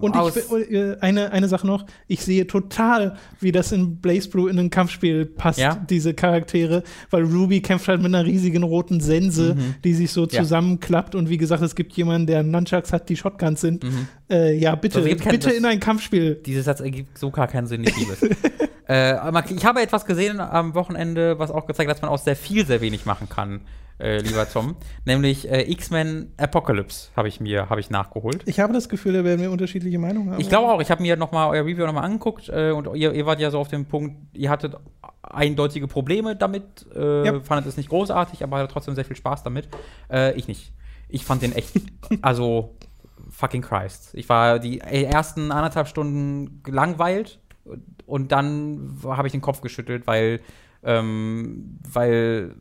Und 0.00 0.16
Aus- 0.16 0.36
ich, 0.36 0.70
äh, 0.72 0.96
eine, 1.00 1.30
eine 1.30 1.46
Sache 1.48 1.66
noch, 1.66 1.86
ich 2.08 2.20
sehe 2.22 2.46
total, 2.48 3.16
wie 3.40 3.52
das 3.52 3.70
in 3.70 3.96
Blaze 3.98 4.28
Blue 4.28 4.50
in 4.50 4.58
ein 4.58 4.70
Kampfspiel 4.70 5.26
passt, 5.26 5.60
Ja? 5.60 5.76
diese 5.88 6.12
Charaktere, 6.12 6.82
weil 7.10 7.22
Ruby 7.22 7.60
kämpft 7.60 7.86
halt 7.86 8.02
mit 8.02 8.12
einer 8.14 8.24
riesigen 8.24 8.64
roten 8.64 9.00
Sense, 9.00 9.54
Mhm. 9.54 9.74
die 9.84 9.94
sich 9.94 10.10
so 10.10 10.22
Ja. 10.26 10.40
zusammenklappt 10.42 11.14
und 11.14 11.28
wie 11.28 11.36
gesagt, 11.36 11.62
es 11.62 11.74
gibt 11.76 11.92
jemanden, 11.92 12.26
der 12.26 12.42
Nunchucks 12.42 12.92
hat, 12.92 13.08
die 13.08 13.16
Shotguns 13.16 13.60
sind. 13.60 13.84
Mhm. 13.84 14.08
Äh, 14.28 14.56
ja, 14.58 14.74
bitte, 14.74 14.98
Also, 14.98 15.14
kein- 15.16 15.30
bitte 15.32 15.50
in 15.50 15.64
ein 15.64 15.78
Kampfspiel. 15.78 16.34
Dieser 16.44 16.62
Satz 16.62 16.80
ergibt 16.80 17.16
so 17.16 17.30
gar 17.30 17.46
keinen 17.46 17.68
Sinn, 17.68 17.84
ich 17.84 17.96
liebe 17.96 18.12
es. 18.12 18.22
äh, 18.88 19.14
ich 19.54 19.64
habe 19.64 19.82
etwas 19.82 20.04
gesehen 20.04 20.40
am 20.40 20.74
Wochenende, 20.74 21.38
was 21.38 21.50
auch 21.52 21.66
gezeigt 21.66 21.88
hat, 21.90 21.96
dass 21.98 22.02
man 22.02 22.10
aus 22.10 22.24
sehr 22.24 22.36
viel 22.36 22.66
sehr 22.66 22.80
wenig 22.80 23.06
machen 23.06 23.28
kann, 23.28 23.60
äh, 23.98 24.18
lieber 24.18 24.48
Tom. 24.48 24.76
Nämlich 25.04 25.50
äh, 25.50 25.70
X-Men 25.70 26.32
Apocalypse 26.36 27.10
habe 27.16 27.28
ich 27.28 27.40
mir 27.40 27.68
hab 27.70 27.78
ich 27.78 27.90
nachgeholt. 27.90 28.42
Ich 28.46 28.60
habe 28.60 28.72
das 28.72 28.88
Gefühl, 28.88 29.14
da 29.14 29.24
werden 29.24 29.40
wir 29.40 29.50
unterschiedliche 29.50 29.98
Meinungen 29.98 30.32
haben. 30.32 30.40
Ich 30.40 30.48
glaube 30.48 30.68
auch, 30.68 30.80
ich 30.80 30.90
habe 30.90 31.02
mir 31.02 31.16
noch 31.16 31.32
mal 31.32 31.48
euer 31.48 31.64
Review 31.64 31.86
noch 31.86 31.92
mal 31.94 32.02
angeguckt 32.02 32.48
äh, 32.48 32.70
und 32.72 32.94
ihr, 32.96 33.12
ihr 33.12 33.26
wart 33.26 33.40
ja 33.40 33.50
so 33.50 33.58
auf 33.58 33.68
dem 33.68 33.86
Punkt, 33.86 34.16
ihr 34.36 34.50
hattet 34.50 34.76
eindeutige 35.22 35.88
Probleme 35.88 36.36
damit, 36.36 36.86
äh, 36.94 37.24
Ja. 37.26 37.40
fandet 37.40 37.66
es 37.66 37.76
nicht 37.76 37.88
großartig, 37.88 38.42
aber 38.42 38.58
hattet 38.58 38.70
trotzdem 38.72 38.94
sehr 38.94 39.04
viel 39.04 39.16
Spaß 39.16 39.42
damit. 39.42 39.68
Äh, 40.10 40.34
ich 40.36 40.46
nicht. 40.48 40.72
Ich 41.08 41.24
fand 41.24 41.42
den 41.42 41.52
echt, 41.52 41.72
also 42.22 42.76
fucking 43.30 43.62
Christ. 43.62 44.10
Ich 44.12 44.28
war 44.28 44.58
die 44.58 44.80
ersten 44.80 45.50
anderthalb 45.52 45.88
Stunden 45.88 46.60
gelangweilt 46.62 47.40
und 48.06 48.30
dann 48.30 48.98
habe 49.04 49.26
ich 49.26 49.32
den 49.32 49.40
Kopf 49.40 49.60
geschüttelt, 49.60 50.06
weil 50.06 50.40
ähm, 50.86 51.78
weil 51.92 52.54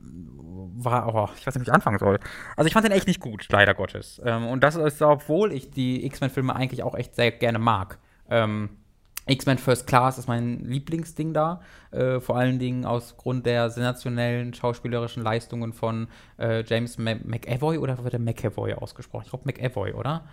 war, 0.77 1.13
oh, 1.13 1.29
ich 1.37 1.47
weiß 1.47 1.55
nicht, 1.55 1.65
wie 1.65 1.69
ich 1.69 1.73
anfangen 1.73 1.99
soll. 1.99 2.19
Also 2.57 2.67
ich 2.67 2.73
fand 2.73 2.85
den 2.85 2.91
echt 2.91 3.07
nicht 3.07 3.19
gut, 3.19 3.47
leider 3.49 3.73
Gottes. 3.73 4.21
Ähm, 4.23 4.45
und 4.47 4.63
das 4.63 4.75
ist, 4.75 5.01
obwohl 5.01 5.53
ich 5.53 5.71
die 5.71 6.05
X-Men-Filme 6.05 6.55
eigentlich 6.55 6.83
auch 6.83 6.95
echt 6.95 7.15
sehr 7.15 7.31
gerne 7.31 7.59
mag. 7.59 7.97
Ähm, 8.29 8.69
X-Men 9.27 9.57
First 9.57 9.87
Class 9.87 10.17
ist 10.17 10.27
mein 10.27 10.59
Lieblingsding 10.59 11.33
da. 11.33 11.61
Äh, 11.91 12.19
vor 12.19 12.37
allen 12.37 12.59
Dingen 12.59 12.85
aus 12.85 13.17
Grund 13.17 13.45
der 13.45 13.69
sensationellen 13.69 14.53
schauspielerischen 14.53 15.23
Leistungen 15.23 15.73
von 15.73 16.07
äh, 16.37 16.63
James 16.63 16.97
Ma 16.97 17.15
McAvoy 17.23 17.77
oder 17.79 18.03
wird 18.03 18.13
der 18.13 18.19
McAvoy 18.19 18.73
ausgesprochen? 18.73 19.23
Ich 19.25 19.31
glaube 19.31 19.45
McAvoy, 19.45 19.93
oder? 19.93 20.25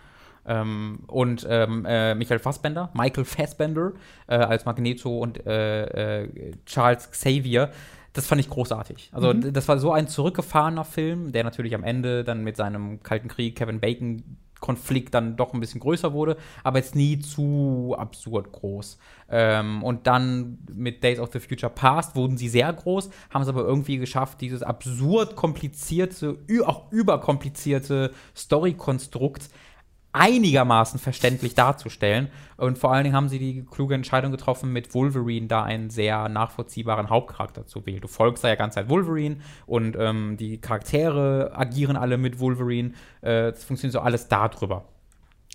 Ähm, 0.46 1.00
und 1.06 1.46
ähm, 1.48 1.84
äh, 1.86 2.14
Michael 2.14 2.40
Fassbender, 2.40 2.90
Michael 2.94 3.24
Fassbender 3.24 3.92
äh, 4.26 4.34
als 4.34 4.64
Magneto 4.64 5.18
und 5.18 5.46
äh, 5.46 6.22
äh, 6.24 6.52
Charles 6.66 7.10
Xavier. 7.10 7.70
Das 8.12 8.26
fand 8.26 8.40
ich 8.40 8.50
großartig. 8.50 9.10
Also, 9.12 9.32
d- 9.32 9.52
das 9.52 9.68
war 9.68 9.78
so 9.78 9.92
ein 9.92 10.06
zurückgefahrener 10.08 10.84
Film, 10.84 11.32
der 11.32 11.44
natürlich 11.44 11.74
am 11.74 11.84
Ende 11.84 12.24
dann 12.24 12.42
mit 12.44 12.56
seinem 12.56 13.02
Kalten 13.02 13.28
Krieg, 13.28 13.56
Kevin 13.56 13.80
Bacon 13.80 14.22
Konflikt 14.60 15.12
dann 15.12 15.34
doch 15.36 15.54
ein 15.54 15.60
bisschen 15.60 15.80
größer 15.80 16.12
wurde, 16.12 16.36
aber 16.62 16.78
jetzt 16.78 16.94
nie 16.94 17.18
zu 17.18 17.96
absurd 17.98 18.52
groß. 18.52 18.96
Ähm, 19.28 19.82
und 19.82 20.06
dann 20.06 20.58
mit 20.72 21.02
Days 21.02 21.18
of 21.18 21.30
the 21.32 21.40
Future 21.40 21.72
Past 21.74 22.14
wurden 22.14 22.36
sie 22.36 22.48
sehr 22.48 22.72
groß, 22.72 23.10
haben 23.30 23.42
es 23.42 23.48
aber 23.48 23.62
irgendwie 23.62 23.96
geschafft, 23.98 24.40
dieses 24.40 24.62
absurd 24.62 25.34
komplizierte, 25.34 26.38
auch 26.64 26.92
überkomplizierte 26.92 28.12
Story-Konstrukt 28.36 29.48
einigermaßen 30.12 30.98
verständlich 31.00 31.54
darzustellen. 31.54 32.28
Und 32.56 32.78
vor 32.78 32.92
allen 32.92 33.04
Dingen 33.04 33.16
haben 33.16 33.28
sie 33.28 33.38
die 33.38 33.64
kluge 33.64 33.94
Entscheidung 33.94 34.30
getroffen, 34.30 34.72
mit 34.72 34.94
Wolverine 34.94 35.46
da 35.46 35.62
einen 35.62 35.90
sehr 35.90 36.28
nachvollziehbaren 36.28 37.10
Hauptcharakter 37.10 37.66
zu 37.66 37.86
wählen. 37.86 38.00
Du 38.00 38.08
folgst 38.08 38.44
da 38.44 38.48
ja 38.48 38.54
ganz 38.54 38.76
halt 38.76 38.88
Wolverine 38.88 39.36
und 39.66 39.96
ähm, 39.98 40.36
die 40.36 40.60
Charaktere 40.60 41.52
agieren 41.54 41.96
alle 41.96 42.18
mit 42.18 42.40
Wolverine. 42.40 42.92
Äh, 43.22 43.52
das 43.52 43.64
funktioniert 43.64 43.94
so 43.94 44.00
alles 44.00 44.28
darüber. 44.28 44.84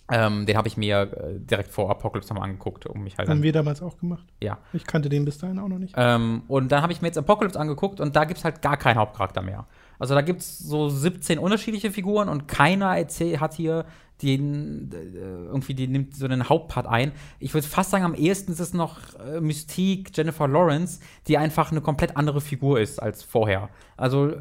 Ähm, 0.10 0.46
den 0.46 0.56
habe 0.56 0.70
ich 0.70 0.78
mir 0.78 1.02
äh, 1.02 1.40
direkt 1.40 1.70
vor 1.70 1.90
Apocalypse 1.90 2.34
nochmal 2.34 2.50
angeguckt, 2.50 2.86
um 2.86 3.04
mich 3.04 3.18
halt 3.18 3.28
Haben 3.28 3.44
wir 3.44 3.52
damals 3.52 3.82
auch 3.82 3.98
gemacht. 3.98 4.26
ja. 4.42 4.58
Ich 4.72 4.86
kannte 4.86 5.10
den 5.10 5.26
bis 5.26 5.38
dahin 5.38 5.60
auch 5.60 5.68
noch 5.68 5.80
nicht. 5.80 5.94
Ähm, 5.98 6.44
und 6.48 6.72
dann 6.72 6.82
habe 6.82 6.94
ich 6.94 7.02
mir 7.02 7.08
jetzt 7.08 7.18
Apocalypse 7.18 7.60
angeguckt 7.60 8.00
und 8.00 8.16
da 8.16 8.24
gibt 8.24 8.38
es 8.38 8.46
halt 8.46 8.62
gar 8.62 8.78
keinen 8.78 8.98
Hauptcharakter 8.98 9.42
mehr. 9.42 9.66
Also 9.99 10.14
da 10.14 10.22
gibt 10.22 10.41
es 10.41 10.60
so 10.60 10.90
17 10.90 11.40
unterschiedliche 11.40 11.91
Figuren 11.91 12.30
und 12.30 12.48
keiner 12.48 12.91
hat 12.91 13.53
hier 13.53 13.86
den, 14.22 14.91
äh, 14.91 15.18
irgendwie, 15.18 15.74
die 15.74 15.88
nimmt 15.88 16.15
so 16.15 16.26
einen 16.26 16.49
Hauptpart 16.49 16.88
ein. 16.88 17.11
Ich 17.40 17.53
würde 17.53 17.68
fast 17.68 17.91
sagen, 17.91 18.03
am 18.03 18.15
ehesten 18.15 18.52
ist 18.52 18.60
es 18.60 18.74
noch 18.74 18.98
äh, 19.19 19.40
Mystique, 19.40 20.11
Jennifer 20.14 20.48
Lawrence, 20.48 20.99
die 21.28 21.38
einfach 21.38 21.72
eine 21.72 21.82
komplett 21.82 22.18
andere 22.18 22.41
Figur 22.41 22.80
ist 22.80 22.99
als 23.02 23.24
vorher. 23.24 23.69
Also 23.95 24.34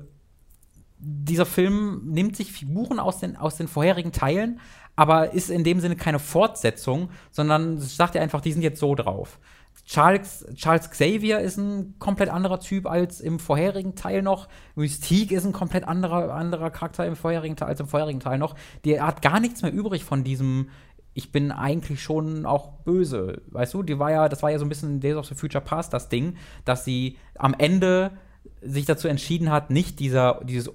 dieser 0.99 1.45
Film 1.45 2.03
nimmt 2.07 2.37
sich 2.37 2.53
Figuren 2.53 2.99
aus 2.99 3.19
den, 3.19 3.37
aus 3.37 3.57
den 3.57 3.69
vorherigen 3.69 4.12
Teilen, 4.12 4.61
aber 4.97 5.35
ist 5.35 5.51
in 5.51 5.62
dem 5.62 5.81
Sinne 5.81 5.97
keine 5.97 6.19
Fortsetzung, 6.19 7.11
sondern 7.31 7.78
sagt 7.78 8.15
ja 8.15 8.23
einfach, 8.23 8.41
die 8.41 8.53
sind 8.53 8.62
jetzt 8.62 8.81
so 8.81 8.95
drauf. 8.95 9.39
Charles, 9.85 10.47
Charles 10.55 10.90
Xavier 10.90 11.39
ist 11.40 11.59
ein 11.59 11.98
komplett 11.98 12.28
anderer 12.28 12.59
Typ 12.61 12.86
als 12.86 13.20
im 13.20 13.39
vorherigen 13.39 13.94
Teil 13.94 14.23
noch. 14.23 14.48
Mystique 14.74 15.32
ist 15.32 15.44
ein 15.44 15.53
komplett 15.53 15.86
anderer, 15.86 16.32
anderer 16.35 16.70
Charakter 16.70 17.07
im 17.07 17.16
vorherigen 17.16 17.57
Teil 17.57 17.69
als 17.69 17.81
im 17.81 17.86
vorherigen 17.86 18.20
Teil 18.20 18.39
noch. 18.39 18.55
Die 18.85 19.01
hat 19.01 19.23
gar 19.23 19.39
nichts 19.39 19.62
mehr 19.62 19.73
übrig 19.73 20.03
von 20.05 20.24
diesem, 20.24 20.70
ich 21.15 21.31
bin 21.31 21.53
eigentlich 21.53 22.03
schon 22.03 22.47
auch 22.47 22.73
böse. 22.85 23.43
Weißt 23.47 23.74
du, 23.74 23.82
die 23.82 23.98
war 23.98 24.11
ja, 24.11 24.28
das 24.28 24.43
war 24.43 24.51
ja 24.51 24.59
so 24.59 24.65
ein 24.65 24.69
bisschen 24.69 25.01
Days 25.01 25.16
of 25.16 25.27
the 25.27 25.35
Future 25.35 25.65
Past, 25.65 25.93
das 25.93 26.09
Ding, 26.09 26.36
dass 26.65 26.85
sie 26.85 27.16
am 27.36 27.55
Ende 27.57 28.12
sich 28.61 28.86
dazu 28.86 29.09
entschieden 29.09 29.51
hat, 29.51 29.70
nicht 29.70 30.01
dieser, 30.01 30.40
dieses 30.44 30.73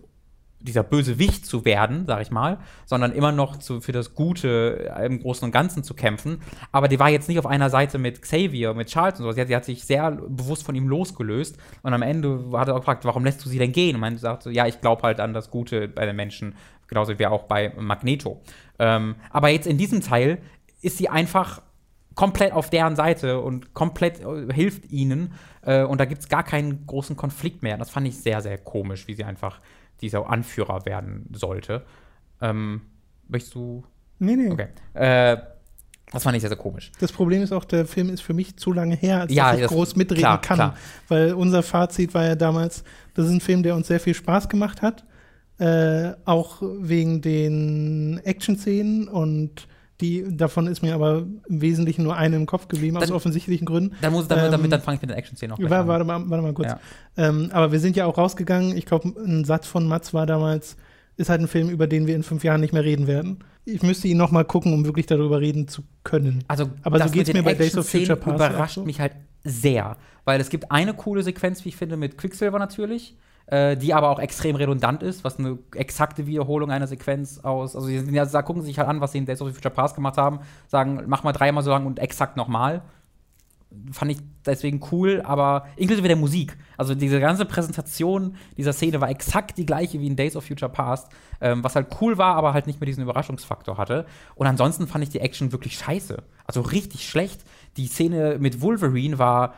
dieser 0.64 0.84
Bösewicht 0.84 1.46
zu 1.46 1.66
werden, 1.66 2.06
sag 2.08 2.22
ich 2.22 2.32
mal, 2.32 2.60
sondern 2.86 3.12
immer 3.12 3.32
noch 3.32 3.58
zu, 3.58 3.82
für 3.82 3.92
das 3.92 4.14
Gute 4.16 4.94
im 5.04 5.20
Großen 5.20 5.46
und 5.46 5.52
Ganzen 5.52 5.84
zu 5.84 5.94
kämpfen. 5.94 6.42
Aber 6.72 6.88
die 6.88 7.00
war 7.00 7.10
jetzt 7.10 7.28
nicht 7.30 7.40
auf 7.40 7.46
einer 7.46 7.70
Seite 7.70 7.98
mit 7.98 8.22
Xavier, 8.22 8.74
mit 8.74 8.88
Charles 8.88 9.20
und 9.20 9.26
so. 9.26 9.32
Sie 9.32 9.42
hat, 9.42 9.48
sie 9.48 9.56
hat 9.56 9.66
sich 9.66 9.84
sehr 9.84 10.12
bewusst 10.12 10.64
von 10.64 10.76
ihm 10.76 10.88
losgelöst. 10.88 11.58
Und 11.84 11.94
am 11.94 12.02
Ende 12.02 12.52
hat 12.54 12.68
er 12.68 12.76
auch 12.76 12.80
gefragt, 12.80 13.06
warum 13.06 13.26
lässt 13.26 13.44
du 13.46 13.50
sie 13.50 13.60
denn 13.60 13.72
gehen? 13.72 13.96
Und 13.96 14.02
man 14.02 14.18
sagt 14.18 14.44
so, 14.44 14.50
ja, 14.50 14.68
ich 14.68 14.82
glaube 14.82 15.04
halt 15.04 15.20
an 15.20 15.34
das 15.34 15.52
Gute 15.52 15.88
bei 15.88 16.06
den 16.06 16.16
Menschen. 16.16 16.56
Genauso 16.88 17.18
wie 17.18 17.26
auch 17.26 17.44
bei 17.44 17.74
Magneto. 17.78 18.42
Ähm, 18.78 19.16
aber 19.30 19.50
jetzt 19.50 19.68
in 19.68 19.78
diesem 19.78 20.02
Teil 20.02 20.40
ist 20.82 20.98
sie 20.98 21.08
einfach 21.10 21.62
komplett 22.16 22.52
auf 22.54 22.70
deren 22.70 22.96
Seite 22.96 23.40
und 23.40 23.74
komplett 23.74 24.20
äh, 24.22 24.54
hilft 24.54 24.92
ihnen. 24.92 25.34
Äh, 25.62 25.84
und 25.84 26.00
da 26.00 26.06
gibt 26.06 26.22
es 26.22 26.30
gar 26.30 26.44
keinen 26.44 26.86
großen 26.86 27.16
Konflikt 27.16 27.64
mehr. 27.64 27.78
Das 27.78 27.90
fand 27.90 28.08
ich 28.08 28.18
sehr, 28.18 28.42
sehr 28.42 28.58
komisch, 28.58 29.08
wie 29.08 29.14
sie 29.14 29.24
einfach 29.24 29.60
dieser 30.02 30.30
Anführer 30.30 30.86
werden 30.86 31.30
sollte. 31.34 31.84
Ähm, 32.41 32.82
möchtest 33.28 33.56
du. 33.56 33.84
Nee, 34.19 34.36
nee. 34.36 34.49
Okay. 34.52 34.68
Äh, 34.94 35.38
das 36.11 36.23
fand 36.23 36.36
ich 36.36 36.41
sehr, 36.41 36.49
sehr 36.49 36.57
komisch. 36.57 36.91
Das 36.99 37.11
Problem 37.11 37.41
ist 37.41 37.53
auch, 37.53 37.64
der 37.64 37.86
Film 37.86 38.10
ist 38.10 38.22
für 38.22 38.34
mich 38.34 38.57
zu 38.57 38.73
lange 38.73 38.95
her, 38.95 39.22
als 39.22 39.34
Ja, 39.34 39.48
dass 39.52 39.56
ich 39.56 39.61
das- 39.64 39.72
groß 39.72 39.95
mitreden 39.95 40.19
klar, 40.22 40.41
kann. 40.41 40.56
klar. 40.57 40.78
Weil 41.07 41.34
unser 41.34 41.64
Fazit 41.64 42.14
war 42.14 42.26
ja 42.26 42.36
damals, 42.36 42.84
das 43.14 43.28
ist 43.28 43.32
ein 43.32 43.40
Film, 43.41 43.64
der 43.64 43.76
uns 43.76 43.88
sehr 43.88 43.99
viel 44.02 44.14
Spaß 44.14 44.49
gemacht 44.49 44.82
hat. 44.82 45.06
Äh, 45.57 46.14
auch 46.26 46.61
wegen 46.61 47.22
den 47.22 48.19
Action-Szenen 48.23 49.07
und 49.07 49.68
die, 50.02 50.26
davon 50.36 50.68
ist 50.68 50.82
mir 50.82 50.95
aber 50.95 51.26
im 51.48 51.61
Wesentlichen 51.61 52.03
nur 52.03 52.15
eine 52.18 52.36
im 52.36 52.45
Kopf 52.45 52.68
geblieben, 52.68 52.98
aus 52.98 53.06
Dann- 53.06 53.14
offensichtlichen 53.15 53.65
Gründen. 53.65 53.95
Dann 54.02 54.11
muss, 54.11 54.28
damit, 54.28 54.45
Ähm, 54.45 54.52
damit 54.52 54.72
dann 54.72 54.82
fange 54.82 54.95
ich 54.95 55.02
mit 55.02 55.10
den 55.11 55.18
Action-Szenen 55.18 55.52
noch 55.52 55.60
Warte, 55.60 55.76
an. 55.78 55.88
warte, 55.88 56.06
mal, 56.06 56.30
warte 56.30 56.41
mal 56.44 56.53
kurz. 56.53 56.69
Ja. 56.69 56.80
Ähm, 57.18 57.49
aber 57.53 57.72
wir 57.72 57.80
sind 57.80 57.95
ja 57.95 58.06
auch 58.06 58.18
rausgegangen. 58.18 58.76
Ich 58.76 58.86
glaube, 58.86 59.10
ein 59.10 59.45
Satz 59.45 59.68
von 59.68 59.88
Mats 59.88 60.14
war 60.14 60.26
damals, 60.26 60.76
ist 61.18 61.30
halt 61.30 61.41
ein 61.41 61.48
Film, 61.48 61.69
über 61.69 61.88
den 61.88 62.07
wir 62.07 62.15
in 62.15 62.23
fünf 62.23 62.44
Jahren 62.44 62.61
nicht 62.61 62.73
mehr 62.73 62.84
reden 62.84 63.07
werden. 63.07 63.40
Ich 63.64 63.84
müsste 63.84 64.07
ihn 64.07 64.18
noch 64.18 64.32
mal 64.32 64.44
gucken, 64.44 64.73
um 64.73 64.86
wirklich 64.86 65.06
darüber 65.06 65.40
reden 65.40 65.68
zu 65.68 65.84
können. 66.03 66.44
Also, 66.48 66.69
Aber 66.82 66.98
so 67.07 67.15
mit 67.15 67.28
den 67.28 67.38
mir 67.38 67.44
bei 67.44 67.53
Days 67.53 67.78
of 67.78 67.88
Future 67.88 68.15
Past 68.15 68.36
überrascht 68.36 68.76
so. 68.76 68.84
mich 68.84 68.99
halt 68.99 69.14
sehr. 69.44 69.98
Weil 70.26 70.41
es 70.41 70.49
gibt 70.49 70.72
eine 70.72 70.94
coole 70.95 71.22
Sequenz, 71.23 71.64
wie 71.64 71.69
ich 71.69 71.76
finde, 71.76 71.95
mit 71.98 72.18
Quicksilver 72.18 72.57
natürlich, 72.60 73.15
äh, 73.48 73.76
die 73.78 73.94
aber 73.94 74.10
auch 74.10 74.20
extrem 74.20 74.56
redundant 74.56 75.04
ist, 75.04 75.24
was 75.24 75.38
eine 75.38 75.60
exakte 75.76 76.26
Wiederholung 76.26 76.72
einer 76.72 76.88
Sequenz 76.88 77.40
aus. 77.40 77.76
Also, 77.76 77.88
die 77.88 78.12
da 78.12 78.42
gucken 78.42 78.62
sie 78.62 78.68
sich 78.68 78.80
halt 78.80 78.88
an, 78.88 79.02
was 79.02 79.12
sie 79.12 79.18
in 79.18 79.26
Days 79.26 79.42
of 79.42 79.54
Future 79.54 79.74
Past 79.74 79.96
gemacht 79.96 80.18
haben, 80.18 80.40
sagen, 80.68 81.04
mach 81.08 81.24
mal 81.24 81.34
dreimal 81.34 81.64
so 81.64 81.70
lang 81.70 81.86
und 81.86 82.00
exakt 82.00 82.38
nochmal. 82.38 82.82
Fand 83.94 84.12
ich 84.12 84.18
deswegen 84.46 84.82
cool, 84.92 85.22
aber 85.24 85.66
inklusive 85.78 86.06
der 86.08 86.18
Musik. 86.18 86.58
Also 86.76 86.94
diese 86.94 87.22
ganze 87.22 87.46
Präsentation 87.46 88.36
dieser 88.58 88.74
Szene 88.74 89.00
war 89.00 89.10
exakt 89.10 89.58
die 89.58 89.66
gleiche 89.66 90.00
wie 90.02 90.08
in 90.08 90.18
Days 90.18 90.36
of 90.36 90.44
Future 90.44 90.70
Past, 90.70 91.10
ähm, 91.40 91.64
was 91.64 91.76
halt 91.76 91.88
cool 92.02 92.18
war, 92.18 92.36
aber 92.36 92.54
halt 92.54 92.68
nicht 92.68 92.82
mehr 92.82 92.86
diesen 92.86 93.04
Überraschungsfaktor 93.04 93.78
hatte. 93.78 94.06
Und 94.36 94.48
ansonsten 94.48 94.88
fand 94.88 95.06
ich 95.06 95.10
die 95.10 95.22
Action 95.22 95.54
wirklich 95.54 95.78
scheiße. 95.78 96.22
Also 96.46 96.62
richtig 96.62 97.08
schlecht. 97.08 97.46
Die 97.78 97.88
Szene 97.88 98.38
mit 98.40 98.60
Wolverine 98.62 99.20
war 99.20 99.54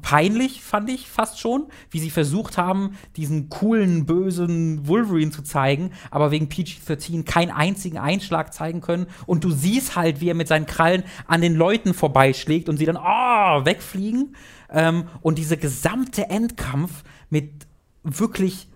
peinlich, 0.00 0.62
fand 0.62 0.88
ich 0.90 1.08
fast 1.08 1.38
schon, 1.38 1.66
wie 1.90 2.00
sie 2.00 2.10
versucht 2.10 2.56
haben, 2.56 2.96
diesen 3.16 3.48
coolen, 3.48 4.06
bösen 4.06 4.86
Wolverine 4.86 5.30
zu 5.30 5.42
zeigen, 5.42 5.90
aber 6.10 6.30
wegen 6.30 6.48
PG-13 6.48 7.24
keinen 7.24 7.50
einzigen 7.50 7.98
Einschlag 7.98 8.54
zeigen 8.54 8.80
können. 8.80 9.06
Und 9.26 9.44
du 9.44 9.50
siehst 9.50 9.96
halt, 9.96 10.20
wie 10.20 10.30
er 10.30 10.34
mit 10.34 10.48
seinen 10.48 10.66
Krallen 10.66 11.04
an 11.26 11.40
den 11.40 11.54
Leuten 11.54 11.94
vorbeischlägt 11.94 12.68
und 12.68 12.78
sie 12.78 12.86
dann 12.86 12.96
oh, 12.96 13.64
wegfliegen. 13.64 14.36
Ähm, 14.70 15.04
und 15.20 15.38
diese 15.38 15.56
gesamte 15.56 16.30
Endkampf 16.30 17.04
mit 17.28 17.66
wirklich, 18.02 18.68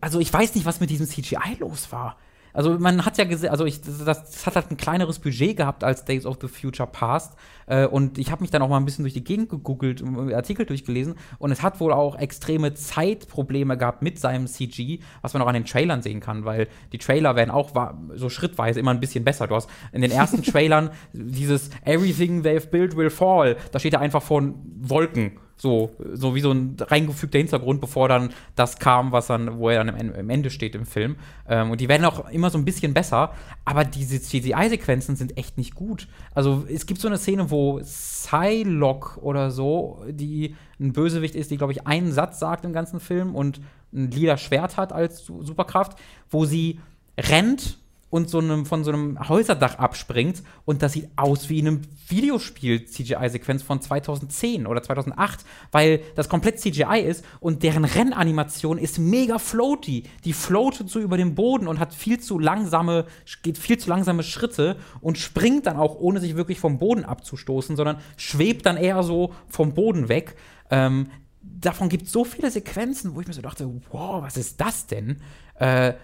also 0.00 0.20
ich 0.20 0.32
weiß 0.32 0.54
nicht, 0.54 0.66
was 0.66 0.80
mit 0.80 0.90
diesem 0.90 1.06
CGI 1.06 1.56
los 1.58 1.90
war. 1.90 2.16
Also 2.52 2.78
man 2.78 3.04
hat 3.04 3.18
ja 3.18 3.24
gesehen, 3.24 3.50
also 3.50 3.64
ich, 3.64 3.80
das, 3.80 4.04
das 4.04 4.46
hat 4.46 4.56
halt 4.56 4.70
ein 4.70 4.76
kleineres 4.76 5.18
Budget 5.18 5.56
gehabt 5.56 5.84
als 5.84 6.04
Days 6.04 6.26
of 6.26 6.38
the 6.40 6.48
Future 6.48 6.88
Past. 6.90 7.34
Äh, 7.66 7.86
und 7.86 8.18
ich 8.18 8.30
habe 8.30 8.42
mich 8.42 8.50
dann 8.50 8.62
auch 8.62 8.68
mal 8.68 8.78
ein 8.78 8.84
bisschen 8.84 9.04
durch 9.04 9.14
die 9.14 9.24
Gegend 9.24 9.48
gegoogelt, 9.48 10.02
und 10.02 10.32
Artikel 10.32 10.66
durchgelesen. 10.66 11.14
Und 11.38 11.52
es 11.52 11.62
hat 11.62 11.80
wohl 11.80 11.92
auch 11.92 12.16
extreme 12.16 12.74
Zeitprobleme 12.74 13.76
gehabt 13.76 14.02
mit 14.02 14.18
seinem 14.18 14.46
CG, 14.46 15.00
was 15.22 15.34
man 15.34 15.42
auch 15.42 15.46
an 15.46 15.54
den 15.54 15.64
Trailern 15.64 16.02
sehen 16.02 16.20
kann, 16.20 16.44
weil 16.44 16.68
die 16.92 16.98
Trailer 16.98 17.36
werden 17.36 17.50
auch 17.50 17.70
so 18.14 18.28
schrittweise 18.28 18.80
immer 18.80 18.90
ein 18.90 19.00
bisschen 19.00 19.24
besser. 19.24 19.46
Du 19.46 19.54
hast 19.54 19.68
in 19.92 20.02
den 20.02 20.10
ersten 20.10 20.42
Trailern 20.48 20.90
dieses 21.12 21.70
Everything 21.84 22.42
they've 22.42 22.68
built 22.68 22.96
will 22.96 23.10
fall. 23.10 23.56
Da 23.72 23.78
steht 23.78 23.92
ja 23.92 24.00
einfach 24.00 24.22
von 24.22 24.54
Wolken. 24.80 25.38
So, 25.60 25.90
so 26.14 26.36
wie 26.36 26.40
so 26.40 26.52
ein 26.52 26.76
reingefügter 26.78 27.38
Hintergrund, 27.38 27.80
bevor 27.80 28.08
dann 28.08 28.30
das 28.54 28.78
kam, 28.78 29.10
was 29.10 29.26
dann, 29.26 29.58
wo 29.58 29.68
er 29.70 29.82
dann 29.84 30.12
am 30.14 30.30
Ende, 30.30 30.50
steht 30.50 30.76
im 30.76 30.86
Film. 30.86 31.16
Ähm, 31.48 31.72
und 31.72 31.80
die 31.80 31.88
werden 31.88 32.04
auch 32.04 32.28
immer 32.30 32.48
so 32.50 32.58
ein 32.58 32.64
bisschen 32.64 32.94
besser, 32.94 33.32
aber 33.64 33.84
diese 33.84 34.20
CGI-Sequenzen 34.22 35.16
sind 35.16 35.36
echt 35.36 35.58
nicht 35.58 35.74
gut. 35.74 36.06
Also 36.32 36.64
es 36.72 36.86
gibt 36.86 37.00
so 37.00 37.08
eine 37.08 37.18
Szene, 37.18 37.50
wo 37.50 37.80
Psylocke 37.80 39.20
oder 39.20 39.50
so, 39.50 40.04
die 40.08 40.54
ein 40.78 40.92
Bösewicht 40.92 41.34
ist, 41.34 41.50
die, 41.50 41.56
glaube 41.56 41.72
ich, 41.72 41.86
einen 41.86 42.12
Satz 42.12 42.38
sagt 42.38 42.64
im 42.64 42.72
ganzen 42.72 43.00
Film 43.00 43.34
und 43.34 43.60
ein 43.92 44.10
lila 44.10 44.36
Schwert 44.36 44.76
hat 44.76 44.92
als 44.92 45.24
Su- 45.24 45.42
Superkraft, 45.42 45.98
wo 46.30 46.44
sie 46.44 46.78
rennt 47.18 47.78
und 48.10 48.30
so 48.30 48.38
einem, 48.38 48.64
von 48.64 48.84
so 48.84 48.90
einem 48.90 49.28
Häuserdach 49.28 49.78
abspringt 49.78 50.42
und 50.64 50.82
das 50.82 50.94
sieht 50.94 51.08
aus 51.16 51.48
wie 51.48 51.58
in 51.58 51.66
einem 51.66 51.82
Videospiel 52.08 52.86
CGI-Sequenz 52.86 53.62
von 53.62 53.80
2010 53.80 54.66
oder 54.66 54.82
2008, 54.82 55.44
weil 55.72 56.00
das 56.14 56.28
komplett 56.28 56.58
CGI 56.58 57.00
ist 57.06 57.24
und 57.40 57.62
deren 57.62 57.84
Rennanimation 57.84 58.78
ist 58.78 58.98
mega 58.98 59.38
floaty. 59.38 60.04
Die 60.24 60.32
floatet 60.32 60.88
so 60.88 61.00
über 61.00 61.16
den 61.16 61.34
Boden 61.34 61.68
und 61.68 61.78
hat 61.78 61.94
viel 61.94 62.18
zu 62.18 62.38
langsame, 62.38 63.06
geht 63.42 63.58
viel 63.58 63.78
zu 63.78 63.90
langsame 63.90 64.22
Schritte 64.22 64.76
und 65.00 65.18
springt 65.18 65.66
dann 65.66 65.76
auch, 65.76 65.96
ohne 65.96 66.20
sich 66.20 66.36
wirklich 66.36 66.60
vom 66.60 66.78
Boden 66.78 67.04
abzustoßen, 67.04 67.76
sondern 67.76 67.98
schwebt 68.16 68.64
dann 68.66 68.76
eher 68.76 69.02
so 69.02 69.34
vom 69.48 69.74
Boden 69.74 70.08
weg. 70.08 70.36
Ähm, 70.70 71.08
davon 71.42 71.88
gibt 71.88 72.04
es 72.04 72.12
so 72.12 72.24
viele 72.24 72.50
Sequenzen, 72.50 73.14
wo 73.14 73.20
ich 73.20 73.26
mir 73.26 73.34
so 73.34 73.42
dachte, 73.42 73.68
wow, 73.90 74.22
was 74.22 74.36
ist 74.36 74.60
das 74.60 74.86
denn? 74.86 75.20
Äh, 75.54 75.94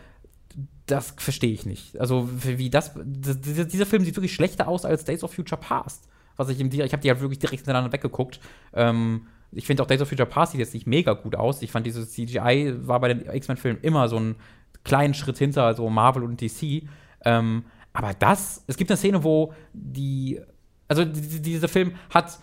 das 0.86 1.15
verstehe 1.16 1.52
ich 1.52 1.65
nicht. 1.66 1.98
Also, 1.98 2.28
wie 2.31 2.69
das, 2.70 2.93
dieser, 2.97 3.86
Film 3.86 4.05
sieht 4.05 4.16
wirklich 4.16 4.35
schlechter 4.35 4.69
aus 4.69 4.85
als 4.85 5.05
Days 5.05 5.24
of 5.24 5.32
Future 5.32 5.61
Past. 5.61 6.09
Was 6.36 6.48
ich 6.48 6.61
im, 6.61 6.70
ich 6.70 6.93
habe 6.93 7.01
die 7.02 7.11
halt 7.11 7.20
wirklich 7.20 7.39
direkt 7.39 7.61
hintereinander 7.61 7.93
weggeguckt. 7.93 8.40
Ähm, 8.73 9.27
ich 9.52 9.66
finde 9.66 9.82
auch 9.82 9.86
Days 9.86 10.01
of 10.01 10.09
Future 10.09 10.28
Past 10.28 10.52
sieht 10.52 10.59
jetzt 10.59 10.74
nicht 10.74 10.86
mega 10.86 11.12
gut 11.12 11.36
aus. 11.36 11.62
Ich 11.62 11.70
fand 11.70 11.86
dieses 11.86 12.12
CGI 12.12 12.74
war 12.86 13.01
bei 13.01 13.15
den 13.15 13.24
X-Men-Filmen 13.35 13.81
immer 13.82 14.09
so 14.09 14.16
einen 14.16 14.36
kleinen 14.82 15.15
Schritt 15.15 15.39
hinter 15.39 15.74
so 15.74 15.89
Marvel 15.89 16.23
und 16.24 16.40
DC. 16.40 16.82
Ähm, 17.24 17.65
aber 17.93 18.12
das, 18.15 18.65
es 18.66 18.77
gibt 18.77 18.90
eine 18.90 18.98
Szene, 18.98 19.23
wo 19.24 19.55
die, 19.73 20.40
also 20.89 21.05
die- 21.05 21.40
dieser 21.40 21.69
Film 21.69 21.94
hat, 22.11 22.39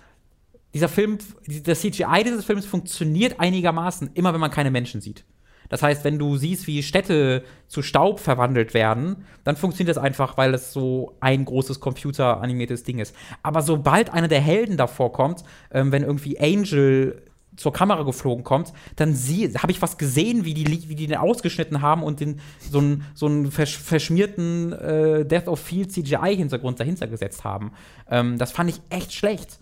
dieser 0.74 0.88
Film, 0.88 1.18
das 1.64 1.82
CGI 1.82 2.24
dieses 2.24 2.46
Films 2.46 2.66
funktioniert 2.66 3.40
einigermaßen 3.40 4.12
immer, 4.14 4.34
wenn 4.34 4.40
man 4.40 4.52
keine 4.52 4.72
Menschen 4.72 5.02
sieht. 5.02 5.26
Das 5.72 5.82
heißt, 5.82 6.04
wenn 6.04 6.20
du 6.20 6.36
siehst, 6.36 6.68
wie 6.68 6.84
Städte 6.84 7.44
zu 7.70 7.82
Staub 7.82 8.20
verwandelt 8.20 8.74
werden, 8.74 9.24
dann 9.46 9.56
funktioniert 9.56 9.96
das 9.96 10.04
einfach, 10.04 10.36
weil 10.36 10.54
es 10.54 10.74
so 10.74 11.16
ein 11.22 11.46
großes 11.46 11.80
computeranimiertes 11.80 12.84
Ding 12.84 13.00
ist. 13.00 13.16
Aber 13.42 13.62
sobald 13.62 14.12
einer 14.12 14.28
der 14.28 14.42
Helden 14.42 14.76
davor 14.76 15.14
kommt, 15.14 15.46
ähm, 15.72 15.94
wenn 15.94 16.04
irgendwie 16.04 16.38
Angel 16.42 17.24
zur 17.56 17.72
Kamera 17.72 18.04
geflogen 18.04 18.44
kommt, 18.44 18.74
dann 18.98 19.14
habe 19.14 19.72
ich 19.72 19.82
was 19.82 19.98
gesehen, 19.98 20.44
wie 20.44 20.54
die, 20.54 20.90
wie 20.90 20.96
die 20.96 21.08
den 21.08 21.18
ausgeschnitten 21.18 21.82
haben 21.82 22.04
und 22.04 22.20
den, 22.20 22.42
so 22.60 22.80
einen 22.80 23.06
so 23.14 23.50
versch 23.50 23.78
verschmierten 23.78 24.74
äh, 24.74 25.26
Death 25.26 25.48
of 25.48 25.60
Field 25.60 25.94
CGI-Hintergrund 25.94 26.82
dahinter 26.82 27.08
gesetzt 27.08 27.46
haben. 27.46 27.72
Ähm, 28.10 28.38
das 28.38 28.52
fand 28.52 28.70
ich 28.70 28.82
echt 28.90 29.14
schlecht. 29.14 29.60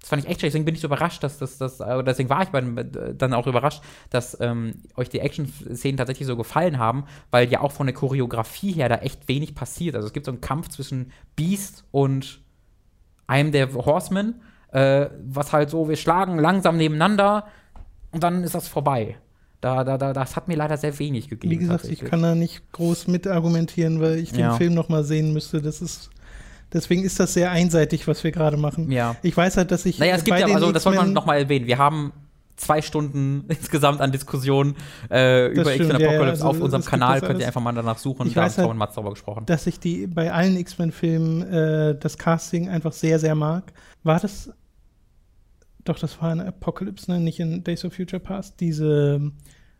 Das 0.00 0.10
fand 0.10 0.22
ich 0.22 0.28
echt 0.28 0.40
schlecht, 0.40 0.52
deswegen 0.52 0.64
bin 0.64 0.74
ich 0.74 0.80
so 0.80 0.86
überrascht, 0.86 1.22
dass 1.24 1.38
das, 1.38 1.58
das 1.58 1.80
äh, 1.80 2.04
deswegen 2.04 2.30
war 2.30 2.42
ich 2.42 2.54
äh, 2.54 3.14
dann 3.14 3.34
auch 3.34 3.46
überrascht, 3.46 3.82
dass 4.10 4.40
ähm, 4.40 4.74
euch 4.96 5.08
die 5.08 5.18
Action-Szenen 5.18 5.96
tatsächlich 5.96 6.26
so 6.26 6.36
gefallen 6.36 6.78
haben, 6.78 7.04
weil 7.30 7.48
ja 7.50 7.60
auch 7.60 7.72
von 7.72 7.86
der 7.86 7.94
Choreografie 7.94 8.72
her 8.72 8.88
da 8.88 8.96
echt 8.96 9.26
wenig 9.28 9.54
passiert. 9.54 9.96
Also 9.96 10.06
es 10.06 10.12
gibt 10.12 10.26
so 10.26 10.32
einen 10.32 10.40
Kampf 10.40 10.68
zwischen 10.68 11.10
Beast 11.34 11.84
und 11.90 12.40
einem 13.26 13.50
der 13.50 13.72
Horsemen, 13.74 14.40
äh, 14.72 15.08
was 15.26 15.52
halt 15.52 15.70
so, 15.70 15.88
wir 15.88 15.96
schlagen 15.96 16.38
langsam 16.38 16.76
nebeneinander 16.76 17.48
und 18.12 18.22
dann 18.22 18.44
ist 18.44 18.54
das 18.54 18.68
vorbei. 18.68 19.16
Da, 19.60 19.82
da, 19.82 19.98
da, 19.98 20.12
das 20.12 20.36
hat 20.36 20.46
mir 20.46 20.56
leider 20.56 20.76
sehr 20.76 20.96
wenig 21.00 21.28
gegeben. 21.28 21.50
Wie 21.50 21.56
gesagt, 21.56 21.86
ich 21.86 22.00
kann 22.04 22.22
da 22.22 22.36
nicht 22.36 22.70
groß 22.70 23.08
mit 23.08 23.26
argumentieren, 23.26 24.00
weil 24.00 24.18
ich 24.18 24.30
den 24.30 24.40
Ja. 24.40 24.54
Film 24.54 24.74
noch 24.74 24.88
mal 24.88 25.02
sehen 25.02 25.32
müsste. 25.32 25.60
Das 25.60 25.82
ist 25.82 26.10
deswegen 26.72 27.04
ist 27.04 27.18
das 27.20 27.34
sehr 27.34 27.50
einseitig, 27.50 28.06
was 28.08 28.22
wir 28.24 28.32
gerade 28.32 28.56
machen. 28.56 28.90
Ja. 28.90 29.16
Ich 29.22 29.36
weiß 29.36 29.56
halt, 29.56 29.70
dass 29.70 29.84
ich 29.86 29.98
Naja, 29.98 30.16
es 30.16 30.24
gibt 30.24 30.38
ja, 30.38 30.46
also 30.46 30.72
das 30.72 30.82
soll 30.82 30.92
man 30.94 31.00
X-Men- 31.06 31.14
noch 31.14 31.26
mal 31.26 31.38
erwähnen. 31.38 31.66
Wir 31.66 31.78
haben 31.78 32.12
zwei 32.56 32.82
Stunden 32.82 33.44
insgesamt 33.48 34.00
an 34.00 34.10
Diskussionen 34.12 34.74
äh, 35.10 35.46
über 35.52 35.70
stimmt, 35.72 35.90
X-Men 35.90 36.00
ja, 36.00 36.06
ja, 36.06 36.08
Apocalypse 36.16 36.44
also 36.44 36.58
auf 36.58 36.60
unserem 36.64 36.84
Kanal. 36.84 37.20
Könnt 37.20 37.40
ihr 37.40 37.46
einfach 37.46 37.60
mal 37.60 37.72
danach 37.72 37.98
suchen. 37.98 38.26
Ich 38.26 38.34
da 38.34 38.42
haben 38.44 38.50
Tom 38.52 38.62
halt, 38.64 38.70
und 38.72 38.76
Mats 38.78 38.94
darüber 38.96 39.10
gesprochen. 39.10 39.46
dass 39.46 39.66
ich 39.66 39.78
die 39.80 40.06
bei 40.06 40.32
allen 40.32 40.56
X-Men-Filmen 40.56 41.42
äh, 41.42 41.98
das 41.98 42.18
Casting 42.18 42.68
einfach 42.68 42.92
sehr, 42.92 43.18
sehr 43.18 43.34
mag. 43.34 43.72
War 44.02 44.18
das 44.20 44.50
doch, 45.84 45.98
das 45.98 46.20
war 46.20 46.32
in 46.32 46.40
Apocalypse, 46.40 47.10
ne? 47.10 47.18
nicht 47.20 47.40
in 47.40 47.64
Days 47.64 47.84
of 47.84 47.94
Future 47.94 48.20
Past. 48.20 48.60
Diese 48.60 49.14
ähm, 49.16 49.32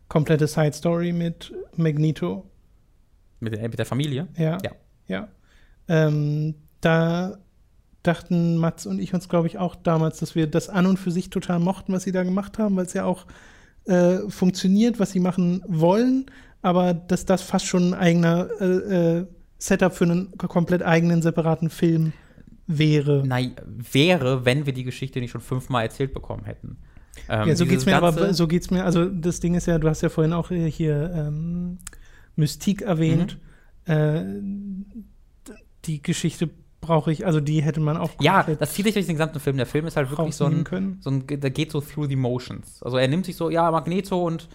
komplette 0.07 0.47
Side-Story 0.47 1.11
mit 1.11 1.53
Magneto. 1.75 2.49
Mit, 3.41 3.53
der- 3.53 3.61
mit 3.69 3.77
der 3.77 3.85
Familie. 3.85 4.27
Ja. 4.37 4.57
Ja. 4.63 4.71
Ja. 5.07 5.27
Ähm, 5.87 6.55
da 6.81 7.37
dachten 8.03 8.57
Mats 8.57 8.85
und 8.85 8.99
ich 8.99 9.13
uns, 9.13 9.27
glaube 9.27 9.47
ich, 9.47 9.57
auch 9.57 9.75
damals, 9.75 10.19
dass 10.19 10.35
wir 10.35 10.47
das 10.47 10.69
an 10.69 10.85
und 10.85 10.97
für 10.97 11.11
sich 11.11 11.29
total 11.29 11.59
mochten, 11.59 11.93
was 11.93 12.03
sie 12.03 12.11
da 12.11 12.23
gemacht 12.23 12.57
haben, 12.57 12.75
weil 12.75 12.85
es 12.85 12.93
ja 12.93 13.05
auch 13.05 13.25
äh, 13.85 14.19
funktioniert, 14.29 14.99
was 14.99 15.11
sie 15.11 15.19
machen 15.19 15.63
wollen. 15.67 16.25
aber 16.61 16.93
dass 16.93 17.25
das 17.25 17.41
fast 17.41 17.65
schon 17.65 17.93
ein 17.93 17.99
eigener 17.99 18.49
äh, 18.59 19.19
äh, 19.19 19.25
Setup 19.57 19.93
für 19.93 20.05
einen 20.05 20.37
komplett 20.37 20.83
eigenen, 20.83 21.21
separaten 21.21 21.69
Film 21.69 22.13
wäre. 22.67 23.23
Nein, 23.25 23.55
wäre, 23.65 24.45
wenn 24.45 24.65
wir 24.65 24.73
die 24.73 24.83
Geschichte 24.83 25.19
nicht 25.19 25.31
schon 25.31 25.41
fünfmal 25.41 25.83
erzählt 25.83 26.13
bekommen 26.13 26.45
hätten. 26.45 26.77
Ähm, 27.27 27.49
ja, 27.49 27.55
so 27.55 27.65
geht's 27.65 27.85
mir, 27.85 27.97
aber 27.97 28.33
so 28.33 28.47
geht's 28.47 28.71
mir. 28.71 28.85
Also 28.85 29.05
das 29.05 29.39
Ding 29.39 29.55
ist 29.55 29.65
ja, 29.65 29.77
du 29.77 29.89
hast 29.89 30.01
ja 30.01 30.09
vorhin 30.09 30.33
auch 30.33 30.49
hier 30.49 31.11
ähm, 31.13 31.79
Mystik 32.35 32.81
erwähnt. 32.83 33.37
Mhm. 33.87 33.93
Äh, 33.93 34.23
die 35.85 36.01
Geschichte 36.01 36.49
brauche 36.81 37.11
ich, 37.11 37.25
also 37.25 37.39
die 37.39 37.61
hätte 37.61 37.79
man 37.79 37.97
auch. 37.97 38.11
Ja, 38.19 38.43
das 38.43 38.73
zieht 38.73 38.85
sich 38.85 38.93
durch 38.93 39.05
den 39.05 39.15
gesamten 39.15 39.39
Film. 39.39 39.57
Der 39.57 39.65
Film 39.65 39.85
ist 39.85 39.97
halt 39.97 40.09
wirklich 40.09 40.35
so 40.35 40.45
ein, 40.45 40.97
so 41.01 41.09
ein, 41.09 41.27
der 41.27 41.49
geht 41.49 41.71
so 41.71 41.81
through 41.81 42.07
the 42.07 42.15
motions. 42.15 42.81
Also 42.83 42.97
er 42.97 43.07
nimmt 43.07 43.25
sich 43.25 43.35
so, 43.35 43.49
ja, 43.49 43.69
Magneto 43.71 44.25
und, 44.25 44.49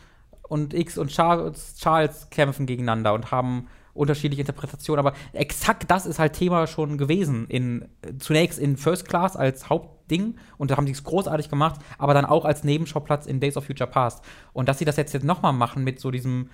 und 0.48 0.74
X 0.74 0.98
und 0.98 1.10
Charles, 1.10 1.76
Charles 1.76 2.28
kämpfen 2.30 2.66
gegeneinander 2.66 3.14
und 3.14 3.30
haben 3.30 3.68
unterschiedliche 3.94 4.42
Interpretationen, 4.42 5.06
aber 5.06 5.16
exakt 5.32 5.88
das 5.88 6.04
ist 6.04 6.18
halt 6.18 6.32
Thema 6.32 6.66
schon 6.66 6.98
gewesen 6.98 7.46
in 7.48 7.88
zunächst 8.18 8.58
in 8.58 8.76
First 8.76 9.08
Class 9.08 9.36
als 9.36 9.70
Hauptding 9.70 10.34
und 10.58 10.70
da 10.70 10.76
haben 10.76 10.86
sie 10.86 10.92
es 10.92 11.04
großartig 11.04 11.48
gemacht, 11.48 11.80
aber 11.96 12.12
dann 12.12 12.24
auch 12.24 12.44
als 12.44 12.64
Nebenschauplatz 12.64 13.26
in 13.26 13.38
Days 13.38 13.56
of 13.56 13.66
Future 13.66 13.88
Past 13.88 14.24
und 14.52 14.68
dass 14.68 14.78
sie 14.78 14.84
das 14.84 14.96
jetzt 14.96 15.12
jetzt 15.12 15.24
noch 15.24 15.42
mal 15.42 15.52
machen 15.52 15.84
mit 15.84 16.00
so 16.00 16.10
diesem 16.10 16.50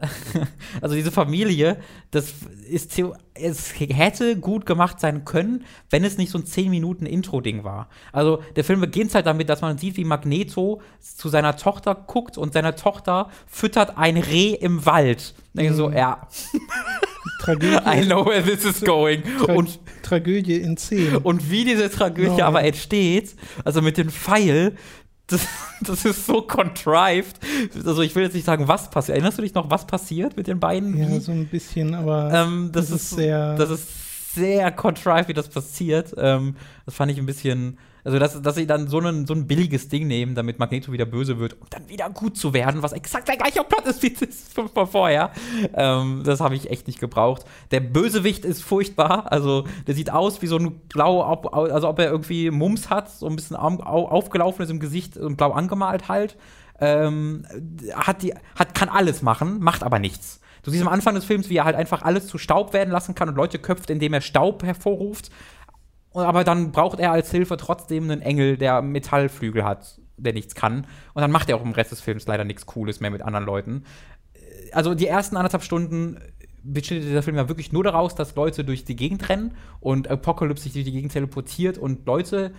also 0.80 0.94
diese 0.94 1.10
Familie, 1.10 1.78
das 2.10 2.32
ist 2.68 2.92
es 3.34 3.72
hätte 3.78 4.36
gut 4.36 4.66
gemacht 4.66 5.00
sein 5.00 5.24
können, 5.24 5.64
wenn 5.88 6.04
es 6.04 6.18
nicht 6.18 6.30
so 6.30 6.38
ein 6.38 6.46
10 6.46 6.70
Minuten 6.70 7.06
Intro-Ding 7.06 7.64
war. 7.64 7.88
Also 8.12 8.42
der 8.56 8.64
Film 8.64 8.80
beginnt 8.80 9.14
halt 9.14 9.26
damit, 9.26 9.48
dass 9.48 9.60
man 9.60 9.78
sieht, 9.78 9.96
wie 9.96 10.04
Magneto 10.04 10.82
zu 11.00 11.28
seiner 11.28 11.56
Tochter 11.56 11.94
guckt 11.94 12.38
und 12.38 12.52
seine 12.52 12.74
Tochter 12.74 13.30
füttert 13.46 13.96
ein 13.96 14.16
Reh 14.16 14.50
im 14.50 14.84
Wald. 14.86 15.34
Mhm. 15.54 15.74
so, 15.74 15.90
ja. 15.90 16.28
Tragödie. 17.40 17.76
I 17.86 18.04
know 18.04 18.24
where 18.26 18.42
this 18.42 18.64
is 18.64 18.80
going. 18.80 19.22
Tra 19.44 19.54
und 19.54 19.78
Tragödie 20.02 20.56
in 20.56 20.76
10. 20.76 21.16
Und 21.18 21.50
wie 21.50 21.64
diese 21.64 21.90
Tragödie 21.90 22.38
no. 22.38 22.44
aber 22.44 22.62
entsteht, 22.62 23.34
also 23.64 23.82
mit 23.82 23.96
dem 23.96 24.10
Pfeil, 24.10 24.76
das, 25.30 25.46
das, 25.80 26.04
ist 26.04 26.26
so 26.26 26.42
contrived. 26.42 27.38
Also 27.84 28.02
ich 28.02 28.14
will 28.14 28.24
jetzt 28.24 28.34
nicht 28.34 28.44
sagen, 28.44 28.68
was 28.68 28.90
passiert. 28.90 29.16
Erinnerst 29.16 29.38
du 29.38 29.42
dich 29.42 29.54
noch, 29.54 29.70
was 29.70 29.86
passiert 29.86 30.36
mit 30.36 30.46
den 30.46 30.60
beiden? 30.60 30.96
Ja, 30.96 31.20
so 31.20 31.32
ein 31.32 31.46
bisschen, 31.46 31.94
aber 31.94 32.30
ähm, 32.32 32.70
das, 32.72 32.90
das, 32.90 33.02
ist 33.02 33.10
sehr. 33.10 33.56
Das 33.56 33.70
ist 33.70 34.34
sehr 34.34 34.70
contrived, 34.70 35.28
wie 35.28 35.34
das 35.34 35.48
passiert. 35.48 36.14
Ähm, 36.16 36.56
das 36.86 36.94
fand 36.94 37.10
ich 37.12 37.18
ein 37.18 37.26
bisschen 37.26 37.78
also, 38.04 38.18
dass, 38.18 38.40
dass 38.40 38.54
sie 38.54 38.66
dann 38.66 38.88
so, 38.88 38.98
einen, 38.98 39.26
so 39.26 39.34
ein 39.34 39.46
billiges 39.46 39.88
Ding 39.88 40.06
nehmen, 40.06 40.34
damit 40.34 40.58
Magneto 40.58 40.92
wieder 40.92 41.04
böse 41.04 41.38
wird, 41.38 41.54
um 41.60 41.66
dann 41.70 41.88
wieder 41.88 42.08
gut 42.10 42.36
zu 42.36 42.52
werden, 42.52 42.82
was 42.82 42.92
exakt 42.92 43.28
der 43.28 43.36
gleiche 43.36 43.62
Plot 43.64 43.86
ist 43.86 44.02
wie 44.02 44.16
von 44.68 44.86
vorher. 44.86 45.30
Ähm, 45.74 46.22
das 46.24 46.40
habe 46.40 46.54
ich 46.54 46.70
echt 46.70 46.86
nicht 46.86 47.00
gebraucht. 47.00 47.44
Der 47.70 47.80
Bösewicht 47.80 48.44
ist 48.44 48.62
furchtbar. 48.62 49.30
Also, 49.30 49.64
der 49.86 49.94
sieht 49.94 50.10
aus 50.10 50.42
wie 50.42 50.46
so 50.46 50.56
ein 50.56 50.80
blau, 50.88 51.22
also 51.22 51.88
ob 51.88 51.98
er 51.98 52.10
irgendwie 52.10 52.50
Mums 52.50 52.90
hat, 52.90 53.10
so 53.10 53.26
ein 53.26 53.36
bisschen 53.36 53.56
aufgelaufen 53.56 54.62
ist 54.62 54.70
im 54.70 54.80
Gesicht 54.80 55.16
und 55.16 55.36
blau 55.36 55.52
angemalt 55.52 56.08
halt. 56.08 56.36
Ähm, 56.80 57.44
hat 57.94 58.22
die, 58.22 58.34
hat, 58.54 58.74
kann 58.74 58.88
alles 58.88 59.20
machen, 59.20 59.60
macht 59.60 59.82
aber 59.82 59.98
nichts. 59.98 60.40
Du 60.62 60.70
siehst 60.70 60.82
am 60.82 60.92
Anfang 60.92 61.14
des 61.14 61.24
Films, 61.24 61.48
wie 61.48 61.56
er 61.56 61.64
halt 61.64 61.76
einfach 61.76 62.02
alles 62.02 62.26
zu 62.26 62.36
Staub 62.36 62.72
werden 62.72 62.90
lassen 62.90 63.14
kann 63.14 63.28
und 63.28 63.34
Leute 63.34 63.58
köpft, 63.58 63.90
indem 63.90 64.12
er 64.12 64.20
Staub 64.20 64.62
hervorruft. 64.62 65.30
Aber 66.12 66.44
dann 66.44 66.72
braucht 66.72 66.98
er 66.98 67.12
als 67.12 67.30
Hilfe 67.30 67.56
trotzdem 67.56 68.10
einen 68.10 68.22
Engel, 68.22 68.56
der 68.56 68.82
Metallflügel 68.82 69.64
hat, 69.64 70.00
der 70.16 70.32
nichts 70.32 70.54
kann. 70.54 70.86
Und 71.14 71.22
dann 71.22 71.30
macht 71.30 71.48
er 71.48 71.56
auch 71.56 71.64
im 71.64 71.72
Rest 71.72 71.92
des 71.92 72.00
Films 72.00 72.26
leider 72.26 72.44
nichts 72.44 72.66
Cooles 72.66 73.00
mehr 73.00 73.10
mit 73.10 73.22
anderen 73.22 73.46
Leuten. 73.46 73.84
Also 74.72 74.94
die 74.94 75.06
ersten 75.06 75.36
anderthalb 75.36 75.62
Stunden 75.62 76.18
besteht 76.62 77.04
dieser 77.04 77.22
Film 77.22 77.36
ja 77.36 77.48
wirklich 77.48 77.72
nur 77.72 77.84
daraus, 77.84 78.14
dass 78.14 78.34
Leute 78.34 78.64
durch 78.64 78.84
die 78.84 78.96
Gegend 78.96 79.28
rennen 79.28 79.54
und 79.80 80.08
Apocalypse 80.08 80.64
sich 80.64 80.72
durch 80.72 80.84
die 80.84 80.92
Gegend 80.92 81.12
teleportiert 81.12 81.78
und 81.78 82.06
Leute 82.06 82.52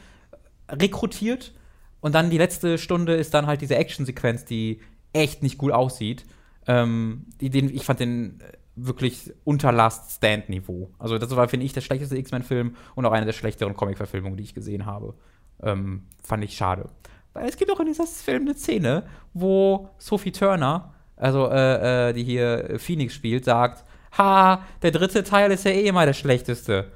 rekrutiert. 0.69 1.53
Und 1.99 2.15
dann 2.15 2.29
die 2.29 2.37
letzte 2.37 2.77
Stunde 2.77 3.15
ist 3.15 3.33
dann 3.33 3.45
halt 3.45 3.61
diese 3.61 3.75
Actionsequenz, 3.75 4.45
die 4.45 4.81
echt 5.13 5.43
nicht 5.43 5.57
gut 5.57 5.71
aussieht. 5.71 6.25
Ähm, 6.67 7.25
den, 7.41 7.73
ich 7.73 7.83
fand 7.83 7.99
den 7.99 8.39
wirklich 8.75 9.33
unter 9.43 9.71
Last 9.71 10.11
Stand 10.11 10.49
Niveau. 10.49 10.91
Also 10.97 11.17
das 11.17 11.35
war, 11.35 11.47
finde 11.47 11.65
ich, 11.65 11.73
der 11.73 11.81
schlechteste 11.81 12.17
X-Men-Film 12.17 12.75
und 12.95 13.05
auch 13.05 13.11
eine 13.11 13.25
der 13.25 13.33
schlechteren 13.33 13.75
Comic-Verfilmungen, 13.75 14.37
die 14.37 14.43
ich 14.43 14.53
gesehen 14.53 14.85
habe. 14.85 15.13
Ähm, 15.61 16.03
fand 16.23 16.43
ich 16.43 16.55
schade. 16.55 16.89
Weil 17.33 17.47
es 17.47 17.57
gibt 17.57 17.71
auch 17.71 17.79
in 17.79 17.87
dieser 17.87 18.07
Film 18.07 18.43
eine 18.43 18.55
Szene, 18.55 19.03
wo 19.33 19.89
Sophie 19.97 20.31
Turner, 20.31 20.93
also 21.15 21.49
äh, 21.49 22.09
äh, 22.09 22.13
die 22.13 22.23
hier 22.23 22.75
Phoenix 22.77 23.13
spielt, 23.13 23.45
sagt, 23.45 23.85
ha, 24.17 24.65
der 24.81 24.91
dritte 24.91 25.23
Teil 25.23 25.51
ist 25.51 25.65
ja 25.65 25.71
eh 25.71 25.87
immer 25.87 26.05
der 26.05 26.13
schlechteste. 26.13 26.91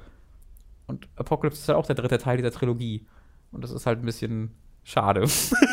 Und 0.86 1.08
Apocalypse 1.16 1.60
ist 1.60 1.68
ja 1.68 1.76
auch 1.76 1.86
der 1.86 1.94
dritte 1.94 2.18
Teil 2.18 2.36
dieser 2.36 2.50
Trilogie. 2.50 3.06
Und 3.52 3.64
das 3.64 3.70
ist 3.70 3.86
halt 3.86 4.00
ein 4.00 4.04
bisschen 4.04 4.54
schade, 4.84 5.26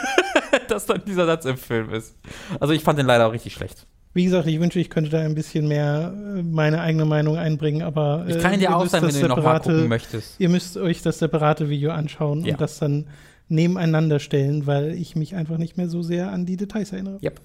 dass 0.67 0.85
dann 0.85 1.03
dieser 1.05 1.25
Satz 1.25 1.45
im 1.45 1.57
Film 1.57 1.89
ist. 1.91 2.17
Also 2.59 2.73
ich 2.73 2.83
fand 2.83 2.99
den 2.99 3.05
leider 3.05 3.27
auch 3.27 3.33
richtig 3.33 3.53
schlecht. 3.53 3.85
Wie 4.13 4.25
gesagt, 4.25 4.47
ich 4.47 4.59
wünsche, 4.59 4.79
ich 4.79 4.91
könnte 4.91 5.09
da 5.09 5.19
ein 5.19 5.33
bisschen 5.33 5.67
mehr 5.67 6.13
äh, 6.13 6.43
meine 6.43 6.81
eigene 6.81 7.05
Meinung 7.05 7.37
einbringen, 7.37 7.81
aber. 7.81 8.25
Äh, 8.27 8.35
ich 8.35 8.41
kann 8.41 8.59
dir 8.59 8.75
auch 8.75 8.85
sagen, 8.85 9.07
wenn 9.07 9.21
du 9.21 9.27
noch 9.27 9.43
mal 9.43 9.59
gucken 9.59 9.87
möchtest. 9.87 10.39
Ihr 10.39 10.49
müsst 10.49 10.77
euch 10.77 11.01
das 11.01 11.19
separate 11.19 11.69
Video 11.69 11.91
anschauen 11.91 12.45
ja. 12.45 12.53
und 12.53 12.61
das 12.61 12.77
dann 12.77 13.07
nebeneinander 13.47 14.19
stellen, 14.19 14.67
weil 14.67 14.93
ich 14.93 15.15
mich 15.15 15.35
einfach 15.35 15.57
nicht 15.57 15.77
mehr 15.77 15.89
so 15.89 16.01
sehr 16.01 16.31
an 16.31 16.45
die 16.45 16.57
Details 16.57 16.91
erinnere. 16.91 17.19
Yep. 17.23 17.41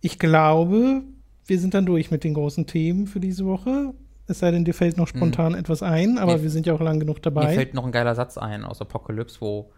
Ich 0.00 0.18
glaube, 0.18 1.02
wir 1.46 1.58
sind 1.58 1.74
dann 1.74 1.86
durch 1.86 2.10
mit 2.10 2.24
den 2.24 2.34
großen 2.34 2.66
Themen 2.66 3.06
für 3.06 3.20
diese 3.20 3.44
Woche. 3.44 3.94
Es 4.26 4.40
sei 4.40 4.50
denn, 4.50 4.64
dir 4.64 4.74
fällt 4.74 4.96
noch 4.96 5.08
spontan 5.08 5.52
mhm. 5.52 5.58
etwas 5.58 5.82
ein, 5.82 6.18
aber 6.18 6.36
mir 6.36 6.42
wir 6.42 6.50
sind 6.50 6.66
ja 6.66 6.74
auch 6.74 6.80
lang 6.80 7.00
genug 7.00 7.22
dabei. 7.22 7.48
Mir 7.48 7.54
fällt 7.54 7.74
noch 7.74 7.84
ein 7.84 7.92
geiler 7.92 8.14
Satz 8.14 8.36
ein 8.36 8.64
aus 8.64 8.80
Apocalypse, 8.80 9.40
wo 9.40 9.70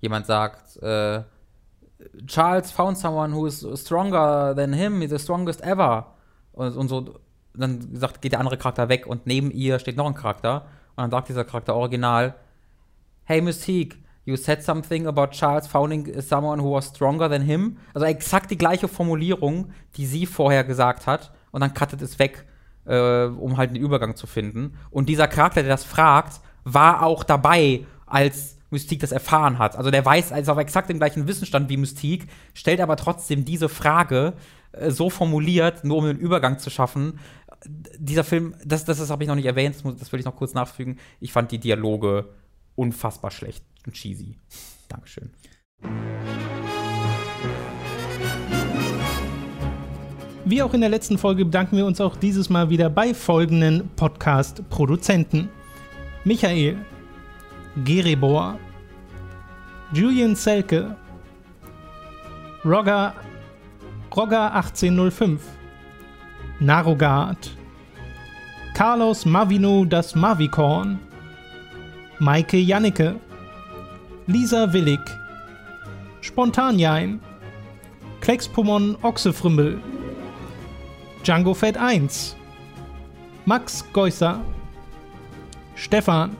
jemand 0.00 0.26
sagt, 0.26 0.76
äh, 0.82 1.22
Charles 2.26 2.70
found 2.70 2.98
someone 2.98 3.32
who 3.32 3.46
is 3.46 3.64
stronger 3.76 4.54
than 4.54 4.72
him, 4.72 5.00
he's 5.00 5.10
the 5.10 5.18
strongest 5.18 5.62
ever. 5.62 6.14
Und, 6.52 6.76
und 6.76 6.88
so, 6.88 7.20
dann 7.54 7.88
sagt, 7.94 8.20
geht 8.20 8.32
der 8.32 8.40
andere 8.40 8.56
Charakter 8.56 8.88
weg 8.88 9.06
und 9.06 9.26
neben 9.26 9.50
ihr 9.50 9.78
steht 9.78 9.96
noch 9.96 10.06
ein 10.06 10.14
Charakter. 10.14 10.66
Und 10.96 11.02
dann 11.02 11.10
sagt 11.10 11.28
dieser 11.28 11.44
Charakter 11.44 11.74
original, 11.74 12.34
Hey 13.24 13.40
Mystique, 13.40 13.96
you 14.24 14.36
said 14.36 14.62
something 14.62 15.06
about 15.06 15.28
Charles 15.28 15.66
founding 15.66 16.20
someone 16.20 16.62
who 16.62 16.72
was 16.72 16.88
stronger 16.88 17.28
than 17.28 17.42
him. 17.42 17.78
Also 17.94 18.06
exakt 18.06 18.50
die 18.50 18.58
gleiche 18.58 18.88
Formulierung, 18.88 19.72
die 19.96 20.06
sie 20.06 20.26
vorher 20.26 20.64
gesagt 20.64 21.06
hat. 21.06 21.32
Und 21.52 21.60
dann 21.60 21.74
cuttet 21.74 22.02
es 22.02 22.18
weg, 22.18 22.44
äh, 22.86 23.24
um 23.26 23.56
halt 23.56 23.70
einen 23.70 23.82
Übergang 23.82 24.16
zu 24.16 24.26
finden. 24.26 24.76
Und 24.90 25.08
dieser 25.08 25.28
Charakter, 25.28 25.62
der 25.62 25.70
das 25.70 25.84
fragt, 25.84 26.40
war 26.64 27.02
auch 27.02 27.24
dabei, 27.24 27.86
als 28.06 28.58
Mystique 28.74 29.00
das 29.00 29.12
erfahren 29.12 29.58
hat. 29.58 29.76
Also 29.76 29.90
der 29.90 30.04
weiß, 30.04 30.32
ist 30.32 30.48
auf 30.50 30.58
exakt 30.58 30.90
dem 30.90 30.98
gleichen 30.98 31.26
Wissensstand 31.26 31.70
wie 31.70 31.78
Mystique, 31.78 32.26
stellt 32.52 32.80
aber 32.80 32.96
trotzdem 32.96 33.44
diese 33.46 33.70
Frage 33.70 34.34
äh, 34.72 34.90
so 34.90 35.08
formuliert, 35.08 35.84
nur 35.84 35.96
um 35.96 36.04
den 36.04 36.18
Übergang 36.18 36.58
zu 36.58 36.68
schaffen. 36.68 37.18
Dieser 37.98 38.24
Film, 38.24 38.54
das, 38.64 38.84
das, 38.84 38.98
das 38.98 39.10
habe 39.10 39.24
ich 39.24 39.28
noch 39.28 39.36
nicht 39.36 39.46
erwähnt, 39.46 39.74
das, 39.74 39.84
muss, 39.84 39.96
das 39.96 40.12
will 40.12 40.20
ich 40.20 40.26
noch 40.26 40.36
kurz 40.36 40.52
nachfügen. 40.52 40.98
Ich 41.20 41.32
fand 41.32 41.50
die 41.50 41.58
Dialoge 41.58 42.28
unfassbar 42.74 43.30
schlecht 43.30 43.64
und 43.86 43.94
cheesy. 43.94 44.36
Dankeschön. 44.88 45.30
Wie 50.46 50.62
auch 50.62 50.74
in 50.74 50.82
der 50.82 50.90
letzten 50.90 51.16
Folge 51.16 51.46
bedanken 51.46 51.78
wir 51.78 51.86
uns 51.86 52.02
auch 52.02 52.16
dieses 52.16 52.50
Mal 52.50 52.68
wieder 52.68 52.90
bei 52.90 53.14
folgenden 53.14 53.88
Podcast-Produzenten. 53.96 55.48
Michael, 56.24 56.76
Geribor, 57.82 58.58
Julian 59.94 60.34
Selke, 60.34 60.96
Rogger, 62.64 63.14
Rogger 64.10 64.52
1805, 64.52 65.40
Narogard, 66.58 67.52
Carlos 68.74 69.24
Mavino 69.24 69.84
das 69.84 70.16
Mavicorn, 70.16 70.98
Maike 72.18 72.56
Jannike, 72.56 73.20
Lisa 74.26 74.72
Willig, 74.72 74.98
Spontanjein, 76.22 77.20
Klexpomon 78.20 78.96
Ochsefrümbel, 79.00 79.80
Django 81.22 81.54
Fett 81.54 81.76
1, 81.76 82.34
Max 83.44 83.84
Geusser, 83.92 84.40
Stefan, 85.76 86.36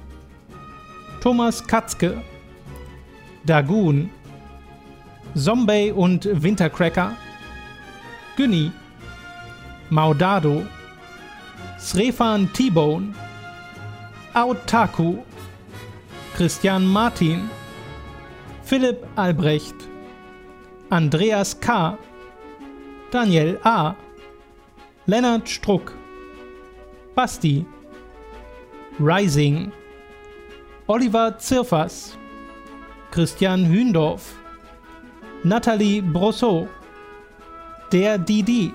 Thomas 1.21 1.65
Katzke, 1.65 2.21
Dagoon, 3.47 4.11
Zombie 5.37 5.93
und 5.93 6.25
Wintercracker, 6.43 7.17
Günni, 8.37 8.73
Maudado, 9.91 10.65
Srefan 11.79 12.51
T-Bone, 12.53 13.15
Autaku, 14.33 15.23
Christian 16.35 16.87
Martin, 16.87 17.51
Philipp 18.63 19.07
Albrecht, 19.17 19.75
Andreas 20.91 21.59
K., 21.61 21.99
Daniel 23.11 23.61
A., 23.65 23.95
Lennart 25.07 25.47
Struck, 25.47 25.93
Basti, 27.15 27.67
Rising, 28.99 29.71
Oliver 30.89 31.37
Zirfers, 31.39 32.17
Christian 33.15 33.69
Hündorf, 33.69 34.35
Nathalie 35.45 36.03
Brosseau, 36.03 36.67
der 37.93 38.19
Didi, 38.19 38.73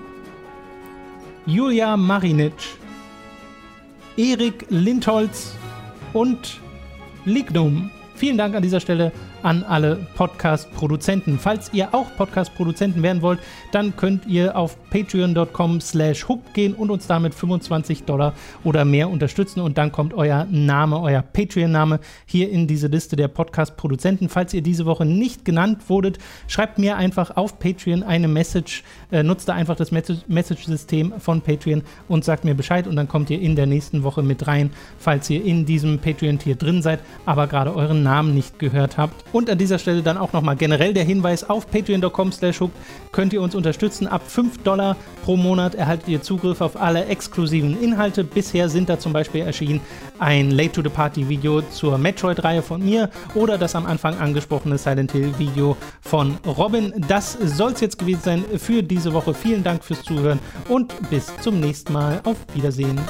Julia 1.44 1.94
Marinic, 1.94 2.54
Erik 4.16 4.64
Lindholz 4.70 5.54
und 6.14 6.58
Lignum. 7.26 7.90
Vielen 8.14 8.38
Dank 8.38 8.54
an 8.54 8.62
dieser 8.62 8.80
Stelle 8.80 9.12
an 9.42 9.64
alle 9.64 9.96
Podcast-Produzenten. 10.16 11.38
Falls 11.38 11.72
ihr 11.72 11.94
auch 11.94 12.06
Podcast-Produzenten 12.16 13.02
werden 13.02 13.22
wollt, 13.22 13.40
dann 13.72 13.96
könnt 13.96 14.26
ihr 14.26 14.56
auf 14.56 14.76
patreon.com 14.90 15.80
slash 15.80 16.28
hub 16.28 16.52
gehen 16.54 16.74
und 16.74 16.90
uns 16.90 17.06
damit 17.06 17.34
25 17.34 18.04
Dollar 18.04 18.34
oder 18.64 18.84
mehr 18.84 19.08
unterstützen 19.08 19.60
und 19.60 19.78
dann 19.78 19.92
kommt 19.92 20.14
euer 20.14 20.46
Name, 20.50 21.00
euer 21.00 21.22
Patreon-Name 21.22 22.00
hier 22.26 22.50
in 22.50 22.66
diese 22.66 22.88
Liste 22.88 23.16
der 23.16 23.28
Podcast-Produzenten. 23.28 24.28
Falls 24.28 24.52
ihr 24.54 24.62
diese 24.62 24.86
Woche 24.86 25.04
nicht 25.04 25.44
genannt 25.44 25.88
wurdet, 25.88 26.18
schreibt 26.48 26.78
mir 26.78 26.96
einfach 26.96 27.36
auf 27.36 27.58
Patreon 27.58 28.02
eine 28.02 28.28
Message, 28.28 28.82
äh, 29.10 29.22
nutzt 29.22 29.48
da 29.48 29.54
einfach 29.54 29.76
das 29.76 29.90
Message-System 29.92 31.14
von 31.18 31.40
Patreon 31.40 31.82
und 32.08 32.24
sagt 32.24 32.44
mir 32.44 32.54
Bescheid 32.54 32.86
und 32.86 32.96
dann 32.96 33.08
kommt 33.08 33.30
ihr 33.30 33.40
in 33.40 33.56
der 33.56 33.66
nächsten 33.66 34.02
Woche 34.02 34.22
mit 34.22 34.46
rein, 34.46 34.70
falls 34.98 35.30
ihr 35.30 35.44
in 35.44 35.66
diesem 35.66 35.98
Patreon-Tier 35.98 36.56
drin 36.56 36.82
seid, 36.82 37.00
aber 37.26 37.46
gerade 37.46 37.74
euren 37.74 38.02
Namen 38.02 38.34
nicht 38.34 38.58
gehört 38.58 38.98
habt. 38.98 39.14
Und 39.32 39.48
an 39.50 39.58
dieser 39.58 39.78
Stelle 39.78 40.02
dann 40.02 40.18
auch 40.18 40.32
nochmal 40.32 40.56
generell 40.56 40.94
der 40.94 41.04
Hinweis 41.04 41.48
auf 41.48 41.70
patreon.com 41.70 42.32
slash 42.32 42.60
könnt 43.12 43.32
ihr 43.32 43.42
uns 43.42 43.54
unterstützen. 43.54 44.06
Ab 44.06 44.22
5 44.26 44.62
Dollar 44.62 44.96
pro 45.24 45.36
Monat 45.36 45.74
erhaltet 45.74 46.08
ihr 46.08 46.22
Zugriff 46.22 46.60
auf 46.60 46.80
alle 46.80 47.06
exklusiven 47.06 47.80
Inhalte. 47.80 48.24
Bisher 48.24 48.68
sind 48.68 48.88
da 48.88 48.98
zum 48.98 49.12
Beispiel 49.12 49.42
erschienen 49.42 49.80
ein 50.18 50.50
Late 50.50 50.72
to 50.72 50.82
the 50.82 50.88
Party 50.88 51.28
Video 51.28 51.62
zur 51.62 51.96
Metroid-Reihe 51.98 52.62
von 52.62 52.84
mir 52.84 53.10
oder 53.34 53.56
das 53.56 53.74
am 53.74 53.86
Anfang 53.86 54.18
angesprochene 54.18 54.78
Silent 54.78 55.12
Hill 55.12 55.32
Video 55.38 55.76
von 56.00 56.36
Robin. 56.46 56.92
Das 57.08 57.32
soll 57.32 57.72
es 57.72 57.80
jetzt 57.80 57.98
gewesen 57.98 58.20
sein 58.22 58.44
für 58.58 58.82
diese 58.82 59.12
Woche. 59.12 59.34
Vielen 59.34 59.64
Dank 59.64 59.84
fürs 59.84 60.02
Zuhören 60.02 60.38
und 60.68 60.94
bis 61.10 61.32
zum 61.40 61.60
nächsten 61.60 61.92
Mal. 61.92 62.20
Auf 62.24 62.36
Wiedersehen. 62.54 63.00